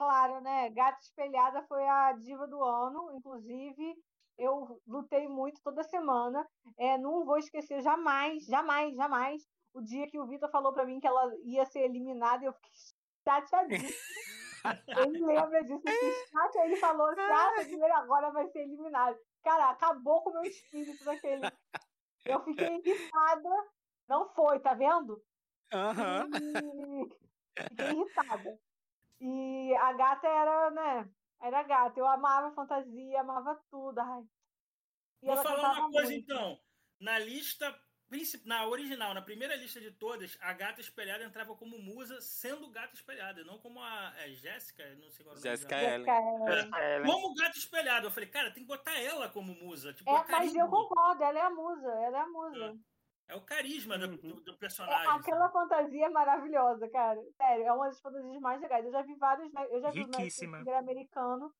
claro, 0.00 0.40
né? 0.40 0.70
Gata 0.70 0.98
Espelhada 1.02 1.62
foi 1.64 1.86
a 1.86 2.12
diva 2.12 2.46
do 2.46 2.64
ano, 2.64 3.12
inclusive 3.12 3.94
eu 4.38 4.80
lutei 4.86 5.28
muito 5.28 5.60
toda 5.62 5.84
semana. 5.84 6.48
É, 6.78 6.96
não 6.96 7.26
vou 7.26 7.36
esquecer 7.36 7.82
jamais, 7.82 8.46
jamais, 8.46 8.96
jamais 8.96 9.46
o 9.74 9.82
dia 9.82 10.08
que 10.08 10.18
o 10.18 10.26
Vitor 10.26 10.50
falou 10.50 10.72
para 10.72 10.86
mim 10.86 10.98
que 10.98 11.06
ela 11.06 11.30
ia 11.44 11.66
ser 11.66 11.80
eliminada 11.80 12.42
e 12.42 12.46
eu 12.46 12.54
fiquei 12.54 12.72
chateadíssima. 13.28 13.90
ele 15.04 15.26
lembra 15.26 15.62
disso, 15.64 15.82
eu 15.84 16.12
chateada. 16.30 16.66
Ele 16.66 16.76
falou 16.76 17.10
assim: 17.10 17.20
ah, 17.84 17.98
agora 17.98 18.30
vai 18.30 18.46
ser 18.48 18.60
eliminada. 18.60 19.18
Cara, 19.42 19.68
acabou 19.68 20.22
com 20.22 20.30
o 20.30 20.32
meu 20.32 20.44
espírito 20.44 21.04
daquele. 21.04 21.42
Eu 22.24 22.42
fiquei 22.42 22.74
irritada. 22.78 23.50
Não 24.08 24.26
foi, 24.30 24.58
tá 24.60 24.72
vendo? 24.72 25.22
Uhum. 25.72 27.04
E... 27.04 27.64
Fiquei 27.68 27.90
irritada. 27.90 28.58
E 29.20 29.74
a 29.76 29.92
gata 29.92 30.26
era, 30.26 30.70
né? 30.70 31.10
Era 31.42 31.62
gata. 31.62 31.98
Eu 31.98 32.06
amava 32.06 32.54
fantasia, 32.54 33.20
amava 33.20 33.60
tudo. 33.70 33.98
Ai. 33.98 34.22
E 35.22 35.26
Vou 35.26 35.36
falar 35.36 35.72
uma 35.72 35.90
coisa 35.90 36.10
muito. 36.10 36.32
então. 36.32 36.58
Na 36.98 37.18
lista, 37.18 37.74
na 38.44 38.66
original, 38.66 39.14
na 39.14 39.22
primeira 39.22 39.54
lista 39.56 39.80
de 39.80 39.90
todas, 39.90 40.36
a 40.40 40.52
gata 40.52 40.80
espelhada 40.80 41.24
entrava 41.24 41.54
como 41.54 41.78
musa, 41.78 42.20
sendo 42.20 42.70
gata 42.70 42.94
espelhada, 42.94 43.44
não 43.44 43.58
como 43.58 43.80
a 43.80 44.12
é, 44.18 44.28
Jéssica, 44.30 44.84
não 44.96 45.10
sei 45.10 45.24
qual 45.24 45.36
é 45.36 45.40
Jéssica 45.40 45.82
Ellen. 45.82 46.10
É, 46.10 47.02
como 47.02 47.34
gata 47.34 47.56
espelhada. 47.56 48.06
Eu 48.06 48.10
falei, 48.10 48.28
cara, 48.28 48.50
tem 48.50 48.62
que 48.62 48.68
botar 48.68 48.98
ela 48.98 49.28
como 49.28 49.54
musa. 49.54 49.92
Tipo, 49.92 50.10
é, 50.10 50.24
mas 50.28 50.54
eu 50.54 50.68
concordo, 50.68 51.22
ela 51.22 51.38
é 51.38 51.42
a 51.42 51.50
musa, 51.50 51.88
ela 51.88 52.18
é 52.18 52.20
a 52.20 52.26
musa. 52.26 52.78
É. 53.30 53.34
É 53.34 53.36
o 53.36 53.40
carisma 53.42 53.96
do, 53.96 54.06
uhum. 54.06 54.42
do, 54.42 54.56
personagem. 54.58 55.06
É, 55.06 55.10
aquela 55.10 55.48
fantasia 55.50 56.06
é 56.06 56.10
maravilhosa, 56.10 56.88
cara. 56.90 57.20
Sério, 57.36 57.64
é 57.64 57.72
uma 57.72 57.86
das 57.86 58.00
fantasias 58.00 58.40
mais 58.40 58.60
legais. 58.60 58.84
Eu 58.84 58.92
já 58.92 59.02
vi 59.02 59.14
vários. 59.14 59.52
Né, 59.52 59.66
eu 59.70 59.80
já 59.80 59.90
Riquíssima. 59.90 60.62
vi 60.64 60.70
o 60.70 60.76
americano. 60.76 61.54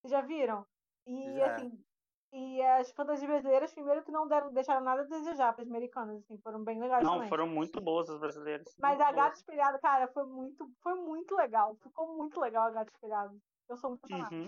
Vocês 0.00 0.12
já 0.12 0.20
viram? 0.20 0.66
E 1.06 1.34
já. 1.34 1.54
assim. 1.54 1.84
E 2.30 2.62
as 2.62 2.90
fantasias 2.92 3.26
brasileiras, 3.26 3.72
primeiro 3.72 4.04
que 4.04 4.12
não 4.12 4.28
deram, 4.28 4.52
deixaram 4.52 4.84
nada 4.84 5.00
a 5.00 5.04
desejar 5.06 5.54
para 5.54 5.62
as 5.62 5.70
americanas, 5.70 6.18
assim, 6.18 6.36
foram 6.42 6.62
bem 6.62 6.78
legais 6.78 7.02
Não, 7.02 7.14
também. 7.14 7.28
foram 7.30 7.46
muito 7.46 7.80
boas 7.80 8.10
as 8.10 8.20
brasileiras. 8.20 8.76
Mas 8.78 9.00
a 9.00 9.10
Gata 9.10 9.38
Espelhada, 9.38 9.78
cara, 9.78 10.06
foi 10.08 10.26
muito, 10.26 10.70
foi 10.82 10.94
muito 10.94 11.34
legal. 11.34 11.74
Ficou 11.76 12.18
muito 12.18 12.38
legal 12.38 12.66
a 12.66 12.70
Gata 12.70 12.92
Espelhada. 12.92 13.34
Eu 13.66 13.76
sou 13.78 13.90
muito. 13.90 14.34
Uhum. 14.34 14.46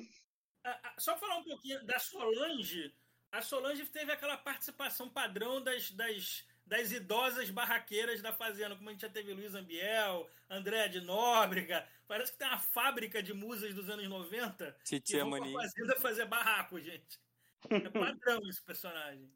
só 0.99 1.17
falar 1.17 1.39
um 1.39 1.45
pouquinho 1.45 1.83
da 1.87 1.99
Solange. 1.99 2.95
A 3.33 3.41
Solange 3.41 3.87
teve 3.87 4.13
aquela 4.13 4.37
participação 4.37 5.09
padrão 5.09 5.63
das, 5.63 5.91
das 5.93 6.47
das 6.71 6.93
idosas 6.93 7.51
barraqueiras 7.51 8.23
da 8.23 8.33
fazenda, 8.33 8.77
como 8.77 8.89
a 8.89 8.93
gente 8.93 9.01
já 9.03 9.09
teve 9.09 9.35
Luiz 9.35 9.57
Ambiel, 9.57 10.31
André 10.49 10.87
de 10.87 11.01
Nóbrega. 11.01 11.85
Parece 12.07 12.31
que 12.31 12.39
tem 12.39 12.47
uma 12.47 12.59
fábrica 12.59 13.21
de 13.21 13.35
musas 13.35 13.75
dos 13.75 13.91
anos 13.91 14.09
90 14.09 14.77
Titia 14.85 15.25
que 15.25 15.31
vão 15.31 15.41
pra 15.41 15.63
fazenda 15.63 15.97
fazer 15.97 16.27
barraco, 16.27 16.81
gente. 16.81 17.21
É 17.69 17.91
padrão 17.91 18.41
esse 18.49 18.63
personagem. 18.63 19.29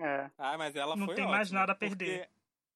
É. 0.00 0.30
Ah, 0.38 0.56
mas 0.56 0.74
ela 0.74 0.96
não 0.96 1.04
foi 1.04 1.14
tem 1.14 1.24
ótima, 1.24 1.36
mais 1.36 1.50
nada 1.50 1.72
a 1.72 1.74
perder. 1.74 2.30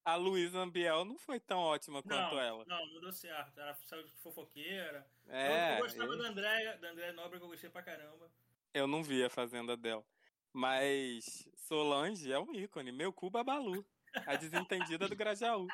A 0.05 0.15
Luísa 0.17 0.59
Ambiel 0.59 1.07
não 1.07 1.17
foi 1.17 1.41
tão 1.41 1.59
ótima 1.59 2.03
quanto 2.03 2.35
não, 2.35 2.39
ela. 2.39 2.65
Não, 2.67 2.87
não 2.89 3.01
deu 3.01 3.13
certo. 3.13 3.59
Ela 3.59 3.75
saiu 3.87 4.05
de 4.05 4.13
fofoqueira. 4.17 5.07
É, 5.27 5.71
eu, 5.71 5.77
eu 5.77 5.83
gostava 5.85 6.13
eu... 6.13 6.19
da 6.19 6.29
André, 6.29 6.77
da 6.77 6.91
André 6.91 7.13
Nóbrega, 7.13 7.45
eu 7.45 7.49
gostei 7.49 7.71
pra 7.71 7.83
caramba. 7.83 8.31
Eu 8.75 8.87
não 8.87 9.03
vi 9.03 9.25
a 9.25 9.31
fazenda 9.31 9.75
dela. 9.75 10.05
Mas 10.53 11.49
Solange 11.55 12.31
é 12.31 12.39
um 12.39 12.53
ícone. 12.55 12.93
Meu 12.93 13.11
cu 13.11 13.31
babalu. 13.31 13.83
A 14.27 14.37
desentendida 14.37 15.09
do 15.09 15.17
Grajaú. 15.17 15.67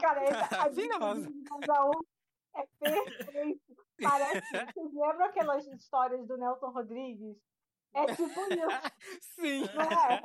Cara, 0.00 0.20
a 0.64 0.68
desentendida 0.68 1.30
do 1.30 1.60
Grajaú 1.60 2.06
é 2.54 2.66
perfeito. 2.80 3.76
Parece. 4.02 4.50
Vocês 4.50 4.92
lembram 4.92 5.24
aquelas 5.26 5.66
histórias 5.66 6.26
do 6.26 6.36
Nelson 6.36 6.70
Rodrigues? 6.70 7.36
É 7.94 8.06
tipo 8.06 8.24
isso. 8.24 9.20
Sim. 9.34 9.60
Não 9.74 9.82
é? 9.82 10.22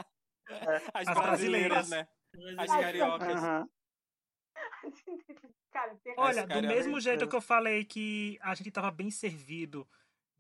As, 0.94 1.08
As 1.08 1.16
brasileiras, 1.16 1.89
brasileiras, 1.89 1.89
né? 1.89 2.08
As 2.58 2.70
cariocas. 2.70 3.44
Uhum. 3.44 3.70
Cara, 5.72 5.98
Olha, 6.18 6.46
do 6.46 6.62
mesmo 6.62 7.00
jeito 7.00 7.28
que 7.28 7.36
eu 7.36 7.42
falei 7.42 7.86
que 7.86 8.38
a 8.42 8.54
gente 8.56 8.70
estava 8.70 8.92
bem 8.92 9.10
servido 9.10 9.88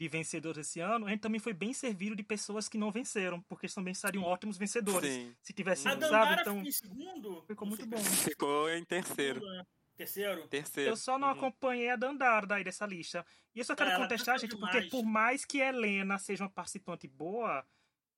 de 0.01 0.07
vencedores 0.07 0.67
esse 0.67 0.79
ano, 0.79 1.05
a 1.05 1.11
gente 1.11 1.19
também 1.19 1.39
foi 1.39 1.53
bem 1.53 1.73
servido 1.73 2.15
de 2.15 2.23
pessoas 2.23 2.67
que 2.67 2.75
não 2.75 2.89
venceram, 2.89 3.39
porque 3.41 3.67
também 3.67 3.93
seriam 3.93 4.23
ótimos 4.23 4.57
vencedores. 4.57 5.13
Sim. 5.13 5.35
Se 5.43 5.53
tivesse, 5.53 5.87
a 5.87 5.91
sabe, 5.91 6.41
então 6.41 6.57
ficou, 6.57 6.71
segundo, 6.71 7.41
ficou 7.43 7.67
muito 7.67 7.85
bom. 7.85 7.97
Ficou 7.99 8.67
em 8.71 8.83
terceiro. 8.83 9.45
Né? 9.45 9.63
Terceiro? 9.95 10.47
Terceiro. 10.47 10.89
Eu 10.89 10.97
só 10.97 11.19
não 11.19 11.27
uhum. 11.27 11.35
acompanhei 11.35 11.91
a 11.91 11.95
Dandara 11.95 12.47
daí 12.47 12.63
dessa 12.63 12.83
lista. 12.87 13.23
E 13.53 13.59
eu 13.59 13.63
só 13.63 13.75
quero 13.75 13.91
é, 13.91 13.95
contestar, 13.95 14.39
gente, 14.39 14.55
demais. 14.55 14.73
porque 14.73 14.89
por 14.89 15.05
mais 15.05 15.45
que 15.45 15.59
Helena 15.59 16.17
seja 16.17 16.45
uma 16.45 16.49
participante 16.49 17.07
boa, 17.07 17.63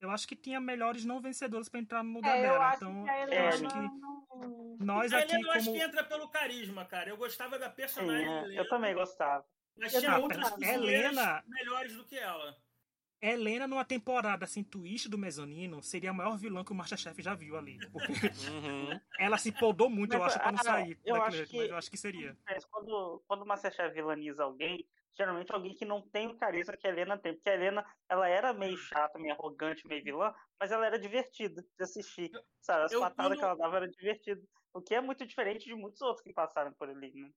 eu 0.00 0.10
acho 0.10 0.26
que 0.26 0.34
tinha 0.34 0.58
melhores 0.58 1.04
não 1.04 1.20
vencedores 1.20 1.68
para 1.68 1.80
entrar 1.80 2.02
no 2.02 2.14
lugar 2.14 2.38
é, 2.38 2.42
dela. 2.44 2.72
Então, 2.76 3.06
eu 3.30 3.46
acho 3.46 3.62
que 3.68 4.82
nós 4.82 5.12
a 5.12 5.18
aqui 5.18 5.34
Helena, 5.34 5.38
como... 5.38 5.46
eu 5.48 5.52
acho 5.52 5.70
que 5.70 5.80
entra 5.82 6.02
pelo 6.02 6.30
carisma, 6.30 6.86
cara. 6.86 7.10
Eu 7.10 7.18
gostava 7.18 7.58
da 7.58 7.68
personagem. 7.68 8.26
Sim, 8.26 8.56
é. 8.56 8.58
Eu 8.58 8.66
também 8.70 8.94
gostava. 8.94 9.44
Mas 9.76 9.92
tinha 9.92 10.18
outras 10.18 10.60
Helena 10.60 11.42
melhores 11.46 11.96
do 11.96 12.04
que 12.04 12.16
ela. 12.16 12.56
Helena, 13.24 13.66
numa 13.66 13.84
temporada 13.86 14.44
assim, 14.44 14.62
twist 14.62 15.08
do 15.08 15.16
Mezanino, 15.16 15.82
seria 15.82 16.10
a 16.10 16.12
maior 16.12 16.36
vilã 16.36 16.62
que 16.62 16.72
o 16.72 16.74
Masterchef 16.74 17.22
já 17.22 17.34
viu 17.34 17.56
ali. 17.56 17.78
Porque 17.90 18.12
uhum. 18.12 19.00
ela 19.18 19.38
se 19.38 19.50
podou 19.50 19.88
muito, 19.88 20.10
mas, 20.10 20.20
eu 20.20 20.24
acho, 20.26 20.38
pra 20.38 20.52
não 20.52 20.62
sair. 20.62 20.98
Eu 21.02 21.16
acho 21.16 21.46
que, 21.46 21.56
mas 21.56 21.70
eu 21.70 21.76
acho 21.76 21.90
que 21.90 21.96
seria. 21.96 22.36
Quando, 22.70 23.22
quando 23.26 23.42
o 23.42 23.46
Masterchef 23.46 23.94
vilaniza 23.94 24.44
alguém, 24.44 24.86
geralmente 25.16 25.50
alguém 25.52 25.74
que 25.74 25.86
não 25.86 26.02
tem 26.02 26.26
o 26.26 26.36
carisma 26.36 26.76
que 26.76 26.86
a 26.86 26.90
Helena 26.90 27.16
tem. 27.16 27.32
Porque 27.32 27.48
a 27.48 27.54
Helena, 27.54 27.86
ela 28.10 28.28
era 28.28 28.52
meio 28.52 28.76
chata, 28.76 29.18
meio 29.18 29.32
arrogante, 29.32 29.86
meio 29.86 30.04
vilã, 30.04 30.34
mas 30.60 30.70
ela 30.70 30.84
era 30.84 30.98
divertida 30.98 31.62
de 31.62 31.82
assistir. 31.82 32.30
Sabe? 32.60 32.84
As 32.84 32.92
eu, 32.92 33.00
patadas 33.00 33.30
quando... 33.30 33.38
que 33.38 33.44
ela 33.44 33.56
dava 33.56 33.76
eram 33.76 33.88
divertidas. 33.88 34.44
O 34.74 34.82
que 34.82 34.94
é 34.94 35.00
muito 35.00 35.24
diferente 35.24 35.64
de 35.64 35.74
muitos 35.74 36.02
outros 36.02 36.22
que 36.22 36.32
passaram 36.32 36.74
por 36.74 36.90
ali, 36.90 37.10
né? 37.14 37.30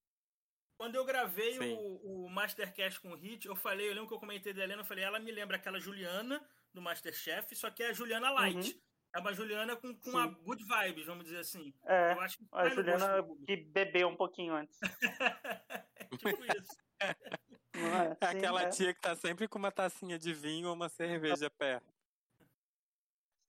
Quando 0.78 0.96
eu 0.96 1.04
gravei 1.04 1.58
o, 1.60 2.26
o, 2.26 2.30
Mastercast 2.30 3.00
com 3.00 3.12
o 3.12 3.16
Hit, 3.16 3.48
eu 3.48 3.56
falei, 3.56 3.90
eu 3.90 3.94
lembro 3.94 4.08
que 4.08 4.14
eu 4.14 4.20
comentei 4.20 4.54
da 4.54 4.64
Helena, 4.64 4.82
eu 4.82 4.86
falei, 4.86 5.04
ela 5.04 5.20
me 5.20 5.32
lembra 5.32 5.58
aquela 5.58 5.80
Juliana 5.80 6.40
do 6.72 6.82
Masterchef, 6.82 7.56
só 7.56 7.72
que 7.72 7.82
é 7.82 7.90
a 7.90 7.94
Juliana 7.94 8.30
Light. 8.30 8.74
Uhum. 8.74 8.82
É 9.16 9.20
uma 9.20 9.34
Juliana 9.34 9.76
com, 9.76 9.96
com 9.96 10.18
a 10.18 10.28
good 10.28 10.64
vibes, 10.64 11.06
vamos 11.08 11.24
dizer 11.24 11.40
assim. 11.40 11.74
É, 11.86 12.14
eu 12.14 12.22
acho 12.22 12.38
que 12.38 12.46
a 12.52 12.70
Juliana 12.70 13.28
que 13.48 13.56
bebeu 13.56 14.08
um 14.08 14.16
pouquinho 14.16 14.54
antes. 14.54 14.78
tipo 16.20 16.46
isso. 16.46 16.78
É, 17.78 18.26
Aquela 18.26 18.64
é. 18.64 18.70
tia 18.70 18.92
que 18.92 19.00
tá 19.00 19.16
sempre 19.16 19.48
com 19.48 19.60
uma 19.60 19.72
tacinha 19.72 20.18
de 20.18 20.34
vinho 20.34 20.68
ou 20.68 20.74
uma 20.74 20.90
cerveja 20.90 21.48
perto. 21.48 21.94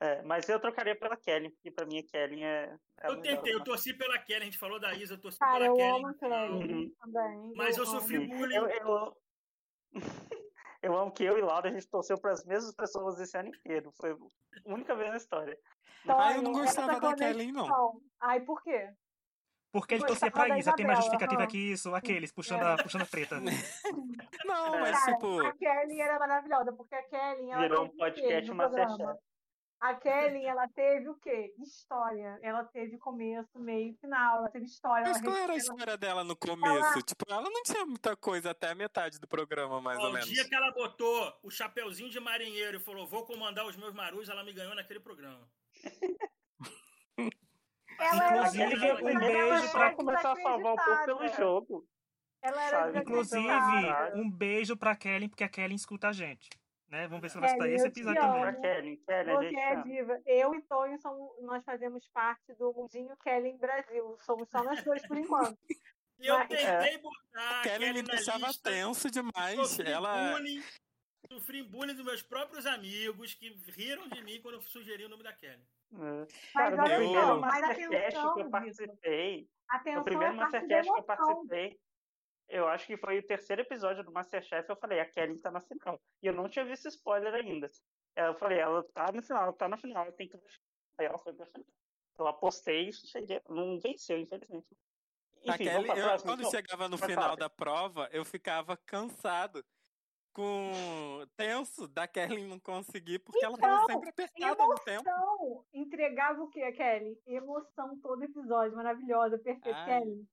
É, 0.01 0.23
mas 0.23 0.49
eu 0.49 0.61
trocaria 0.61 0.95
pela 0.95 1.17
Kelly, 1.17 1.51
porque 1.51 1.73
pra 1.73 1.85
mim 1.85 1.99
a 1.99 2.03
Kelly 2.05 2.45
é. 2.45 2.73
é 3.01 3.11
eu 3.11 3.21
tentei, 3.21 3.53
eu 3.53 3.65
torci 3.65 3.93
pela 3.93 4.17
Kelly, 4.19 4.43
a 4.43 4.45
gente 4.45 4.59
falou 4.59 4.79
da 4.79 4.95
Isa, 4.95 5.15
eu 5.15 5.21
torci 5.21 5.39
Cara, 5.39 5.59
pela 5.59 5.67
eu 5.67 5.75
Kelly. 5.75 5.91
Amo 5.91 6.07
a 6.07 6.15
Kelly 6.15 6.75
uhum. 6.75 6.95
também. 7.01 7.53
Mas 7.57 7.77
eu, 7.77 7.83
eu 7.83 7.91
sofri 7.91 8.19
bullying. 8.27 8.55
Eu, 8.55 8.69
eu... 8.69 9.17
eu, 10.83 10.97
amo 10.97 11.11
que 11.11 11.25
eu 11.25 11.37
e 11.37 11.41
Laura 11.41 11.69
a 11.69 11.73
gente 11.73 11.89
torceu 11.89 12.17
para 12.17 12.31
as 12.31 12.45
mesmas 12.45 12.73
pessoas 12.77 13.19
esse 13.19 13.37
ano 13.37 13.49
inteiro. 13.49 13.91
Foi 14.01 14.13
a 14.13 14.73
única 14.73 14.95
vez 14.95 15.11
na 15.11 15.17
história. 15.17 15.59
Então, 16.05 16.21
ah, 16.21 16.33
eu 16.33 16.43
não 16.43 16.53
gostava 16.53 17.01
da 17.01 17.17
Kelly, 17.17 17.51
não. 17.51 18.01
Ai, 18.21 18.41
por 18.41 18.63
quê? 18.63 18.89
Porque 19.73 19.95
ele 19.95 20.07
torcia 20.07 20.31
pra 20.31 20.59
Isa, 20.59 20.73
tem 20.75 20.87
mais 20.87 20.99
justificativa 20.99 21.43
uhum. 21.43 21.49
que 21.49 21.59
isso, 21.73 21.95
aqueles, 21.95 22.33
puxando, 22.33 22.63
é. 22.63 22.73
a, 22.73 22.77
puxando 22.77 23.03
a 23.03 23.07
treta. 23.07 23.39
Não, 24.47 24.81
mas 24.81 24.99
Cara, 24.99 25.13
tipo. 25.13 25.41
A 25.47 25.53
Kelly 25.53 26.01
era 26.01 26.19
maravilhosa, 26.19 26.73
porque 26.73 26.95
a 26.95 27.03
Kelly. 27.03 27.55
Virou 27.55 27.85
um 27.85 27.89
podcast 27.91 28.51
Masterchef. 28.51 29.19
A 29.81 29.95
Kelly, 29.95 30.45
ela 30.45 30.67
teve 30.69 31.09
o 31.09 31.15
quê? 31.15 31.55
História. 31.61 32.37
Ela 32.43 32.65
teve 32.65 32.99
começo, 32.99 33.59
meio 33.61 33.95
final. 34.01 34.39
Ela 34.39 34.51
teve 34.51 34.65
história. 34.65 35.07
Mas 35.07 35.23
qual 35.23 35.37
era 35.37 35.53
a 35.53 35.57
história 35.57 35.97
dela 35.97 36.25
no 36.25 36.35
começo? 36.35 36.95
Ela... 36.95 37.03
Tipo, 37.03 37.25
ela 37.29 37.49
não 37.49 37.63
tinha 37.63 37.87
muita 37.87 38.17
coisa 38.17 38.51
até 38.51 38.71
a 38.71 38.75
metade 38.75 39.21
do 39.21 39.29
programa, 39.29 39.81
mais 39.81 39.99
ou 40.01 40.13
menos. 40.13 40.29
O 40.29 40.33
dia 40.33 40.49
que 40.49 40.55
ela 40.55 40.73
botou 40.73 41.33
o 41.45 41.51
chapeuzinho 41.51 42.11
de 42.11 42.19
marinheiro 42.19 42.79
e 42.79 42.81
falou, 42.81 43.07
vou 43.07 43.25
comandar 43.25 43.65
os 43.67 43.77
meus 43.77 43.95
marus, 43.95 44.29
ela 44.29 44.43
me 44.43 44.53
ganhou 44.53 44.75
naquele 44.75 44.99
programa. 44.99 45.49
ela 48.01 48.49
Inclusive, 48.49 48.93
um 48.93 49.19
beijo 49.19 49.71
pra 49.71 49.95
começar 49.95 50.33
a 50.33 50.37
salvar 50.37 50.75
o 50.75 50.77
povo 50.77 51.05
pelo 51.05 51.29
jogo. 51.29 51.89
Ela 52.43 52.63
era 52.65 52.99
Inclusive, 52.99 53.47
um 54.15 54.29
beijo 54.29 54.77
pra 54.77 54.97
Kelly, 54.97 55.29
porque 55.29 55.45
a 55.45 55.49
Kelly 55.49 55.77
escuta 55.77 56.09
a 56.09 56.13
gente. 56.13 56.49
Né? 56.89 57.07
Vamos 57.07 57.21
ver 57.21 57.31
se 57.31 57.37
ela 57.37 57.47
vai 57.47 57.57
escutar 57.57 57.71
esse 57.71 57.87
episódio 57.87 58.21
também. 58.21 58.61
Kelly, 58.63 58.97
Kelly, 59.07 59.33
Você 59.33 59.57
é 59.57 59.83
diva. 59.83 60.23
Eu 60.25 60.55
e 60.55 60.63
Tonho 60.63 60.99
somos, 61.01 61.43
nós 61.43 61.63
fazemos 61.65 62.09
parte 62.09 62.55
do 62.55 62.73
Mundinho 62.73 63.15
Kelly 63.23 63.51
em 63.51 63.59
Brasil. 63.59 64.17
Somos 64.21 64.49
só 64.49 64.63
nós 64.63 64.83
dois 64.83 65.07
por 65.07 65.17
enquanto. 65.17 65.59
E 66.21 66.27
eu 66.27 66.37
Mas, 66.37 66.49
tentei 66.49 66.67
é. 66.67 66.99
botar. 66.99 67.63
Kelly, 67.63 67.79
Kelly 67.79 68.03
me 68.03 68.09
deixava 68.09 68.49
lista, 68.49 68.71
tenso 68.71 69.09
demais. 69.09 69.55
Sofri 69.55 69.89
ela. 69.89 70.33
Bullying, 70.33 70.63
sofri 71.31 71.63
bullying 71.63 71.95
dos 71.95 72.05
meus 72.05 72.23
próprios 72.23 72.67
amigos 72.67 73.35
que 73.35 73.51
riram 73.69 74.09
de 74.09 74.21
mim 74.25 74.41
quando 74.43 74.55
eu 74.55 74.61
sugeri 74.63 75.05
o 75.05 75.09
nome 75.09 75.23
da 75.23 75.33
Kelly. 75.33 75.63
É. 75.93 76.27
Cara, 76.53 76.77
no 76.77 76.83
primeiro 76.83 77.41
Mastercast 77.41 78.35
que 78.35 78.41
eu 78.41 78.51
participei. 78.51 79.49
Atenção, 79.69 79.99
no 79.99 80.05
primeiro 80.05 80.35
Mastercast 80.35 80.93
que 80.93 80.99
eu 80.99 81.05
participei, 81.05 81.79
eu 82.49 82.67
acho 82.67 82.87
que 82.87 82.97
foi 82.97 83.19
o 83.19 83.27
terceiro 83.27 83.63
episódio 83.63 84.03
do 84.03 84.13
Masterchef, 84.13 84.69
eu 84.69 84.77
falei, 84.77 85.01
a 85.01 85.05
Kelly 85.07 85.39
tá 85.41 85.51
na 85.51 85.61
final. 85.61 86.01
E 86.23 86.27
eu 86.27 86.33
não 86.33 86.49
tinha 86.49 86.65
visto 86.65 86.89
spoiler 86.89 87.35
ainda. 87.35 87.71
Eu 88.17 88.35
falei, 88.35 88.59
ela 88.59 88.83
tá 88.95 89.13
no 89.13 89.23
final, 89.23 89.43
ela 89.45 89.53
tá 89.53 89.69
na 89.69 89.77
final, 89.77 90.03
ela 90.05 90.13
tem 90.13 90.29
que. 90.29 90.37
Aí 90.99 91.07
ela 91.07 91.19
foi 91.19 91.33
pra 91.33 91.47
final. 91.47 91.67
Eu 92.19 92.27
apostei 92.27 92.89
e 92.89 92.93
cheguei. 92.93 93.41
Não 93.49 93.79
venceu, 93.79 94.19
infelizmente. 94.19 94.67
Enfim, 95.45 95.65
Kelly, 95.65 95.89
eu, 95.89 96.23
quando 96.23 96.41
então, 96.41 96.51
chegava 96.51 96.89
no 96.89 96.99
final 96.99 97.37
da 97.37 97.49
prova, 97.49 98.09
eu 98.13 98.25
ficava 98.25 98.77
cansado. 98.77 99.65
Com 100.31 100.71
tenso 101.37 101.89
da 101.89 102.07
Kelly 102.07 102.47
não 102.47 102.61
conseguir, 102.61 103.19
porque 103.19 103.39
então, 103.39 103.51
ela 103.51 103.59
tava 103.59 103.83
então, 103.83 103.87
sempre 103.89 104.11
apertada 104.11 104.63
emoção. 104.63 104.69
no 104.69 104.79
tempo. 104.79 105.67
Entregava 105.73 106.43
o 106.43 106.49
que, 106.49 106.73
Kelly? 106.73 107.21
Emoção 107.27 107.99
todo 107.99 108.23
episódio, 108.23 108.77
maravilhosa, 108.77 109.37
perfeita, 109.39 109.85
Kelly. 109.85 110.29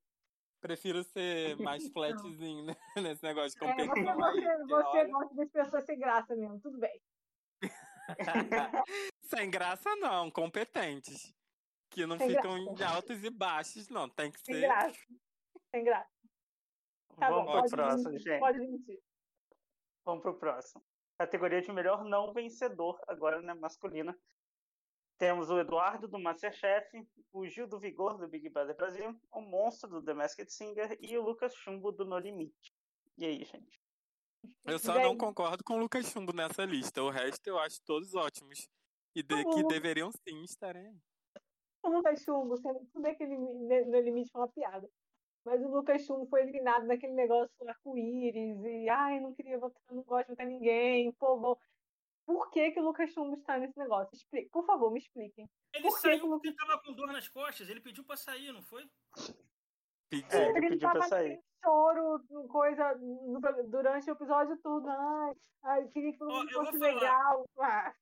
Prefiro 0.66 1.04
ser 1.04 1.56
mais 1.62 1.88
flatzinho 1.90 2.66
né? 2.66 2.76
nesse 2.98 3.24
negócio 3.24 3.52
de 3.52 3.58
competição. 3.60 3.98
É, 3.98 4.16
você, 4.16 4.66
você, 4.66 4.66
você 4.66 5.06
gosta 5.06 5.36
das 5.36 5.50
pessoas 5.52 5.84
sem 5.86 6.00
graça 6.00 6.36
mesmo, 6.36 6.60
tudo 6.60 6.80
bem. 6.80 7.02
sem 9.22 9.52
graça 9.52 9.96
não, 9.98 10.32
competentes. 10.32 11.32
Que 11.92 12.08
não 12.08 12.18
sem 12.18 12.30
ficam 12.30 12.66
graça. 12.66 12.84
em 12.84 12.96
altos 12.96 13.24
e 13.24 13.30
baixos, 13.30 13.90
não. 13.90 14.10
Tem 14.10 14.32
que 14.32 14.40
sem 14.40 14.56
ser. 14.56 14.62
Graça. 14.62 15.06
Sem 15.70 15.84
graça. 15.84 16.10
Tá 17.20 17.30
Vamos 17.30 17.46
bom, 17.46 17.62
pro 17.62 17.70
próximo, 17.70 18.10
mentir, 18.10 18.24
gente. 18.24 18.40
Pode 18.40 18.58
mentir. 18.58 19.00
Vamos 20.04 20.24
pro 20.24 20.40
próximo. 20.40 20.84
Categoria 21.20 21.62
de 21.62 21.72
melhor 21.72 22.04
não 22.04 22.34
vencedor, 22.34 23.00
agora, 23.08 23.40
né, 23.40 23.54
masculina. 23.54 24.18
Temos 25.18 25.50
o 25.50 25.58
Eduardo 25.60 26.08
do 26.08 26.20
Masterchef, 26.20 27.08
o 27.32 27.48
Gil 27.48 27.68
do 27.68 27.80
Vigor 27.80 28.18
do 28.18 28.28
Big 28.28 28.50
Brother 28.50 28.76
Brasil, 28.76 29.18
o 29.32 29.42
Monstro 29.42 29.90
do 29.90 30.04
The 30.04 30.14
Masked 30.14 30.52
Singer 30.52 30.98
e 31.00 31.18
o 31.18 31.24
Lucas 31.24 31.56
Chumbo 31.56 31.92
do 31.92 32.04
No 32.04 32.20
Limite. 32.20 32.74
E 33.18 33.26
aí, 33.26 33.46
gente? 33.46 33.82
Eu 34.66 34.78
só 34.78 35.00
não 35.00 35.18
concordo 35.18 35.64
com 35.64 35.76
o 35.76 35.80
Lucas 35.80 36.06
Chumbo 36.08 36.34
nessa 36.34 36.66
lista. 36.66 37.02
O 37.02 37.10
resto 37.10 37.48
eu 37.48 37.58
acho 37.58 37.82
todos 37.84 38.14
ótimos. 38.14 38.68
E 39.16 39.24
de, 39.24 39.46
que 39.46 39.64
deveriam 39.64 40.12
sim 40.12 40.44
estarem 40.44 40.88
aí. 40.88 40.98
O 41.84 41.90
Lucas 41.90 42.22
Chumbo, 42.22 42.56
tudo 42.62 43.08
ele, 43.08 43.38
No 43.38 44.00
Limite 44.02 44.32
foi 44.32 44.42
uma 44.42 44.50
piada. 44.50 44.90
Mas 45.46 45.62
o 45.64 45.70
Lucas 45.70 46.02
Chumbo 46.02 46.26
foi 46.26 46.42
eliminado 46.42 46.86
naquele 46.86 47.14
negócio 47.14 47.52
arco-íris 47.68 48.64
e 48.66 48.90
ai, 48.90 49.20
não 49.20 49.34
queria 49.34 49.60
votar, 49.60 49.82
não 49.92 50.02
gosto 50.04 50.26
de 50.26 50.32
votar 50.34 50.48
ninguém, 50.48 51.12
pô, 51.14 51.40
vou 51.40 51.60
por 52.26 52.50
que, 52.50 52.72
que 52.72 52.80
o 52.80 52.84
Lucas 52.84 53.12
Chumbo 53.12 53.36
está 53.36 53.58
nesse 53.58 53.78
negócio? 53.78 54.16
Explique, 54.16 54.50
por 54.50 54.66
favor, 54.66 54.92
me 54.92 55.00
expliquem. 55.00 55.48
Ele 55.74 55.84
por 55.84 56.00
saiu 56.00 56.22
que 56.22 56.28
porque 56.28 56.50
estava 56.50 56.82
com 56.82 56.94
dor 56.94 57.08
nas 57.08 57.28
costas. 57.28 57.70
Ele 57.70 57.80
pediu 57.80 58.04
para 58.04 58.18
sair, 58.18 58.52
não 58.52 58.64
foi? 58.64 58.90
Pediu, 60.10 60.40
é, 60.40 60.50
ele 60.50 60.70
pediu 60.70 60.90
para 60.90 61.04
sair. 61.04 61.40
choro, 61.64 62.20
coisa, 62.50 62.94
durante 63.68 64.10
o 64.10 64.14
episódio 64.14 64.58
todo. 64.58 64.88
Ai, 64.90 65.34
ai 65.64 65.88
queria 65.90 66.12
que 66.14 66.18
tudo 66.18 66.50
fosse 66.52 66.78
legal. 66.80 67.46
Ah. 67.60 67.94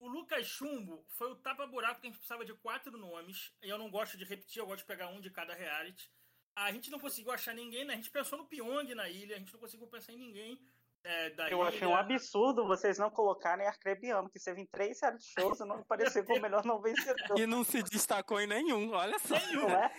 O 0.00 0.08
Lucas 0.08 0.46
Chumbo 0.46 1.02
foi 1.08 1.30
o 1.30 1.36
tapa-buraco 1.36 2.00
que 2.00 2.06
a 2.06 2.10
gente 2.10 2.18
precisava 2.18 2.44
de 2.44 2.52
quatro 2.54 2.96
nomes. 2.98 3.54
E 3.62 3.70
eu 3.70 3.78
não 3.78 3.90
gosto 3.90 4.18
de 4.18 4.24
repetir, 4.24 4.60
eu 4.60 4.66
gosto 4.66 4.80
de 4.80 4.86
pegar 4.86 5.08
um 5.08 5.20
de 5.20 5.30
cada 5.30 5.54
reality. 5.54 6.12
A 6.54 6.70
gente 6.70 6.90
não 6.90 7.00
conseguiu 7.00 7.32
achar 7.32 7.54
ninguém, 7.54 7.86
né? 7.86 7.94
A 7.94 7.96
gente 7.96 8.10
pensou 8.10 8.38
no 8.38 8.46
Pyong 8.46 8.94
na 8.94 9.08
ilha, 9.08 9.36
a 9.36 9.38
gente 9.38 9.52
não 9.52 9.60
conseguiu 9.60 9.88
pensar 9.88 10.12
em 10.12 10.18
ninguém. 10.18 10.60
É, 11.06 11.34
eu 11.50 11.62
achei 11.62 11.86
um 11.86 11.94
absurdo 11.94 12.66
vocês 12.66 12.96
não 12.98 13.10
colocarem 13.10 13.66
Arcrebiano, 13.66 14.30
que 14.30 14.38
esteve 14.38 14.62
em 14.62 14.66
três 14.66 14.98
reality 15.02 15.34
shows 15.38 15.60
e 15.60 15.64
não 15.66 15.76
apareceu 15.76 16.24
como 16.24 16.40
melhor 16.40 16.64
não 16.64 16.80
vencedor. 16.80 17.38
E 17.38 17.46
não 17.46 17.62
se 17.62 17.82
destacou 17.82 18.40
em 18.40 18.46
nenhum, 18.46 18.90
olha 18.92 19.18
só. 19.18 19.34
Nenhum, 19.34 19.68
é? 19.68 19.92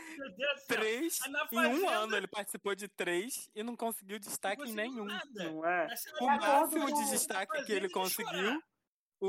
Três, 0.68 1.20
em 1.52 1.68
um 1.68 1.88
ano 1.88 2.16
ele 2.16 2.26
participou 2.28 2.74
de 2.74 2.88
três 2.88 3.48
e 3.54 3.62
não 3.62 3.76
conseguiu 3.76 4.18
destaque 4.18 4.64
não 4.64 4.70
em 4.70 4.74
nenhum. 4.74 5.08
Não 5.36 5.64
é? 5.64 5.88
O 6.20 6.26
máximo 6.26 6.88
de 6.88 7.12
destaque 7.12 7.64
que 7.66 7.72
ele 7.72 7.90
conseguiu, 7.90 8.34
chorar. 8.34 8.60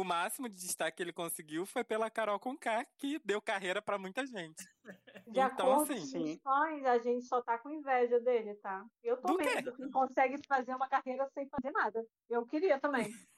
O 0.01 0.05
máximo 0.05 0.49
de 0.49 0.55
destaque 0.55 0.97
que 0.97 1.03
ele 1.03 1.13
conseguiu 1.13 1.67
foi 1.67 1.85
pela 1.85 2.11
Carol 2.11 2.39
Conká, 2.39 2.85
que 2.97 3.19
deu 3.25 3.41
carreira 3.41 3.81
para 3.83 3.99
muita 3.99 4.27
gente. 4.27 4.65
De 5.27 5.41
então, 5.41 5.73
acordo 5.73 5.93
assim, 5.93 6.39
com 6.39 6.51
os 6.51 6.85
a 6.85 6.99
gente 6.99 7.27
só 7.27 7.43
tá 7.43 7.59
com 7.59 7.69
inveja 7.69 8.21
dele, 8.21 8.55
tá? 8.55 8.87
Eu 9.03 9.17
tô 9.17 9.37
mesmo, 9.37 9.73
que 9.73 9.91
consegue 9.91 10.41
fazer 10.47 10.73
uma 10.73 10.89
carreira 10.89 11.29
sem 11.35 11.49
fazer 11.49 11.73
nada. 11.73 12.07
Eu 12.31 12.47
queria 12.47 12.79
também. 12.79 13.11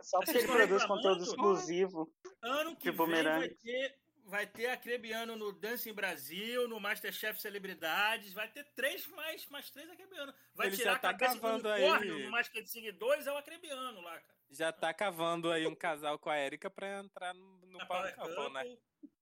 Só 0.00 0.20
porque 0.20 0.38
ele 0.38 0.46
produz 0.46 0.84
conteúdo 0.84 1.24
exclusivo. 1.24 2.12
Ano 2.42 2.76
que 2.76 2.92
vem 2.92 3.24
vai 3.24 3.48
ter, 3.48 3.98
vai 4.26 4.46
ter 4.46 4.66
Acrebiano 4.66 5.34
no 5.34 5.50
Dancing 5.50 5.94
Brasil, 5.94 6.68
no 6.68 6.78
Masterchef 6.78 7.40
Celebridades, 7.40 8.32
vai 8.32 8.46
ter 8.48 8.64
três 8.74 9.06
mais, 9.08 9.48
mais 9.48 9.70
três 9.70 9.90
Acrebiano. 9.90 10.32
Vai 10.54 10.66
ele 10.66 10.76
tirar 10.76 10.92
já 10.92 10.98
tá 10.98 11.10
a 11.10 11.12
cabeça 11.14 11.40
cavando 11.40 11.62
do 11.62 11.68
aí. 11.70 12.22
no 12.22 12.30
Masterchef 12.30 12.92
2 12.92 13.26
é 13.26 13.32
o 13.32 13.38
Acrebiano 13.38 14.00
lá, 14.02 14.20
cara. 14.20 14.34
Já 14.50 14.72
tá 14.72 14.94
cavando 14.94 15.50
aí 15.50 15.66
um 15.66 15.74
casal 15.74 16.18
com 16.18 16.30
a 16.30 16.38
Erika 16.38 16.70
pra 16.70 17.00
entrar 17.00 17.34
no, 17.34 17.66
no 17.66 17.86
Power 17.86 18.14
Couple, 18.16 18.52
né? 18.52 18.76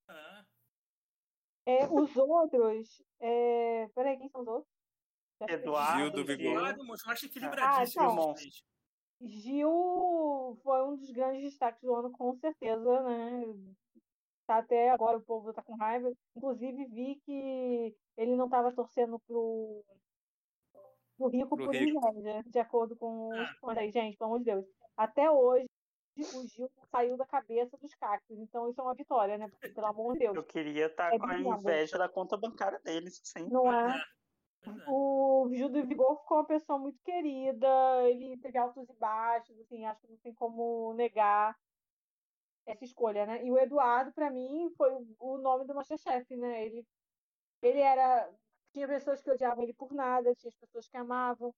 Ah. 0.08 0.44
É, 1.64 1.86
os 1.86 2.16
outros. 2.16 3.02
É... 3.20 3.88
Peraí, 3.94 4.18
quem 4.18 4.28
são 4.28 4.42
os 4.42 4.48
outros? 4.48 4.72
Eduardo, 5.48 5.98
Gil 5.98 6.10
do 6.10 6.24
Vigor. 6.24 6.52
Eduardo, 6.52 6.82
eu 6.84 7.12
acho 7.12 7.26
equilibradíssimo. 7.26 8.02
Ah, 8.02 8.12
então, 8.12 8.34
Gil 9.20 10.58
foi 10.62 10.82
um 10.82 10.96
dos 10.96 11.10
grandes 11.10 11.42
destaques 11.42 11.80
do 11.82 11.94
ano, 11.94 12.10
com 12.10 12.34
certeza, 12.36 13.02
né? 13.02 13.54
Tá 14.46 14.58
até 14.58 14.90
agora 14.90 15.18
o 15.18 15.22
povo 15.22 15.52
tá 15.52 15.62
com 15.62 15.76
raiva. 15.76 16.12
Inclusive, 16.36 16.86
vi 16.86 17.20
que 17.24 17.96
ele 18.16 18.34
não 18.34 18.46
estava 18.46 18.72
torcendo 18.72 19.18
pro, 19.20 19.84
pro 21.16 21.28
Rico 21.28 21.56
pro 21.56 21.66
por 21.66 21.74
inveja, 21.74 22.42
de 22.46 22.58
acordo 22.58 22.96
com 22.96 23.28
os 23.28 23.76
ah. 23.76 23.80
aí, 23.80 23.90
gente, 23.90 24.16
pelo 24.16 24.30
amor 24.30 24.38
de 24.40 24.46
Deus. 24.46 24.66
Até 24.96 25.30
hoje, 25.30 25.66
o 26.16 26.46
Gil 26.46 26.70
saiu 26.90 27.16
da 27.16 27.26
cabeça 27.26 27.76
dos 27.78 27.94
cactos. 27.94 28.38
Então 28.38 28.68
isso 28.68 28.80
é 28.80 28.84
uma 28.84 28.94
vitória, 28.94 29.38
né? 29.38 29.48
Porque, 29.48 29.68
pelo 29.68 29.86
amor 29.86 30.12
de 30.14 30.20
Deus. 30.20 30.36
Eu 30.36 30.44
queria 30.44 30.86
estar 30.86 31.10
tá 31.10 31.16
é 31.16 31.18
com 31.18 31.26
a 31.26 31.38
inveja 31.38 31.98
da 31.98 32.08
conta 32.08 32.36
bancária 32.36 32.80
deles, 32.80 33.20
sim. 33.24 33.48
Não 33.48 33.64
é? 33.72 34.02
O 34.86 35.50
Gil 35.52 35.68
do 35.68 35.84
Vigor 35.84 36.20
ficou 36.20 36.38
uma 36.38 36.46
pessoa 36.46 36.78
muito 36.78 36.98
querida, 37.02 37.68
ele 38.08 38.36
teve 38.38 38.56
altos 38.56 38.88
e 38.88 38.92
baixos, 38.94 39.58
assim, 39.58 39.84
acho 39.84 40.00
que 40.00 40.08
não 40.08 40.16
tem 40.18 40.32
como 40.32 40.94
negar 40.94 41.56
essa 42.64 42.84
escolha, 42.84 43.26
né? 43.26 43.44
E 43.44 43.50
o 43.50 43.58
Eduardo, 43.58 44.12
para 44.12 44.30
mim, 44.30 44.72
foi 44.76 44.90
o 45.18 45.38
nome 45.38 45.66
do 45.66 45.74
Masterchef, 45.74 46.36
né? 46.36 46.64
Ele, 46.64 46.86
ele 47.60 47.80
era. 47.80 48.30
Tinha 48.72 48.86
pessoas 48.86 49.20
que 49.20 49.30
odiavam 49.30 49.64
ele 49.64 49.74
por 49.74 49.92
nada, 49.92 50.34
tinha 50.34 50.52
pessoas 50.60 50.88
que 50.88 50.96
amavam. 50.96 51.52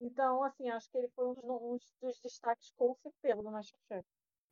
Então, 0.00 0.42
assim, 0.42 0.68
acho 0.70 0.90
que 0.90 0.98
ele 0.98 1.08
foi 1.08 1.26
um 1.26 1.34
dos, 1.34 1.94
um 2.02 2.08
dos 2.08 2.20
destaques 2.20 2.72
com 2.76 2.94
certeza 2.96 3.42
do 3.42 3.50
Masterchef. 3.50 4.06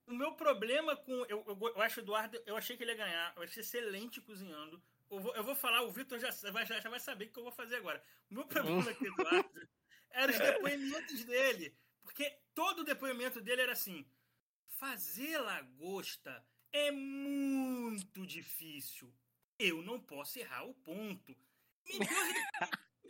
O 0.06 0.12
meu 0.12 0.34
problema 0.34 0.96
com. 0.96 1.12
Eu, 1.26 1.44
eu, 1.46 1.58
eu 1.74 1.82
acho 1.82 2.00
o 2.00 2.02
Eduardo. 2.02 2.40
Eu 2.46 2.56
achei 2.56 2.76
que 2.76 2.82
ele 2.82 2.92
ia 2.92 2.96
ganhar. 2.96 3.32
Eu 3.36 3.42
achei 3.42 3.62
excelente 3.62 4.20
cozinhando. 4.20 4.82
Eu 5.10 5.20
vou, 5.20 5.34
eu 5.34 5.44
vou 5.44 5.54
falar, 5.54 5.82
o 5.82 5.90
Vitor 5.90 6.18
já, 6.18 6.30
já, 6.30 6.80
já 6.80 6.90
vai 6.90 7.00
saber 7.00 7.26
o 7.26 7.32
que 7.32 7.38
eu 7.38 7.44
vou 7.44 7.52
fazer 7.52 7.76
agora. 7.76 8.02
O 8.30 8.34
meu 8.34 8.44
problema 8.48 8.94
com 8.94 9.04
o 9.04 9.08
Eduardo 9.08 9.68
era 10.10 10.32
os 10.32 10.38
depoimentos 10.38 11.24
dele. 11.24 11.76
Porque 12.02 12.30
todo 12.54 12.80
o 12.80 12.84
depoimento 12.84 13.40
dele 13.40 13.62
era 13.62 13.72
assim: 13.72 14.06
fazer 14.66 15.38
lagosta 15.38 16.44
é 16.72 16.90
muito 16.90 18.26
difícil. 18.26 19.12
Eu 19.58 19.82
não 19.82 20.00
posso 20.00 20.38
errar 20.38 20.64
o 20.64 20.74
ponto. 20.74 21.36
Ele, 21.86 22.04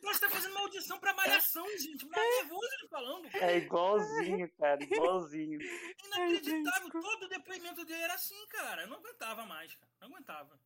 Parece 0.02 0.20
que 0.20 0.26
tá 0.26 0.34
fazendo 0.34 0.50
uma 0.50 0.60
audição 0.62 0.98
pra 0.98 1.14
malhação, 1.14 1.66
gente. 1.78 2.04
Mas 2.06 2.36
nervoso 2.36 2.68
ele 2.74 2.88
falando. 2.88 3.28
É 3.34 3.56
igualzinho, 3.58 4.50
cara, 4.58 4.82
igualzinho. 4.82 5.58
Inacreditável. 6.04 6.90
Todo 6.90 7.22
o 7.22 7.28
depoimento 7.28 7.84
dele 7.84 8.02
era 8.02 8.14
assim, 8.14 8.46
cara. 8.48 8.82
Eu 8.82 8.88
não 8.88 8.96
aguentava 8.96 9.46
mais, 9.46 9.74
cara. 9.76 9.92
Não 10.00 10.08
aguentava. 10.08 10.58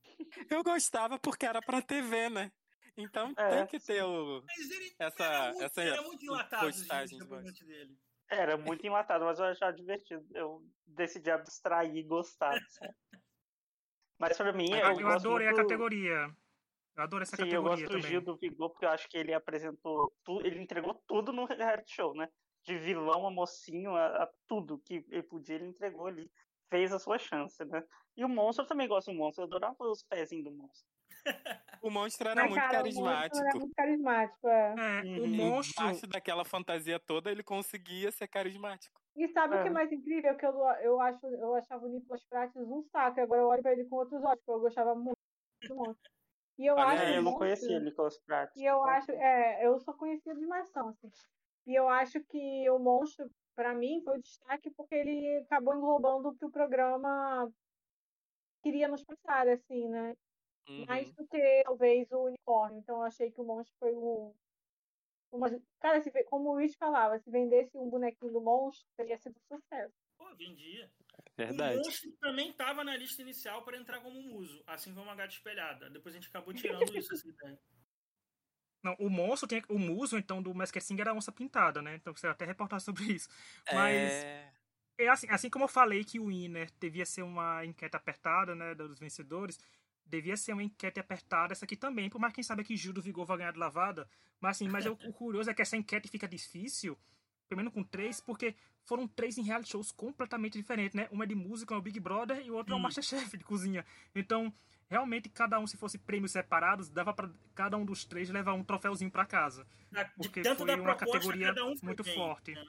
Eu 0.48 0.64
gostava 0.64 1.18
porque 1.18 1.44
era 1.44 1.60
pra 1.60 1.82
TV, 1.82 2.30
né? 2.30 2.50
Então 2.96 3.34
é, 3.36 3.50
tem 3.50 3.66
que 3.66 3.86
ter 3.86 4.02
o. 4.02 4.42
Mas 4.46 4.70
ele 4.70 4.94
essa, 4.98 5.24
era 5.24 5.50
muito, 5.50 5.64
essa 5.64 5.82
era 5.82 6.02
muito 6.02 6.24
enlatado 6.24 6.66
o 6.66 7.18
depoimento 7.18 7.66
dele. 7.66 7.98
Era 8.28 8.56
muito 8.56 8.86
enlatado, 8.86 9.24
mas 9.24 9.38
eu 9.38 9.44
achava 9.44 9.76
divertido. 9.76 10.26
Eu 10.34 10.66
decidi 10.86 11.30
abstrair 11.30 11.94
e 11.94 12.02
gostar. 12.02 12.54
mas 14.18 14.36
pra 14.36 14.52
mim. 14.52 14.72
Eu, 14.72 14.78
eu, 14.78 15.00
eu 15.00 15.08
adorei 15.08 15.46
muito... 15.48 15.60
a 15.60 15.62
categoria. 15.62 16.36
Eu 16.96 17.02
adoro 17.02 17.22
essa 17.22 17.36
Sim, 17.36 17.42
categoria 17.42 17.58
eu 17.58 17.62
gosto 17.62 17.86
também. 17.86 18.02
do 18.02 18.08
Gil 18.08 18.20
do 18.22 18.36
Vigor 18.36 18.70
porque 18.70 18.86
eu 18.86 18.90
acho 18.90 19.08
que 19.08 19.18
ele 19.18 19.34
apresentou 19.34 20.10
tudo, 20.24 20.46
ele 20.46 20.60
entregou 20.60 20.94
tudo 21.06 21.32
no 21.32 21.44
reality 21.44 21.94
show, 21.94 22.14
né? 22.14 22.28
De 22.64 22.76
vilão 22.78 23.26
a 23.26 23.30
mocinho, 23.30 23.94
a, 23.94 24.24
a, 24.24 24.30
tudo 24.46 24.78
que 24.78 25.04
ele 25.10 25.22
podia, 25.22 25.56
ele 25.56 25.66
entregou 25.66 26.06
ali. 26.06 26.30
Fez 26.70 26.92
a 26.92 26.98
sua 26.98 27.18
chance, 27.18 27.62
né? 27.66 27.84
E 28.16 28.24
o 28.24 28.28
monstro 28.28 28.64
eu 28.64 28.68
também 28.68 28.88
gosto 28.88 29.12
do 29.12 29.16
monstro, 29.16 29.42
eu 29.42 29.46
adorava 29.46 29.76
os 29.80 30.02
pezinhos 30.02 30.44
do 30.44 30.52
monstro. 30.52 30.88
o 31.82 31.90
monstro 31.90 32.28
era 32.28 32.40
Mas, 32.40 32.50
muito 32.50 32.62
cara, 32.62 32.72
carismático. 32.78 33.46
era 33.46 33.58
muito 33.58 33.74
carismático, 33.74 34.48
é. 34.48 34.74
é 34.76 35.02
uhum. 35.02 35.24
O 35.24 35.28
monstro. 35.28 35.84
Parte 35.84 36.06
daquela 36.06 36.44
fantasia 36.44 36.98
toda, 36.98 37.30
ele 37.30 37.42
conseguia 37.42 38.10
ser 38.10 38.26
carismático. 38.26 38.98
E 39.14 39.28
sabe 39.28 39.54
é. 39.54 39.60
o 39.60 39.62
que 39.62 39.68
é 39.68 39.72
mais 39.72 39.92
incrível? 39.92 40.34
Que 40.36 40.46
eu, 40.46 40.54
eu, 40.82 41.00
acho, 41.00 41.26
eu 41.26 41.54
achava 41.54 41.86
o 41.86 41.88
Nicolas 41.88 42.24
Prates 42.24 42.56
um 42.56 42.82
saco, 42.90 43.20
agora 43.20 43.42
eu 43.42 43.48
olho 43.48 43.62
pra 43.62 43.72
ele 43.72 43.84
com 43.84 43.96
outros 43.96 44.22
olhos, 44.24 44.38
porque 44.38 44.50
eu 44.50 44.60
gostava 44.60 44.94
muito 44.94 45.18
do 45.68 45.76
monstro. 45.76 46.10
E 46.58 46.66
eu 46.66 46.74
Olha, 46.74 47.02
acho. 47.02 47.12
eu 47.12 47.22
não 47.22 47.34
conhecia 47.34 47.78
Nicolas 47.78 48.18
Pratt. 48.18 48.50
E 48.56 48.64
eu 48.64 48.82
acho. 48.84 49.12
É, 49.12 49.66
eu 49.66 49.78
só 49.78 49.92
conhecia 49.92 50.32
de 50.32 50.38
animação, 50.38 50.88
assim. 50.88 51.10
E 51.66 51.74
eu 51.74 51.88
acho 51.88 52.20
que 52.24 52.70
o 52.70 52.78
monstro, 52.78 53.30
para 53.54 53.74
mim, 53.74 54.00
foi 54.02 54.18
o 54.18 54.22
destaque 54.22 54.70
porque 54.70 54.94
ele 54.94 55.38
acabou 55.38 55.74
englobando 55.74 56.28
o 56.28 56.34
que 56.34 56.44
o 56.44 56.50
programa 56.50 57.52
queria 58.62 58.88
nos 58.88 59.04
passar, 59.04 59.48
assim, 59.48 59.88
né? 59.88 60.16
Uhum. 60.68 60.86
Mais 60.86 61.12
do 61.12 61.26
que 61.26 61.62
talvez 61.64 62.10
o 62.10 62.24
unicórnio. 62.24 62.78
Então 62.78 62.96
eu 62.96 63.02
achei 63.02 63.30
que 63.30 63.40
o 63.40 63.44
monstro 63.44 63.76
foi 63.78 63.94
o. 63.94 64.34
Uma... 65.30 65.48
Cara, 65.80 66.00
se, 66.00 66.10
como 66.24 66.50
o 66.50 66.54
Luiz 66.54 66.74
falava, 66.76 67.18
se 67.18 67.30
vendesse 67.30 67.76
um 67.76 67.90
bonequinho 67.90 68.32
do 68.32 68.40
monstro, 68.40 68.88
teria 68.96 69.18
sido 69.18 69.36
um 69.50 69.56
sucesso. 69.56 69.94
Pô, 70.16 70.34
vendia. 70.36 70.90
Verdade. 71.36 71.76
O 71.76 71.84
monstro 71.84 72.10
também 72.12 72.50
estava 72.50 72.82
na 72.82 72.96
lista 72.96 73.20
inicial 73.20 73.62
para 73.62 73.76
entrar 73.76 74.00
como 74.00 74.22
muso, 74.22 74.62
assim 74.66 74.94
como 74.94 75.10
a 75.10 75.14
gata 75.14 75.34
espelhada. 75.34 75.90
Depois 75.90 76.14
a 76.14 76.18
gente 76.18 76.28
acabou 76.28 76.54
tirando 76.54 76.96
isso 76.96 77.12
assim, 77.12 77.34
né? 77.42 77.58
Não, 78.82 78.94
o 78.98 79.10
monstro 79.10 79.48
tem 79.48 79.62
o 79.68 79.78
muso 79.78 80.16
então 80.16 80.40
do 80.40 80.54
Masked 80.54 80.82
Singer 80.82 81.02
era 81.02 81.10
a 81.10 81.14
onça 81.14 81.32
pintada, 81.32 81.82
né? 81.82 81.96
Então 81.96 82.14
você 82.14 82.26
até 82.26 82.46
reportar 82.46 82.80
sobre 82.80 83.04
isso. 83.04 83.28
Mas 83.72 83.94
é... 83.94 84.52
é 84.98 85.08
assim, 85.08 85.26
assim 85.28 85.50
como 85.50 85.64
eu 85.64 85.68
falei 85.68 86.04
que 86.04 86.18
o 86.18 86.28
Winner 86.28 86.70
devia 86.80 87.04
ser 87.04 87.22
uma 87.22 87.64
enquete 87.64 87.96
apertada, 87.96 88.54
né, 88.54 88.74
dos 88.74 88.98
vencedores, 88.98 89.58
devia 90.06 90.36
ser 90.36 90.52
uma 90.52 90.62
enquete 90.62 91.00
apertada 91.00 91.52
essa 91.52 91.64
aqui 91.64 91.76
também, 91.76 92.08
por 92.08 92.20
mais 92.20 92.32
quem 92.32 92.44
sabe 92.44 92.64
que 92.64 92.76
Gil 92.76 92.92
do 92.92 93.02
Vigor 93.02 93.26
vai 93.26 93.38
ganhar 93.38 93.52
de 93.52 93.58
lavada, 93.58 94.08
mas 94.40 94.56
assim, 94.56 94.68
mas 94.68 94.86
o 94.86 94.96
curioso 94.96 95.50
é 95.50 95.54
que 95.54 95.62
essa 95.62 95.76
enquete 95.76 96.08
fica 96.08 96.28
difícil 96.28 96.96
primeiro 97.48 97.70
com 97.70 97.82
três, 97.82 98.20
porque 98.20 98.54
foram 98.84 99.06
três 99.06 99.36
em 99.38 99.42
reality 99.42 99.70
shows 99.70 99.92
completamente 99.92 100.58
diferentes, 100.58 100.94
né? 100.94 101.08
Uma 101.10 101.24
é 101.24 101.26
de 101.26 101.34
música, 101.34 101.74
é 101.74 101.76
o 101.76 101.82
Big 101.82 101.98
Brother, 102.00 102.44
e 102.44 102.50
o 102.50 102.54
outro 102.54 102.74
é 102.74 102.76
o 102.76 102.80
Masterchef 102.80 103.36
de 103.36 103.44
cozinha. 103.44 103.84
Então, 104.14 104.52
realmente, 104.88 105.28
cada 105.28 105.58
um, 105.58 105.66
se 105.66 105.76
fosse 105.76 105.98
prêmios 105.98 106.32
separados, 106.32 106.88
dava 106.88 107.12
para 107.12 107.30
cada 107.54 107.76
um 107.76 107.84
dos 107.84 108.04
três 108.04 108.30
levar 108.30 108.54
um 108.54 108.64
troféuzinho 108.64 109.10
para 109.10 109.24
casa. 109.24 109.66
Porque 110.16 110.42
Tanto 110.42 110.64
foi 110.64 110.74
uma 110.74 110.94
categoria 110.94 111.54
um 111.64 111.74
muito 111.82 112.02
bem, 112.02 112.14
forte. 112.14 112.54
Né? 112.54 112.66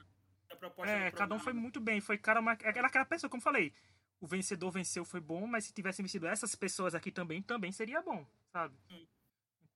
É, 0.84 1.10
cada 1.10 1.34
um 1.34 1.38
foi 1.38 1.52
muito 1.52 1.80
bem. 1.80 2.00
Foi 2.00 2.18
cara, 2.18 2.40
uma, 2.40 2.52
aquela, 2.52 2.88
aquela 2.88 3.04
pessoa, 3.04 3.30
como 3.30 3.42
falei, 3.42 3.72
o 4.20 4.26
vencedor 4.26 4.70
venceu, 4.70 5.04
foi 5.04 5.20
bom, 5.20 5.46
mas 5.46 5.64
se 5.64 5.72
tivessem 5.72 6.02
vencido 6.02 6.26
essas 6.26 6.54
pessoas 6.54 6.94
aqui 6.94 7.10
também, 7.10 7.40
também 7.40 7.70
seria 7.70 8.02
bom, 8.02 8.26
sabe? 8.52 8.74
Hum. 8.90 9.06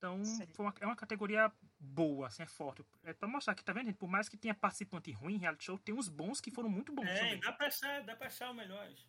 Então, 0.02 0.20
uma, 0.58 0.74
é 0.80 0.86
uma 0.86 0.96
categoria 0.96 1.52
boa, 1.78 2.26
assim, 2.26 2.42
é 2.42 2.46
forte. 2.46 2.84
É 3.04 3.12
pra 3.12 3.28
mostrar 3.28 3.54
que, 3.54 3.62
tá 3.62 3.72
vendo, 3.72 3.86
gente? 3.86 3.98
Por 3.98 4.08
mais 4.08 4.28
que 4.28 4.36
tenha 4.36 4.54
participante 4.54 5.12
ruim 5.12 5.34
em 5.34 5.38
reality 5.38 5.64
show, 5.64 5.78
tem 5.78 5.94
uns 5.94 6.08
bons 6.08 6.40
que 6.40 6.50
foram 6.50 6.68
muito 6.68 6.92
bons. 6.92 7.06
É, 7.06 7.18
também. 7.18 7.40
dá 7.40 7.52
pra 7.52 7.66
achar, 7.68 8.02
dá 8.02 8.16
pra 8.16 8.26
achar 8.26 8.50
os 8.50 8.56
melhores. 8.56 9.06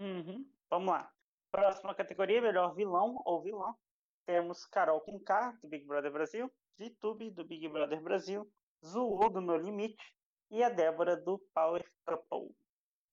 Uhum. 0.00 0.50
Vamos 0.68 0.88
lá. 0.88 1.12
Próxima 1.52 1.94
categoria, 1.94 2.42
melhor 2.42 2.74
vilão 2.74 3.22
ou 3.24 3.42
vilão. 3.42 3.78
Temos 4.26 4.66
Carol 4.66 5.00
com 5.00 5.20
K, 5.20 5.52
do 5.62 5.68
Big 5.68 5.86
Brother 5.86 6.12
Brasil, 6.12 6.52
VTube, 6.76 7.30
do 7.30 7.44
Big 7.44 7.68
Brother 7.68 8.02
Brasil, 8.02 8.50
Zulu, 8.84 9.30
do 9.30 9.40
No 9.40 9.56
Limite, 9.56 10.02
e 10.50 10.64
a 10.64 10.68
Débora, 10.68 11.16
do 11.16 11.38
Power 11.54 11.84
Couple. 12.04 12.54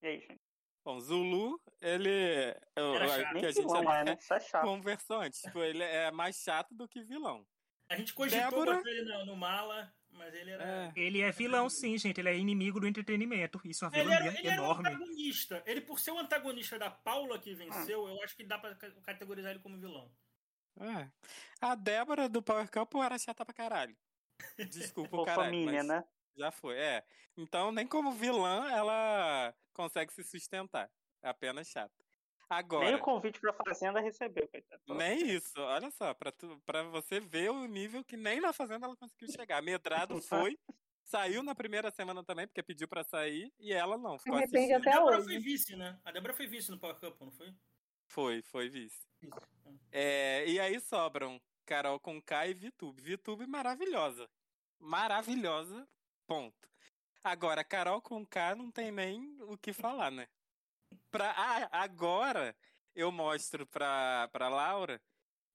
E 0.02 0.08
aí, 0.08 0.20
gente? 0.22 0.45
Bom, 0.86 1.00
Zulu, 1.00 1.60
ele. 1.82 2.56
Eu, 2.76 2.94
que 3.40 3.46
a 3.48 3.52
gente 3.52 3.62
vilão, 3.64 3.92
é, 3.92 4.04
né? 4.04 4.18
Isso 4.20 4.32
é 4.32 4.40
chato. 4.40 4.64
conversou 4.64 5.20
antes. 5.20 5.42
Tipo, 5.42 5.64
ele 5.64 5.82
é 5.82 6.12
mais 6.12 6.36
chato 6.36 6.76
do 6.76 6.88
que 6.88 7.02
vilão. 7.02 7.44
A 7.90 7.96
gente 7.96 8.14
cogitou 8.14 8.52
Débora... 8.52 8.76
botar 8.76 8.90
ele 8.92 9.02
no, 9.02 9.26
no, 9.26 9.36
mala, 9.36 9.92
mas 10.12 10.32
ele 10.36 10.52
era. 10.52 10.64
É. 10.64 10.94
Ele 10.96 11.22
é 11.22 11.32
vilão, 11.32 11.68
sim, 11.72 11.98
gente. 11.98 12.20
Ele 12.20 12.30
é 12.30 12.38
inimigo 12.38 12.80
do 12.80 12.88
entretenimento. 12.88 13.60
Isso 13.66 13.84
é 13.84 13.88
uma 13.88 13.92
vilania 13.92 14.20
ele 14.20 14.28
era, 14.28 14.40
ele 14.40 14.48
enorme. 14.48 14.88
Era 14.88 14.96
um 14.96 15.02
antagonista. 15.02 15.64
Ele, 15.66 15.82
por 15.82 16.00
ser 16.00 16.12
o 16.12 16.20
antagonista 16.20 16.78
da 16.78 16.92
Paula 16.92 17.40
que 17.40 17.56
venceu, 17.56 18.06
ah. 18.06 18.12
eu 18.12 18.24
acho 18.24 18.36
que 18.36 18.44
dá 18.44 18.60
pra 18.60 18.76
categorizar 18.76 19.50
ele 19.50 19.62
como 19.62 19.80
vilão. 19.80 20.12
É. 20.80 21.10
A 21.60 21.74
Débora 21.74 22.30
do 22.30 22.44
Power 22.44 22.70
Couple 22.70 23.02
era 23.02 23.18
chata 23.18 23.44
pra 23.44 23.56
caralho. 23.56 23.98
Desculpa 24.70 25.18
o 25.18 25.26
caralho. 25.26 25.46
família, 25.46 25.84
mas... 25.84 25.88
né? 25.88 26.04
Já 26.36 26.52
foi, 26.52 26.78
é. 26.78 27.04
Então, 27.38 27.72
nem 27.72 27.88
como 27.88 28.12
vilã 28.12 28.70
ela 28.70 29.54
consegue 29.74 30.12
se 30.14 30.24
sustentar. 30.24 30.90
É 31.22 31.30
apenas 31.30 31.68
chata. 31.68 32.06
Agora. 32.50 32.86
Nem 32.86 32.96
o 32.96 33.00
convite 33.00 33.40
pra 33.40 33.54
Fazenda 33.54 34.00
recebeu, 34.00 34.48
coitado. 34.48 34.82
Nem 34.94 35.28
isso, 35.30 35.60
olha 35.60 35.90
só, 35.92 36.14
pra, 36.14 36.32
tu, 36.32 36.62
pra 36.66 36.84
você 36.84 37.20
ver 37.20 37.50
o 37.50 37.66
nível 37.66 38.04
que 38.04 38.16
nem 38.16 38.40
na 38.40 38.54
Fazenda 38.54 38.86
ela 38.86 38.96
conseguiu 38.96 39.32
chegar. 39.32 39.62
Medrado 39.64 40.22
foi, 40.22 40.58
saiu 41.04 41.42
na 41.42 41.56
primeira 41.56 41.90
semana 41.90 42.24
também, 42.24 42.46
porque 42.46 42.62
pediu 42.62 42.88
pra 42.88 43.04
sair, 43.04 43.52
e 43.60 43.74
ela 43.74 43.98
não, 43.98 44.20
ficou 44.20 44.36
De 44.38 44.46
repente, 44.46 44.74
assistindo. 44.74 44.78
até 44.78 44.92
a 44.92 44.94
Débora 45.00 45.18
hoje. 45.18 45.26
foi 45.26 45.40
vice, 45.40 45.76
né? 45.76 46.00
A 46.06 46.12
Débora 46.12 46.34
foi 46.34 46.48
vice 46.48 46.70
no 46.70 46.80
Power 46.80 46.96
Cup, 47.00 47.20
não 47.20 47.32
foi? 47.32 47.52
Foi, 48.06 48.42
foi 48.44 48.70
vice. 48.70 49.08
Vice. 49.20 49.36
É, 49.92 50.46
e 50.48 50.60
aí 50.60 50.80
sobram 50.80 51.42
Carol 51.66 52.00
com 52.00 52.22
K 52.22 52.48
e 52.48 52.54
Vitube. 52.54 53.02
Vitube 53.02 53.48
maravilhosa. 53.48 54.30
Maravilhosa, 54.80 55.88
ponto. 56.28 56.68
Agora, 57.24 57.64
Carol 57.64 58.02
com 58.02 58.26
K 58.26 58.56
não 58.56 58.70
tem 58.70 58.92
nem 58.92 59.42
o 59.44 59.58
que 59.58 59.74
falar, 59.74 60.12
né? 60.12 60.28
Pra, 61.10 61.32
ah, 61.32 61.70
agora 61.72 62.56
eu 62.96 63.12
mostro 63.12 63.66
pra, 63.66 64.30
pra 64.32 64.48
Laura 64.48 65.02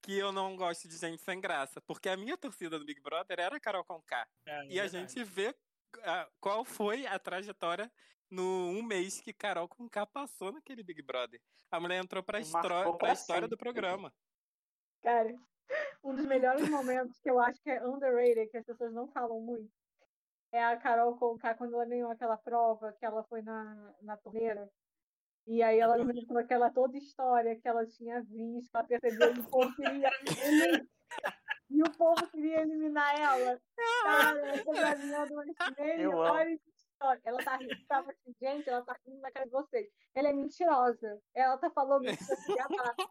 que 0.03 0.19
eu 0.19 0.33
não 0.33 0.57
gosto 0.57 0.89
de 0.89 0.97
gente 0.97 1.23
sem 1.23 1.41
graça. 1.41 1.81
Porque 1.83 2.09
a 2.09 2.17
minha 2.17 2.37
torcida 2.37 2.79
do 2.79 2.85
Big 2.85 3.01
Brother 3.01 3.39
era 3.39 3.57
a 3.57 3.61
Carol 3.61 3.85
com 3.85 4.01
K. 4.03 4.27
É, 4.47 4.67
E 4.67 4.81
a 4.81 4.87
gente 4.89 5.23
vê 5.23 5.55
ah, 6.03 6.29
qual 6.41 6.65
foi 6.65 7.07
a 7.07 7.19
trajetória 7.19 7.91
no 8.31 8.71
um 8.71 8.83
mês 8.83 9.21
que 9.21 9.33
Carol 9.33 9.69
com 9.69 9.89
K 9.89 10.07
passou 10.07 10.53
naquele 10.53 10.83
Big 10.83 11.03
Brother. 11.03 11.41
A 11.71 11.81
mulher 11.81 12.03
entrou 12.03 12.23
pra, 12.23 12.41
pra 12.43 12.93
pra 12.93 13.13
história 13.13 13.49
do 13.49 13.57
programa. 13.57 14.13
Cara, 15.03 15.35
um 16.03 16.15
dos 16.15 16.27
melhores 16.27 16.69
momentos 16.69 17.19
que 17.21 17.31
eu 17.31 17.39
acho 17.39 17.61
que 17.63 17.71
é 17.71 17.85
underrated, 17.87 18.49
que 18.49 18.57
as 18.57 18.67
pessoas 18.67 18.93
não 18.93 19.09
falam 19.09 19.41
muito, 19.41 19.71
é 20.53 20.65
a 20.65 20.77
Carol 20.77 21.17
Conká 21.17 21.55
quando 21.55 21.75
ela 21.75 21.85
ganhou 21.87 22.11
aquela 22.11 22.37
prova, 22.37 22.93
que 22.99 23.05
ela 23.05 23.23
foi 23.25 23.43
na, 23.43 23.95
na 24.03 24.17
torneira. 24.17 24.69
E 25.47 25.63
aí 25.63 25.79
ela 25.79 25.99
inventou 25.99 26.39
aquela 26.39 26.71
toda 26.71 26.97
história 26.97 27.59
que 27.59 27.67
ela 27.67 27.87
tinha 27.87 28.23
visto, 28.23 28.71
ela 28.75 28.85
percebeu 28.87 29.33
que 29.35 29.41
o 29.41 29.49
povo 29.51 29.75
queria 29.77 30.11
eliminar. 30.21 30.87
E 31.71 31.83
o 31.83 31.91
povo 31.97 32.27
queria 32.31 32.61
eliminar 32.63 33.19
ela. 33.19 33.61
Cara, 34.03 34.49
essa 34.51 34.65
pra 34.65 34.97
mim 34.97 35.11
é 35.13 35.19
uma 35.19 35.27
das 35.47 35.77
melhores 35.79 36.61
histórias. 36.67 37.25
Ela 37.25 37.43
tá 37.43 37.57
rindo, 37.57 37.87
tava 37.89 38.11
assim, 38.11 38.35
gente, 38.41 38.69
ela 38.69 38.85
tá 38.85 38.97
rindo 39.07 39.21
na 39.21 39.31
cara 39.31 39.47
de 39.47 39.53
vocês. 39.53 39.89
Ela 40.15 40.29
é 40.29 40.33
mentirosa. 40.33 41.21
Ela 41.35 41.57
tá 41.59 41.71
falando 41.71 42.05
isso 42.07 42.33
assim, 42.33 42.55
ela 42.59 42.69
tá- 42.95 43.09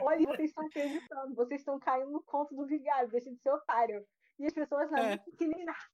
Olha, 0.00 0.26
vocês 0.26 0.48
estão 0.48 0.64
acreditando, 0.66 1.34
vocês 1.34 1.60
estão 1.60 1.78
caindo 1.78 2.10
no 2.10 2.22
conto 2.22 2.54
do 2.56 2.64
vigário, 2.66 3.10
deixa 3.10 3.30
de 3.30 3.36
ser 3.40 3.50
otário. 3.50 4.06
E 4.38 4.46
as 4.46 4.52
pessoas 4.54 4.90
não, 4.90 4.98
É. 4.98 5.18
que 5.18 5.44
eliminar. 5.44 5.91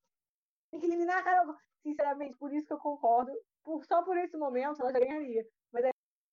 Tem 0.71 0.81
que 0.81 0.87
eliminar 0.87 1.19
a 1.19 1.23
Carol. 1.23 1.57
Sinceramente, 1.83 2.37
por 2.37 2.53
isso 2.53 2.67
que 2.67 2.73
eu 2.73 2.79
concordo. 2.79 3.31
Por, 3.63 3.85
só 3.85 4.03
por 4.03 4.17
esse 4.19 4.37
momento 4.37 4.81
ela 4.81 4.93
já 4.93 4.99
ganharia. 4.99 5.47
Mas 5.73 5.85
aí 5.85 5.91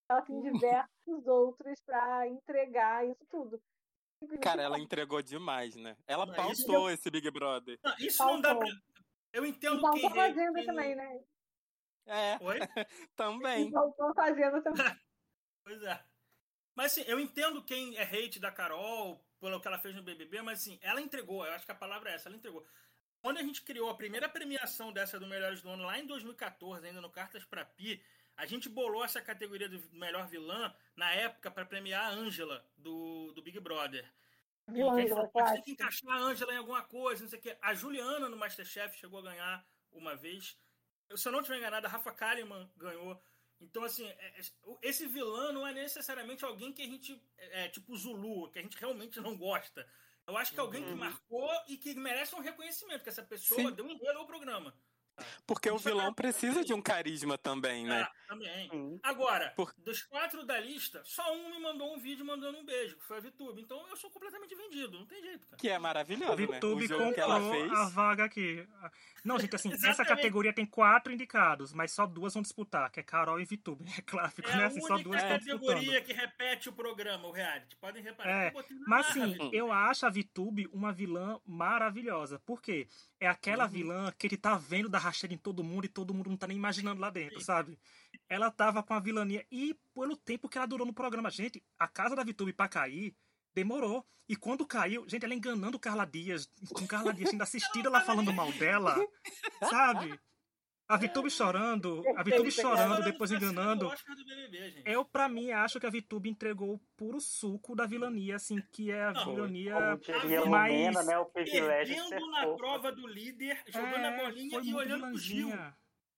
ela 0.09 0.21
tem 0.21 0.41
diversos 0.41 0.87
outros 1.27 1.79
pra 1.85 2.27
entregar 2.27 3.05
isso 3.07 3.25
tudo. 3.29 3.61
Cara, 4.41 4.61
ela 4.63 4.79
entregou 4.79 5.21
demais, 5.21 5.75
né? 5.75 5.95
Ela 6.07 6.25
Não, 6.25 6.51
isso 6.51 6.65
pautou 6.65 6.89
esse 6.89 7.11
Big 7.11 7.29
Brother. 7.31 7.77
Não, 7.83 7.95
isso 7.99 8.25
não 8.25 8.41
dá 8.41 8.55
pra. 8.55 8.67
Eu 9.33 9.45
entendo 9.45 9.77
Então 9.77 9.91
quem. 9.91 10.01
tá 10.09 10.15
fazendo 10.15 10.53
quem- 10.53 10.65
também, 10.65 10.95
né? 10.95 11.23
É, 12.07 12.37
Oi? 12.41 12.59
também. 13.15 13.67
Então 13.67 13.91
tô 13.91 14.13
fazendo 14.13 14.61
também. 14.63 14.75
Pois 15.65 15.81
é. 15.81 16.05
Mas 16.75 16.91
assim, 16.91 17.01
eu 17.09 17.19
entendo 17.19 17.63
quem 17.63 17.97
é 17.97 18.03
hate 18.03 18.39
da 18.39 18.51
Carol 18.51 19.19
pelo 19.39 19.59
que 19.59 19.67
ela 19.67 19.79
fez 19.79 19.95
no 19.95 20.03
BBB, 20.03 20.41
mas 20.43 20.59
assim, 20.61 20.77
ela 20.81 21.01
entregou. 21.01 21.43
Eu 21.45 21.53
acho 21.53 21.65
que 21.65 21.71
a 21.71 21.75
palavra 21.75 22.11
é 22.11 22.13
essa, 22.13 22.29
ela 22.29 22.37
entregou. 22.37 22.63
Quando 23.25 23.39
a 23.39 23.41
gente 23.41 23.63
criou 23.63 23.89
a 23.89 23.95
primeira 23.95 24.29
premiação 24.29 24.93
dessa 24.93 25.19
do 25.19 25.25
Melhores 25.25 25.59
do 25.59 25.67
Ano, 25.71 25.83
lá 25.85 25.97
em 25.97 26.05
2014, 26.05 26.85
ainda 26.85 27.01
no 27.01 27.09
Cartas 27.09 27.43
pra 27.43 27.65
Pi, 27.65 27.99
a 28.37 28.45
gente 28.45 28.69
bolou 28.69 29.03
essa 29.03 29.19
categoria 29.19 29.67
do 29.67 29.81
melhor 29.93 30.27
vilã 30.27 30.71
na 30.95 31.11
época 31.11 31.49
para 31.49 31.65
premiar 31.65 32.05
a 32.05 32.11
Ângela 32.11 32.63
do, 32.77 33.31
do 33.33 33.41
Big 33.41 33.59
Brother. 33.59 34.07
Falou, 35.09 35.27
"Pô, 35.29 35.39
a 35.39 35.53
tem 35.53 35.63
que 35.63 35.71
encaixar 35.71 36.11
a 36.11 36.19
Ângela 36.19 36.53
em 36.53 36.57
alguma 36.57 36.83
coisa, 36.83 37.23
não 37.23 37.29
sei 37.31 37.39
o 37.39 37.41
quê. 37.41 37.57
A 37.63 37.73
Juliana 37.73 38.29
no 38.29 38.37
Masterchef 38.37 38.95
chegou 38.95 39.17
a 39.17 39.23
ganhar 39.23 39.67
uma 39.91 40.15
vez. 40.15 40.55
Eu, 41.09 41.17
se 41.17 41.27
eu 41.27 41.31
não 41.31 41.39
estiver 41.39 41.57
enganado, 41.57 41.87
a 41.87 41.89
Rafa 41.89 42.11
Kalimann 42.11 42.69
ganhou. 42.77 43.19
Então, 43.59 43.83
assim, 43.83 44.05
é- 44.07 44.39
é- 44.39 44.41
esse 44.83 45.07
vilão 45.07 45.51
não 45.51 45.65
é 45.65 45.73
necessariamente 45.73 46.45
alguém 46.45 46.71
que 46.71 46.83
a 46.83 46.85
gente. 46.85 47.19
É, 47.39 47.69
tipo 47.69 47.97
Zulu, 47.97 48.51
que 48.51 48.59
a 48.59 48.61
gente 48.61 48.77
realmente 48.77 49.19
não 49.19 49.35
gosta. 49.35 49.89
Eu 50.27 50.37
acho 50.37 50.51
que 50.53 50.59
é 50.59 50.61
alguém 50.61 50.83
que 50.83 50.89
Uhum. 50.91 50.97
marcou 50.97 51.49
e 51.67 51.77
que 51.77 51.93
merece 51.93 52.33
um 52.35 52.39
reconhecimento, 52.41 53.03
que 53.03 53.09
essa 53.09 53.21
pessoa 53.23 53.61
Sim. 53.61 53.71
deu 53.75 53.85
um 53.85 53.91
enredo 53.91 54.17
ao 54.17 54.25
programa. 54.25 54.73
Porque 55.47 55.69
o 55.69 55.77
vilão 55.77 56.13
precisa 56.13 56.63
de 56.63 56.73
um 56.73 56.81
carisma 56.81 57.37
também, 57.37 57.85
né? 57.85 58.01
É, 58.01 58.27
também. 58.27 58.69
Sim. 58.69 58.99
Agora, 59.03 59.51
Por- 59.55 59.73
dos 59.77 60.03
quatro 60.03 60.45
da 60.45 60.59
lista, 60.59 61.01
só 61.05 61.33
um 61.33 61.49
me 61.49 61.59
mandou 61.59 61.93
um 61.95 61.99
vídeo 61.99 62.25
mandando 62.25 62.57
um 62.57 62.65
beijo, 62.65 62.97
que 62.97 63.03
foi 63.05 63.17
a 63.17 63.21
VTube. 63.21 63.61
Então 63.61 63.87
eu 63.89 63.95
sou 63.95 64.09
completamente 64.09 64.53
vendido, 64.55 64.99
não 64.99 65.05
tem 65.05 65.21
jeito, 65.21 65.45
cara. 65.47 65.57
Que 65.57 65.69
é 65.69 65.79
maravilhoso, 65.79 66.35
né? 66.35 66.43
O 66.43 66.47
VTube 66.57 66.87
jogo 66.87 67.13
que 67.13 67.19
ela 67.19 67.39
comprou 67.39 67.61
fez. 67.61 67.71
a 67.71 67.85
vaga 67.89 68.25
aqui. 68.25 68.67
Não, 69.23 69.39
gente, 69.39 69.55
assim, 69.55 69.71
essa 69.85 70.05
categoria 70.05 70.53
tem 70.53 70.65
quatro 70.65 71.11
indicados, 71.13 71.73
mas 71.73 71.91
só 71.91 72.05
duas 72.05 72.33
vão 72.33 72.43
disputar, 72.43 72.91
que 72.91 72.99
é 72.99 73.03
Carol 73.03 73.39
e 73.39 73.45
VTube. 73.45 73.85
É 73.97 74.01
claro, 74.01 74.31
É 74.43 74.57
né, 74.57 74.63
a 74.63 74.67
assim, 74.67 74.81
só 74.81 74.93
única 74.95 75.09
duas 75.09 75.21
estão 75.23 75.37
disputando. 75.37 75.67
categoria 75.75 76.01
que 76.01 76.13
repete 76.13 76.69
o 76.69 76.73
programa, 76.73 77.27
o 77.27 77.31
reality. 77.31 77.75
Podem 77.77 78.03
reparar. 78.03 78.29
É, 78.47 78.53
Mas 78.87 79.09
assim, 79.09 79.33
viu? 79.33 79.49
eu 79.53 79.71
acho 79.71 80.05
a 80.05 80.09
VTube 80.09 80.67
uma 80.73 80.91
vilã 80.91 81.39
maravilhosa. 81.45 82.39
Por 82.39 82.61
quê? 82.61 82.87
É 83.25 83.27
aquela 83.27 83.63
Uhum. 83.65 83.71
vilã 83.71 84.11
que 84.17 84.27
ele 84.27 84.37
tá 84.37 84.55
vendo 84.55 84.87
da 84.87 84.99
rasteira 84.99 85.33
em 85.33 85.37
todo 85.37 85.63
mundo 85.63 85.85
e 85.85 85.89
todo 85.89 86.13
mundo 86.13 86.29
não 86.29 86.37
tá 86.37 86.45
nem 86.45 86.55
imaginando 86.55 87.01
lá 87.01 87.09
dentro, 87.09 87.41
sabe? 87.41 87.75
Ela 88.29 88.51
tava 88.51 88.83
com 88.83 88.93
a 88.93 88.99
vilania. 88.99 89.43
E 89.51 89.75
pelo 89.95 90.15
tempo 90.15 90.47
que 90.47 90.59
ela 90.59 90.67
durou 90.67 90.85
no 90.85 90.93
programa, 90.93 91.31
gente, 91.31 91.63
a 91.79 91.87
casa 91.87 92.15
da 92.15 92.23
VTube 92.23 92.53
pra 92.53 92.67
cair 92.67 93.15
demorou. 93.51 94.05
E 94.29 94.35
quando 94.35 94.63
caiu, 94.63 95.09
gente, 95.09 95.23
ela 95.25 95.33
enganando 95.33 95.79
Carla 95.79 96.05
Dias, 96.05 96.47
com 96.71 96.85
Carla 96.85 97.11
Dias 97.11 97.31
ainda 97.31 97.43
assistindo 97.43 97.87
ela 97.87 98.01
falando 98.01 98.31
mal 98.31 98.51
dela, 98.53 98.95
sabe? 99.69 100.19
A 100.87 100.97
VTube 100.97 101.31
chorando, 101.31 102.03
a 102.15 102.21
VTube 102.21 102.43
Perfeito, 102.43 102.51
chorando, 102.51 102.81
Agora 102.93 103.01
depois 103.01 103.31
enganando. 103.31 103.91
Eu, 104.85 105.03
pra 105.03 105.27
mim, 105.27 105.51
acho 105.51 105.79
que 105.79 105.87
a 105.87 105.89
VTube 105.89 106.29
entregou 106.29 106.75
o 106.75 106.79
puro 106.95 107.19
suco 107.19 107.75
da 107.75 107.87
vilania, 107.87 108.35
assim, 108.35 108.61
que 108.71 108.91
é 108.91 109.05
a 109.05 109.11
Não, 109.13 109.25
vilania. 109.25 109.75
Mas- 109.79 110.45
Lumena, 110.45 111.03
né? 111.03 111.17
O 111.17 111.25
Perdendo 111.25 112.31
na 112.31 112.47
prova 112.55 112.91
do 112.91 113.07
líder, 113.07 113.59
jogando 113.67 114.05
a 114.05 114.11
É, 114.11 114.25
bolinha 114.25 114.59
e 114.61 114.73
olhando 114.75 115.07
pro 115.07 115.17
Gil. 115.17 115.49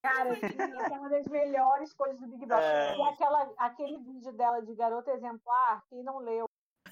Cara, 0.01 0.30
é 0.38 0.97
uma 0.97 1.09
das 1.09 1.26
melhores 1.28 1.93
coisas 1.93 2.20
do 2.20 2.28
Big 2.28 2.45
Brother. 2.45 2.65
É. 2.65 2.97
E 2.97 3.01
aquela, 3.03 3.53
aquele 3.57 3.97
vídeo 3.99 4.34
dela 4.34 4.61
de 4.61 4.76
garota 4.76 5.11
exemplar, 5.11 5.84
quem 5.89 6.03
não 6.03 6.20
leu 6.20 6.45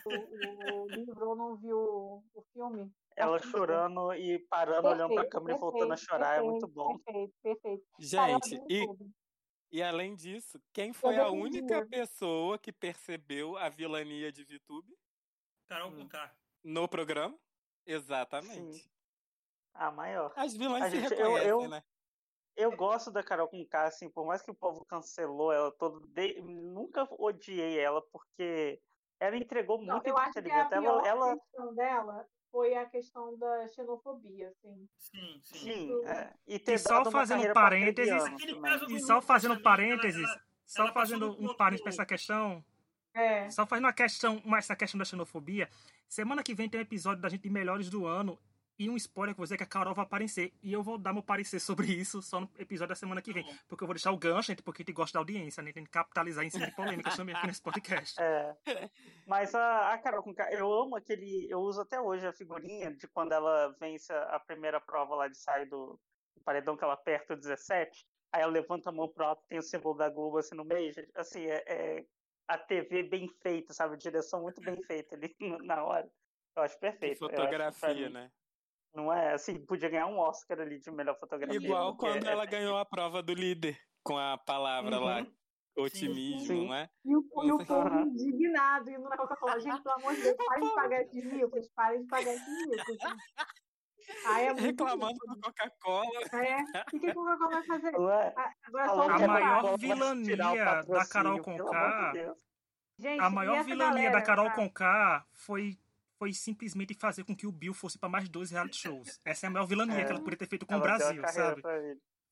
o, 0.06 0.84
o 0.84 0.88
livro 0.90 1.30
ou 1.30 1.36
não 1.36 1.56
viu 1.58 1.78
o, 1.78 2.24
o 2.34 2.42
filme. 2.54 2.92
Ela 3.16 3.40
chorando 3.40 4.14
e 4.14 4.40
parando, 4.48 4.88
olhando 4.90 5.14
pra 5.14 5.24
Perfeito, 5.24 5.30
câmera 5.32 5.58
e 5.58 5.60
voltando 5.60 5.84
a 5.84 5.88
perfeito, 5.96 6.10
chorar, 6.10 6.28
é 6.28 6.42
perfeito, 6.42 6.52
muito 6.52 6.68
bom. 6.68 6.98
Perfeito, 7.00 7.34
perfeito. 7.42 7.84
Gente, 8.00 8.62
e, 8.70 8.86
e 9.72 9.82
além 9.84 10.16
disso, 10.16 10.62
quem 10.74 10.92
foi 10.92 11.18
Eu 11.18 11.26
a 11.26 11.32
única 11.32 11.86
pessoa 11.86 12.58
que 12.60 12.74
percebeu 12.74 13.56
a 13.58 13.70
vilania 13.70 14.32
de 14.32 14.44
VTube 14.44 14.94
Carol 15.68 15.90
Hum. 15.92 16.02
com 16.04 16.10
K. 16.10 16.36
no 16.64 16.88
programa? 16.90 17.38
Exatamente. 17.86 18.80
Sim. 18.80 18.90
A 19.74 19.92
maior. 19.92 20.34
As 20.36 20.54
vilãs 20.56 20.84
A 20.84 20.90
se 20.90 21.00
gente- 21.00 21.14
eu- 21.14 21.18
reconhecem, 21.34 21.50
eu- 21.50 21.70
né? 21.70 21.84
Eu 22.58 22.72
gosto 22.76 23.12
da 23.12 23.22
Carol 23.22 23.50
com 23.50 23.66
K, 23.66 23.84
assim, 23.84 24.10
por 24.10 24.26
mais 24.26 24.42
que 24.42 24.50
o 24.50 24.56
povo 24.56 24.86
cancelou 24.86 25.52
ela 25.52 25.72
todo. 25.74 26.00
de- 26.08 26.42
Nunca 26.42 27.06
odiei 27.12 27.78
ela, 27.78 28.02
porque 28.14 28.82
ela 29.20 29.36
entregou 29.36 29.82
Não, 29.82 29.96
muito 29.96 30.08
eu 30.08 30.18
acho 30.18 30.32
que 30.34 30.40
a 30.40 30.42
entretenimento. 30.42 30.70
pior 30.82 31.06
Ela, 31.06 31.32
ela, 31.58 31.74
dela 31.74 32.28
foi 32.56 32.74
a 32.74 32.86
questão 32.86 33.38
da 33.38 33.68
xenofobia, 33.68 34.48
assim. 34.48 34.88
Sim, 34.98 35.40
sim. 35.44 35.60
sim, 35.60 36.06
é. 36.06 36.32
E 36.48 36.56
E 36.66 36.78
só 36.78 37.04
fazendo 37.12 37.52
parênteses- 37.54 38.24
do 38.88 38.92
E 38.96 39.00
só 39.02 39.22
fazendo 39.22 39.56
ela- 39.56 39.62
parênteses, 39.62 40.24
ela- 40.24 40.42
só 40.66 40.84
ela 40.84 40.94
fazendo 40.94 41.32
um 41.38 41.54
parênteses 41.54 41.80
do- 41.82 41.84
pra 41.84 41.90
essa 41.90 42.06
questão, 42.06 42.64
É. 43.14 43.50
só 43.50 43.66
fazendo 43.68 43.84
uma 43.84 43.92
questão, 43.94 44.42
mais 44.46 44.64
essa 44.64 44.76
questão 44.76 44.98
da 44.98 45.04
xenofobia. 45.04 45.70
Semana 46.08 46.42
que 46.42 46.54
vem 46.56 46.70
tem 46.70 46.80
um 46.80 46.84
episódio 46.84 47.22
da 47.22 47.28
gente 47.28 47.42
de 47.42 47.50
Melhores 47.50 47.90
do 47.90 48.06
Ano 48.08 48.40
e 48.78 48.90
um 48.90 48.96
spoiler 48.96 49.34
que 49.34 49.40
eu 49.40 49.42
vou 49.42 49.46
dizer 49.46 49.58
que 49.58 49.64
a 49.64 49.68
Carol 49.68 49.94
vai 49.94 50.04
aparecer. 50.04 50.54
E 50.62 50.74
eu 50.74 50.84
vou 50.84 50.98
dar 50.98 51.14
meu 51.14 51.24
parecer 51.24 51.60
sobre 51.60 51.88
isso 51.88 52.22
só 52.22 52.42
no 52.42 52.50
episódio 52.58 52.90
da 52.90 52.96
semana 52.96 53.22
que 53.22 53.32
vem. 53.32 53.46
Porque 53.68 53.84
eu 53.84 53.88
vou 53.88 53.94
deixar 53.94 54.12
o 54.12 54.18
gancho, 54.18 54.48
gente, 54.48 54.62
porque 54.62 54.82
a 54.82 54.84
gente 54.84 54.94
gosta 54.94 55.14
da 55.14 55.22
audiência, 55.22 55.64
né? 55.64 55.72
Tem 55.72 55.84
que 55.84 55.90
capitalizar 55.90 56.44
em 56.44 56.50
cima 56.50 56.66
de 56.66 56.76
polêmicas 56.76 57.16
também 57.16 57.36
aqui 57.36 57.48
nesse 57.48 57.62
podcast. 57.62 58.16
É. 58.26 58.90
Mas 59.28 59.54
a, 59.54 59.94
a 59.94 59.98
Carol 59.98 60.24
eu 60.52 60.72
amo 60.74 60.96
aquele. 60.96 61.48
Eu 61.50 61.60
uso 61.60 61.82
até 61.82 62.00
hoje 62.00 62.26
a 62.26 62.34
figurinha 62.34 62.94
de 62.94 63.08
quando 63.08 63.32
ela 63.32 63.70
vence 63.80 64.12
a, 64.12 64.40
primeira 64.40 64.80
prova 64.82 65.16
lá 65.16 65.28
de 65.28 65.38
sair 65.38 65.66
do, 65.68 66.00
paredão 66.44 66.78
que 66.78 66.84
ela 66.84 66.94
aperta 66.94 67.34
o 67.34 67.38
17. 67.38 68.06
Aí 68.32 68.42
ela 68.42 68.52
levanta 68.52 68.90
a 68.90 68.94
mão 68.94 69.08
pro 69.08 69.26
alto, 69.26 69.44
tem 69.48 69.60
o 69.60 69.64
símbolo 69.64 69.96
da 69.96 70.10
Globo 70.10 70.38
assim 70.38 70.56
no 70.56 70.66
meio. 70.66 70.92
gente. 70.94 71.10
Assim, 71.16 71.46
é, 71.46 71.64
é 71.68 72.06
a 72.48 72.58
TV 72.58 73.04
bem 73.04 73.28
feita, 73.42 73.74
sabe? 73.74 73.98
Direção 73.98 74.42
muito 74.42 74.62
bem 74.62 74.82
feita 74.84 75.16
ali 75.16 75.36
na 75.64 75.84
hora. 75.84 76.10
Eu 76.56 76.64
acho 76.64 76.80
perfeito. 76.80 77.24
Acho 77.24 77.28
pra 77.28 77.38
fotografia, 77.38 78.08
mim- 78.08 78.14
né? 78.14 78.32
Não 78.96 79.12
é 79.12 79.34
assim, 79.34 79.60
podia 79.66 79.90
ganhar 79.90 80.08
um 80.08 80.18
Oscar 80.18 80.62
ali 80.62 80.80
de 80.80 80.90
melhor 80.90 81.18
fotografia. 81.20 81.60
Igual 81.60 81.98
quando 81.98 82.26
é... 82.26 82.32
ela 82.32 82.46
ganhou 82.46 82.78
a 82.78 82.86
prova 82.86 83.22
do 83.22 83.34
líder, 83.34 83.78
com 84.02 84.18
a 84.18 84.38
palavra 84.38 84.98
uhum. 84.98 85.04
lá, 85.04 85.28
otimismo, 85.78 86.40
sim, 86.40 86.46
sim. 86.46 86.68
não 86.68 86.74
é? 86.74 86.90
E 87.04 87.16
o, 87.16 87.22
e 87.44 87.52
o 87.52 87.58
povo 87.66 87.90
uhum. 87.90 88.04
indignado 88.04 88.90
indo 88.90 89.04
na 89.10 89.18
Coca-Cola. 89.18 89.60
Gente, 89.60 89.82
pelo 89.84 89.96
amor 89.96 90.16
de 90.16 90.22
Deus, 90.22 90.36
parem 90.48 90.68
de 90.70 90.76
pagar 90.76 91.02
esses 91.02 91.26
micos, 91.26 91.70
parem 91.76 92.02
de 92.02 92.08
pagar 92.08 92.34
esses 92.34 92.68
micos. 92.68 92.98
Ah, 94.28 94.40
é 94.40 94.54
Reclamando 94.54 95.18
da 95.28 95.36
Coca-Cola. 95.42 96.22
É. 96.34 96.58
O 96.96 97.00
que 97.00 97.10
a 97.10 97.14
Coca-Cola 97.14 97.50
vai 97.50 97.64
fazer? 97.64 97.96
Ué, 97.98 98.34
Agora, 98.64 98.88
só 98.88 99.10
a 99.10 99.28
maior 99.28 99.78
vilania 99.78 100.38
da 100.84 101.06
Carol 101.06 101.42
Conká. 101.42 102.14
Gente, 102.98 103.20
a 103.20 103.30
maior 103.30 103.64
vilania 103.64 104.10
galera, 104.10 104.12
da 104.12 104.22
Carol 104.22 104.46
tá? 104.46 104.56
Conká 104.56 105.26
foi 105.34 105.78
foi 106.18 106.34
simplesmente 106.34 106.94
fazer 106.96 107.24
com 107.24 107.36
que 107.36 107.48
o 107.48 107.52
Bill 107.52 107.74
fosse 107.74 107.98
para 107.98 108.10
mais 108.10 108.30
dois 108.30 108.52
reality 108.52 108.78
shows. 108.78 109.20
Essa 109.26 109.46
é 109.46 109.48
a 109.48 109.52
maior 109.52 109.66
vilania 109.66 110.00
é. 110.00 110.06
que 110.06 110.12
ela 110.12 110.20
poderia 110.20 110.40
ter 110.40 110.48
feito 110.48 110.66
com 110.66 110.74
ela 110.74 110.82
o 110.82 110.86
Brasil, 110.86 111.22
sabe? 111.28 111.62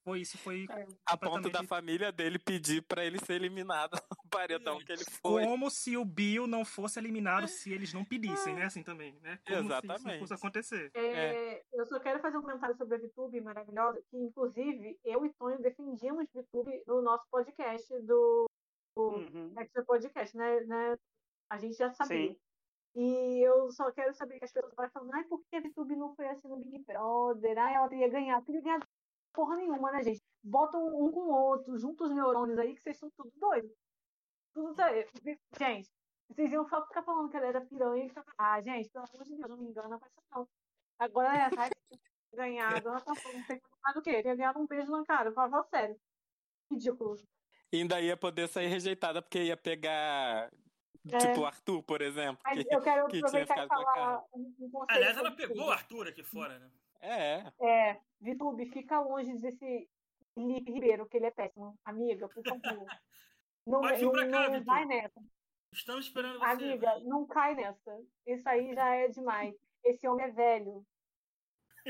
Foi 0.04 0.20
isso, 0.20 0.38
foi. 0.38 0.66
É. 0.70 0.86
A 1.06 1.18
ponto 1.18 1.50
da 1.50 1.64
família 1.64 2.12
dele 2.12 2.38
pedir 2.38 2.82
para 2.82 3.06
ele 3.06 3.18
ser 3.20 3.36
eliminado 3.36 3.94
no 4.12 4.30
paredão 4.30 4.78
que 4.80 4.92
ele 4.92 5.06
foi. 5.22 5.44
Como 5.44 5.70
se 5.70 5.96
o 5.96 6.04
Bill 6.04 6.46
não 6.46 6.66
fosse 6.66 7.00
eliminado 7.00 7.48
se 7.48 7.72
eles 7.72 7.94
não 7.94 8.04
pedissem, 8.04 8.54
né? 8.54 8.66
Assim 8.66 8.84
também, 8.84 9.18
né? 9.22 9.40
Como 9.48 9.60
Exatamente. 9.60 10.02
se 10.02 10.10
isso 10.10 10.20
fosse 10.20 10.34
acontecer. 10.34 10.92
É, 10.94 11.06
é. 11.06 11.64
Eu 11.74 11.86
só 11.86 12.00
quero 12.02 12.20
fazer 12.20 12.38
um 12.38 12.42
comentário 12.42 12.76
sobre 12.76 12.96
a 12.96 13.00
VTube 13.00 13.40
maravilhosa, 13.40 14.04
que 14.10 14.18
inclusive 14.18 15.00
eu 15.06 15.26
e 15.26 15.34
Tonho 15.34 15.62
defendíamos 15.62 16.28
VTube 16.34 16.84
no 16.86 17.02
nosso 17.02 17.26
podcast 17.32 17.88
do, 18.02 18.46
do 18.98 19.04
uhum. 19.04 19.54
Extra 19.58 19.86
Podcast, 19.86 20.36
né, 20.36 20.60
né? 20.62 20.98
A 21.50 21.58
gente 21.58 21.78
já 21.78 21.90
sabia. 21.94 22.28
Sim. 22.28 22.38
E 22.96 23.42
eu 23.44 23.72
só 23.72 23.92
quero 23.92 24.14
saber 24.14 24.38
que 24.38 24.46
as 24.46 24.52
pessoas 24.52 24.74
vão 24.76 24.90
falando, 24.90 25.14
ai, 25.14 25.24
por 25.24 25.44
que 25.46 25.56
a 25.56 25.62
VTube 25.62 25.96
não 25.96 26.16
foi 26.16 26.28
assim 26.28 26.48
no 26.48 26.58
Big 26.58 26.80
Brother? 26.80 27.58
Ai, 27.58 27.76
ela 27.76 27.90
teria 27.90 28.08
ganhado. 28.08 28.46
Teria 28.46 28.62
ganhado 28.62 28.88
porra 29.34 29.56
nenhuma, 29.56 29.92
né, 29.92 30.04
gente? 30.04 30.22
Botam 30.44 30.86
um 30.88 31.12
com 31.12 31.22
o 31.22 31.32
outro, 31.32 31.78
juntam 31.78 32.08
os 32.08 32.16
neurônios 32.16 32.60
aí, 32.60 32.76
que 32.76 32.82
vocês 32.82 32.98
são 32.98 33.10
tudo 33.18 33.32
doidos. 33.36 33.72
Tudo 34.54 34.76
doido. 34.76 35.10
Gente, 35.58 35.90
vocês 36.30 36.52
iam 36.52 36.66
ficar 36.66 37.04
falando 37.04 37.30
que 37.30 37.38
ela 37.38 37.48
era 37.48 37.62
piranha. 37.62 38.12
Ah, 38.38 38.62
gente, 38.62 38.90
pelo 38.90 39.06
amor 39.06 39.24
de 39.24 39.36
Deus, 39.36 39.50
não 39.50 39.58
me 39.58 39.70
engana 39.70 40.00
com 40.00 40.06
essa 40.06 40.22
não. 40.32 40.48
Agora 41.00 41.36
é, 41.36 41.50
tá 41.50 41.70
ganhado, 42.34 42.88
ela 42.88 43.02
tá 43.02 43.16
falando, 43.16 43.46
tem 43.48 43.60
ganhado 43.60 44.00
o 44.00 44.02
quê? 44.02 44.24
Tem 44.24 44.36
ganhado 44.36 44.60
um 44.60 44.68
beijo 44.68 44.92
na 44.92 45.04
cara, 45.04 45.32
fala 45.32 45.64
sério. 45.64 46.00
Ridículo. 46.70 47.16
E 47.72 47.78
ainda 47.78 48.00
ia 48.00 48.16
poder 48.16 48.48
sair 48.48 48.68
rejeitada 48.68 49.22
porque 49.22 49.44
ia 49.44 49.58
pegar 49.58 50.52
é. 51.12 51.18
Tipo 51.18 51.42
o 51.42 51.46
Arthur, 51.46 51.84
por 51.84 52.02
exemplo. 52.02 52.42
Mas 52.44 52.64
que, 52.64 52.76
eu 52.76 52.82
quero 52.82 53.08
que 53.10 53.18
aproveitar 53.18 53.66
e 53.66 53.68
falar 53.68 54.24
um, 54.34 54.54
um 54.60 54.86
Aliás, 54.90 55.18
ela 55.18 55.32
pegou 55.32 55.68
o 55.68 55.72
Arthur 55.72 56.08
aqui 56.08 56.24
fora, 56.24 56.60
né? 56.60 56.72
É. 57.02 57.52
É, 57.60 58.02
Vitube, 58.22 58.66
fica 58.68 59.02
longe 59.02 59.38
desse 59.38 59.90
Felipe 60.34 60.72
Ribeiro, 60.72 61.06
que 61.06 61.18
ele 61.18 61.26
é 61.26 61.32
péssimo. 61.32 61.78
Amiga, 61.84 62.30
por 62.30 62.44
favor. 62.44 62.88
Não, 63.66 63.80
Pode 63.80 63.98
vir 63.98 64.12
pra 64.12 64.30
cá, 64.30 64.50
não 64.50 64.64
vai 64.66 64.84
nessa. 64.84 65.22
Estamos 65.72 66.06
esperando 66.06 66.38
você. 66.38 66.46
Amiga, 66.46 67.00
não 67.00 67.26
cai 67.26 67.56
nessa. 67.56 67.98
Isso 68.28 68.48
aí 68.50 68.76
já 68.76 68.94
é 68.94 69.08
demais. 69.08 69.56
Esse 69.86 70.06
homem 70.06 70.26
é 70.26 70.32
velho. 70.32 70.86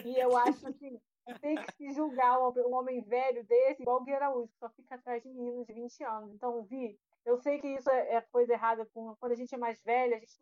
E 0.05 0.19
eu 0.19 0.37
acho 0.37 0.71
que 0.73 1.01
tem 1.41 1.55
que 1.55 1.71
se 1.73 1.91
julgar 1.93 2.39
um 2.39 2.75
homem 2.75 3.01
velho 3.01 3.43
desse, 3.45 3.81
igual 3.81 4.01
o 4.01 4.03
Gui 4.03 4.13
Araújo, 4.13 4.47
que 4.49 4.59
só 4.59 4.69
fica 4.69 4.95
atrás 4.95 5.23
de 5.23 5.29
meninos 5.29 5.65
de 5.65 5.73
20 5.73 6.03
anos. 6.03 6.33
Então, 6.35 6.63
Vi, 6.63 6.95
eu 7.25 7.37
sei 7.37 7.59
que 7.59 7.67
isso 7.67 7.89
é, 7.89 8.15
é 8.15 8.21
coisa 8.21 8.53
errada 8.53 8.85
com, 8.93 9.15
quando 9.15 9.31
a 9.31 9.35
gente 9.35 9.53
é 9.53 9.57
mais 9.57 9.81
velha, 9.83 10.17
a 10.17 10.19
gente 10.19 10.39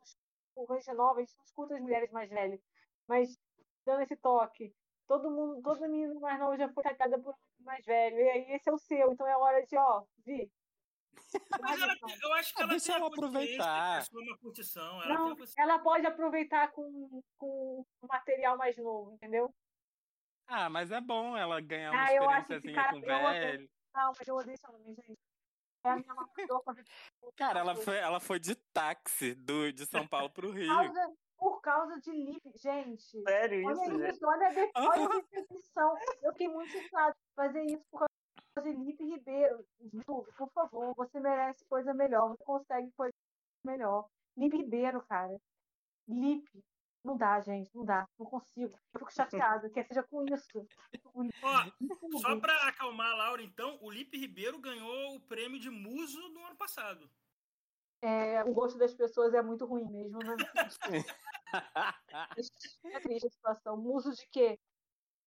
não, 0.55 0.65
quando 0.65 0.77
a 0.77 0.79
gente 0.79 0.89
é 0.89 0.93
nova, 0.93 1.19
a 1.19 1.23
gente 1.23 1.37
não 1.37 1.45
escuta 1.45 1.75
as 1.75 1.81
mulheres 1.81 2.11
mais 2.11 2.29
velhas. 2.29 2.59
Mas 3.07 3.37
dando 3.85 4.01
esse 4.01 4.15
toque, 4.17 4.73
todo 5.07 5.29
mundo, 5.29 5.61
todo 5.61 5.81
menino 5.81 6.19
mais 6.19 6.39
novo 6.39 6.57
já 6.57 6.69
foi 6.69 6.83
atacada 6.85 7.19
por 7.19 7.33
um 7.33 7.63
mais 7.63 7.85
velho. 7.85 8.17
E 8.17 8.29
aí 8.29 8.51
esse 8.53 8.69
é 8.69 8.73
o 8.73 8.77
seu, 8.77 9.11
então 9.11 9.27
é 9.27 9.37
hora 9.37 9.65
de, 9.65 9.77
ó, 9.77 10.03
vi. 10.25 10.51
Mas 11.61 11.81
ela, 11.81 11.95
eu 12.23 12.33
acho 12.33 12.53
que 12.53 12.61
ela 12.61 12.71
Deixa 12.71 12.93
ela 12.93 13.07
aproveitar. 13.07 14.03
Uma 14.11 14.37
curtição, 14.37 15.03
ela, 15.03 15.13
não, 15.13 15.37
ela 15.57 15.79
pode 15.79 16.05
aproveitar 16.05 16.71
com, 16.71 17.21
com 17.37 17.85
material 18.01 18.57
mais 18.57 18.77
novo, 18.77 19.13
entendeu? 19.13 19.53
Ah, 20.47 20.69
mas 20.69 20.91
é 20.91 20.99
bom 20.99 21.37
ela 21.37 21.61
ganhar 21.61 21.91
uma 21.91 22.01
ah, 22.01 22.39
experiênciazinha 22.39 22.89
com 22.89 22.97
o 22.97 23.01
velho. 23.01 23.69
Não, 23.93 24.13
mas 24.17 24.27
eu 24.27 24.35
odeio 24.35 24.55
esse 24.55 24.67
homem, 24.67 24.95
gente. 24.95 25.30
É 25.83 25.89
a 25.89 25.95
minha 25.95 26.15
Cara, 27.35 27.59
ela 27.59 27.75
foi, 27.75 27.97
ela 27.97 28.19
foi 28.19 28.39
de 28.39 28.55
táxi 28.55 29.33
do, 29.33 29.71
de 29.73 29.85
São 29.85 30.07
Paulo 30.07 30.29
pro 30.29 30.51
Rio. 30.51 30.67
Por 30.67 30.83
causa, 30.83 31.13
por 31.37 31.61
causa 31.61 31.99
de 32.01 32.11
Lipe, 32.11 32.51
gente. 32.55 33.21
Sério 33.23 33.65
olha 33.65 33.87
isso, 33.87 34.05
isso, 34.05 34.27
olha 34.27 34.47
a, 34.47 34.51
olha 34.89 35.05
a 35.05 35.21
decepção. 35.21 35.97
Eu 36.21 36.31
fiquei 36.33 36.47
muito 36.47 36.71
chateada 36.71 37.11
de 37.13 37.35
fazer 37.35 37.63
isso 37.65 37.83
por 37.89 38.05
causa 38.55 38.69
de 38.69 38.83
Lipe 38.83 39.03
Ribeiro. 39.03 39.65
Por 40.05 40.51
favor, 40.53 40.93
você 40.95 41.19
merece 41.19 41.65
coisa 41.65 41.93
melhor. 41.93 42.29
Você 42.29 42.43
consegue 42.43 42.91
coisa 42.91 43.13
melhor. 43.65 44.07
Lipe 44.37 44.57
Ribeiro, 44.57 45.03
cara. 45.07 45.35
Lipe. 46.07 46.63
Não 47.03 47.17
dá, 47.17 47.41
gente, 47.41 47.75
não 47.75 47.83
dá, 47.83 48.07
não 48.17 48.25
consigo. 48.27 48.77
Eu 48.93 48.99
fico 48.99 49.11
chateada, 49.11 49.69
que 49.69 49.83
seja 49.83 50.03
com 50.03 50.23
isso. 50.23 50.67
Ó, 51.41 52.19
só 52.19 52.39
para 52.39 52.67
acalmar 52.67 53.11
a 53.11 53.15
Laura, 53.15 53.41
então, 53.41 53.79
o 53.81 53.89
Lipe 53.89 54.17
Ribeiro 54.17 54.59
ganhou 54.59 55.15
o 55.15 55.19
prêmio 55.21 55.59
de 55.59 55.69
muso 55.69 56.19
no 56.29 56.45
ano 56.45 56.55
passado. 56.55 57.09
É, 58.03 58.43
o 58.43 58.53
gosto 58.53 58.77
das 58.77 58.93
pessoas 58.93 59.33
é 59.33 59.41
muito 59.41 59.65
ruim 59.65 59.85
mesmo, 59.85 60.19
né? 60.19 60.35
é 62.85 62.99
triste 62.99 63.27
a 63.27 63.29
situação. 63.29 63.77
Muso 63.77 64.13
de 64.13 64.27
quê? 64.31 64.59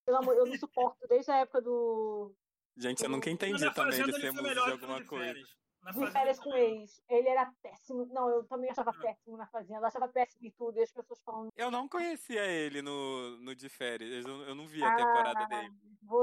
Pelo 0.05 0.19
amor, 0.19 0.37
eu 0.37 0.47
não 0.47 0.57
suporto 0.57 1.07
desde 1.09 1.31
a 1.31 1.39
época 1.39 1.61
do. 1.61 2.35
Gente, 2.77 3.03
eu 3.03 3.09
nunca 3.09 3.31
entendi 3.31 3.73
também 3.75 4.05
de 4.05 4.13
ser 4.21 4.33
muso 4.33 4.53
de 4.53 4.59
alguma 4.59 5.05
coisa 5.05 5.64
de 5.93 6.11
férias 6.11 6.39
com 6.39 6.55
ex. 6.57 7.03
Ele 7.09 7.29
era 7.29 7.53
péssimo. 7.63 8.07
Não, 8.07 8.29
eu 8.31 8.45
também 8.45 8.71
achava 8.71 8.91
ah. 8.91 9.01
péssimo 9.01 9.37
na 9.37 9.47
fazenda. 9.47 9.81
Eu 9.81 9.87
achava 9.87 10.09
péssimo 10.09 10.47
em 10.47 10.51
tudo. 10.53 10.79
E 10.79 10.83
as 10.83 10.93
pessoas 10.93 11.21
falando. 11.23 11.51
Eu 11.57 11.71
não 11.71 11.89
conhecia 11.89 12.45
ele 12.47 12.83
no, 12.83 13.39
no 13.39 13.55
de 13.55 13.69
férias. 13.69 14.25
Eu, 14.25 14.43
eu 14.43 14.55
não 14.55 14.67
vi 14.67 14.83
a 14.83 14.93
ah, 14.93 14.97
temporada 14.97 15.47
dele. 15.47 15.75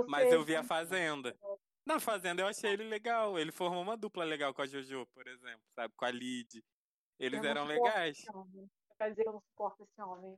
Mas 0.08 0.32
eu 0.32 0.44
vi 0.44 0.56
a 0.56 0.64
Fazenda. 0.64 1.38
Na 1.86 2.00
Fazenda 2.00 2.42
eu 2.42 2.48
achei 2.48 2.72
ele 2.72 2.84
legal. 2.84 3.38
Ele 3.38 3.52
formou 3.52 3.82
uma 3.82 3.98
dupla 3.98 4.24
legal 4.24 4.54
com 4.54 4.62
a 4.62 4.66
Jojo, 4.66 5.06
por 5.08 5.28
exemplo, 5.28 5.64
sabe? 5.76 5.94
Com 5.96 6.06
a 6.06 6.12
Lid. 6.12 6.64
Eles 7.20 7.44
eram 7.44 7.66
legais. 7.66 8.26
Quer 8.98 9.10
dizer 9.10 9.24
que 9.24 9.30
eu 9.30 9.34
não 9.34 9.42
suporto 9.42 9.84
esse 9.84 10.02
homem. 10.02 10.38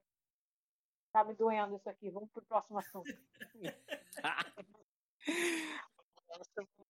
Tá 1.11 1.23
me 1.23 1.33
doendo 1.33 1.75
isso 1.75 1.89
aqui. 1.89 2.09
Vamos 2.09 2.29
pro 2.31 2.45
próximo 2.45 2.79
assunto. 2.79 3.13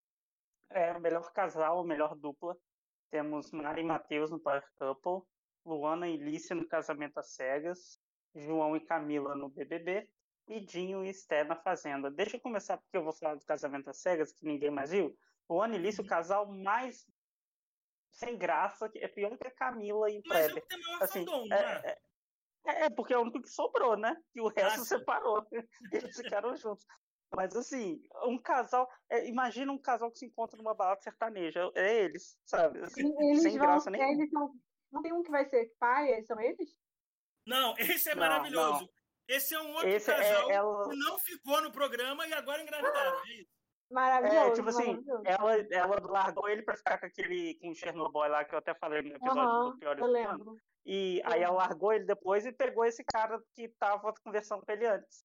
É, 0.74 0.98
melhor 1.00 1.32
casal, 1.32 1.84
melhor 1.84 2.16
dupla. 2.16 2.58
Temos 3.12 3.52
Mari 3.52 3.82
e 3.82 3.86
Matheus 3.86 4.32
no 4.32 4.40
Power 4.40 4.64
Couple, 4.76 5.22
Luana 5.64 6.08
e 6.08 6.18
Lícia 6.18 6.56
no 6.56 6.68
Casamento 6.68 7.20
às 7.20 7.34
Cegas, 7.34 8.00
João 8.34 8.76
e 8.76 8.80
Camila 8.80 9.36
no 9.36 9.50
BBB 9.50 10.10
e 10.48 10.60
Dinho 10.60 11.06
e 11.06 11.10
Esté 11.10 11.44
na 11.44 11.56
Fazenda. 11.56 12.10
Deixa 12.10 12.38
eu 12.38 12.42
começar 12.42 12.78
porque 12.78 12.98
eu 12.98 13.04
vou 13.04 13.14
falar 13.14 13.36
do 13.36 13.46
Casamento 13.46 13.90
às 13.90 14.02
Cegas, 14.02 14.34
que 14.34 14.46
ninguém 14.46 14.72
mais 14.72 14.90
viu. 14.90 15.16
Luana 15.48 15.76
e 15.76 15.80
Lícia, 15.80 16.04
o 16.04 16.08
casal 16.08 16.52
mais 16.52 17.06
sem 18.12 18.38
graça, 18.38 18.90
é 18.96 19.08
pior 19.08 19.38
que 19.38 19.48
a 19.48 19.52
Camila 19.52 20.10
e 20.10 20.20
o 20.20 20.24
Mas 20.26 20.52
Kleber. 20.52 20.64
é 20.70 21.04
assim, 21.04 21.26
fandom, 21.26 21.54
é, 21.54 21.98
é, 22.66 22.86
é, 22.86 22.90
porque 22.90 23.14
é 23.14 23.18
o 23.18 23.22
único 23.22 23.42
que 23.42 23.50
sobrou, 23.50 23.98
né? 23.98 24.16
E 24.34 24.42
o 24.42 24.48
resto 24.48 24.82
ah, 24.82 24.86
separou. 24.86 25.46
Eles 25.92 26.16
ficaram 26.16 26.56
juntos. 26.56 26.86
Mas 27.36 27.56
assim, 27.56 28.02
um 28.26 28.38
casal. 28.38 28.90
É, 29.10 29.28
imagina 29.28 29.72
um 29.72 29.78
casal 29.78 30.12
que 30.12 30.20
se 30.20 30.26
encontra 30.26 30.58
numa 30.58 30.74
balada 30.74 31.02
sertaneja. 31.02 31.72
É 31.76 32.04
eles, 32.04 32.38
sabe? 32.46 32.80
Assim, 32.80 33.14
eles 33.20 33.42
sem 33.42 33.58
vão, 33.58 33.68
graça 33.68 33.90
nenhuma. 33.90 34.12
Eles 34.12 34.32
não, 34.32 34.54
não 34.92 35.02
tem 35.02 35.14
um 35.14 35.24
que 35.24 35.32
vai 35.32 35.46
ser 35.46 35.72
pai, 35.80 36.24
são 36.24 36.40
eles? 36.40 36.70
Não, 37.46 37.76
esse 37.78 38.10
é 38.10 38.16
não, 38.16 38.22
maravilhoso. 38.22 38.82
Não. 38.82 38.90
Esse 39.28 39.56
é 39.56 39.62
um 39.62 39.72
outro 39.72 39.88
esse 39.88 40.12
é 40.12 40.16
casal 40.16 40.52
é, 40.52 40.56
ela... 40.56 40.90
que 40.90 40.96
não 40.98 41.18
ficou 41.20 41.62
no 41.62 41.72
programa 41.72 42.28
e 42.28 42.34
agora 42.34 42.62
engravidaram. 42.62 43.20
É 43.26 43.34
isso. 43.34 43.52
Maravilhoso. 43.90 44.48
É, 44.48 44.52
tipo 44.52 44.70
assim, 44.70 45.04
ela, 45.26 45.56
ela 45.72 46.00
largou 46.10 46.50
ele 46.50 46.64
pra 46.64 46.76
ficar 46.76 46.98
com 46.98 47.06
aquele 47.06 47.56
com 47.56 47.70
o 47.70 47.76
Chernobyl 47.76 48.30
lá, 48.30 48.44
que 48.44 48.56
eu 48.56 48.60
até 48.60 48.74
falei 48.74 49.02
no 49.02 49.16
episódio 49.16 49.44
uhum, 49.44 49.72
do 49.72 49.78
Pior 49.78 50.00
eu 50.00 50.08
lembro. 50.08 50.58
E 50.86 51.22
aí 51.26 51.42
ela 51.42 51.56
largou 51.56 51.94
ele 51.94 52.06
depois 52.06 52.46
e 52.46 52.52
pegou 52.52 52.84
esse 52.86 53.04
cara 53.04 53.42
que 53.56 53.70
tava 53.80 54.14
conversando 54.24 54.66
com 54.66 54.72
ele 54.72 54.86
antes. 54.86 55.24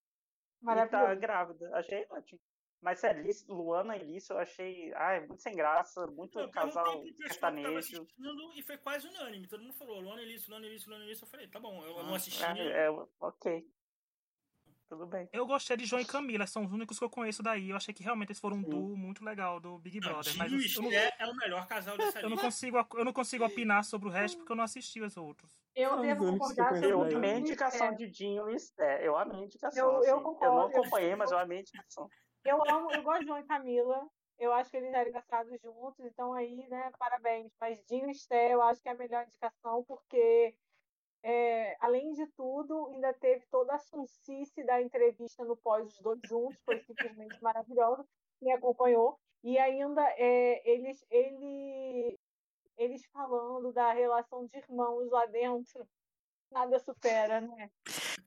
Maravilhoso. 0.60 1.04
E 1.04 1.08
tá 1.08 1.14
grávida. 1.14 1.76
Achei 1.76 2.06
ótimo. 2.10 2.40
Mas 2.80 3.00
sério, 3.00 3.24
Luana 3.48 3.96
e 3.96 4.04
Lício 4.04 4.34
eu 4.34 4.38
achei 4.38 4.92
ai, 4.94 5.26
muito 5.26 5.42
sem 5.42 5.56
graça, 5.56 6.06
muito 6.06 6.38
eu 6.38 6.48
casal 6.48 7.02
sertanejo. 7.26 8.06
E 8.54 8.62
foi 8.62 8.78
quase 8.78 9.08
unânime. 9.08 9.48
Todo 9.48 9.62
mundo 9.62 9.74
falou 9.74 10.00
Luana 10.00 10.22
e 10.22 10.26
Lício, 10.26 10.50
Luana 10.50 10.66
e 10.66 10.70
Lício, 10.70 10.88
Luana 10.88 11.04
e 11.04 11.08
Lício. 11.08 11.24
Eu 11.24 11.28
falei, 11.28 11.48
tá 11.48 11.58
bom, 11.58 11.82
eu, 11.82 11.98
eu 11.98 12.04
não 12.04 12.14
assisti. 12.14 12.44
É, 12.44 12.86
é, 12.86 12.90
ok. 13.20 13.66
Tudo 14.88 15.06
bem. 15.06 15.28
Eu 15.32 15.46
gostei 15.46 15.76
de 15.76 15.84
João 15.84 16.00
e 16.00 16.04
Camila, 16.04 16.46
são 16.46 16.64
os 16.64 16.72
únicos 16.72 16.98
que 16.98 17.04
eu 17.04 17.10
conheço 17.10 17.42
daí. 17.42 17.70
Eu 17.70 17.76
achei 17.76 17.92
que 17.92 18.02
realmente 18.02 18.30
eles 18.30 18.40
foram 18.40 18.56
um 18.56 18.62
duo 18.62 18.96
muito 18.96 19.24
legal 19.24 19.60
do 19.60 19.78
Big 19.78 20.00
Brother. 20.00 20.32
Não, 20.32 20.38
mas 20.38 20.52
eu, 20.52 20.58
eu, 20.58 20.90
não, 20.90 20.92
é 20.92 21.26
o 21.30 21.36
melhor 21.36 21.66
casal 21.66 21.96
dessa 21.96 22.20
eu 22.20 22.30
não 22.30 22.36
consigo, 22.36 22.78
eu 22.94 23.04
não 23.04 23.12
consigo 23.12 23.44
opinar 23.44 23.84
sobre 23.84 24.08
o 24.08 24.10
resto 24.10 24.38
porque 24.38 24.52
eu 24.52 24.56
não 24.56 24.64
assisti 24.64 25.00
os 25.00 25.16
outros. 25.16 25.60
Eu 25.74 26.00
devo 26.00 26.24
únicos 26.24 26.52
que 26.52 26.60
eu 26.60 26.64
concordar 26.64 26.68
conheço 26.68 26.88
Eu 26.88 27.02
amei 27.02 27.30
a 27.30 27.36
e 27.36 27.40
indicação 27.40 27.92
Esté. 27.92 27.96
de 27.96 28.10
Dinho 28.10 28.50
e 28.50 28.54
Esté. 28.54 29.06
Eu 29.06 29.16
amei 29.16 29.40
a 29.40 29.44
indicação. 29.44 29.84
Eu- 29.86 29.92
eu 29.92 29.98
assim. 29.98 30.08
eu 30.08 30.16
não 30.16 30.22
concordo. 30.22 30.78
acompanhei, 30.78 31.14
mas 31.14 31.30
eu 31.30 31.38
amei 31.38 31.58
a 31.58 31.60
indicação. 31.60 32.08
Eu 32.44 32.58
amo, 32.70 32.90
eu 32.92 33.02
gosto 33.02 33.20
de 33.20 33.26
João 33.26 33.38
e 33.38 33.44
Camila. 33.44 34.08
Eu 34.38 34.52
acho 34.52 34.70
que 34.70 34.76
eles 34.76 34.94
eram 34.94 35.08
engraçados 35.10 35.60
juntos, 35.60 35.98
então 36.06 36.32
aí, 36.32 36.66
né, 36.68 36.92
parabéns. 36.96 37.52
Mas 37.60 37.84
Dinho 37.86 38.06
e 38.08 38.12
Esté, 38.12 38.54
eu 38.54 38.62
acho 38.62 38.80
que 38.80 38.88
é 38.88 38.92
a 38.92 38.96
melhor 38.96 39.24
indicação, 39.24 39.84
porque, 39.84 40.54
é, 41.22 41.76
além 41.80 42.12
de 42.12 42.26
tudo, 42.28 42.88
ainda 42.88 43.12
teve 43.14 43.44
toda 43.50 43.74
a 43.74 43.78
suncice 43.78 44.62
da 44.64 44.80
entrevista 44.80 45.44
no 45.44 45.56
pós, 45.56 45.86
os 45.86 46.00
dois 46.00 46.20
juntos, 46.24 46.58
foi 46.64 46.80
simplesmente 46.80 47.36
maravilhoso. 47.42 48.06
Me 48.40 48.52
acompanhou. 48.52 49.18
E 49.42 49.58
ainda 49.58 50.02
é, 50.16 50.68
eles, 50.68 51.04
ele, 51.10 52.18
eles 52.76 53.04
falando 53.06 53.72
da 53.72 53.92
relação 53.92 54.46
de 54.46 54.56
irmãos 54.56 55.10
lá 55.10 55.26
dentro. 55.26 55.86
Nada 56.50 56.78
supera, 56.78 57.40
né? 57.40 57.70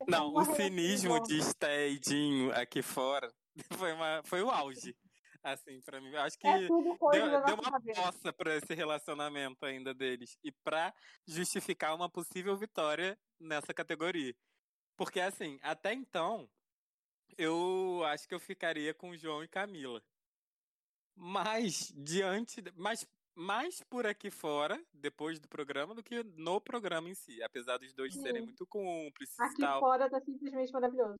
Não, 0.07 0.33
o 0.33 0.45
cinismo 0.45 1.19
de 1.23 1.41
Sté 1.41 1.89
e 1.89 1.99
Dinho 1.99 2.51
aqui 2.53 2.81
fora 2.81 3.31
foi, 3.77 3.93
uma, 3.93 4.21
foi 4.23 4.43
o 4.43 4.49
auge. 4.49 4.95
Assim, 5.43 5.81
pra 5.81 5.99
mim. 5.99 6.15
Acho 6.15 6.37
que 6.37 6.47
É 6.47 6.67
tudo 6.67 6.97
coisa 6.97 7.27
deu, 7.29 7.43
deu 7.43 7.55
uma 7.55 7.81
poça 7.81 8.31
pra 8.31 8.55
esse 8.55 8.73
relacionamento 8.75 9.65
ainda 9.65 9.93
deles. 9.93 10.37
E 10.43 10.51
pra 10.51 10.93
justificar 11.27 11.95
uma 11.95 12.09
possível 12.09 12.55
vitória 12.55 13.17
nessa 13.39 13.73
categoria. 13.73 14.35
Porque, 14.97 15.19
assim, 15.19 15.59
até 15.63 15.93
então, 15.93 16.49
eu 17.37 18.03
acho 18.05 18.27
que 18.27 18.35
eu 18.35 18.39
ficaria 18.39 18.93
com 18.93 19.15
João 19.17 19.43
e 19.43 19.47
Camila. 19.47 20.03
Mas, 21.15 21.91
diante. 21.95 22.61
Mas 22.75 23.05
mais 23.35 23.81
por 23.89 24.05
aqui 24.05 24.29
fora, 24.29 24.83
depois 24.93 25.39
do 25.39 25.47
programa, 25.47 25.95
do 25.95 26.03
que 26.03 26.23
no 26.23 26.59
programa 26.61 27.09
em 27.09 27.15
si. 27.15 27.41
Apesar 27.43 27.77
dos 27.77 27.93
dois 27.93 28.13
serem 28.15 28.41
Sim. 28.41 28.45
muito 28.45 28.65
cúmplices 28.67 29.37
e 29.37 29.43
Aqui 29.43 29.61
tal. 29.61 29.79
fora 29.79 30.09
tá 30.09 30.19
simplesmente 30.21 30.71
maravilhoso. 30.71 31.17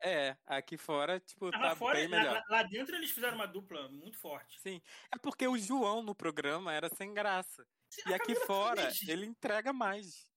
É, 0.00 0.36
aqui 0.46 0.76
fora, 0.78 1.18
tipo, 1.20 1.50
Mas 1.50 1.60
tá 1.60 1.68
lá, 1.70 1.76
fora, 1.76 1.94
bem 1.96 2.08
lá, 2.08 2.18
melhor. 2.18 2.34
lá- 2.34 2.44
lá 2.48 2.62
dentro 2.62 2.94
eles 2.94 3.10
fizeram 3.10 3.34
uma 3.36 3.46
dupla 3.48 3.88
muito 3.88 4.16
forte. 4.18 4.60
Sim. 4.60 4.80
É 5.12 5.18
porque 5.18 5.46
o 5.46 5.58
João 5.58 6.02
no 6.02 6.14
programa 6.14 6.72
era 6.72 6.88
sem 6.88 7.12
graça. 7.12 7.66
A 8.06 8.10
E 8.10 8.14
aqui 8.14 8.34
fora, 8.34 8.92
também, 8.92 9.10
ele 9.10 9.26
entrega 9.26 9.72
mais. 9.72 10.28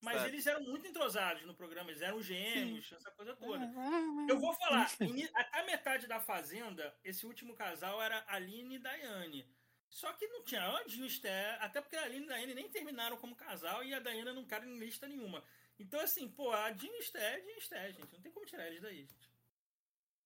Mas 0.00 0.16
sabe? 0.16 0.30
eles 0.30 0.46
eram 0.46 0.62
muito 0.62 0.86
entrosados 0.86 1.44
no 1.44 1.54
programa, 1.54 1.90
eles 1.90 2.02
eram 2.02 2.20
gêmeos, 2.22 2.90
essa 2.92 3.10
coisa 3.12 3.36
toda. 3.36 3.64
Ah, 3.64 4.26
Eu 4.28 4.38
vou 4.40 4.52
falar, 4.54 4.86
até 5.34 5.62
metade 5.64 6.06
da 6.08 6.18
Fazenda, 6.20 6.96
esse 7.04 7.24
último 7.24 7.54
casal 7.54 8.02
era 8.02 8.24
Aline 8.26 8.76
e 8.76 8.78
Daiane. 8.78 9.48
Só 9.88 10.12
que 10.14 10.26
não 10.26 10.42
tinha 10.42 10.82
Esté, 10.86 11.56
até 11.60 11.80
porque 11.80 11.96
a 11.96 12.02
Aline 12.04 12.24
e 12.24 12.28
a 12.30 12.32
Daiane 12.32 12.54
nem 12.54 12.68
terminaram 12.70 13.16
como 13.16 13.36
casal 13.36 13.84
e 13.84 13.94
a 13.94 14.00
Daiane 14.00 14.32
não 14.32 14.44
cara 14.46 14.66
em 14.66 14.78
lista 14.78 15.06
nenhuma. 15.06 15.44
Então, 15.82 16.00
assim, 16.00 16.28
pô, 16.28 16.50
a 16.50 16.70
Esté 16.70 17.34
é 17.36 17.40
Dinho 17.40 17.58
Esté, 17.58 17.92
gente. 17.92 18.12
Não 18.12 18.20
tem 18.20 18.32
como 18.32 18.46
tirar 18.46 18.66
eles 18.68 18.80
daí, 18.80 18.98
gente. 18.98 19.32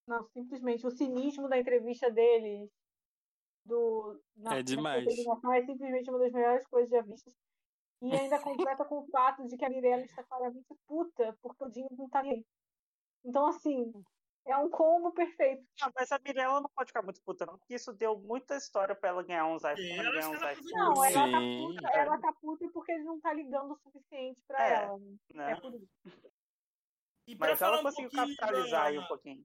Não, 0.07 0.23
simplesmente 0.29 0.87
o 0.87 0.91
cinismo 0.91 1.49
da 1.49 1.59
entrevista 1.59 2.11
dele 2.11 2.71
do, 3.65 4.21
na, 4.37 4.59
É 4.59 4.63
demais. 4.63 5.07
é 5.07 5.11
simplesmente 5.65 6.11
uma 6.11 6.19
das 6.19 6.33
melhores 6.33 6.67
coisas 6.67 6.91
já 6.91 7.01
vistas. 7.03 7.35
E 8.03 8.15
ainda 8.15 8.39
completa 8.39 8.85
com 8.85 8.99
o 8.99 9.07
fato 9.07 9.47
de 9.47 9.57
que 9.57 9.65
a 9.65 9.71
Mirella 9.71 10.05
está 10.05 10.23
claramente 10.23 10.75
puta 10.87 11.37
porque 11.41 11.65
o 11.65 11.71
Dinho 11.71 11.89
não 11.93 12.09
tá 12.09 12.23
nem 12.23 12.33
aí. 12.35 12.47
Então, 13.25 13.47
assim, 13.47 13.91
é 14.47 14.57
um 14.57 14.71
combo 14.71 15.13
perfeito. 15.13 15.65
Ah, 15.83 15.91
mas 15.95 16.11
a 16.13 16.19
Mirella 16.19 16.61
não 16.61 16.71
pode 16.75 16.89
ficar 16.89 17.03
muito 17.03 17.21
puta, 17.23 17.45
não, 17.47 17.59
porque 17.59 17.75
isso 17.75 17.93
deu 17.93 18.19
muita 18.19 18.57
história 18.57 18.95
pra 18.95 19.11
ela 19.11 19.23
ganhar 19.23 19.47
uns 19.47 19.63
iPhones, 19.65 19.99
ela 19.99 20.13
ganhar 20.13 20.29
uns 20.31 20.37
iPhones, 20.37 20.73
Não, 20.73 21.05
ela 21.05 21.31
tá 21.31 21.41
puta, 21.41 21.89
ela 21.99 22.19
tá 22.21 22.33
puta 22.41 22.69
porque 22.73 22.93
ele 22.93 23.05
não 23.05 23.21
tá 23.21 23.33
ligando 23.33 23.73
o 23.73 23.77
suficiente 23.79 24.41
pra 24.47 24.69
É, 24.69 24.73
ela. 24.85 24.99
né? 25.35 25.53
É 25.53 25.57
por 25.61 25.75
isso. 25.75 25.89
E 27.27 27.35
Mas 27.35 27.59
falar 27.59 27.73
ela 27.73 27.81
um 27.81 27.85
conseguiu 27.85 28.11
pouquinho 28.11 28.37
capitalizar 28.37 28.83
da- 28.83 28.89
aí 28.89 28.99
um 28.99 29.07
pouquinho. 29.07 29.45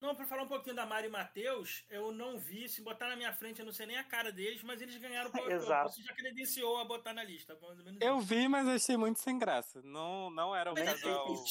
Não, 0.00 0.16
pra 0.16 0.26
falar 0.26 0.42
um 0.42 0.48
pouquinho 0.48 0.74
da 0.74 0.84
Mari 0.84 1.06
e 1.06 1.10
Matheus, 1.10 1.84
eu 1.88 2.10
não 2.10 2.36
vi. 2.36 2.68
Se 2.68 2.82
botar 2.82 3.06
na 3.06 3.14
minha 3.14 3.32
frente, 3.32 3.60
eu 3.60 3.64
não 3.66 3.72
sei 3.72 3.86
nem 3.86 3.96
a 3.96 4.02
cara 4.02 4.32
deles, 4.32 4.60
mas 4.64 4.80
eles 4.82 4.96
ganharam 4.96 5.30
o. 5.30 5.32
Exato. 5.52 5.92
Você 5.92 6.02
já 6.02 6.12
credenciou 6.12 6.78
a 6.78 6.84
botar 6.84 7.12
na 7.12 7.22
lista. 7.22 7.56
mais 7.62 7.78
ou 7.78 7.84
menos 7.84 8.00
Eu 8.00 8.18
isso. 8.18 8.26
vi, 8.26 8.48
mas 8.48 8.66
achei 8.66 8.96
muito 8.96 9.20
sem 9.20 9.38
graça. 9.38 9.80
Não, 9.82 10.28
não 10.30 10.56
era 10.56 10.72
o 10.72 10.74
Mas 10.74 10.88
é 10.88 10.92
casal 10.92 11.28
não 11.28 11.44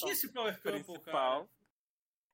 principal. 0.61 1.49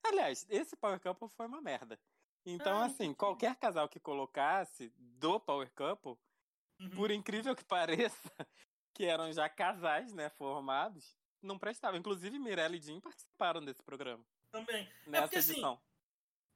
Aliás, 0.08 0.46
esse 0.48 0.76
Power 0.76 1.00
Couple 1.00 1.28
foi 1.28 1.46
uma 1.46 1.60
merda. 1.60 1.98
Então, 2.46 2.78
Ah, 2.80 2.86
assim, 2.86 3.04
entendi. 3.04 3.16
qualquer 3.16 3.56
casal 3.56 3.88
que 3.88 4.00
colocasse 4.00 4.92
do 4.96 5.38
Power 5.40 5.70
Couple, 5.74 6.16
Uhum. 6.80 6.90
por 6.90 7.10
incrível 7.10 7.54
que 7.56 7.64
pareça, 8.28 8.32
que 8.94 9.04
eram 9.04 9.32
já 9.32 9.48
casais, 9.48 10.12
né, 10.12 10.30
formados, 10.30 11.16
não 11.42 11.58
prestava. 11.58 11.96
Inclusive, 11.96 12.38
Mirella 12.38 12.76
e 12.76 12.80
Jim 12.80 13.00
participaram 13.00 13.64
desse 13.64 13.82
programa, 13.82 14.24
Também. 14.50 14.88
nessa 15.06 15.22
porque, 15.24 15.38
assim, 15.38 15.52
edição. 15.52 15.80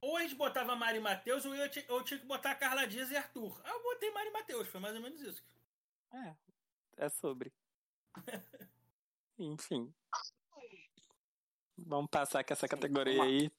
Ou 0.01 0.17
a 0.17 0.21
gente 0.21 0.35
botava 0.35 0.75
Mari 0.75 0.97
e 0.97 1.01
Matheus, 1.01 1.45
ou 1.45 1.55
eu, 1.55 1.69
tinha, 1.69 1.85
eu 1.87 2.03
tinha 2.03 2.19
que 2.19 2.25
botar 2.25 2.55
Carla 2.55 2.85
Dias 2.87 3.09
e 3.11 3.15
Arthur. 3.15 3.61
Aí 3.63 3.71
eu 3.71 3.83
botei 3.83 4.11
Mari 4.11 4.29
e 4.29 4.33
Matheus, 4.33 4.67
foi 4.67 4.79
mais 4.81 4.95
ou 4.95 5.01
menos 5.01 5.21
isso. 5.21 5.43
É, 6.11 6.35
é 6.97 7.09
sobre. 7.09 7.53
Enfim. 9.37 9.93
Vamos 11.85 12.09
passar 12.09 12.43
com 12.43 12.53
essa 12.53 12.67
categoria 12.67 13.21
aí. 13.23 13.51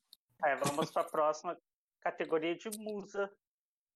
É, 0.45 0.57
vamos 0.57 0.91
para 0.91 1.03
a 1.03 1.11
próxima 1.11 1.59
categoria 2.01 2.55
de 2.57 2.71
musa. 2.79 3.31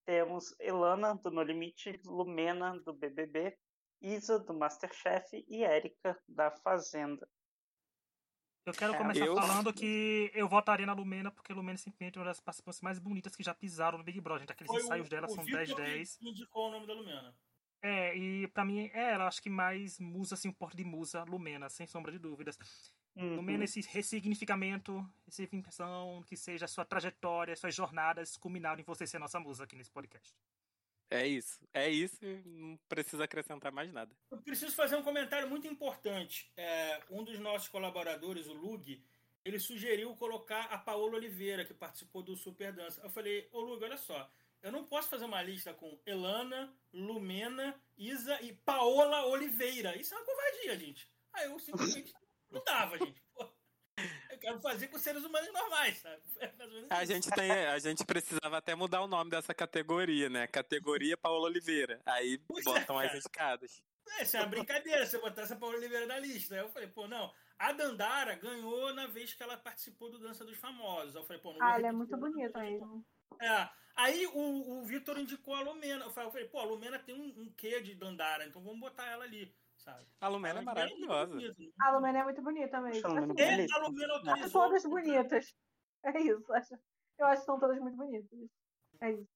Temos 0.05 0.55
Elana, 0.59 1.15
do 1.15 1.31
No 1.31 1.43
Limite, 1.43 2.01
Lumena, 2.05 2.79
do 2.81 2.93
BBB, 2.95 3.57
Isa, 4.01 4.39
do 4.39 4.55
Masterchef 4.55 5.45
e 5.49 5.63
Érica, 5.65 6.19
da 6.27 6.51
Fazenda. 6.51 7.29
Eu 8.65 8.73
quero 8.73 8.95
É, 8.95 8.99
começar 8.99 9.27
eu- 9.27 9.35
falando 9.35 9.73
que 9.73 10.31
eu 10.35 10.49
votaria 10.49 10.85
na 10.87 10.93
Lumena, 10.93 11.31
porque 11.31 11.53
Lumena 11.53 11.75
é 11.75 11.79
simplesmente 11.79 12.19
uma 12.19 12.25
das 12.27 12.41
participantes 12.41 12.81
mais 12.83 12.99
bonitas 12.99 13.35
que 13.35 13.43
já 13.43 13.55
pisaram 13.55 13.99
no 13.99 14.05
Big 14.05 14.21
Brother. 14.21 14.41
Gente. 14.43 14.53
Aqueles 14.53 14.71
Foi 14.73 14.83
ensaios 14.83 15.07
o, 15.07 15.11
dela 15.11 15.27
o 15.27 15.31
são 15.31 15.45
Vitor 15.45 15.61
10-10. 15.65 16.19
que 16.19 16.29
indicou 16.29 16.69
o 16.69 16.73
nome 16.73 16.87
da 16.87 16.93
Lumena. 16.95 17.35
É, 17.83 18.15
e 18.17 18.49
pra 18.49 18.65
mim 18.65 18.91
é 18.93 19.13
ela, 19.13 19.27
acho 19.27 19.41
que 19.43 19.49
mais 19.49 19.99
musa, 19.99 20.35
assim, 20.35 20.49
um 20.49 20.53
porte 20.53 20.77
de 20.77 20.85
musa, 20.85 21.23
Lumena, 21.25 21.69
sem 21.71 21.87
sombra 21.87 22.11
de 22.13 22.19
dúvidas. 22.19 22.59
Uhum. 23.19 23.35
Lumena, 23.35 23.65
esse 23.65 23.81
ressignificamento, 23.81 25.05
essa 25.27 25.43
impressão 25.43 26.23
que 26.25 26.37
seja 26.37 26.67
a 26.67 26.69
sua 26.69 26.85
trajetória, 26.85 27.57
suas 27.57 27.75
jornadas 27.75 28.37
culminaram 28.37 28.81
em 28.81 28.85
você 28.85 29.09
ser 29.09 29.19
nossa 29.19 29.41
musa 29.41 29.65
aqui 29.65 29.75
nesse 29.75 29.91
podcast. 29.91 30.33
É 31.11 31.27
isso. 31.27 31.59
É 31.75 31.89
isso. 31.91 32.17
Não 32.45 32.79
precisa 32.89 33.25
acrescentar 33.25 33.73
mais 33.73 33.93
nada. 33.93 34.15
Eu 34.31 34.39
preciso 34.39 34.73
fazer 34.77 34.95
um 34.95 35.03
comentário 35.03 35.49
muito 35.49 35.67
importante. 35.67 36.53
É, 36.57 37.01
um 37.11 37.25
dos 37.25 37.41
nossos 37.41 37.69
colaboradores, 37.69 38.47
o 38.47 38.53
Lug, 38.53 39.03
ele 39.45 39.59
sugeriu 39.59 40.15
colocar 40.15 40.67
a 40.67 40.79
Paola 40.79 41.17
Oliveira, 41.17 41.65
que 41.65 41.75
participou 41.75 42.23
do 42.23 42.37
Super 42.37 42.73
Dança. 42.73 43.01
Eu 43.03 43.11
falei, 43.11 43.49
ô 43.51 43.61
Lug, 43.61 43.83
olha 43.83 43.97
só, 43.97 44.31
eu 44.63 44.71
não 44.71 44.85
posso 44.85 45.09
fazer 45.09 45.25
uma 45.25 45.43
lista 45.43 45.75
com 45.75 45.99
Elana, 46.07 46.73
Lumena, 46.93 47.75
Isa 47.97 48.41
e 48.43 48.53
Paola 48.53 49.27
Oliveira. 49.27 49.97
Isso 49.97 50.15
é 50.15 50.19
uma 50.19 50.27
covardia, 50.27 50.79
gente. 50.79 51.11
Aí 51.33 51.47
eu 51.47 51.59
simplesmente 51.59 52.13
não 52.51 52.63
dava, 52.65 52.99
gente. 52.99 53.23
Pô, 53.35 53.49
eu 54.31 54.39
quero 54.39 54.61
fazer 54.61 54.89
com 54.89 54.99
seres 54.99 55.25
humanos 55.25 55.53
normais, 55.53 55.99
sabe? 55.99 56.23
É 56.91 56.95
A 56.95 57.05
gente, 57.05 57.31
tem, 57.31 57.51
a 57.51 57.79
gente 57.79 58.05
precisava 58.05 58.59
até 58.59 58.75
mudar 58.75 59.03
o 59.03 59.09
nome 59.09 59.31
dessa 59.31 59.53
categoria, 59.55 60.29
né? 60.29 60.47
Categoria 60.47 61.17
Paola 61.17 61.47
Oliveira. 61.47 62.01
Aí 62.07 62.39
Pois 62.47 62.65
é, 62.67 62.71
botam 62.71 62.99
as 62.99 63.07
cara. 63.07 63.19
indicadas. 63.19 63.83
É, 64.19 64.23
isso 64.23 64.37
é 64.37 64.41
uma 64.41 64.47
brincadeira, 64.47 65.05
você 65.05 65.19
botar 65.19 65.43
essa 65.43 65.57
Paola 65.57 65.77
Oliveira 65.77 66.07
na 66.07 66.19
lista. 66.19 66.55
Aí 66.55 66.61
eu 66.61 66.69
falei, 66.71 66.89
pô, 66.89 67.07
não. 67.07 67.33
A 67.59 67.73
Dandara 67.73 68.37
ganhou 68.37 68.95
na 68.95 69.07
vez 69.07 69.35
que 69.35 69.43
ela 69.43 69.57
participou 69.57 70.11
do 70.11 70.19
Dança 70.19 70.45
dos 70.45 70.57
Famosos. 70.57 71.17
Aí 71.17 71.23
eu 71.23 71.27
falei, 71.27 71.43
pô, 71.43 71.53
não 71.53 71.63
Ah, 71.63 71.77
ele 71.77 71.89
é 71.89 71.93
muito 71.93 72.17
dos 72.17 72.35
mesmo. 72.35 73.05
É. 73.41 73.69
Aí 73.97 74.27
o, 74.29 74.79
o 74.79 74.85
Vitor 74.85 75.19
indicou 75.19 75.55
a 75.55 75.61
Lumena. 75.61 76.05
Eu 76.05 76.11
falei, 76.11 76.29
eu 76.29 76.33
falei, 76.33 76.49
pô, 76.49 76.61
a 76.61 76.65
Lumena 76.65 76.99
tem 77.01 77.15
um, 77.15 77.43
um 77.43 77.53
quê 77.57 77.81
de 77.81 77.97
Dandara, 77.97 78.47
então 78.47 78.63
vamos 78.63 78.79
botar 78.79 79.07
ela 79.11 79.25
ali, 79.25 79.53
sabe? 79.93 80.07
A 80.21 80.29
Lumena 80.29 80.61
é 80.61 80.63
Ela 80.63 80.73
muito 80.87 81.07
maravilhosa. 81.09 81.35
né? 81.35 81.71
A 81.81 81.91
Lumena 81.91 82.19
é 82.19 82.25
muito 82.25 82.43
bonita 82.43 82.81
mesmo. 82.81 83.09
Lumena 83.09 83.33
Assim, 83.33 83.43
E 83.43 83.51
bonita. 83.57 83.75
a 83.75 83.79
Lumena 83.87 84.13
autorizou. 84.15 84.63
todas 84.63 84.83
bonitas. 84.85 85.55
É 86.05 86.21
isso. 86.21 86.53
acho- 86.53 86.79
Eu 87.19 87.27
acho 87.27 87.41
que 87.41 87.47
são 87.47 87.59
todas 87.59 87.79
muito 87.81 87.97
bonitas. 87.97 88.39
É 89.01 89.11
isso. 89.13 89.29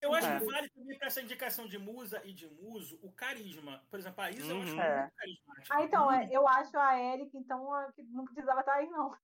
Eu 0.00 0.14
acho 0.14 0.26
É. 0.28 0.38
que 0.38 0.44
vale 0.46 0.68
também 0.70 0.96
pra 0.98 1.08
essa 1.08 1.20
indicação 1.20 1.66
de 1.66 1.76
musa 1.76 2.22
e 2.24 2.32
de 2.32 2.48
muso 2.48 2.98
o 3.02 3.12
carisma. 3.12 3.84
Por 3.90 3.98
exemplo, 3.98 4.22
a 4.22 4.30
Isa 4.30 4.52
eu 4.52 4.62
acho 4.62 4.72
Uhum. 4.74 4.80
É. 4.80 5.00
muito 5.02 5.14
carismática. 5.16 5.74
Ah, 5.76 5.82
então, 5.82 6.12
é, 6.12 6.28
eu 6.30 6.48
acho 6.48 6.78
a 6.78 6.98
Erika, 7.00 7.36
então, 7.36 7.72
a 7.74 7.92
que 7.92 8.02
não 8.04 8.24
precisava 8.24 8.60
estar 8.60 8.74
aí, 8.74 8.88
não. 8.88 9.14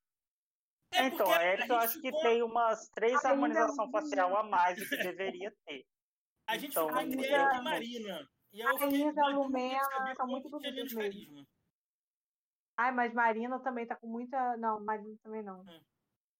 É 0.92 1.06
então, 1.06 1.30
a 1.32 1.42
Érica 1.42 1.72
eu 1.72 1.78
acho 1.78 1.94
que 2.00 2.08
ficou- 2.08 2.20
tem 2.22 2.42
umas 2.42 2.88
três 2.90 3.20
não- 3.22 3.90
facial 3.90 4.36
a 4.36 4.42
mais 4.42 4.78
do 4.78 4.88
que 4.88 4.96
deveria 4.96 5.52
ter. 5.64 5.84
A 6.46 6.58
gente 6.58 6.70
Então, 6.72 6.86
ficou 6.88 7.00
entre 7.02 7.26
Érica 7.26 7.56
e 7.56 7.62
Marina. 7.62 8.28
E 8.54 8.62
a 8.62 8.70
fiquei 8.78 9.00
Isa 9.00 9.12
na 9.12 9.22
dúvida 9.22 9.26
de 9.26 9.34
Lumena 9.34 10.14
são 10.16 10.26
muito 10.28 10.48
bonitas 10.48 10.76
mesmo. 10.76 11.00
carisma. 11.00 11.46
Ai, 12.76 12.92
mas 12.92 13.12
Marina 13.12 13.58
também 13.58 13.84
tá 13.84 13.96
com 13.96 14.06
muita. 14.06 14.56
Não, 14.56 14.78
Marina 14.80 15.16
também 15.24 15.42
não. 15.42 15.60
Hum. 15.62 15.80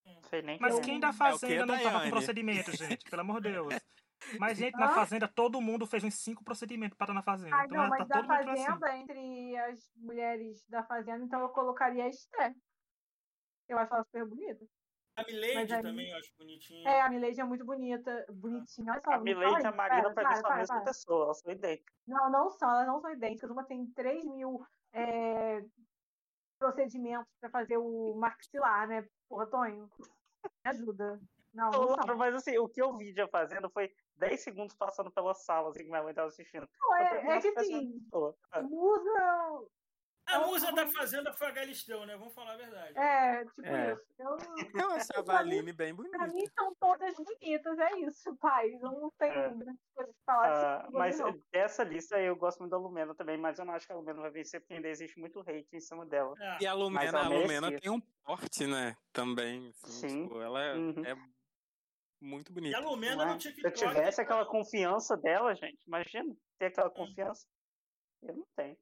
hum. 0.07 0.21
Sei 0.29 0.41
nem 0.41 0.57
mas 0.59 0.79
quem 0.79 0.97
da 0.97 1.11
Fazenda 1.11 1.63
é 1.63 1.65
não 1.65 1.83
tava 1.83 2.03
com 2.03 2.09
procedimento, 2.09 2.71
gente? 2.71 3.03
Pelo 3.09 3.21
amor 3.21 3.41
de 3.41 3.51
Deus. 3.51 3.67
Mas, 4.39 4.57
gente, 4.57 4.75
na 4.75 4.89
Fazenda, 4.89 5.27
todo 5.27 5.61
mundo 5.61 5.85
fez 5.85 6.03
uns 6.03 6.15
cinco 6.15 6.43
procedimentos 6.43 6.97
para 6.97 7.05
estar 7.05 7.13
na 7.13 7.21
Fazenda. 7.21 7.55
Ah, 7.55 7.65
então, 7.65 7.77
não, 7.77 7.89
mas 7.89 8.07
tá 8.07 8.21
da 8.21 8.27
Fazenda, 8.27 8.87
assim. 8.87 9.01
entre 9.01 9.57
as 9.57 9.91
mulheres 9.97 10.65
da 10.67 10.83
Fazenda, 10.83 11.23
então 11.23 11.41
eu 11.41 11.49
colocaria 11.49 12.05
a 12.05 12.09
Esther. 12.09 12.55
Eu 13.67 13.77
acho 13.77 13.93
ela 13.93 14.03
super 14.03 14.25
bonita. 14.25 14.65
A 15.15 15.23
Milady 15.23 15.73
aí... 15.73 15.81
também 15.81 16.09
eu 16.09 16.17
acho 16.17 16.33
bonitinha. 16.37 16.89
É, 16.89 17.01
a 17.01 17.09
Milady 17.09 17.39
é 17.39 17.43
muito 17.43 17.63
bonita, 17.63 18.25
bonitinha. 18.29 18.91
Olha 18.91 19.01
só, 19.01 19.11
a 19.11 19.19
Milady 19.19 19.63
e 19.63 19.67
a 19.67 19.71
Marina 19.71 20.13
parecem 20.13 20.45
a 20.45 20.57
mesma 20.57 20.83
pessoa, 20.83 21.25
elas 21.25 21.39
são 21.39 21.51
idênticas. 21.51 21.95
Não, 22.05 22.29
não 22.29 22.51
são, 22.51 22.69
elas 22.69 22.87
não 22.87 22.99
são 22.99 23.11
idênticas. 23.11 23.49
Uma 23.49 23.63
tem 23.63 23.87
3 23.87 24.25
mil 24.25 24.65
é, 24.91 25.63
procedimentos 26.59 27.31
para 27.39 27.49
fazer 27.49 27.77
o 27.77 28.13
maxilar, 28.15 28.87
né? 28.87 29.07
Porra, 29.29 29.47
Tonho, 29.47 29.89
me 29.99 30.71
ajuda. 30.71 31.21
Não, 31.53 31.71
não 31.71 32.17
mas 32.17 32.35
assim, 32.35 32.57
o 32.57 32.67
que 32.67 32.81
eu 32.81 32.97
vi 32.97 33.13
já 33.13 33.25
fazendo 33.29 33.69
foi 33.69 33.89
10 34.17 34.41
segundos 34.41 34.75
passando 34.75 35.09
pela 35.09 35.33
sala, 35.33 35.69
assim, 35.69 35.83
que 35.83 35.89
minha 35.89 36.03
mãe 36.03 36.13
tava 36.13 36.27
assistindo. 36.27 36.67
Não, 36.81 36.95
é, 36.97 37.37
é 37.37 37.39
que 37.39 37.47
assim, 37.57 38.05
musa 38.63 39.65
a 40.27 40.39
musa 40.39 40.71
da 40.71 40.87
Fazenda 40.87 41.31
foi 41.33 41.47
a 41.47 41.51
Galisteu, 41.51 42.05
né? 42.05 42.17
Vamos 42.17 42.33
falar 42.33 42.53
a 42.53 42.57
verdade. 42.57 42.97
É, 42.97 43.45
tipo 43.45 43.65
é. 43.65 43.93
isso. 43.93 44.01
Eu, 44.17 44.37
eu 44.81 44.91
achava 44.91 45.33
a 45.33 45.39
Aline 45.39 45.71
bem 45.71 45.93
bonita. 45.93 46.17
Pra 46.17 46.27
mim 46.27 46.45
são 46.57 46.73
todas 46.75 47.15
bonitas, 47.15 47.79
é 47.79 47.99
isso, 47.99 48.35
pai. 48.37 48.73
Eu 48.73 48.91
não 48.91 49.11
tenho 49.19 49.33
é. 49.33 49.49
grandes 49.49 49.81
coisas 49.93 50.15
pra 50.25 50.35
falar. 50.35 50.89
Uh, 50.89 50.93
mas 50.93 51.19
não. 51.19 51.39
dessa 51.51 51.83
lista 51.83 52.19
eu 52.19 52.35
gosto 52.35 52.59
muito 52.59 52.71
da 52.71 52.77
Lumena 52.77 53.13
também, 53.13 53.37
mas 53.37 53.59
eu 53.59 53.65
não 53.65 53.73
acho 53.73 53.85
que 53.85 53.93
a 53.93 53.95
Lumena 53.95 54.21
vai 54.21 54.31
vencer 54.31 54.59
porque 54.59 54.73
ainda 54.73 54.87
existe 54.87 55.19
muito 55.19 55.39
hate 55.41 55.67
em 55.71 55.79
cima 55.79 56.05
dela. 56.05 56.33
É. 56.39 56.57
E 56.61 56.67
a 56.67 56.73
Lumena, 56.73 57.19
a 57.19 57.27
Lumena 57.27 57.79
tem 57.79 57.91
um 57.91 58.01
porte, 58.23 58.65
né? 58.65 58.95
Também. 59.13 59.71
Assim, 59.83 60.09
Sim. 60.09 60.23
Tipo, 60.23 60.41
ela 60.41 60.75
uhum. 60.75 61.05
é 61.05 61.15
muito 62.19 62.51
bonita. 62.51 62.75
E 62.75 62.81
a 62.81 62.83
Lumena 62.83 63.25
no 63.25 63.37
TikTok. 63.37 63.77
Se 63.77 63.85
eu 63.85 63.89
tivesse 63.89 64.21
aquela 64.21 64.45
confiança 64.45 65.15
dela, 65.15 65.53
gente, 65.53 65.77
imagina 65.85 66.35
ter 66.57 66.67
aquela 66.67 66.89
confiança. 66.89 67.45
Eu 68.23 68.35
não 68.35 68.47
tenho. 68.55 68.77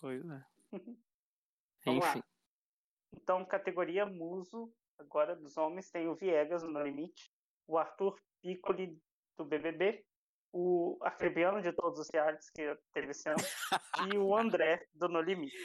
Pois 0.00 0.28
é. 0.28 0.51
Vamos 1.84 2.06
Enfim. 2.06 2.18
Lá. 2.18 2.24
Então, 3.14 3.44
categoria 3.44 4.06
muso, 4.06 4.72
agora 4.98 5.36
dos 5.36 5.56
homens, 5.56 5.90
tem 5.90 6.08
o 6.08 6.14
Viegas 6.14 6.62
no 6.62 6.82
limite, 6.82 7.30
o 7.66 7.78
Arthur 7.78 8.18
Piccoli 8.40 8.98
do 9.36 9.44
BBB, 9.44 10.04
o 10.52 10.98
Arcrebiano 11.02 11.60
de 11.62 11.72
todos 11.72 11.98
os 11.98 12.08
realities 12.12 12.50
que 12.50 12.76
teve 12.92 13.10
esse 13.10 13.28
ano, 13.28 13.38
e 14.14 14.18
o 14.18 14.36
André 14.36 14.86
do 14.92 15.08
No 15.08 15.20
Limite. 15.20 15.56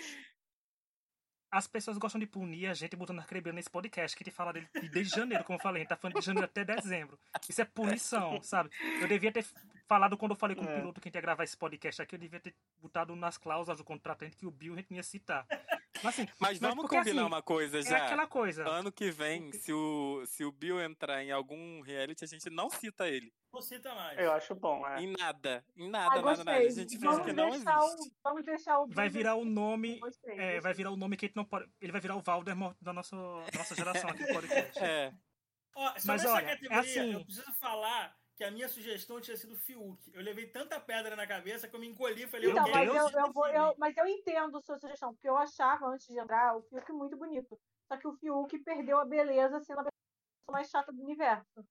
As 1.51 1.68
pessoas 1.68 1.97
gostam 1.97 2.20
de 2.20 2.28
punir 2.28 2.68
a 2.68 2.74
gente 2.74 2.95
botando 2.95 3.20
Arcrebiano 3.20 3.55
nesse 3.55 3.70
podcast, 3.70 4.16
que 4.16 4.24
te 4.24 4.32
fala 4.32 4.51
dele 4.51 4.68
desde 4.91 5.16
janeiro, 5.16 5.43
como 5.43 5.58
eu 5.58 5.64
falei, 5.64 5.82
a 5.82 5.84
gente 5.84 5.89
tá 5.89 5.95
falando 5.95 6.20
de 6.20 6.26
janeiro 6.26 6.45
até 6.45 6.66
dezembro. 6.66 7.18
Isso 7.47 7.62
é 7.62 7.66
punição, 7.66 8.41
sabe? 8.41 8.70
Eu 9.01 9.08
devia 9.08 9.32
ter 9.32 9.45
falado 9.88 10.18
quando 10.18 10.32
eu 10.32 10.38
falei 10.38 10.56
com 10.56 10.64
é. 10.64 10.72
o 10.72 10.80
piloto 10.80 11.02
que 11.02 11.08
a 11.08 11.10
gente 11.10 11.16
ia 11.16 11.22
gravar 11.22 11.44
esse 11.44 11.58
podcast 11.58 12.02
aqui, 12.02 12.16
eu 12.16 12.20
devia 12.20 12.40
ter 12.40 12.54
botado 12.80 13.16
nas 13.16 13.38
cláusulas 13.38 13.78
do 13.78 13.84
contrato 13.84 14.30
que 14.32 14.46
o 14.46 14.52
Bill 14.52 14.74
a 14.74 14.78
gente 14.78 14.94
ia 14.94 15.04
citar. 15.04 15.48
Mas, 16.04 16.20
assim, 16.20 16.28
mas 16.40 16.60
vamos 16.60 16.82
porque, 16.82 16.96
combinar 16.96 17.22
assim, 17.22 17.28
uma 17.28 17.42
coisa 17.42 17.80
é 17.80 17.82
já. 17.82 17.98
É 17.98 18.02
aquela 18.06 18.28
coisa. 18.28 18.68
Ano 18.68 18.92
que 18.92 19.10
vem, 19.10 19.52
se 19.52 19.74
o, 19.74 20.24
se 20.28 20.46
o 20.46 20.52
Bill 20.52 20.80
entrar 20.80 21.24
em 21.24 21.32
algum 21.32 21.82
reality, 21.82 22.24
a 22.24 22.28
gente 22.28 22.52
não 22.52 22.70
cita 22.70 23.08
ele. 23.08 23.34
Não 23.52 23.62
cita 23.64 23.96
mais. 23.96 24.20
Eu 24.20 24.32
acho 24.32 24.54
bom, 24.54 24.88
é. 24.88 25.02
Em 25.02 25.12
nada. 25.18 25.66
Em 25.76 25.90
nada, 25.90 26.22
nada, 26.22 26.44
nada. 26.44 26.58
A 26.60 26.70
gente 26.70 26.98
vamos 27.00 27.26
que 27.26 27.34
não 27.34 27.50
existe. 27.50 27.68
O, 27.68 28.12
vamos 28.24 28.46
deixar 28.46 28.80
o. 28.80 28.88
Vai 28.88 29.10
virar 29.10 29.34
o 29.34 29.44
nome. 29.44 30.00
É, 30.26 30.60
vai 30.60 30.74
virar 30.74 30.92
o 30.92 30.98
nome 30.98 31.18
que 31.18 31.26
a 31.26 31.28
gente 31.30 31.36
não 31.36 31.46
pode. 31.46 31.68
Ele 31.82 31.92
vai 31.92 32.02
virar 32.02 32.16
o 32.16 32.22
Valdemort 32.22 32.78
da 32.80 32.94
nossa, 32.94 33.16
da 33.16 33.58
nossa 33.58 33.74
geração 33.74 34.10
aqui 34.12 34.22
no 34.22 34.28
podcast. 34.36 34.84
É. 34.84 35.12
Ó, 35.76 35.94
mas 36.06 36.26
olha, 36.26 36.46
categoria, 36.46 36.78
é 36.78 36.80
assim... 36.80 37.14
eu 37.14 37.26
preciso 37.26 37.54
falar 37.54 38.16
que 38.38 38.44
a 38.44 38.52
minha 38.52 38.70
sugestão 38.70 39.20
tinha 39.20 39.36
sido 39.36 39.56
Fiuk. 39.56 40.00
Eu 40.14 40.22
levei 40.22 40.46
tanta 40.46 40.80
pedra 40.80 41.16
na 41.16 41.26
cabeça 41.26 41.68
que 41.68 41.76
eu 41.76 41.80
me 41.80 41.88
encolhi 41.88 42.24
e 42.24 42.28
falei, 42.28 42.52
então, 42.52 42.64
okay, 42.64 42.74
mas, 42.74 42.88
eu, 42.88 43.20
eu, 43.20 43.34
vou, 43.34 43.48
eu, 43.48 43.76
mas 43.80 43.98
eu 43.98 44.06
entendo 44.06 44.58
a 44.58 44.62
sua 44.62 44.78
sugestão, 44.78 45.12
porque 45.12 45.28
eu 45.28 45.36
achava, 45.36 45.88
antes 45.88 46.06
de 46.08 46.20
entrar, 46.20 46.56
o 46.56 46.62
Fiuk 46.62 46.92
muito 46.94 47.18
bonito. 47.18 47.60
Só 47.88 47.98
que 47.98 48.08
o 48.08 48.14
Fiuk 48.14 48.60
perdeu 48.60 49.00
a 49.00 49.06
beleza 49.06 49.60
sendo 49.62 49.80
a 49.80 49.86
pessoa 49.86 50.52
mais 50.52 50.70
chata 50.70 50.94
do 50.94 51.02
universo. 51.02 51.66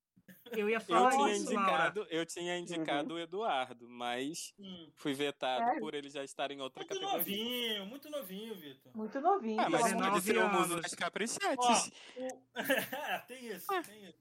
Eu 0.50 0.68
ia 0.68 0.80
falar 0.80 1.12
eu 1.12 1.16
tinha 1.16 1.32
isso, 1.32 1.42
indicado, 1.44 2.00
Laura. 2.00 2.14
Eu 2.14 2.26
tinha 2.26 2.58
indicado 2.58 3.10
uhum. 3.10 3.20
o 3.20 3.22
Eduardo, 3.22 3.88
mas 3.88 4.52
hum. 4.58 4.90
fui 4.94 5.14
vetado 5.14 5.70
é. 5.70 5.78
por 5.78 5.94
ele 5.94 6.08
já 6.08 6.24
estar 6.24 6.50
em 6.50 6.60
outra 6.60 6.80
muito 6.80 6.88
categoria. 6.88 7.16
Muito 7.16 7.28
novinho, 7.28 7.86
muito 7.86 8.10
novinho, 8.10 8.54
Vitor. 8.56 8.96
Muito 8.96 9.20
novinho. 9.20 9.60
Ah, 9.60 9.70
mas 9.70 9.92
pode 9.92 10.20
ser 10.22 10.38
o 10.38 10.48
muso 10.48 10.80
das 10.80 10.94
caprichetes. 10.94 11.92
O... 12.16 13.26
tem 13.28 13.46
isso, 13.46 13.66
tem 13.84 14.04
isso. 14.04 14.18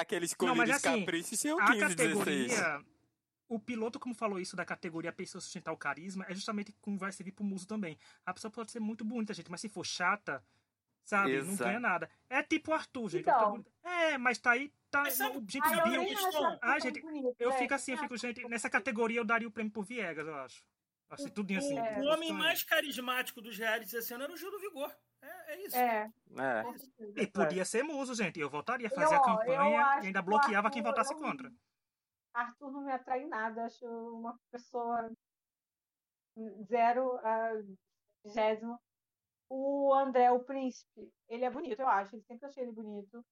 Aquele 0.00 0.24
escolhido 0.26 0.64
de 0.64 0.72
assim, 0.72 1.00
caprichos 1.00 1.40
tinham 1.40 1.58
15, 1.58 1.84
a 1.84 1.88
categoria, 1.88 2.48
16. 2.48 2.84
O 3.48 3.60
piloto, 3.60 4.00
como 4.00 4.14
falou 4.14 4.40
isso 4.40 4.56
da 4.56 4.64
categoria 4.64 5.12
pessoa 5.12 5.40
sustentar 5.40 5.72
o 5.72 5.76
carisma, 5.76 6.26
é 6.28 6.34
justamente 6.34 6.72
como 6.80 6.98
vai 6.98 7.12
servir 7.12 7.30
pro 7.32 7.44
muso 7.44 7.66
também. 7.66 7.96
A 8.24 8.34
pessoa 8.34 8.50
pode 8.50 8.72
ser 8.72 8.80
muito 8.80 9.04
bonita, 9.04 9.32
gente, 9.32 9.50
mas 9.50 9.60
se 9.60 9.68
for 9.68 9.86
chata, 9.86 10.42
sabe, 11.04 11.32
Exato. 11.32 11.50
não 11.50 11.56
ganha 11.56 11.80
nada. 11.80 12.10
É 12.28 12.42
tipo 12.42 12.72
o 12.72 12.74
Arthur, 12.74 13.08
gente. 13.08 13.22
Então. 13.22 13.64
É, 13.84 14.18
mas 14.18 14.38
tá 14.38 14.50
aí, 14.52 14.72
tá. 14.90 15.02
Mas 15.02 15.14
sabe, 15.14 15.38
gente, 15.48 15.64
ah, 15.64 15.88
eu, 15.94 16.58
ah, 16.60 16.78
gente, 16.80 17.00
bonito, 17.00 17.36
eu 17.38 17.52
é. 17.52 17.58
fico 17.58 17.74
assim, 17.74 17.92
eu 17.92 17.98
fico, 17.98 18.16
gente, 18.16 18.46
nessa 18.48 18.68
categoria 18.68 19.20
eu 19.20 19.24
daria 19.24 19.46
o 19.46 19.52
prêmio 19.52 19.72
pro 19.72 19.82
Viegas, 19.82 20.26
eu 20.26 20.34
acho. 20.34 20.64
Assim, 21.08 21.28
tudinho 21.28 21.60
assim. 21.60 21.78
É. 21.78 22.00
O 22.00 22.06
homem 22.06 22.32
mais 22.32 22.64
carismático 22.64 23.40
dos 23.40 23.56
realities 23.56 23.94
esse 23.94 24.12
ano 24.12 24.24
era 24.24 24.32
o 24.32 24.36
Gil 24.36 24.50
do 24.50 24.58
Vigor. 24.58 24.92
É, 25.22 25.52
é 25.52 25.66
isso. 25.66 25.76
É. 25.76 26.12
é. 26.38 27.22
E 27.22 27.26
podia 27.26 27.64
ser 27.64 27.82
muso, 27.82 28.14
gente. 28.14 28.38
Eu 28.38 28.50
voltaria 28.50 28.86
a 28.88 28.90
fazer 28.90 29.14
eu, 29.14 29.18
a 29.18 29.24
campanha 29.24 30.00
e 30.02 30.06
ainda 30.06 30.22
bloqueava 30.22 30.68
Arthur, 30.68 30.70
quem 30.72 30.82
votasse 30.82 31.14
contra. 31.14 31.52
Arthur 32.32 32.70
não 32.70 32.82
me 32.82 32.92
atrai 32.92 33.24
nada. 33.26 33.64
Acho 33.64 33.86
uma 33.86 34.38
pessoa 34.50 35.10
zero 36.68 37.18
a 37.24 37.52
vigésimo. 38.24 38.78
O 39.48 39.94
André, 39.94 40.30
o 40.32 40.42
príncipe, 40.42 41.12
ele 41.28 41.44
é 41.44 41.50
bonito, 41.50 41.80
eu 41.80 41.88
acho. 41.88 42.16
Ele 42.16 42.24
sempre 42.24 42.46
achei 42.46 42.64
ele 42.64 42.72
bonito. 42.72 43.24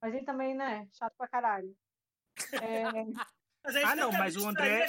Mas 0.00 0.12
ele 0.14 0.24
também, 0.24 0.54
né? 0.54 0.88
Chato 0.92 1.14
pra 1.16 1.28
caralho. 1.28 1.74
É... 2.60 2.90
ah, 3.64 3.96
não, 3.96 4.10
mas 4.12 4.36
o 4.36 4.46
André. 4.46 4.86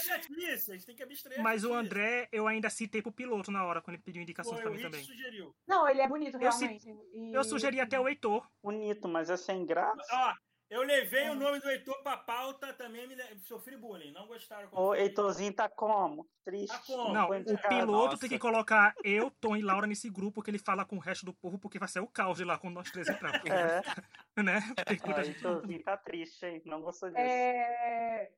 Mas 1.42 1.64
o 1.64 1.74
André, 1.74 2.28
eu 2.32 2.48
ainda 2.48 2.70
citei 2.70 3.02
pro 3.02 3.12
piloto 3.12 3.52
na 3.52 3.64
hora, 3.64 3.82
quando 3.82 3.96
ele 3.96 4.04
pediu 4.04 4.22
indicações 4.22 4.58
Pô, 4.58 4.64
pra 4.64 4.72
mim 4.72 4.82
também. 4.82 5.04
Sugeriu. 5.04 5.56
Não, 5.68 5.88
ele 5.88 6.02
é 6.02 6.08
bonito, 6.08 6.38
realmente. 6.38 6.90
Eu, 6.90 7.08
e... 7.14 7.34
eu 7.34 7.44
sugeri 7.44 7.80
até 7.80 8.00
o 8.00 8.08
Heitor. 8.08 8.48
Bonito, 8.64 9.08
mas 9.08 9.30
é 9.30 9.38
sem 9.38 9.66
graça. 9.66 10.02
Ó, 10.12 10.34
eu 10.72 10.82
levei 10.82 11.26
é. 11.26 11.32
o 11.32 11.36
nome 11.36 11.60
do 11.60 11.70
Heitor 11.70 12.02
pra 12.02 12.18
pauta, 12.18 12.74
também 12.74 13.08
me 13.08 13.16
sofri 13.42 13.78
bullying. 13.78 14.12
Não 14.12 14.26
gostaram. 14.26 14.68
O 14.72 14.96
Heitorzinho 14.96 15.54
tá 15.54 15.70
como? 15.70 16.28
Triste. 16.44 16.76
Tá 16.76 16.82
como? 16.88 17.14
Não, 17.14 17.30
o 17.30 17.70
piloto 17.70 17.86
Nossa. 17.86 18.18
tem 18.18 18.30
que 18.30 18.40
colocar 18.40 18.96
eu, 19.04 19.30
Tom 19.30 19.56
e 19.56 19.62
Laura 19.62 19.86
nesse 19.86 20.10
grupo 20.10 20.42
que 20.42 20.50
ele 20.50 20.58
fala 20.58 20.84
com 20.84 20.96
o 20.96 21.00
resto 21.00 21.28
do 21.28 21.34
povo, 21.34 21.60
porque 21.60 21.78
vai 21.78 21.88
ser 21.88 22.00
o 22.00 22.08
caos 22.08 22.38
de 22.38 22.44
lá 22.44 22.58
quando 22.58 22.74
nós 22.74 22.90
três 22.90 23.08
entramos. 23.08 23.40
É. 23.46 23.82
né? 24.42 24.62
Tem 24.84 25.00
ah, 25.04 25.22
Heitorzinho 25.22 25.84
tá 25.84 25.96
triste, 25.96 26.44
hein? 26.44 26.62
Não 26.66 26.82
gostou 26.82 27.10
disso. 27.10 27.22
É 27.22 28.32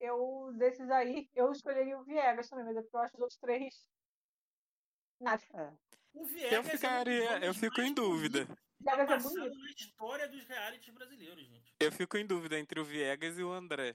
eu, 0.00 0.52
desses 0.56 0.90
aí, 0.90 1.28
eu 1.34 1.52
escolheria 1.52 1.98
o 1.98 2.04
Viegas 2.04 2.48
também, 2.48 2.64
mas 2.64 2.76
é 2.76 2.82
porque 2.82 2.96
eu 2.96 3.00
acho 3.00 3.14
os 3.16 3.20
outros 3.20 3.38
três. 3.38 3.86
Nada. 5.20 5.42
É. 5.54 5.72
O 6.14 6.24
Viegas 6.24 6.52
eu, 6.52 6.64
ficaria, 6.64 7.30
é 7.30 7.40
um 7.40 7.44
eu 7.44 7.54
fico 7.54 7.80
em 7.80 7.92
dúvida. 7.92 8.46
Viegas 8.80 9.10
é 9.10 9.18
bonito. 9.18 9.58
na 9.58 9.70
história 9.70 10.28
dos 10.28 10.44
realities 10.44 10.94
brasileiros, 10.94 11.46
gente. 11.46 11.74
Eu 11.78 11.92
fico 11.92 12.16
em 12.16 12.26
dúvida 12.26 12.58
entre 12.58 12.80
o 12.80 12.84
Viegas 12.84 13.38
e 13.38 13.42
o 13.44 13.52
André. 13.52 13.94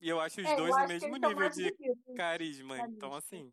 E 0.00 0.08
eu 0.08 0.20
acho 0.20 0.40
os 0.40 0.46
é, 0.46 0.56
dois 0.56 0.76
no 0.76 0.88
mesmo 0.88 1.16
nível 1.16 1.48
de 1.48 1.72
carisma. 2.16 2.78
Então, 2.88 3.14
assim. 3.14 3.52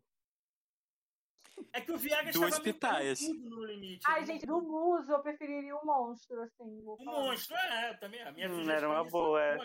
É 1.72 1.80
que 1.80 1.92
o 1.92 1.96
Viegas 1.96 2.34
Duas 2.34 2.58
pitaias. 2.58 3.20
no 3.20 3.64
limite. 3.64 4.04
Ai, 4.06 4.20
né? 4.20 4.26
gente, 4.26 4.46
do 4.46 4.60
Muso 4.60 5.12
eu 5.12 5.20
preferiria 5.20 5.76
o 5.76 5.84
monstro, 5.84 6.40
assim. 6.42 6.82
O 6.84 6.96
monstro, 7.04 7.56
é, 7.56 7.94
também. 7.94 8.22
A 8.22 8.32
minha 8.32 8.50
hum, 8.50 8.70
era 8.70 8.88
uma 8.88 9.04
boa, 9.04 9.42
é. 9.42 9.58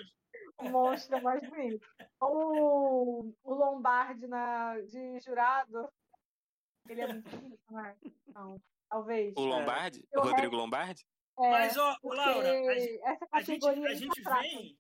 O 0.59 0.69
monstro 0.69 1.17
é 1.17 1.21
mais 1.21 1.47
bonito. 1.47 1.87
O, 2.21 3.31
o 3.43 3.53
Lombardi 3.53 4.27
na, 4.27 4.79
de 4.81 5.19
jurado, 5.19 5.89
ele 6.87 7.01
é 7.01 7.07
muito 7.07 7.29
bonito, 7.29 7.73
né? 7.73 7.95
Não, 8.33 8.61
talvez. 8.89 9.33
O 9.37 9.45
Lombardi? 9.45 10.07
É. 10.11 10.19
O 10.19 10.21
Rodrigo 10.23 10.55
Lombardi? 10.55 11.05
É, 11.39 11.49
Mas, 11.51 11.77
ó, 11.77 11.95
Laura, 12.03 12.49
a, 12.51 13.37
a 13.37 13.41
gente, 13.41 13.65
a 13.65 13.93
gente 13.93 14.21
vem 14.21 14.77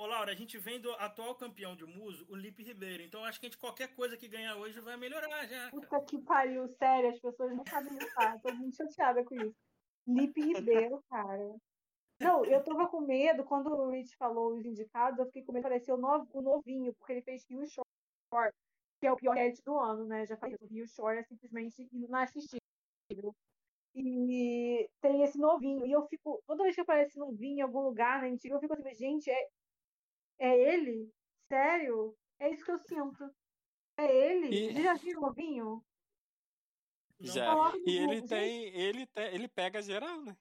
Ô, 0.00 0.06
Laura, 0.06 0.32
a 0.32 0.34
gente 0.34 0.56
vem 0.56 0.80
do 0.80 0.90
atual 0.92 1.34
campeão 1.34 1.76
de 1.76 1.84
muso, 1.84 2.24
o 2.30 2.34
Lipe 2.34 2.62
Ribeiro. 2.62 3.02
Então 3.02 3.22
acho 3.22 3.38
que 3.38 3.44
a 3.44 3.50
gente, 3.50 3.58
qualquer 3.58 3.94
coisa 3.94 4.16
que 4.16 4.26
ganhar 4.26 4.56
hoje 4.56 4.80
vai 4.80 4.96
melhorar 4.96 5.46
já. 5.46 5.68
Puta 5.68 6.00
que 6.00 6.18
pariu, 6.22 6.66
sério, 6.78 7.10
as 7.10 7.20
pessoas 7.20 7.54
não 7.54 7.62
sabem 7.66 7.92
lutar. 7.92 8.40
Tô 8.40 8.50
muito 8.54 8.74
chateada 8.74 9.22
com 9.22 9.34
isso. 9.34 9.54
Lipe 10.06 10.40
Ribeiro, 10.40 11.04
cara. 11.10 11.54
Não, 12.18 12.42
eu 12.46 12.64
tava 12.64 12.88
com 12.88 13.02
medo, 13.02 13.44
quando 13.44 13.66
o 13.66 13.90
Rich 13.90 14.16
falou 14.16 14.56
os 14.56 14.64
indicados, 14.64 15.18
eu 15.18 15.26
fiquei 15.26 15.44
com 15.44 15.52
medo 15.52 15.64
de 15.64 15.68
parecer 15.68 15.92
o, 15.92 15.98
novinho, 15.98 16.94
porque 16.94 17.12
ele 17.12 17.22
fez 17.22 17.44
Rio 17.44 17.66
Shore, 17.66 18.54
que 19.00 19.06
é 19.06 19.12
o 19.12 19.16
pior 19.16 19.36
head 19.36 19.60
do 19.62 19.78
ano, 19.78 20.06
né? 20.06 20.24
Já 20.24 20.34
falei, 20.38 20.56
o 20.62 20.66
Rio 20.66 20.88
Shore 20.88 21.18
é 21.18 21.24
simplesmente 21.24 21.86
inassistível. 21.92 23.34
E 23.94 24.88
tem 25.02 25.22
esse 25.24 25.36
novinho. 25.36 25.84
E 25.84 25.92
eu 25.92 26.06
fico, 26.06 26.42
toda 26.46 26.62
vez 26.62 26.74
que 26.74 26.80
aparece 26.80 27.18
novinho 27.18 27.58
em 27.58 27.60
algum 27.60 27.80
lugar 27.80 28.22
na 28.22 28.28
né, 28.30 28.38
eu 28.44 28.60
fico 28.60 28.72
assim, 28.72 28.94
gente, 28.94 29.30
é, 29.30 29.48
é 30.40 30.74
ele? 30.74 31.12
Sério? 31.48 32.16
É 32.40 32.50
isso 32.50 32.64
que 32.64 32.72
eu 32.72 32.78
sinto. 32.78 33.30
É 33.96 34.32
ele? 34.32 34.48
E... 34.48 34.72
Você 34.72 34.82
já 34.82 34.94
viu 34.94 35.20
novinho? 35.20 35.84
Já. 37.20 37.72
E 37.86 37.98
ele 37.98 38.26
tem, 38.26 38.74
ele 38.74 39.06
tem, 39.06 39.34
ele 39.34 39.48
pega 39.48 39.82
geral, 39.82 40.22
né? 40.22 40.36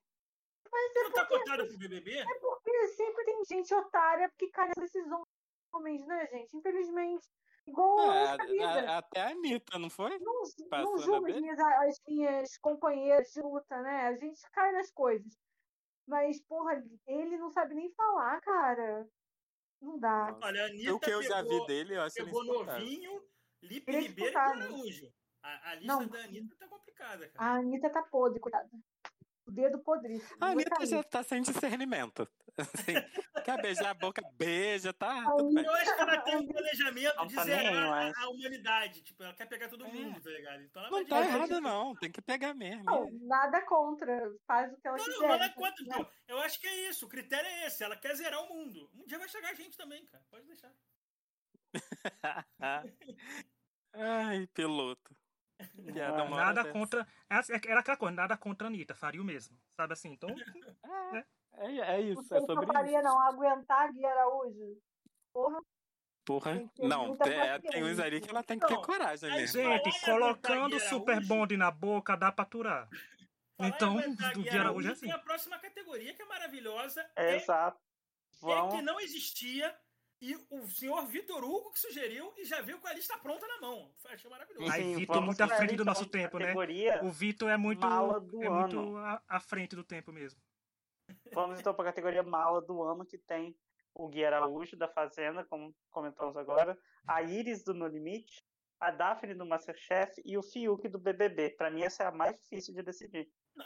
Mas 0.71 0.95
é 0.95 1.03
não 1.03 1.11
tá 1.11 1.25
cotado 1.25 1.67
pro 1.67 1.77
BBB? 1.77 2.19
É 2.19 2.39
porque 2.39 2.87
sempre 2.89 3.25
tem 3.25 3.43
gente 3.45 3.73
otária 3.73 4.31
que 4.37 4.49
cai 4.49 4.69
nesses 4.77 5.05
homens, 5.73 6.05
né, 6.05 6.27
gente? 6.27 6.55
Infelizmente. 6.55 7.27
Igual 7.67 8.11
é, 8.11 8.63
a, 8.63 8.97
até 8.97 9.21
a 9.21 9.29
Anitta, 9.29 9.77
não 9.77 9.89
foi? 9.89 10.17
Não, 10.19 10.41
não 10.71 10.97
julgo 10.97 11.27
as 11.27 11.39
minhas, 11.39 11.59
as 11.59 11.99
minhas 12.07 12.57
companheiras 12.57 13.29
de 13.31 13.41
luta, 13.41 13.81
né? 13.81 14.07
A 14.07 14.15
gente 14.15 14.41
cai 14.51 14.71
nas 14.71 14.89
coisas. 14.91 15.37
Mas, 16.07 16.41
porra, 16.41 16.83
ele 17.05 17.37
não 17.37 17.51
sabe 17.51 17.75
nem 17.75 17.91
falar, 17.91 18.41
cara. 18.41 19.07
Não 19.82 19.99
dá. 19.99 20.38
Olha, 20.41 20.63
a 20.63 20.65
Anitta 20.67 20.93
o 20.93 20.99
que 20.99 21.11
eu 21.11 21.19
pegou, 21.19 21.36
já 21.36 21.41
vi 21.41 21.65
dele, 21.65 21.95
eu 21.95 22.01
acho 22.01 22.15
Pegou 22.15 22.43
novinho, 22.43 23.23
Lipe 23.61 23.95
é 23.95 23.99
Ribeiro 24.01 24.34
e 24.34 24.38
Araújo. 24.38 25.13
A, 25.41 25.71
a 25.71 25.75
lista 25.75 25.88
não, 25.88 26.07
da 26.07 26.19
Anitta 26.19 26.55
tá 26.57 26.67
complicada, 26.67 27.30
cara. 27.30 27.51
A 27.51 27.55
Anitta 27.55 27.89
tá 27.89 28.01
podre, 28.03 28.39
cuidado 28.39 28.69
o 29.49 29.51
dedo 29.51 29.79
podríssimo. 29.79 30.37
A 30.39 30.51
Anitta 30.51 30.85
já 30.85 31.03
tá 31.03 31.23
sem 31.23 31.41
discernimento. 31.41 32.27
Assim, 32.55 32.93
quer 33.43 33.61
beijar 33.61 33.89
a 33.89 33.93
boca, 33.93 34.21
beija, 34.33 34.93
tá? 34.93 35.23
Eu 35.37 35.73
acho 35.73 35.95
que 35.95 36.01
ela 36.01 36.21
tem 36.21 36.35
um 36.37 36.47
planejamento 36.47 37.27
de 37.27 37.43
zerar 37.43 38.13
a, 38.15 38.23
a, 38.23 38.29
humanidade. 38.29 39.01
Tipo, 39.01 39.23
ela 39.23 39.33
quer 39.33 39.47
pegar 39.47 39.67
todo 39.69 39.85
é. 39.85 39.91
mundo, 39.91 40.17
é. 40.17 40.19
tá 40.19 40.29
ligado? 40.29 40.63
Então 40.63 40.83
ela 40.83 40.91
não 40.91 41.05
tá 41.05 41.21
errada, 41.21 41.61
não. 41.61 41.95
Tem 41.95 42.11
que 42.11 42.21
pegar 42.21 42.53
mesmo. 42.53 42.83
Não, 42.83 43.09
nada 43.21 43.61
contra. 43.65 44.31
Faz 44.45 44.71
o 44.71 44.77
que 44.77 44.87
ela 44.87 44.97
não, 44.97 45.05
quiser. 45.05 45.19
Não, 45.19 45.27
nada 45.27 45.49
contra. 45.49 45.85
Né? 45.85 46.05
Eu 46.27 46.39
acho 46.39 46.59
que 46.59 46.67
é 46.67 46.89
isso. 46.89 47.05
O 47.05 47.09
critério 47.09 47.47
é 47.47 47.67
esse. 47.67 47.83
Ela 47.83 47.95
quer 47.95 48.15
zerar 48.15 48.43
o 48.43 48.49
mundo. 48.53 48.89
Um 48.93 49.05
dia 49.05 49.17
vai 49.17 49.29
chegar 49.29 49.49
a 49.49 49.55
gente 49.55 49.75
também, 49.75 50.05
cara. 50.05 50.23
Pode 50.29 50.45
deixar. 50.45 50.71
Ai, 53.93 54.47
piloto. 54.53 55.15
Yeah, 55.95 56.30
nada 56.30 56.72
contra. 56.72 57.05
É, 57.30 57.36
é, 57.36 57.62
era 57.68 57.80
aquela 57.80 57.97
coisa, 57.97 58.16
nada 58.16 58.38
contra 58.38 58.68
a 58.68 58.70
Anitta, 58.70 58.95
faria 58.95 59.22
o 59.22 59.26
mesmo. 59.26 59.57
Sabe 59.76 59.93
assim? 59.93 60.10
Então. 60.10 60.30
É, 60.30 61.26
é, 61.57 61.78
é 61.95 62.01
isso. 62.01 62.34
É 62.34 62.39
sobre 62.41 62.66
não 62.66 62.74
faria, 62.74 63.01
não, 63.01 63.20
aguentar 63.20 63.88
a 63.89 63.91
Gui 63.91 64.05
Araújo. 64.05 64.78
Porra. 65.34 65.62
Porra, 66.26 66.72
não, 66.78 67.18
tem, 67.18 67.34
é, 67.34 67.60
tem 67.60 67.84
uns 67.84 67.97
ali 67.97 68.22
que 68.22 68.30
ela 68.30 68.43
tem 68.43 68.60
que 68.60 68.68
ter 68.68 68.80
coragem 68.82 69.32
mesmo. 69.32 69.62
Gente, 69.64 70.05
colocando 70.05 70.76
o 70.76 70.80
Super 70.80 71.26
Bond 71.26 71.57
na 71.57 71.72
boca 71.72 72.16
dá 72.16 72.32
pra 72.32 72.43
aturar. 72.43 72.88
Então, 73.57 73.95
do 73.95 74.43
Gui 74.43 74.49
Araújo 74.49 74.89
é 74.89 74.91
assim. 74.91 75.07
Tem 75.07 75.12
a 75.12 75.20
próxima 75.20 75.57
categoria 75.57 76.14
que 76.14 76.22
é 76.22 76.26
maravilhosa. 76.26 77.03
É, 77.16 77.36
exato. 77.36 77.80
É 78.43 78.68
que 78.70 78.82
não 78.84 78.99
existia 78.99 79.76
e 80.22 80.36
o 80.49 80.67
senhor 80.67 81.05
Vitor 81.07 81.43
Hugo 81.43 81.72
que 81.72 81.80
sugeriu 81.80 82.34
e 82.38 82.43
já 82.43 82.61
viu 82.61 82.80
com 82.80 82.88
a 82.88 82.93
lista 82.93 83.17
pronta 83.17 83.47
na 83.47 83.61
mão. 83.61 83.91
Achei 84.05 84.30
maravilhoso. 84.30 84.72
Aí, 84.72 84.95
Vitor, 84.95 85.22
muito 85.22 85.41
à 85.41 85.47
frente 85.47 85.76
do 85.76 85.86
nosso 85.86 86.05
tempo, 86.05 86.38
né? 86.38 86.53
O 87.01 87.09
Vitor 87.09 87.49
é 87.49 87.57
muito, 87.57 87.86
é 87.86 88.49
muito 88.49 88.97
à 89.28 89.39
frente 89.39 89.76
do 89.76 89.84
tempo 89.84 90.11
mesmo. 90.11 90.41
Vamos 91.34 91.59
então 91.59 91.74
para 91.74 91.89
a 91.89 91.91
categoria 91.91 92.22
mala 92.22 92.61
do 92.61 92.84
ano, 92.84 93.05
que 93.05 93.17
tem 93.17 93.55
o 93.93 94.07
Gui 94.07 94.24
Araújo 94.24 94.78
da 94.78 94.88
Fazenda, 94.88 95.43
como 95.45 95.76
comentamos 95.89 96.38
agora, 96.38 96.78
a 97.07 97.22
Iris 97.24 97.63
do 97.63 97.74
No 97.74 97.88
Limite, 97.88 98.43
a 98.80 98.91
Daphne 98.91 99.34
do 99.34 99.45
Masterchef 99.45 100.22
e 100.24 100.38
o 100.38 100.43
Fiuk 100.43 100.88
do 100.88 100.99
BBB. 100.99 101.51
Para 101.51 101.72
mim, 101.72 101.82
essa 101.82 102.03
é 102.03 102.05
a 102.07 102.11
mais 102.11 102.39
difícil 102.39 102.74
de 102.74 102.84
decidir. 102.84 103.30
Não, 103.55 103.65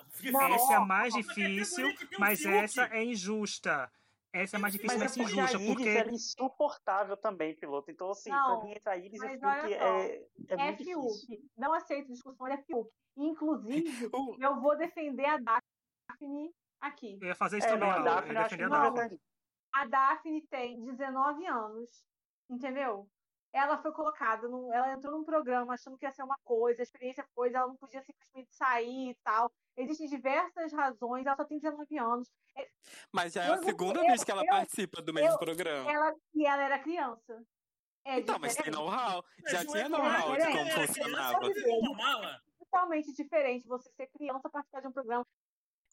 essa 0.55 0.73
é 0.73 0.75
a 0.75 0.85
mais 0.85 1.13
difícil, 1.13 1.93
mas 2.17 2.43
essa 2.45 2.85
é 2.85 3.03
injusta. 3.03 3.91
Essa 4.33 4.57
é 4.57 4.59
mais 4.59 4.73
difícil, 4.73 4.97
mas, 4.97 5.15
mas 5.15 5.17
é 5.17 5.31
injusta. 5.31 5.57
A 5.57 5.61
Iris 5.61 5.85
é 5.85 6.09
insuportável 6.09 7.15
também, 7.15 7.55
piloto. 7.55 7.91
Então, 7.91 8.09
assim, 8.09 8.31
não, 8.31 8.57
pra 8.57 8.67
mim, 8.67 8.75
entre 8.75 8.89
a 8.89 8.97
Iris 8.97 9.21
e 9.21 9.25
o 9.25 9.29
Fiuk 9.29 9.73
é, 9.73 9.77
é, 9.77 10.29
é 10.49 10.57
muito 10.57 10.83
Fiuk. 10.83 11.19
Difícil. 11.19 11.49
Não 11.55 11.73
aceito 11.73 12.11
discussão, 12.11 12.47
é 12.47 12.57
Fiuk. 12.63 12.89
Inclusive, 13.15 14.09
eu 14.41 14.59
vou 14.59 14.75
defender 14.75 15.25
a 15.25 15.37
Daphne 15.37 16.51
aqui. 16.81 17.19
Eu 17.21 17.27
ia 17.27 17.35
fazer 17.35 17.59
isso 17.59 17.67
é, 17.67 17.69
também, 17.69 17.87
não, 17.87 17.95
a 17.95 18.01
Daphne, 18.01 18.35
eu 18.35 18.43
defender 18.43 18.63
a 18.63 18.89
Daphne. 18.89 19.21
A 19.71 19.85
Daphne 19.85 20.47
tem 20.47 20.83
19 20.83 21.45
anos, 21.45 22.03
entendeu? 22.49 23.07
Ela 23.53 23.77
foi 23.77 23.91
colocada, 23.91 24.47
num, 24.47 24.73
ela 24.73 24.93
entrou 24.93 25.15
num 25.15 25.23
programa 25.23 25.75
achando 25.75 25.95
que 25.95 26.05
ia 26.05 26.11
ser 26.11 26.23
uma 26.23 26.37
coisa, 26.43 26.81
a 26.81 26.83
experiência 26.83 27.23
foi, 27.35 27.53
ela 27.53 27.67
não 27.67 27.75
podia 27.75 28.01
simplesmente 28.01 28.53
sair 28.55 29.11
e 29.11 29.15
tal. 29.23 29.51
Existem 29.77 30.07
diversas 30.07 30.73
razões, 30.73 31.25
ela 31.25 31.35
só 31.35 31.45
tem 31.45 31.59
19 31.59 31.97
anos. 31.99 32.31
É, 32.57 32.67
Mas 33.11 33.33
já 33.33 33.43
é 33.43 33.53
a 33.53 33.57
segunda 33.59 33.99
eu, 33.99 34.07
vez 34.07 34.23
que 34.23 34.31
ela 34.31 34.41
eu, 34.41 34.47
participa 34.47 35.01
do 35.03 35.13
mesmo 35.13 35.33
eu, 35.33 35.37
programa. 35.37 35.91
Ela, 35.91 36.15
e 36.33 36.45
ela 36.45 36.63
era 36.63 36.79
criança. 36.79 37.45
É 38.05 38.19
então, 38.19 38.37
mas 38.39 38.55
tem 38.55 38.71
know-how. 38.71 39.23
Já 39.47 39.65
tinha 39.65 39.87
know-how 39.87 40.35
de 40.35 40.45
como 40.51 40.69
funcionava. 40.71 41.47
É 41.47 42.39
totalmente 42.59 43.13
diferente 43.13 43.67
você 43.67 43.89
ser 43.91 44.07
criança 44.07 44.49
participar 44.49 44.81
de 44.81 44.87
um 44.87 44.91
programa. 44.91 45.25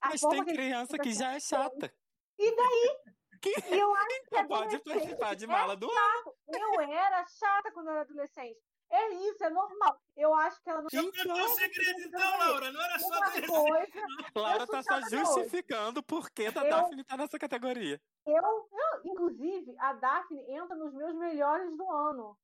A 0.01 0.09
mas 0.09 0.21
tem 0.21 0.45
criança 0.47 0.97
que, 0.97 1.03
que 1.03 1.13
já 1.13 1.35
é 1.35 1.41
chata. 1.41 1.93
E 2.39 2.57
daí? 2.57 3.15
Que... 3.41 3.49
E 3.49 3.79
eu 3.79 3.95
acho 3.95 4.23
que 4.29 4.45
pode 4.49 4.79
participar 4.81 5.35
de 5.35 5.47
mala 5.47 5.73
é 5.73 5.77
do 5.77 5.91
ano. 5.91 6.35
Eu 6.49 6.81
era 6.81 7.25
chata 7.27 7.73
quando 7.73 7.87
eu 7.89 7.93
era 7.93 8.03
adolescente. 8.03 8.61
É 8.91 9.09
isso, 9.15 9.45
é 9.45 9.51
normal. 9.51 10.01
Eu 10.17 10.35
acho 10.35 10.61
que 10.63 10.69
ela 10.69 10.83
não. 10.83 10.89
Então, 10.93 11.33
o 11.33 11.49
segredo, 11.51 12.01
então, 12.01 12.39
Laura. 12.39 12.73
Não 12.73 12.83
era 12.83 12.99
só 12.99 13.07
Uma 13.07 13.31
coisa, 13.31 13.93
Laura 14.35 14.67
tá 14.67 14.83
só 14.83 15.01
justificando 15.03 16.03
por 16.03 16.29
que 16.31 16.47
a 16.47 16.51
Daphne 16.51 17.05
tá 17.05 17.17
nessa 17.17 17.39
categoria. 17.39 18.01
Eu, 18.27 18.35
eu, 18.35 19.01
inclusive, 19.05 19.77
a 19.79 19.93
Daphne 19.93 20.45
entra 20.51 20.75
nos 20.75 20.93
meus 20.93 21.15
melhores 21.15 21.77
do 21.77 21.89
ano. 21.89 22.37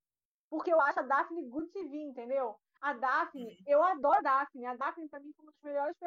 Porque 0.49 0.71
eu 0.71 0.79
acho 0.79 1.01
a 1.01 1.03
Daphne 1.03 1.49
good 1.49 1.69
TV, 1.73 1.97
entendeu? 1.97 2.55
A 2.79 2.93
Daphne, 2.93 3.45
uhum. 3.45 3.63
eu 3.67 3.83
adoro 3.83 4.19
a 4.19 4.21
Daphne. 4.21 4.65
A 4.65 4.75
Daphne, 4.75 5.09
pra 5.09 5.19
mim, 5.19 5.33
foi 5.35 5.43
uma 5.43 5.51
das 5.51 5.61
melhores 5.63 5.97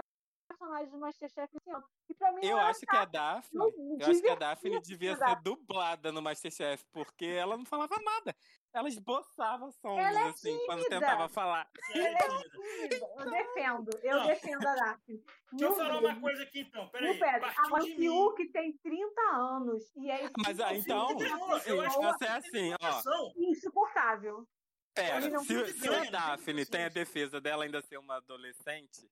personagens 0.51 0.91
do 0.91 0.99
Masterchef 0.99 1.57
esse 1.57 1.71
ano. 1.71 1.85
E 2.09 2.15
pra 2.15 2.33
mim, 2.33 2.45
eu 2.45 2.59
acho 2.59 2.81
que 2.81 2.97
a 2.97 3.05
Daphne, 3.05 3.61
eu 4.01 4.07
acho 4.11 4.21
que 4.21 4.29
a 4.29 4.35
Daphne 4.35 4.81
devia 4.81 5.17
ser 5.17 5.41
dublada 5.43 6.11
no 6.11 6.21
Masterchef, 6.21 6.85
porque 6.93 7.27
ela 7.27 7.57
não 7.57 7.65
falava 7.65 7.97
nada. 8.03 8.35
Ela 8.73 8.89
esboçava 8.89 9.71
sons, 9.73 9.99
ela 9.99 10.21
é 10.21 10.29
assim, 10.29 10.57
quando 10.67 10.85
tentava 10.85 11.29
falar. 11.29 11.69
Ela 11.93 12.07
é 12.07 12.29
tímida. 12.29 13.07
Eu 13.17 13.31
defendo. 13.31 13.91
Eu 14.03 14.17
não. 14.17 14.27
defendo 14.27 14.67
a 14.67 14.75
Daphne. 14.75 15.25
Deixa 15.53 15.65
eu 15.65 15.77
falar 15.77 15.99
uma 15.99 16.21
coisa 16.21 16.43
aqui, 16.43 16.61
então. 16.61 16.89
Peraí. 16.89 17.21
O 17.73 17.83
Fiuk 17.83 18.49
tem 18.53 18.73
30 18.79 19.21
anos. 19.33 19.93
E 19.97 20.11
é 20.11 20.31
Mas, 20.39 20.61
ah, 20.61 20.75
então, 20.75 21.11
eu 21.67 21.81
acho 21.81 21.99
que 21.99 22.07
você 22.07 22.25
é 22.25 22.33
assim, 22.33 22.75
ó. 22.81 23.33
Insuportável. 23.37 24.47
Pera, 24.95 25.39
se, 25.41 25.73
se 25.73 25.89
a 25.89 26.11
Daphne 26.11 26.67
tem 26.67 26.85
a 26.85 26.89
defesa 26.89 27.41
dela 27.41 27.65
ainda 27.65 27.81
ser 27.81 27.97
uma 27.97 28.17
adolescente, 28.17 29.09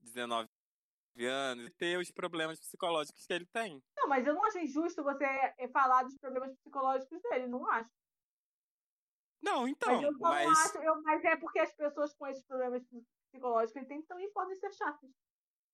19 0.00 0.45
anos, 1.24 1.66
e 1.66 1.70
ter 1.70 1.98
os 1.98 2.10
problemas 2.10 2.60
psicológicos 2.60 3.26
que 3.26 3.32
ele 3.32 3.46
tem. 3.46 3.82
Não, 3.96 4.08
mas 4.08 4.26
eu 4.26 4.34
não 4.34 4.44
acho 4.44 4.58
injusto 4.58 5.02
você 5.02 5.26
falar 5.72 6.02
dos 6.02 6.16
problemas 6.18 6.54
psicológicos 6.58 7.20
dele, 7.22 7.46
não 7.46 7.66
acho. 7.70 7.90
Não, 9.42 9.68
então. 9.68 9.94
Mas, 9.94 10.02
eu 10.02 10.12
mas... 10.18 10.58
Acho, 10.58 10.78
eu, 10.78 11.02
mas 11.02 11.24
é 11.24 11.36
porque 11.36 11.60
as 11.60 11.72
pessoas 11.74 12.14
com 12.14 12.26
esses 12.26 12.44
problemas 12.44 12.82
psicológicos 13.30 13.76
ele 13.76 13.86
tem 13.86 14.02
também 14.02 14.30
podem 14.32 14.56
ser 14.56 14.72
chatas. 14.72 15.10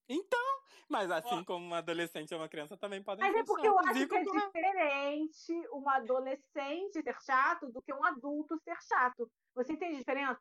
Então, 0.08 0.60
mas 0.88 1.10
assim 1.10 1.40
oh. 1.40 1.44
como 1.44 1.64
uma 1.64 1.78
adolescente 1.78 2.34
ou 2.34 2.40
uma 2.40 2.48
criança 2.48 2.76
também 2.76 3.02
podem 3.02 3.24
mas 3.24 3.32
ser 3.32 3.38
Mas 3.38 3.48
é 3.48 3.52
porque 3.52 3.68
eu 3.68 3.78
acho 3.78 4.08
que 4.08 4.14
é 4.14 4.24
diferente 4.24 5.68
um 5.72 5.88
adolescente 5.88 7.02
ser 7.02 7.20
chato 7.22 7.70
do 7.70 7.80
que 7.80 7.94
um 7.94 8.04
adulto 8.04 8.58
ser 8.58 8.76
chato. 8.82 9.30
Você 9.54 9.72
entende 9.72 9.96
a 9.96 9.98
diferença? 9.98 10.40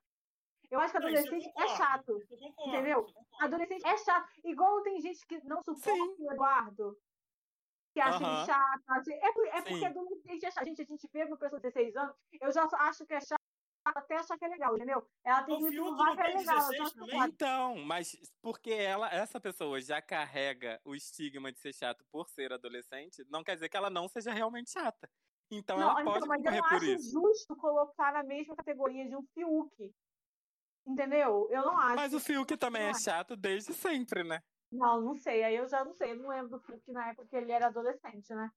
Eu 0.72 0.80
acho 0.80 0.92
que 0.92 0.98
adolescente 0.98 1.52
é 1.58 1.68
chato. 1.76 2.18
entendeu? 2.66 3.06
Adolescente 3.42 3.86
é 3.86 3.98
chato. 3.98 4.30
Igual 4.44 4.82
tem 4.82 5.00
gente 5.02 5.26
que 5.28 5.44
não 5.44 5.62
suporta 5.64 6.16
o 6.18 6.32
Eduardo. 6.32 6.98
Que 7.94 8.00
acha 8.00 8.24
ele 8.24 8.46
chato. 8.46 8.84
Acha... 8.88 9.14
É, 9.14 9.32
por, 9.34 9.48
é 9.48 9.62
porque 9.62 9.86
adolescente 9.86 10.46
é 10.46 10.52
chato. 10.52 10.66
Gente, 10.66 10.82
a 10.82 10.86
gente 10.86 11.10
vê 11.12 11.26
uma 11.26 11.38
pessoa 11.38 11.60
de 11.60 11.70
16 11.70 11.96
anos, 11.98 12.16
eu 12.40 12.52
já 12.52 12.68
acho 12.72 13.06
que 13.06 13.14
é 13.14 13.20
chato 13.20 13.42
até 13.84 14.16
achar 14.16 14.38
que 14.38 14.46
é 14.46 14.48
legal, 14.48 14.76
entendeu? 14.76 15.06
Ela 15.24 15.44
tem 15.44 15.58
que 15.58 15.76
provar 15.76 16.16
que 16.16 16.22
é 16.22 16.38
legal. 16.38 16.70
Então, 17.28 17.76
mas 17.86 18.16
porque 18.42 18.72
ela, 18.72 19.10
essa 19.10 19.40
pessoa 19.40 19.82
já 19.82 20.02
carrega 20.02 20.80
o 20.86 20.96
estigma 20.96 21.52
de 21.52 21.60
ser 21.60 21.74
chato 21.74 22.06
por 22.12 22.30
ser 22.30 22.54
adolescente, 22.54 23.26
não 23.30 23.44
quer 23.44 23.56
dizer 23.56 23.70
que 23.70 23.78
ela 23.78 23.90
não 23.90 24.08
seja 24.08 24.32
realmente 24.32 24.72
chata. 24.72 25.10
Então 25.50 25.78
não, 25.78 25.90
ela 25.90 26.02
então, 26.02 26.14
pode 26.14 26.28
mas 26.28 26.46
eu 26.46 26.52
não 26.52 26.66
acho 26.66 26.86
isso. 26.86 27.12
justo 27.12 27.56
colocar 27.58 28.14
na 28.14 28.24
mesma 28.24 28.56
categoria 28.56 29.08
de 29.08 29.16
um 29.16 29.24
Fiuk. 29.34 29.94
Entendeu? 30.86 31.48
Eu 31.52 31.62
não 31.64 31.78
acho. 31.78 31.96
Mas 31.96 32.14
o 32.14 32.20
Fiuk 32.20 32.58
também 32.58 32.84
é 32.84 32.94
chato 32.94 33.36
desde 33.36 33.74
sempre, 33.74 34.24
né? 34.24 34.42
Não, 34.72 35.02
não 35.02 35.16
sei. 35.16 35.44
Aí 35.44 35.56
eu 35.56 35.68
já 35.68 35.84
não 35.84 35.94
sei. 35.94 36.12
Eu 36.12 36.18
não 36.18 36.30
lembro 36.30 36.50
do 36.50 36.60
Fiuk 36.60 36.92
na 36.92 37.10
época 37.10 37.28
que 37.28 37.36
ele 37.36 37.52
era 37.52 37.68
adolescente, 37.68 38.34
né? 38.34 38.50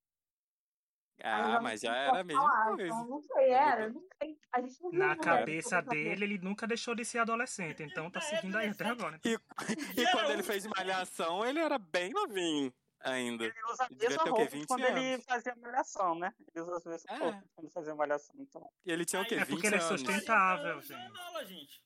Ah, 1.22 1.60
mas 1.60 1.80
já 1.80 1.94
era 1.96 2.20
a 2.20 2.24
mesma 2.24 2.42
falar, 2.42 2.74
coisa. 2.74 2.86
Então, 2.86 3.06
não 3.08 3.20
sei, 3.22 3.50
era, 3.50 3.88
não 3.88 4.02
sei. 4.20 4.36
A 4.52 4.60
gente 4.60 4.82
não 4.82 4.90
viu 4.90 4.98
Na 4.98 5.06
mulher, 5.14 5.24
cabeça 5.24 5.80
dele, 5.80 6.24
ele 6.24 6.38
nunca 6.38 6.66
deixou 6.66 6.94
de 6.94 7.04
ser 7.04 7.18
adolescente, 7.20 7.82
então 7.84 8.10
tá 8.10 8.18
É, 8.18 8.22
seguindo 8.22 8.56
aí 8.58 8.68
até 8.68 8.84
agora. 8.86 9.20
E, 9.24 9.34
e 10.00 10.10
quando 10.10 10.30
ele 10.32 10.42
fez 10.42 10.66
Malhação, 10.66 11.46
ele 11.46 11.60
era 11.60 11.78
bem 11.78 12.10
novinho 12.12 12.74
ainda. 12.98 13.44
Ele 13.44 13.54
usa 13.70 13.84
a 13.84 13.86
Ele 13.90 14.08
mesma 14.08 14.22
quê, 14.24 14.28
roupa 14.30 14.44
20 14.46 14.66
quando 14.66 14.84
ele 14.84 15.14
anos? 15.14 15.24
fazia 15.24 15.54
malhação, 15.56 16.14
né? 16.18 16.34
Ele 16.52 16.60
usa 16.64 16.76
as 16.78 16.84
mesmas 16.84 17.20
É. 17.20 17.24
roupas 17.24 17.50
quando 17.54 17.72
fazia 17.72 17.94
malhação. 17.94 18.34
Então, 18.38 18.72
E 18.84 18.90
ele 18.90 19.04
tinha 19.04 19.22
o 19.22 19.26
quê? 19.26 19.36
É 19.36 19.44
20 19.44 19.48
porque 19.50 19.66
ele 19.68 19.76
é 19.76 19.80
sustentável. 19.80 20.80
Sustentável, 20.80 20.82
gente. 20.82 21.60
gente. 21.60 21.84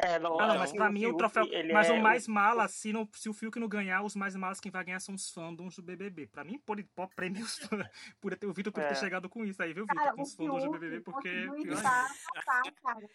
É, 0.00 0.18
não, 0.18 0.38
Ah, 0.38 0.46
não, 0.48 0.54
é, 0.54 0.58
mas 0.58 0.70
o 0.70 0.74
pra 0.76 0.90
mim 0.90 1.06
o 1.06 1.16
troféu. 1.16 1.44
ele 1.46 1.72
Mas 1.72 1.88
é 1.88 1.92
o 1.92 2.00
mais 2.02 2.28
mala, 2.28 2.68
se, 2.68 2.92
não, 2.92 3.08
se 3.12 3.28
o 3.28 3.32
Fiuk 3.34 3.58
não 3.58 3.68
ganhar, 3.68 4.02
os 4.02 4.14
mais 4.14 4.36
malas 4.36 4.60
quem 4.60 4.70
vai 4.70 4.84
ganhar 4.84 5.00
são 5.00 5.14
os 5.14 5.30
fandoms 5.30 5.76
do 5.76 5.82
BBB. 5.82 6.26
Pra 6.28 6.44
mim, 6.44 6.58
pode, 6.58 6.84
pode 6.84 7.14
prêmios 7.14 7.58
por 8.20 8.34
ter, 8.38 8.46
o 8.46 8.52
Vitor 8.52 8.72
por 8.72 8.82
É. 8.82 8.88
ter 8.88 8.96
chegado 8.96 9.28
com 9.28 9.44
isso 9.44 9.62
aí, 9.62 9.74
viu, 9.74 9.86
Vitor? 9.86 10.14
Com 10.14 10.22
os 10.22 10.34
fandoms 10.34 10.62
do 10.64 10.70
BBB, 10.70 11.00
porque. 11.00 11.46
cara. 12.82 13.08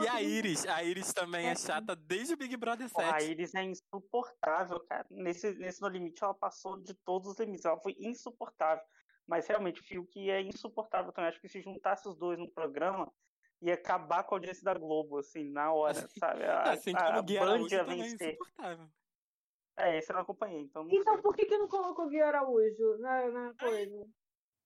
E 0.00 0.06
a 0.08 0.22
Iris? 0.22 0.64
A 0.66 0.84
Iris 0.84 1.12
também 1.12 1.46
é 1.48 1.56
chata 1.56 1.96
desde 1.96 2.34
o 2.34 2.36
Big 2.36 2.56
Brother 2.56 2.88
Pô, 2.90 3.00
a 3.00 3.18
7. 3.18 3.30
Iris 3.32 3.54
é 3.56 3.64
insuportável, 3.64 4.78
cara. 4.88 5.04
Nesse, 5.10 5.52
nesse 5.54 5.82
No 5.82 5.88
Limite, 5.88 6.22
ela 6.22 6.34
passou 6.34 6.80
de 6.80 6.94
todos 6.94 7.28
os 7.28 7.38
limites. 7.40 7.64
Ela 7.64 7.80
foi 7.80 7.94
insuportável. 7.98 8.84
Mas 9.26 9.48
realmente, 9.48 9.80
o 9.80 9.84
Fiuk 9.84 10.30
é 10.30 10.42
insuportável 10.42 11.10
também. 11.12 11.28
Acho 11.28 11.40
que 11.40 11.48
se 11.48 11.60
juntasse 11.60 12.06
os 12.08 12.16
dois 12.16 12.38
no 12.38 12.48
programa, 12.50 13.10
ia 13.64 13.74
acabar 13.74 14.24
com 14.24 14.34
a 14.34 14.38
audiência 14.38 14.62
da 14.64 14.74
Globo, 14.74 15.18
assim, 15.18 15.50
na 15.50 15.72
hora, 15.72 15.94
sabe? 16.18 16.44
A, 16.44 16.62
Assim 16.78 16.92
a, 16.94 17.18
a 17.18 17.22
Band 17.22 17.66
ia 17.70 17.80
é 17.80 17.84
vencer. 17.84 18.36
É, 19.76 19.98
esse 19.98 20.10
eu 20.12 20.14
não 20.14 20.22
acompanhei, 20.22 20.60
então 20.60 20.84
não 20.84 20.90
Então 20.92 21.14
sei. 21.14 21.22
por 21.22 21.34
que, 21.34 21.46
que 21.46 21.58
não 21.58 21.66
colocou 21.66 22.04
o 22.06 22.08
Gui 22.08 22.20
Araújo 22.20 22.98
na, 22.98 23.28
na 23.30 23.54
coisa? 23.54 24.06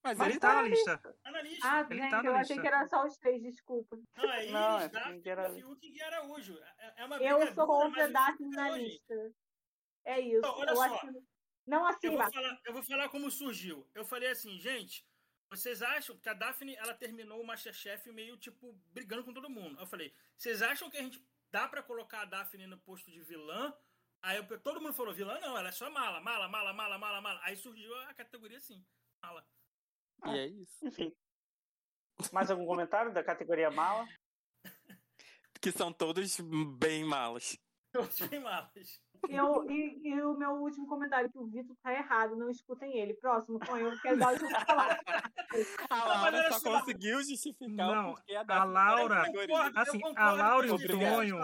Mas, 0.05 0.17
Mas 0.19 0.29
ele 0.31 0.39
tá 0.41 0.49
tá 0.49 0.55
na 0.63 0.69
lista. 0.69 0.99
Tá 0.99 1.31
na 1.31 1.43
lista. 1.43 1.69
Ah, 1.69 1.87
Ele 1.91 2.01
gente, 2.01 2.11
tá 2.11 2.23
na 2.23 2.29
eu 2.29 2.35
achei 2.37 2.57
lista. 2.57 2.61
que 2.71 2.75
era 2.75 2.87
só 2.87 3.05
os 3.07 3.17
três, 3.19 3.43
desculpa. 3.43 3.97
Não, 4.17 4.25
é 4.33 4.47
Não, 4.51 4.81
é 4.81 4.89
Daphne, 4.89 5.15
Fiuk 5.15 5.29
era- 5.29 5.51
Fiuk 5.55 5.87
e 5.87 5.91
Gui 5.91 6.03
Araújo. 6.03 6.59
É- 6.79 6.93
É 6.99 7.05
uma 7.05 7.17
Eu 7.17 7.55
sou 7.55 7.67
contra 7.67 8.09
Daphne 8.11 8.37
Fiuk 8.37 8.57
na 8.57 8.71
gente. 8.79 8.85
lista. 8.85 9.33
É 10.05 10.21
isso. 10.21 10.39
Então, 10.39 10.57
olha 10.59 10.71
eu 10.71 10.77
só. 10.77 10.99
que 11.01 11.07
não 11.67 11.81
Eu 11.81 11.87
assim, 11.87 12.09
vou, 12.11 12.19
Bá. 12.19 12.31
falar, 12.31 12.61
eu 12.67 12.73
vou 12.73 12.83
falar 12.83 13.09
como 13.09 13.31
surgiu. 13.31 13.89
Eu 13.95 14.05
falei 14.05 14.31
assim, 14.31 14.59
gente, 14.61 15.05
vocês 15.51 15.83
acham 15.83 16.19
que 16.19 16.29
a 16.29 16.35
Daphne 16.35 16.75
ela 16.77 16.95
terminou 16.95 17.41
o 17.41 17.47
Masterchef 17.47 18.11
meio 18.13 18.37
tipo 18.37 18.73
brigando 18.93 19.25
com 19.25 19.33
todo 19.33 19.49
mundo? 19.51 19.81
Eu 19.81 19.87
falei, 19.87 20.15
vocês 20.37 20.61
acham 20.63 20.91
que 20.91 20.97
a 20.97 21.03
gente 21.03 21.23
dá 21.51 21.67
pra 21.69 21.83
colocar 21.83 22.23
a 22.23 22.25
Daphne 22.27 22.67
no 22.67 22.79
posto 22.79 23.11
de 23.11 23.21
vilã? 23.23 23.75
Aí 24.23 24.37
eu- 24.37 24.61
todo 24.61 24.81
mundo 24.81 24.95
falou, 24.95 25.15
vilã 25.15 25.39
não, 25.41 25.57
ela 25.57 25.69
é 25.69 25.73
só 25.73 25.89
mala, 25.91 26.21
mala, 26.21 26.49
mala, 26.49 26.73
mala, 26.73 26.99
mala, 26.99 27.21
mala. 27.21 27.41
Aí 27.45 27.57
surgiu 27.57 27.95
a 28.03 28.15
categoria 28.15 28.59
assim, 28.59 28.85
mala. 29.23 29.47
E 30.27 30.31
é 30.39 30.47
isso. 30.47 30.87
Enfim. 30.87 31.17
Mais 32.33 32.51
algum 32.51 32.67
comentário 32.67 33.13
da 33.13 33.23
categoria 33.23 33.71
mala? 33.71 34.07
Que 35.61 35.73
são 35.73 35.93
todos 35.93 36.39
bem 36.79 37.05
malas. 37.05 37.59
Todos 37.93 38.21
bem 38.29 38.39
malas. 38.39 39.03
Eu, 39.29 39.71
e, 39.71 40.01
e 40.09 40.23
o 40.23 40.35
meu 40.37 40.51
último 40.53 40.87
comentário, 40.87 41.31
que 41.31 41.39
o 41.39 41.47
Vitor 41.47 41.77
tá 41.83 41.93
errado, 41.93 42.37
não 42.37 42.49
escutem 42.51 42.97
ele. 42.99 43.15
Próximo, 43.15 43.59
põe, 43.59 43.81
eu 43.81 43.99
quero 44.01 44.19
dar 44.19 44.29
o 44.29 44.33
último 44.33 44.51
falar. 44.67 45.01
A 45.91 46.05
Laura 46.05 46.39
olha 46.39 46.53
só 46.53 46.59
só. 46.59 46.79
conseguiu 46.81 47.23
justificar 47.23 47.87
Não, 47.87 48.11
o 48.11 48.15
porquê 48.15 48.35
a 48.37 48.65
Laura- 48.65 49.33
tá. 49.33 49.81
Assim, 49.83 50.01
a 50.17 50.33
Laura 50.33 50.67
e 50.67 50.71
o 50.71 50.79
Tonho-. 50.89 51.39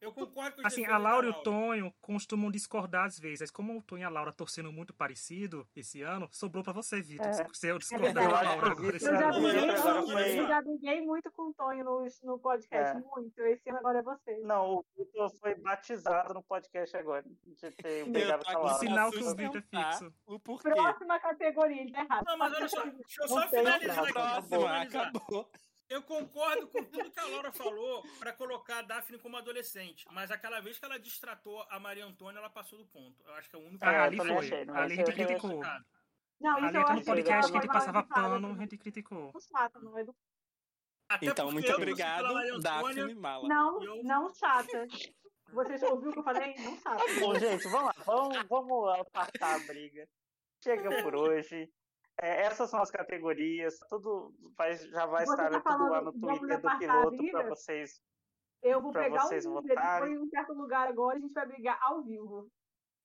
Eu 0.00 0.12
concordo 0.12 0.56
com 0.56 0.60
os 0.62 0.66
Assim, 0.66 0.86
a 0.86 0.96
Laura 0.96 1.26
e 1.26 1.30
o 1.30 1.42
Tonho 1.42 1.92
costumam 2.00 2.50
discordar 2.50 3.04
às 3.06 3.18
vezes. 3.18 3.40
Mas 3.40 3.50
como 3.50 3.76
o 3.78 3.82
Tonho 3.82 4.00
e 4.00 4.04
a 4.04 4.08
Laura 4.08 4.32
torcendo 4.32 4.72
muito 4.72 4.94
parecido 4.94 5.68
esse 5.76 6.00
ano, 6.02 6.26
sobrou 6.32 6.64
pra 6.64 6.72
você, 6.72 7.02
Vitor. 7.02 7.26
É. 7.26 7.32
Se 7.52 7.66
eu 7.68 7.78
discordar 7.78 8.14
verdade. 8.14 8.28
da 8.28 8.32
Eu 8.32 8.36
acho 8.36 8.44
Laura 8.46 8.68
o 8.68 8.70
agora 8.72 8.96
Eu 8.96 9.00
já, 9.00 9.30
briguei, 9.32 9.76
foi- 10.12 10.38
eu 10.38 10.46
já 10.48 10.62
briguei 10.62 11.00
muito 11.02 11.30
com 11.32 11.42
o 11.50 11.54
Tonho 11.54 11.84
no, 11.84 12.06
no 12.22 12.38
podcast, 12.38 12.96
É. 12.96 13.00
muito. 13.00 13.40
Esse 13.42 13.68
ano 13.68 13.78
agora 13.78 13.98
é 13.98 14.02
você. 14.02 14.38
Não, 14.38 14.76
o 14.76 14.84
Vitor 14.96 15.30
foi 15.38 15.54
batizado 15.56 16.32
no 16.32 16.42
podcast 16.42 16.96
agora. 16.96 17.22
De 17.44 17.70
ter 17.72 18.00
Eu 18.00 18.06
brigado 18.10 18.44
com 18.44 18.50
a 18.50 18.54
Laura. 18.54 18.74
O 18.74 18.78
sinal 18.78 19.10
que 19.10 19.18
o 19.22 19.36
Vitor 19.36 19.62
é 19.72 19.84
fixo. 19.90 20.14
O 20.26 20.38
porquê. 20.40 20.70
Próxima 20.70 21.20
categoria, 21.20 21.82
ele 21.82 21.92
tá 21.92 22.00
errado. 22.04 22.24
Não, 22.24 22.38
mas 22.38 22.52
olha 22.54 22.68
só, 22.68 22.82
deixa 22.84 23.22
eu 23.22 23.28
só 23.28 23.48
finalizar 23.48 23.98
aqui. 24.04 24.12
Próxima, 24.12 24.80
acabou. 24.82 25.50
Eu 25.90 26.02
concordo 26.02 26.68
com 26.68 26.84
tudo 26.84 27.10
que 27.10 27.18
a 27.18 27.26
Laura 27.26 27.50
falou 27.50 28.02
para 28.20 28.32
colocar 28.32 28.78
a 28.78 28.82
Daphne 28.82 29.18
como 29.18 29.36
adolescente, 29.36 30.06
mas 30.12 30.30
aquela 30.30 30.60
vez 30.60 30.78
que 30.78 30.84
ela 30.84 30.98
distratou 31.00 31.66
a 31.68 31.80
Maria 31.80 32.06
Antônia, 32.06 32.38
ela 32.38 32.48
passou 32.48 32.78
do 32.78 32.86
ponto. 32.86 33.20
Eu 33.26 33.34
acho 33.34 33.50
que 33.50 33.56
é 33.56 33.58
o 33.58 33.62
único. 33.62 33.84
É, 33.84 33.88
Ah, 33.88 34.04
ali 34.04 34.16
foi. 34.16 34.30
achei, 34.30 34.60
ali 34.60 34.72
a 34.78 34.88
gente 34.88 35.12
criticou. 35.12 35.60
Não, 36.40 36.56
Ali 36.56 36.66
isso 36.68 36.76
eu 36.76 36.80
entra 36.80 36.82
acho 36.82 36.92
no 36.94 37.00
que 37.00 37.06
podcast 37.06 37.50
que 37.52 37.58
a 37.58 37.60
gente 37.60 37.72
passava 37.72 38.02
pano, 38.04 38.52
a 38.52 38.56
gente 38.60 38.78
criticou. 38.78 39.30
Não 39.34 39.40
chata, 39.40 39.78
não 39.80 39.98
é 39.98 40.04
do... 40.04 40.14
Até 41.08 41.26
Então, 41.26 41.50
muito 41.50 41.72
obrigado, 41.72 42.24
Antônia. 42.26 42.58
Daphne 42.60 43.14
Mala. 43.16 43.48
Não, 43.48 43.82
Eu- 43.82 44.04
não 44.04 44.32
chata. 44.32 44.86
Vocês 45.52 45.82
ouviram 45.82 46.10
o 46.10 46.12
que 46.12 46.18
eu 46.20 46.22
falei? 46.22 46.54
Não 46.54 46.76
chata. 46.80 47.02
Bom, 47.18 47.36
gente, 47.36 47.64
vamos 47.64 47.86
lá. 47.86 47.94
Vamos, 48.06 48.46
vamos 48.48 49.00
apartar 49.00 49.56
a 49.56 49.58
briga. 49.66 50.08
Chega 50.62 51.02
por 51.02 51.16
hoje. 51.16 51.68
É, 52.22 52.42
essas 52.42 52.68
são 52.70 52.80
as 52.82 52.90
categorias. 52.90 53.78
Tudo 53.88 54.34
vai, 54.56 54.74
já 54.76 55.06
vai 55.06 55.24
Você 55.24 55.32
estar 55.32 55.60
tá 55.62 55.72
tudo 55.72 55.88
lá 55.90 56.00
no 56.02 56.12
Twitter 56.12 56.60
do 56.60 56.78
piloto 56.78 57.30
para 57.30 57.48
vocês. 57.48 58.00
Eu 58.62 58.82
vou 58.82 58.92
pegar 58.92 59.22
vocês 59.22 59.46
um 59.46 59.52
votarem. 59.54 60.08
foi 60.08 60.12
em 60.14 60.18
um 60.18 60.28
certo 60.28 60.52
lugar 60.52 60.86
agora, 60.88 61.16
a 61.16 61.20
gente 61.20 61.32
vai 61.32 61.46
brigar 61.46 61.78
ao 61.82 62.02
vivo. 62.04 62.50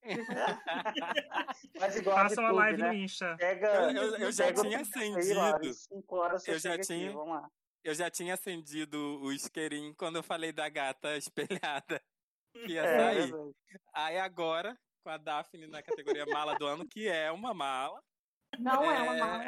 Mas 1.80 1.96
igual 1.96 2.16
Façam 2.18 2.44
a 2.44 2.48
YouTube, 2.50 2.58
live 2.60 2.82
né? 2.82 2.88
no 2.90 2.94
Insta. 2.94 3.36
Pega, 3.38 3.68
Eu- 3.68 3.92
eu- 3.92 4.18
eu 4.18 4.32
já 4.32 4.46
pega 4.46 4.60
o 4.60 4.64
tinha 4.64 4.80
Twitter 4.80 5.02
acendido. 5.02 5.40
horas 6.10 6.44
você 6.44 6.52
Eu 6.52 6.60
já 6.60 6.72
chega 6.72 6.84
tinha- 6.84 7.08
aqui. 7.08 7.16
Vamos 7.18 7.36
lá. 7.42 7.50
Eu 7.84 7.94
já 7.94 8.10
tinha 8.10 8.34
acendido 8.34 8.98
o 9.22 9.32
isqueirinho 9.32 9.94
quando 9.96 10.16
eu 10.18 10.24
falei 10.24 10.52
da 10.52 10.68
gata 10.70 11.16
espelhada 11.18 12.02
que 12.54 12.74
ia 12.74 12.82
É, 12.84 12.98
sair. 13.00 13.32
verdade. 13.32 13.56
Aí 13.94 14.18
agora, 14.20 14.78
com 15.04 15.10
a 15.10 15.18
Daphne 15.18 15.68
na 15.68 15.84
categoria 15.84 16.26
mala 16.26 16.56
do 16.56 16.66
ano, 16.66 16.88
que 16.88 17.08
é 17.08 17.32
uma 17.32 17.54
mala, 17.54 18.02
Não 18.60 18.92
é, 18.92 19.02
uma 19.02 19.16
É. 19.16 19.20
mala. 19.20 19.44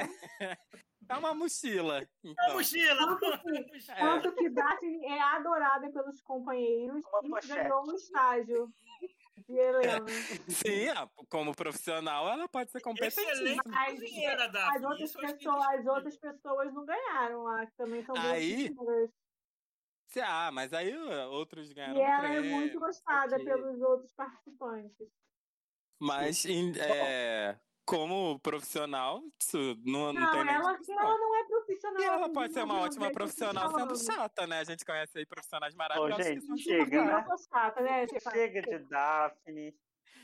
é 1.10 1.16
uma 1.18 1.34
mochila. 1.34 2.02
É 2.02 2.08
Então, 2.24 2.54
mochila! 2.54 2.96
Tanto 3.20 3.42
que, 3.42 3.92
É. 3.92 3.96
tanto 3.96 4.36
que 4.36 4.50
Daphne 4.50 5.06
é 5.06 5.22
adorada 5.22 5.90
pelos 5.92 6.22
companheiros 6.22 7.04
Uma 7.06 7.20
e 7.24 7.30
pochete. 7.30 7.48
ganhou 7.56 7.88
um 7.90 7.96
estágio 7.96 8.74
de 9.48 9.54
Helena. 9.56 10.06
sim, 10.50 10.88
ah, 10.90 11.08
como 11.30 11.56
profissional, 11.56 12.28
ela 12.28 12.48
pode 12.50 12.72
ser 12.72 12.80
Excelente 12.80 13.00
competente. 13.00 13.62
Mas- 13.66 14.76
As 14.76 14.84
outras, 14.84 15.16
que 15.16 15.22
pessoas, 15.22 15.66
as 15.68 15.86
outras 15.86 16.18
pessoas 16.18 16.74
não 16.74 16.86
ganharam 16.86 17.44
lá, 17.44 17.66
que 17.66 17.74
também 17.78 18.04
são 18.04 18.16
boas 18.16 18.28
Aí, 18.28 18.74
cozinheiras. 18.76 19.12
Ah, 20.24 20.50
mas 20.52 20.74
aí 20.74 20.96
uh, 20.98 21.30
outros 21.30 21.72
ganharam 21.74 21.98
E 21.98 22.02
ela 22.02 22.26
é 22.28 22.40
prêmio, 22.40 22.56
muito 22.56 22.80
gostada 22.80 23.36
ok. 23.36 23.46
pelos 23.46 23.80
outros 23.82 24.12
participantes. 24.14 25.08
Mas 26.00 26.46
em- 26.46 26.74
é, 26.80 27.60
como 27.88 28.38
profissional, 28.40 29.22
isso 29.42 29.58
não, 29.86 30.12
não, 30.12 30.22
Não, 30.22 30.32
tem 30.32 30.44
nem 30.44 30.56
ela, 30.56 30.72
discussão. 30.74 31.00
ela 31.00 31.18
não 31.18 31.36
é 31.38 31.44
profissional. 31.46 32.02
E 32.02 32.06
ela 32.06 32.24
assim, 32.26 32.34
pode 32.34 32.48
de 32.50 32.54
ser 32.54 32.64
uma 32.64 32.74
um 32.74 32.80
ótima 32.82 33.06
jeito 33.06 33.14
profissional 33.16 33.72
sendo 33.74 33.98
chata, 33.98 34.46
né? 34.46 34.60
A 34.60 34.64
gente 34.66 34.86
conhece 34.86 35.18
aí 35.18 35.26
profissionais 35.26 35.74
Ô, 35.74 35.78
maravilhosos 35.78 36.18
que 36.28 36.34
gente, 36.34 36.62
chega, 36.64 37.06
né? 37.06 37.26
chata, 37.50 37.82
né? 37.82 38.06
Fala, 38.22 38.36
Chega 38.36 38.62
de 38.62 38.80
Daphne. 38.90 39.74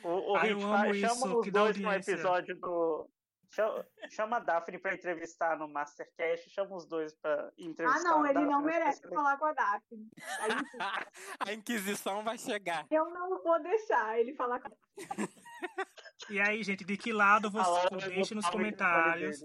O, 0.04 0.34
o 0.34 0.36
Ai, 0.36 0.52
eu 0.52 0.58
Hit, 0.58 0.66
amo 0.66 0.78
fa- 0.78 0.90
isso, 0.90 1.00
chama 1.22 1.38
os 1.40 1.52
dois 1.52 1.78
no 1.80 1.94
episódio 1.94 2.56
do. 2.60 3.10
Chama, 3.52 3.88
chama 4.10 4.38
a 4.38 4.40
Daphne 4.40 4.80
pra 4.80 4.96
entrevistar 4.96 5.58
no 5.58 5.68
Mastercast. 5.70 6.50
Chama 6.50 6.76
os 6.76 6.86
dois 6.88 7.14
pra 7.14 7.52
entrevistar. 7.58 8.00
Ah, 8.02 8.04
não, 8.04 8.26
ele 8.26 8.34
Daphne, 8.34 8.52
não 8.52 8.62
merece 8.64 9.08
falar 9.08 9.38
com 9.38 9.46
a 9.46 9.54
Daphne. 9.54 10.10
A 11.40 11.54
Inquisição 11.54 12.24
vai 12.24 12.38
chegar. 12.38 12.86
eu 12.92 13.06
não 13.12 13.42
vou 13.44 13.62
deixar 13.62 14.20
ele 14.20 14.34
falar 14.36 14.60
com 14.60 14.68
a 14.70 14.72
E 16.30 16.40
aí, 16.40 16.64
gente, 16.64 16.84
de 16.84 16.98
que 16.98 17.12
lado 17.12 17.48
A 17.48 17.52
você 17.52 17.70
Laura 17.70 17.98
vai 18.00 18.10
deixe 18.10 18.34
nos 18.36 18.50
comentários 18.50 19.44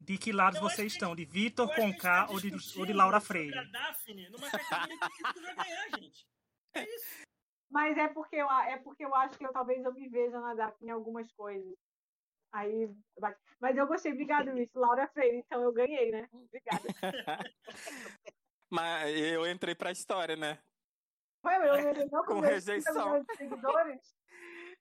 de 0.00 0.18
que 0.18 0.32
lado 0.32 0.56
Eu 0.58 0.62
vocês 0.62 0.92
que- 0.92 0.96
estão, 0.98 1.14
de 1.16 1.22
Eu 1.22 1.28
Vitor 1.28 1.74
Conká 1.74 2.26
tá 2.26 2.32
ou 2.32 2.38
de, 2.40 2.50
ou 2.78 2.84
de 2.86 2.92
Laura 2.92 3.20
sobre 3.20 3.50
Freire. 3.50 3.58
A 3.58 3.64
Daphne 3.64 4.28
numa 4.28 4.50
categoria 4.50 4.98
que 4.98 5.40
vai 5.40 5.54
ganhar, 5.56 5.98
gente. 5.98 6.26
É 6.74 6.82
isso. 6.94 7.24
Mas 7.70 7.96
é 7.96 8.08
porque, 8.08 8.36
eu, 8.36 8.50
é 8.50 8.78
porque 8.78 9.04
eu 9.04 9.14
acho 9.14 9.38
que 9.38 9.46
eu 9.46 9.52
talvez 9.52 9.82
eu 9.84 9.92
me 9.94 10.08
veja 10.08 10.38
na 10.40 10.54
Daphne 10.54 10.88
em 10.88 10.92
algumas 10.92 11.30
coisas. 11.32 11.74
Aí, 12.52 12.88
vai. 13.18 13.34
mas 13.58 13.76
eu 13.76 13.86
gostei, 13.86 14.12
obrigado, 14.12 14.50
Luiz. 14.52 14.70
Laura 14.74 15.08
Freire, 15.08 15.38
então 15.38 15.62
eu 15.62 15.72
ganhei, 15.72 16.10
né? 16.10 16.28
Obrigada. 16.32 16.82
Mas 18.70 19.16
eu 19.16 19.46
entrei 19.48 19.74
pra 19.74 19.92
história, 19.92 20.34
né? 20.36 20.58
Foi 21.42 21.54
eu, 21.54 21.62
eu, 21.62 21.92
eu 21.94 22.08
Com 22.10 22.24
com 22.24 22.40
rejeição. 22.40 22.92
30 22.92 23.04
milhões 23.04 23.26
de 23.26 23.36
seguidores. 23.36 24.16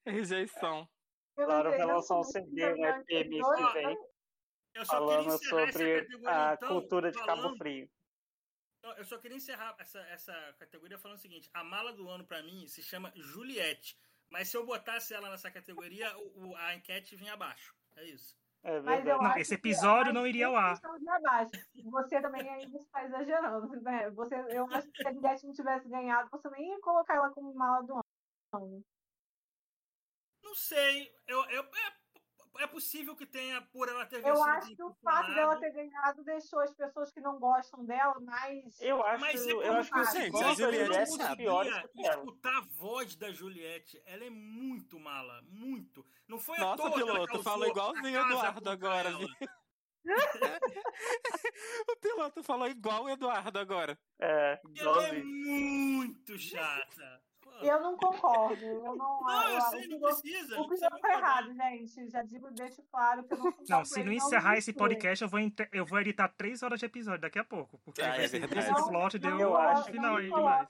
Rejeição. 0.05 0.89
Lançar 1.37 2.13
um 2.15 2.17
com 2.17 2.23
meus 2.23 2.27
CD, 2.31 2.49
30 2.49 2.73
milhões 2.73 3.05
de 3.05 3.13
EP 3.15 3.29
mês 3.29 3.45
seguidores, 3.47 3.67
que 3.67 3.73
vem. 3.73 3.97
Eu 4.75 4.85
só 4.85 4.91
queria 4.99 5.07
Falando 5.07 5.33
encerrar 5.33 5.33
essa 5.35 5.71
sobre 5.73 6.01
categoria, 6.01 6.29
a 6.49 6.53
então, 6.53 6.67
cultura 6.69 7.11
de 7.11 7.17
Cabo 7.19 7.41
falando- 7.41 7.57
Frio. 7.57 7.89
Eu 8.97 9.05
só 9.05 9.17
queria 9.17 9.37
encerrar 9.37 9.75
essa, 9.79 9.99
essa 10.07 10.55
categoria 10.59 10.97
falando 10.97 11.17
o 11.17 11.21
seguinte: 11.21 11.49
a 11.53 11.63
mala 11.63 11.93
do 11.93 12.09
ano 12.09 12.25
pra 12.25 12.43
mim 12.43 12.67
se 12.67 12.81
chama 12.83 13.11
Juliette. 13.15 13.97
Mas 14.29 14.49
se 14.49 14.57
eu 14.57 14.65
botasse 14.65 15.13
ela 15.13 15.29
nessa 15.29 15.49
categoria, 15.51 16.17
o, 16.17 16.49
o- 16.49 16.55
a 16.57 16.73
enquete 16.75 17.15
vinha 17.15 17.33
abaixo. 17.33 17.73
É 17.95 18.03
isso. 18.03 18.35
É 18.63 18.79
Mas 18.81 19.05
eu 19.05 19.17
não, 19.17 19.25
acho 19.25 19.39
esse 19.39 19.53
episódio 19.53 20.07
que, 20.11 20.13
não 20.13 20.25
iria 20.25 20.47
ao 20.47 20.55
ar. 20.55 20.79
Você 21.83 22.21
também 22.21 22.49
ainda 22.49 22.77
está 22.77 23.03
exagerando. 23.05 23.67
Né? 23.81 24.09
Você, 24.11 24.35
eu 24.49 24.65
acho 24.71 24.89
que 24.89 25.01
se 25.01 25.07
a 25.07 25.13
Juliette 25.13 25.45
não 25.45 25.53
tivesse 25.53 25.87
ganhado, 25.89 26.29
você 26.31 26.49
nem 26.49 26.69
ia 26.71 26.79
colocar 26.81 27.15
ela 27.15 27.29
como 27.31 27.53
mala 27.53 27.83
do 27.83 28.01
ano. 28.55 28.83
Não 30.53 30.59
sei. 30.59 31.11
Eu, 31.27 31.43
eu, 31.49 31.63
é, 31.63 32.63
é 32.63 32.67
possível 32.67 33.15
que 33.15 33.25
tenha, 33.25 33.59
por 33.59 33.89
ela 33.89 34.05
ter. 34.05 34.23
Eu 34.23 34.43
acho 34.43 34.75
que 34.75 34.83
o 34.83 34.93
fato 35.03 35.33
dela 35.33 35.55
ter 35.55 35.71
ganhado 35.71 36.23
deixou 36.23 36.59
as 36.59 36.71
pessoas 36.75 37.11
que 37.11 37.19
não 37.19 37.39
gostam 37.39 37.83
dela 37.83 38.19
mais. 38.19 38.79
Eu 38.79 39.03
acho, 39.03 39.19
Mas 39.19 39.47
eu, 39.47 39.63
eu 39.63 39.73
acho 39.73 39.91
que 39.91 40.05
gente, 40.11 40.43
a 40.43 40.53
Juliette 40.53 41.21
é 41.23 41.35
pior 41.35 41.65
escutar 41.65 42.55
a 42.55 42.61
voz 42.61 43.15
da 43.15 43.31
Juliette. 43.31 43.99
Ela 44.05 44.25
é 44.25 44.29
muito 44.29 44.99
mala, 44.99 45.41
muito. 45.47 46.05
Não 46.27 46.37
foi 46.37 46.59
Nossa, 46.59 46.83
à 46.83 46.85
toa 46.85 46.93
piloto, 46.93 47.41
falou 47.41 47.67
igualzinho 47.67 48.21
o 48.21 48.25
Eduardo 48.27 48.69
agora, 48.69 49.09
o 51.89 51.95
piloto 51.99 52.43
falou 52.43 52.67
igual 52.67 53.05
o 53.05 53.09
Eduardo 53.09 53.57
agora. 53.57 53.97
É, 54.19 54.61
ela 54.77 55.07
é 55.07 55.23
muito 55.23 56.37
chata. 56.37 57.23
Eu 57.65 57.81
não 57.81 57.97
concordo. 57.97 58.63
Eu 58.63 58.95
não, 58.95 58.95
não 59.23 59.49
eu, 59.49 59.55
eu 59.55 59.61
sei, 59.61 59.87
não 59.87 59.99
precisa. 59.99 60.61
O 60.61 60.67
piloto 60.67 60.99
tá 60.99 61.13
errado, 61.13 61.53
gente. 61.53 62.09
Já 62.09 62.21
digo, 62.23 62.51
deixo 62.51 62.81
claro 62.83 63.23
que 63.23 63.33
eu 63.33 63.37
não 63.37 63.51
concordo. 63.51 63.69
Não, 63.69 63.85
se 63.85 64.03
não 64.03 64.11
encerrar 64.11 64.57
esse 64.57 64.73
podcast, 64.73 65.23
eu 65.23 65.29
vou, 65.29 65.39
eu 65.71 65.85
vou 65.85 65.99
editar 65.99 66.27
três 66.29 66.63
horas 66.63 66.79
de 66.79 66.85
episódio 66.85 67.21
daqui 67.21 67.39
a 67.39 67.43
pouco. 67.43 67.79
Porque 67.79 68.01
ah, 68.01 68.17
é 68.17 68.25
esse 68.25 68.39
plot 68.39 69.19
deu 69.19 69.39
eu 69.39 69.57
acho 69.57 69.91
final 69.91 70.17
aí 70.17 70.25
demais. 70.25 70.67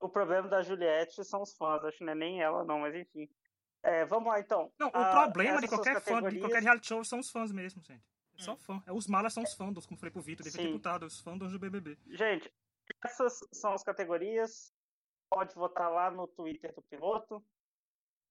O 0.00 0.08
problema 0.08 0.48
da 0.48 0.60
Juliette 0.62 1.24
são 1.24 1.42
os 1.42 1.56
fãs, 1.56 1.82
acho 1.84 1.98
que 1.98 2.04
não 2.04 2.12
é 2.12 2.16
nem 2.16 2.42
ela, 2.42 2.64
não, 2.64 2.80
mas 2.80 2.94
enfim. 2.94 3.28
É, 3.82 4.04
vamos 4.04 4.28
lá 4.28 4.40
então. 4.40 4.72
Não, 4.78 4.88
o 4.88 4.90
problema 4.90 5.60
de 5.60 5.68
qualquer 5.68 6.00
fã, 6.00 6.22
de 6.22 6.38
qualquer 6.38 6.62
reality 6.62 6.88
show 6.88 7.04
são 7.04 7.18
os 7.18 7.30
fãs 7.30 7.52
mesmo, 7.52 7.82
gente. 7.82 8.02
É 8.38 8.42
só 8.42 8.54
hum. 8.54 8.56
fã. 8.56 8.82
É, 8.86 8.92
os 8.92 9.06
malas 9.06 9.32
são 9.32 9.42
os 9.42 9.54
fandoms, 9.54 9.86
como 9.86 9.98
falei 9.98 10.10
pro 10.10 10.22
Vitor, 10.22 10.44
devia 10.44 10.66
ter 10.66 10.72
botado 10.72 11.06
os 11.06 11.20
fandoms 11.20 11.52
do 11.52 11.58
BBB. 11.58 11.96
Gente, 12.08 12.52
essas 13.04 13.40
são 13.52 13.72
as 13.72 13.82
categorias 13.82 14.73
pode 15.28 15.54
votar 15.54 15.90
lá 15.90 16.10
no 16.10 16.26
Twitter 16.26 16.74
do 16.74 16.82
piloto. 16.82 17.44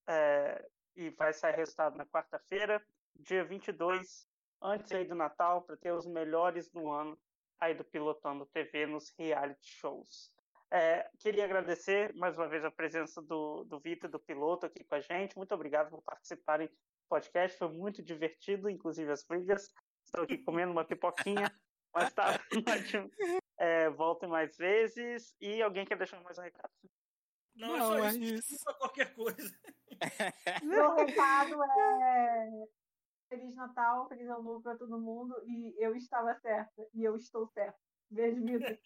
É, 0.08 0.70
e 0.96 1.10
vai 1.12 1.34
sair 1.34 1.56
resultado 1.56 1.98
na 1.98 2.06
quarta-feira, 2.06 2.84
dia 3.16 3.44
22, 3.44 4.28
antes 4.62 4.92
aí 4.92 5.06
do 5.06 5.16
Natal, 5.16 5.62
para 5.62 5.78
ter 5.78 5.92
os 5.92 6.06
melhores 6.06 6.70
do 6.70 6.90
ano 6.92 7.18
aí 7.60 7.74
do 7.74 7.84
Pilotando 7.84 8.46
TV 8.48 8.86
nos 8.86 9.10
reality 9.18 9.66
shows. 9.66 10.32
É, 10.72 11.08
queria 11.20 11.46
agradecer 11.46 12.14
mais 12.16 12.36
uma 12.38 12.48
vez 12.48 12.66
a 12.66 12.72
presença 12.72 13.22
do, 13.22 13.64
do 13.64 13.80
Vitor, 13.80 14.10
do 14.10 14.20
piloto, 14.20 14.66
aqui 14.66 14.84
com 14.84 14.96
a 14.96 15.00
gente. 15.00 15.38
Muito 15.38 15.54
obrigado 15.54 15.90
por 15.90 16.02
participarem 16.02 16.68
do 16.68 16.74
podcast, 17.08 17.58
foi 17.58 17.70
muito 17.70 18.02
divertido, 18.02 18.70
inclusive 18.70 19.12
as 19.12 19.24
brigas. 19.24 19.72
Estou 20.04 20.24
aqui 20.24 20.38
comendo 20.40 20.72
uma 20.72 20.84
pipoquinha, 20.84 21.52
mas 21.94 22.12
tá. 22.14 22.40
É, 23.64 23.90
voltem 23.90 24.28
mais 24.28 24.58
vezes. 24.58 25.34
E 25.40 25.62
alguém 25.62 25.86
quer 25.86 25.98
deixar 25.98 26.20
mais 26.22 26.38
um 26.38 26.42
recado? 26.42 26.74
Não, 27.56 27.68
Não 27.70 27.76
é 27.76 27.80
só 27.80 27.98
é 28.00 28.16
isso. 28.18 28.56
isso. 28.56 28.66
qualquer 28.78 29.16
coisa. 29.16 29.58
Meu 30.64 30.94
recado 30.96 31.64
é 31.64 32.68
Feliz 33.30 33.56
Natal, 33.56 34.06
Feliz 34.10 34.28
Ano 34.28 34.44
Novo 34.44 34.62
para 34.62 34.78
todo 34.78 35.00
mundo. 35.00 35.34
E 35.46 35.74
eu 35.78 35.96
estava 35.96 36.36
certa. 36.42 36.90
E 36.94 37.06
eu 37.06 37.16
estou 37.16 37.48
certa. 37.48 37.80
Beijo, 38.10 38.44
Vitor. 38.44 38.78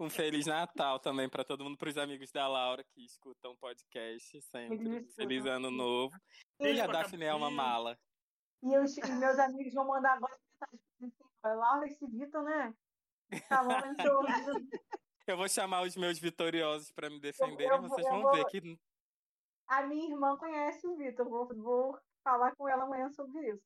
Um 0.00 0.10
Feliz 0.10 0.46
Natal 0.46 0.98
também 0.98 1.28
para 1.28 1.44
todo 1.44 1.62
mundo, 1.62 1.78
para 1.78 1.88
os 1.88 1.96
amigos 1.96 2.32
da 2.32 2.48
Laura 2.48 2.82
que 2.82 3.04
escutam 3.04 3.52
o 3.52 3.56
podcast 3.58 4.42
sempre. 4.42 4.76
Feliz, 4.76 5.14
Feliz 5.14 5.46
Ano 5.46 5.70
Novo. 5.70 6.14
E 6.58 6.80
a 6.80 6.86
Daphne 6.88 7.24
é 7.26 7.32
uma 7.32 7.50
mala. 7.50 7.96
E, 8.60 8.74
eu, 8.74 8.84
e 8.84 9.12
meus 9.12 9.38
amigos 9.38 9.72
vão 9.72 9.86
mandar 9.86 10.14
agora 10.14 10.36
mensagem 10.60 10.80
assim: 11.00 11.12
Laura, 11.44 11.86
esse 11.86 12.04
Vitor, 12.06 12.42
né? 12.42 12.74
Tá 13.48 13.62
então, 13.90 14.22
eu 15.26 15.36
vou 15.36 15.48
chamar 15.48 15.82
os 15.82 15.96
meus 15.96 16.18
vitoriosos 16.18 16.90
para 16.92 17.10
me 17.10 17.20
defenderem, 17.20 17.68
eu, 17.68 17.74
eu, 17.74 17.82
vocês 17.82 18.08
vão 18.08 18.22
vou... 18.22 18.32
ver 18.32 18.46
que. 18.46 18.80
A 19.66 19.82
minha 19.82 20.10
irmã 20.10 20.34
conhece 20.38 20.86
o 20.86 20.96
Vitor, 20.96 21.28
vou, 21.28 21.46
vou 21.48 22.00
falar 22.24 22.56
com 22.56 22.66
ela 22.66 22.84
amanhã 22.84 23.10
sobre 23.10 23.50
isso. 23.50 23.62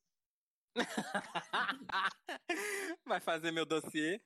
Vai 3.07 3.21
fazer 3.21 3.53
meu 3.53 3.65
dossiê? 3.65 4.21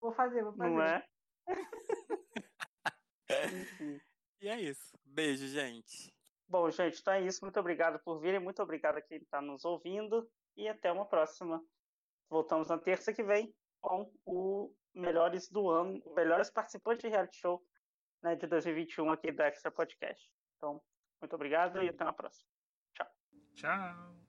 Vou 0.00 0.12
fazer, 0.12 0.42
vou 0.42 0.52
fazer. 0.54 0.70
Não 0.70 0.82
é? 0.82 1.06
e 4.40 4.48
é 4.48 4.60
isso. 4.60 4.98
Beijo, 5.04 5.46
gente. 5.46 6.12
Bom, 6.48 6.68
gente, 6.70 7.00
então 7.00 7.14
é 7.14 7.22
isso. 7.22 7.44
Muito 7.44 7.60
obrigado 7.60 8.00
por 8.00 8.18
virem. 8.18 8.40
Muito 8.40 8.60
obrigado 8.60 8.96
a 8.96 9.02
quem 9.02 9.18
está 9.18 9.40
nos 9.40 9.64
ouvindo. 9.64 10.28
E 10.56 10.68
até 10.68 10.90
uma 10.90 11.06
próxima. 11.06 11.64
Voltamos 12.28 12.66
na 12.68 12.78
terça 12.78 13.12
que 13.12 13.22
vem 13.22 13.54
com 13.82 14.10
o 14.24 14.74
melhores 14.94 15.48
do 15.48 15.68
ano, 15.68 16.02
melhores 16.14 16.50
participantes 16.50 17.02
de 17.02 17.08
reality 17.08 17.36
show 17.38 17.62
né, 18.22 18.36
de 18.36 18.46
2021 18.46 19.10
aqui 19.10 19.32
do 19.32 19.42
Extra 19.42 19.70
Podcast. 19.70 20.30
Então, 20.56 20.80
muito 21.20 21.34
obrigado 21.34 21.82
e 21.82 21.88
até 21.88 22.04
a 22.04 22.12
próxima. 22.12 22.48
Tchau. 22.94 23.06
Tchau. 23.54 24.21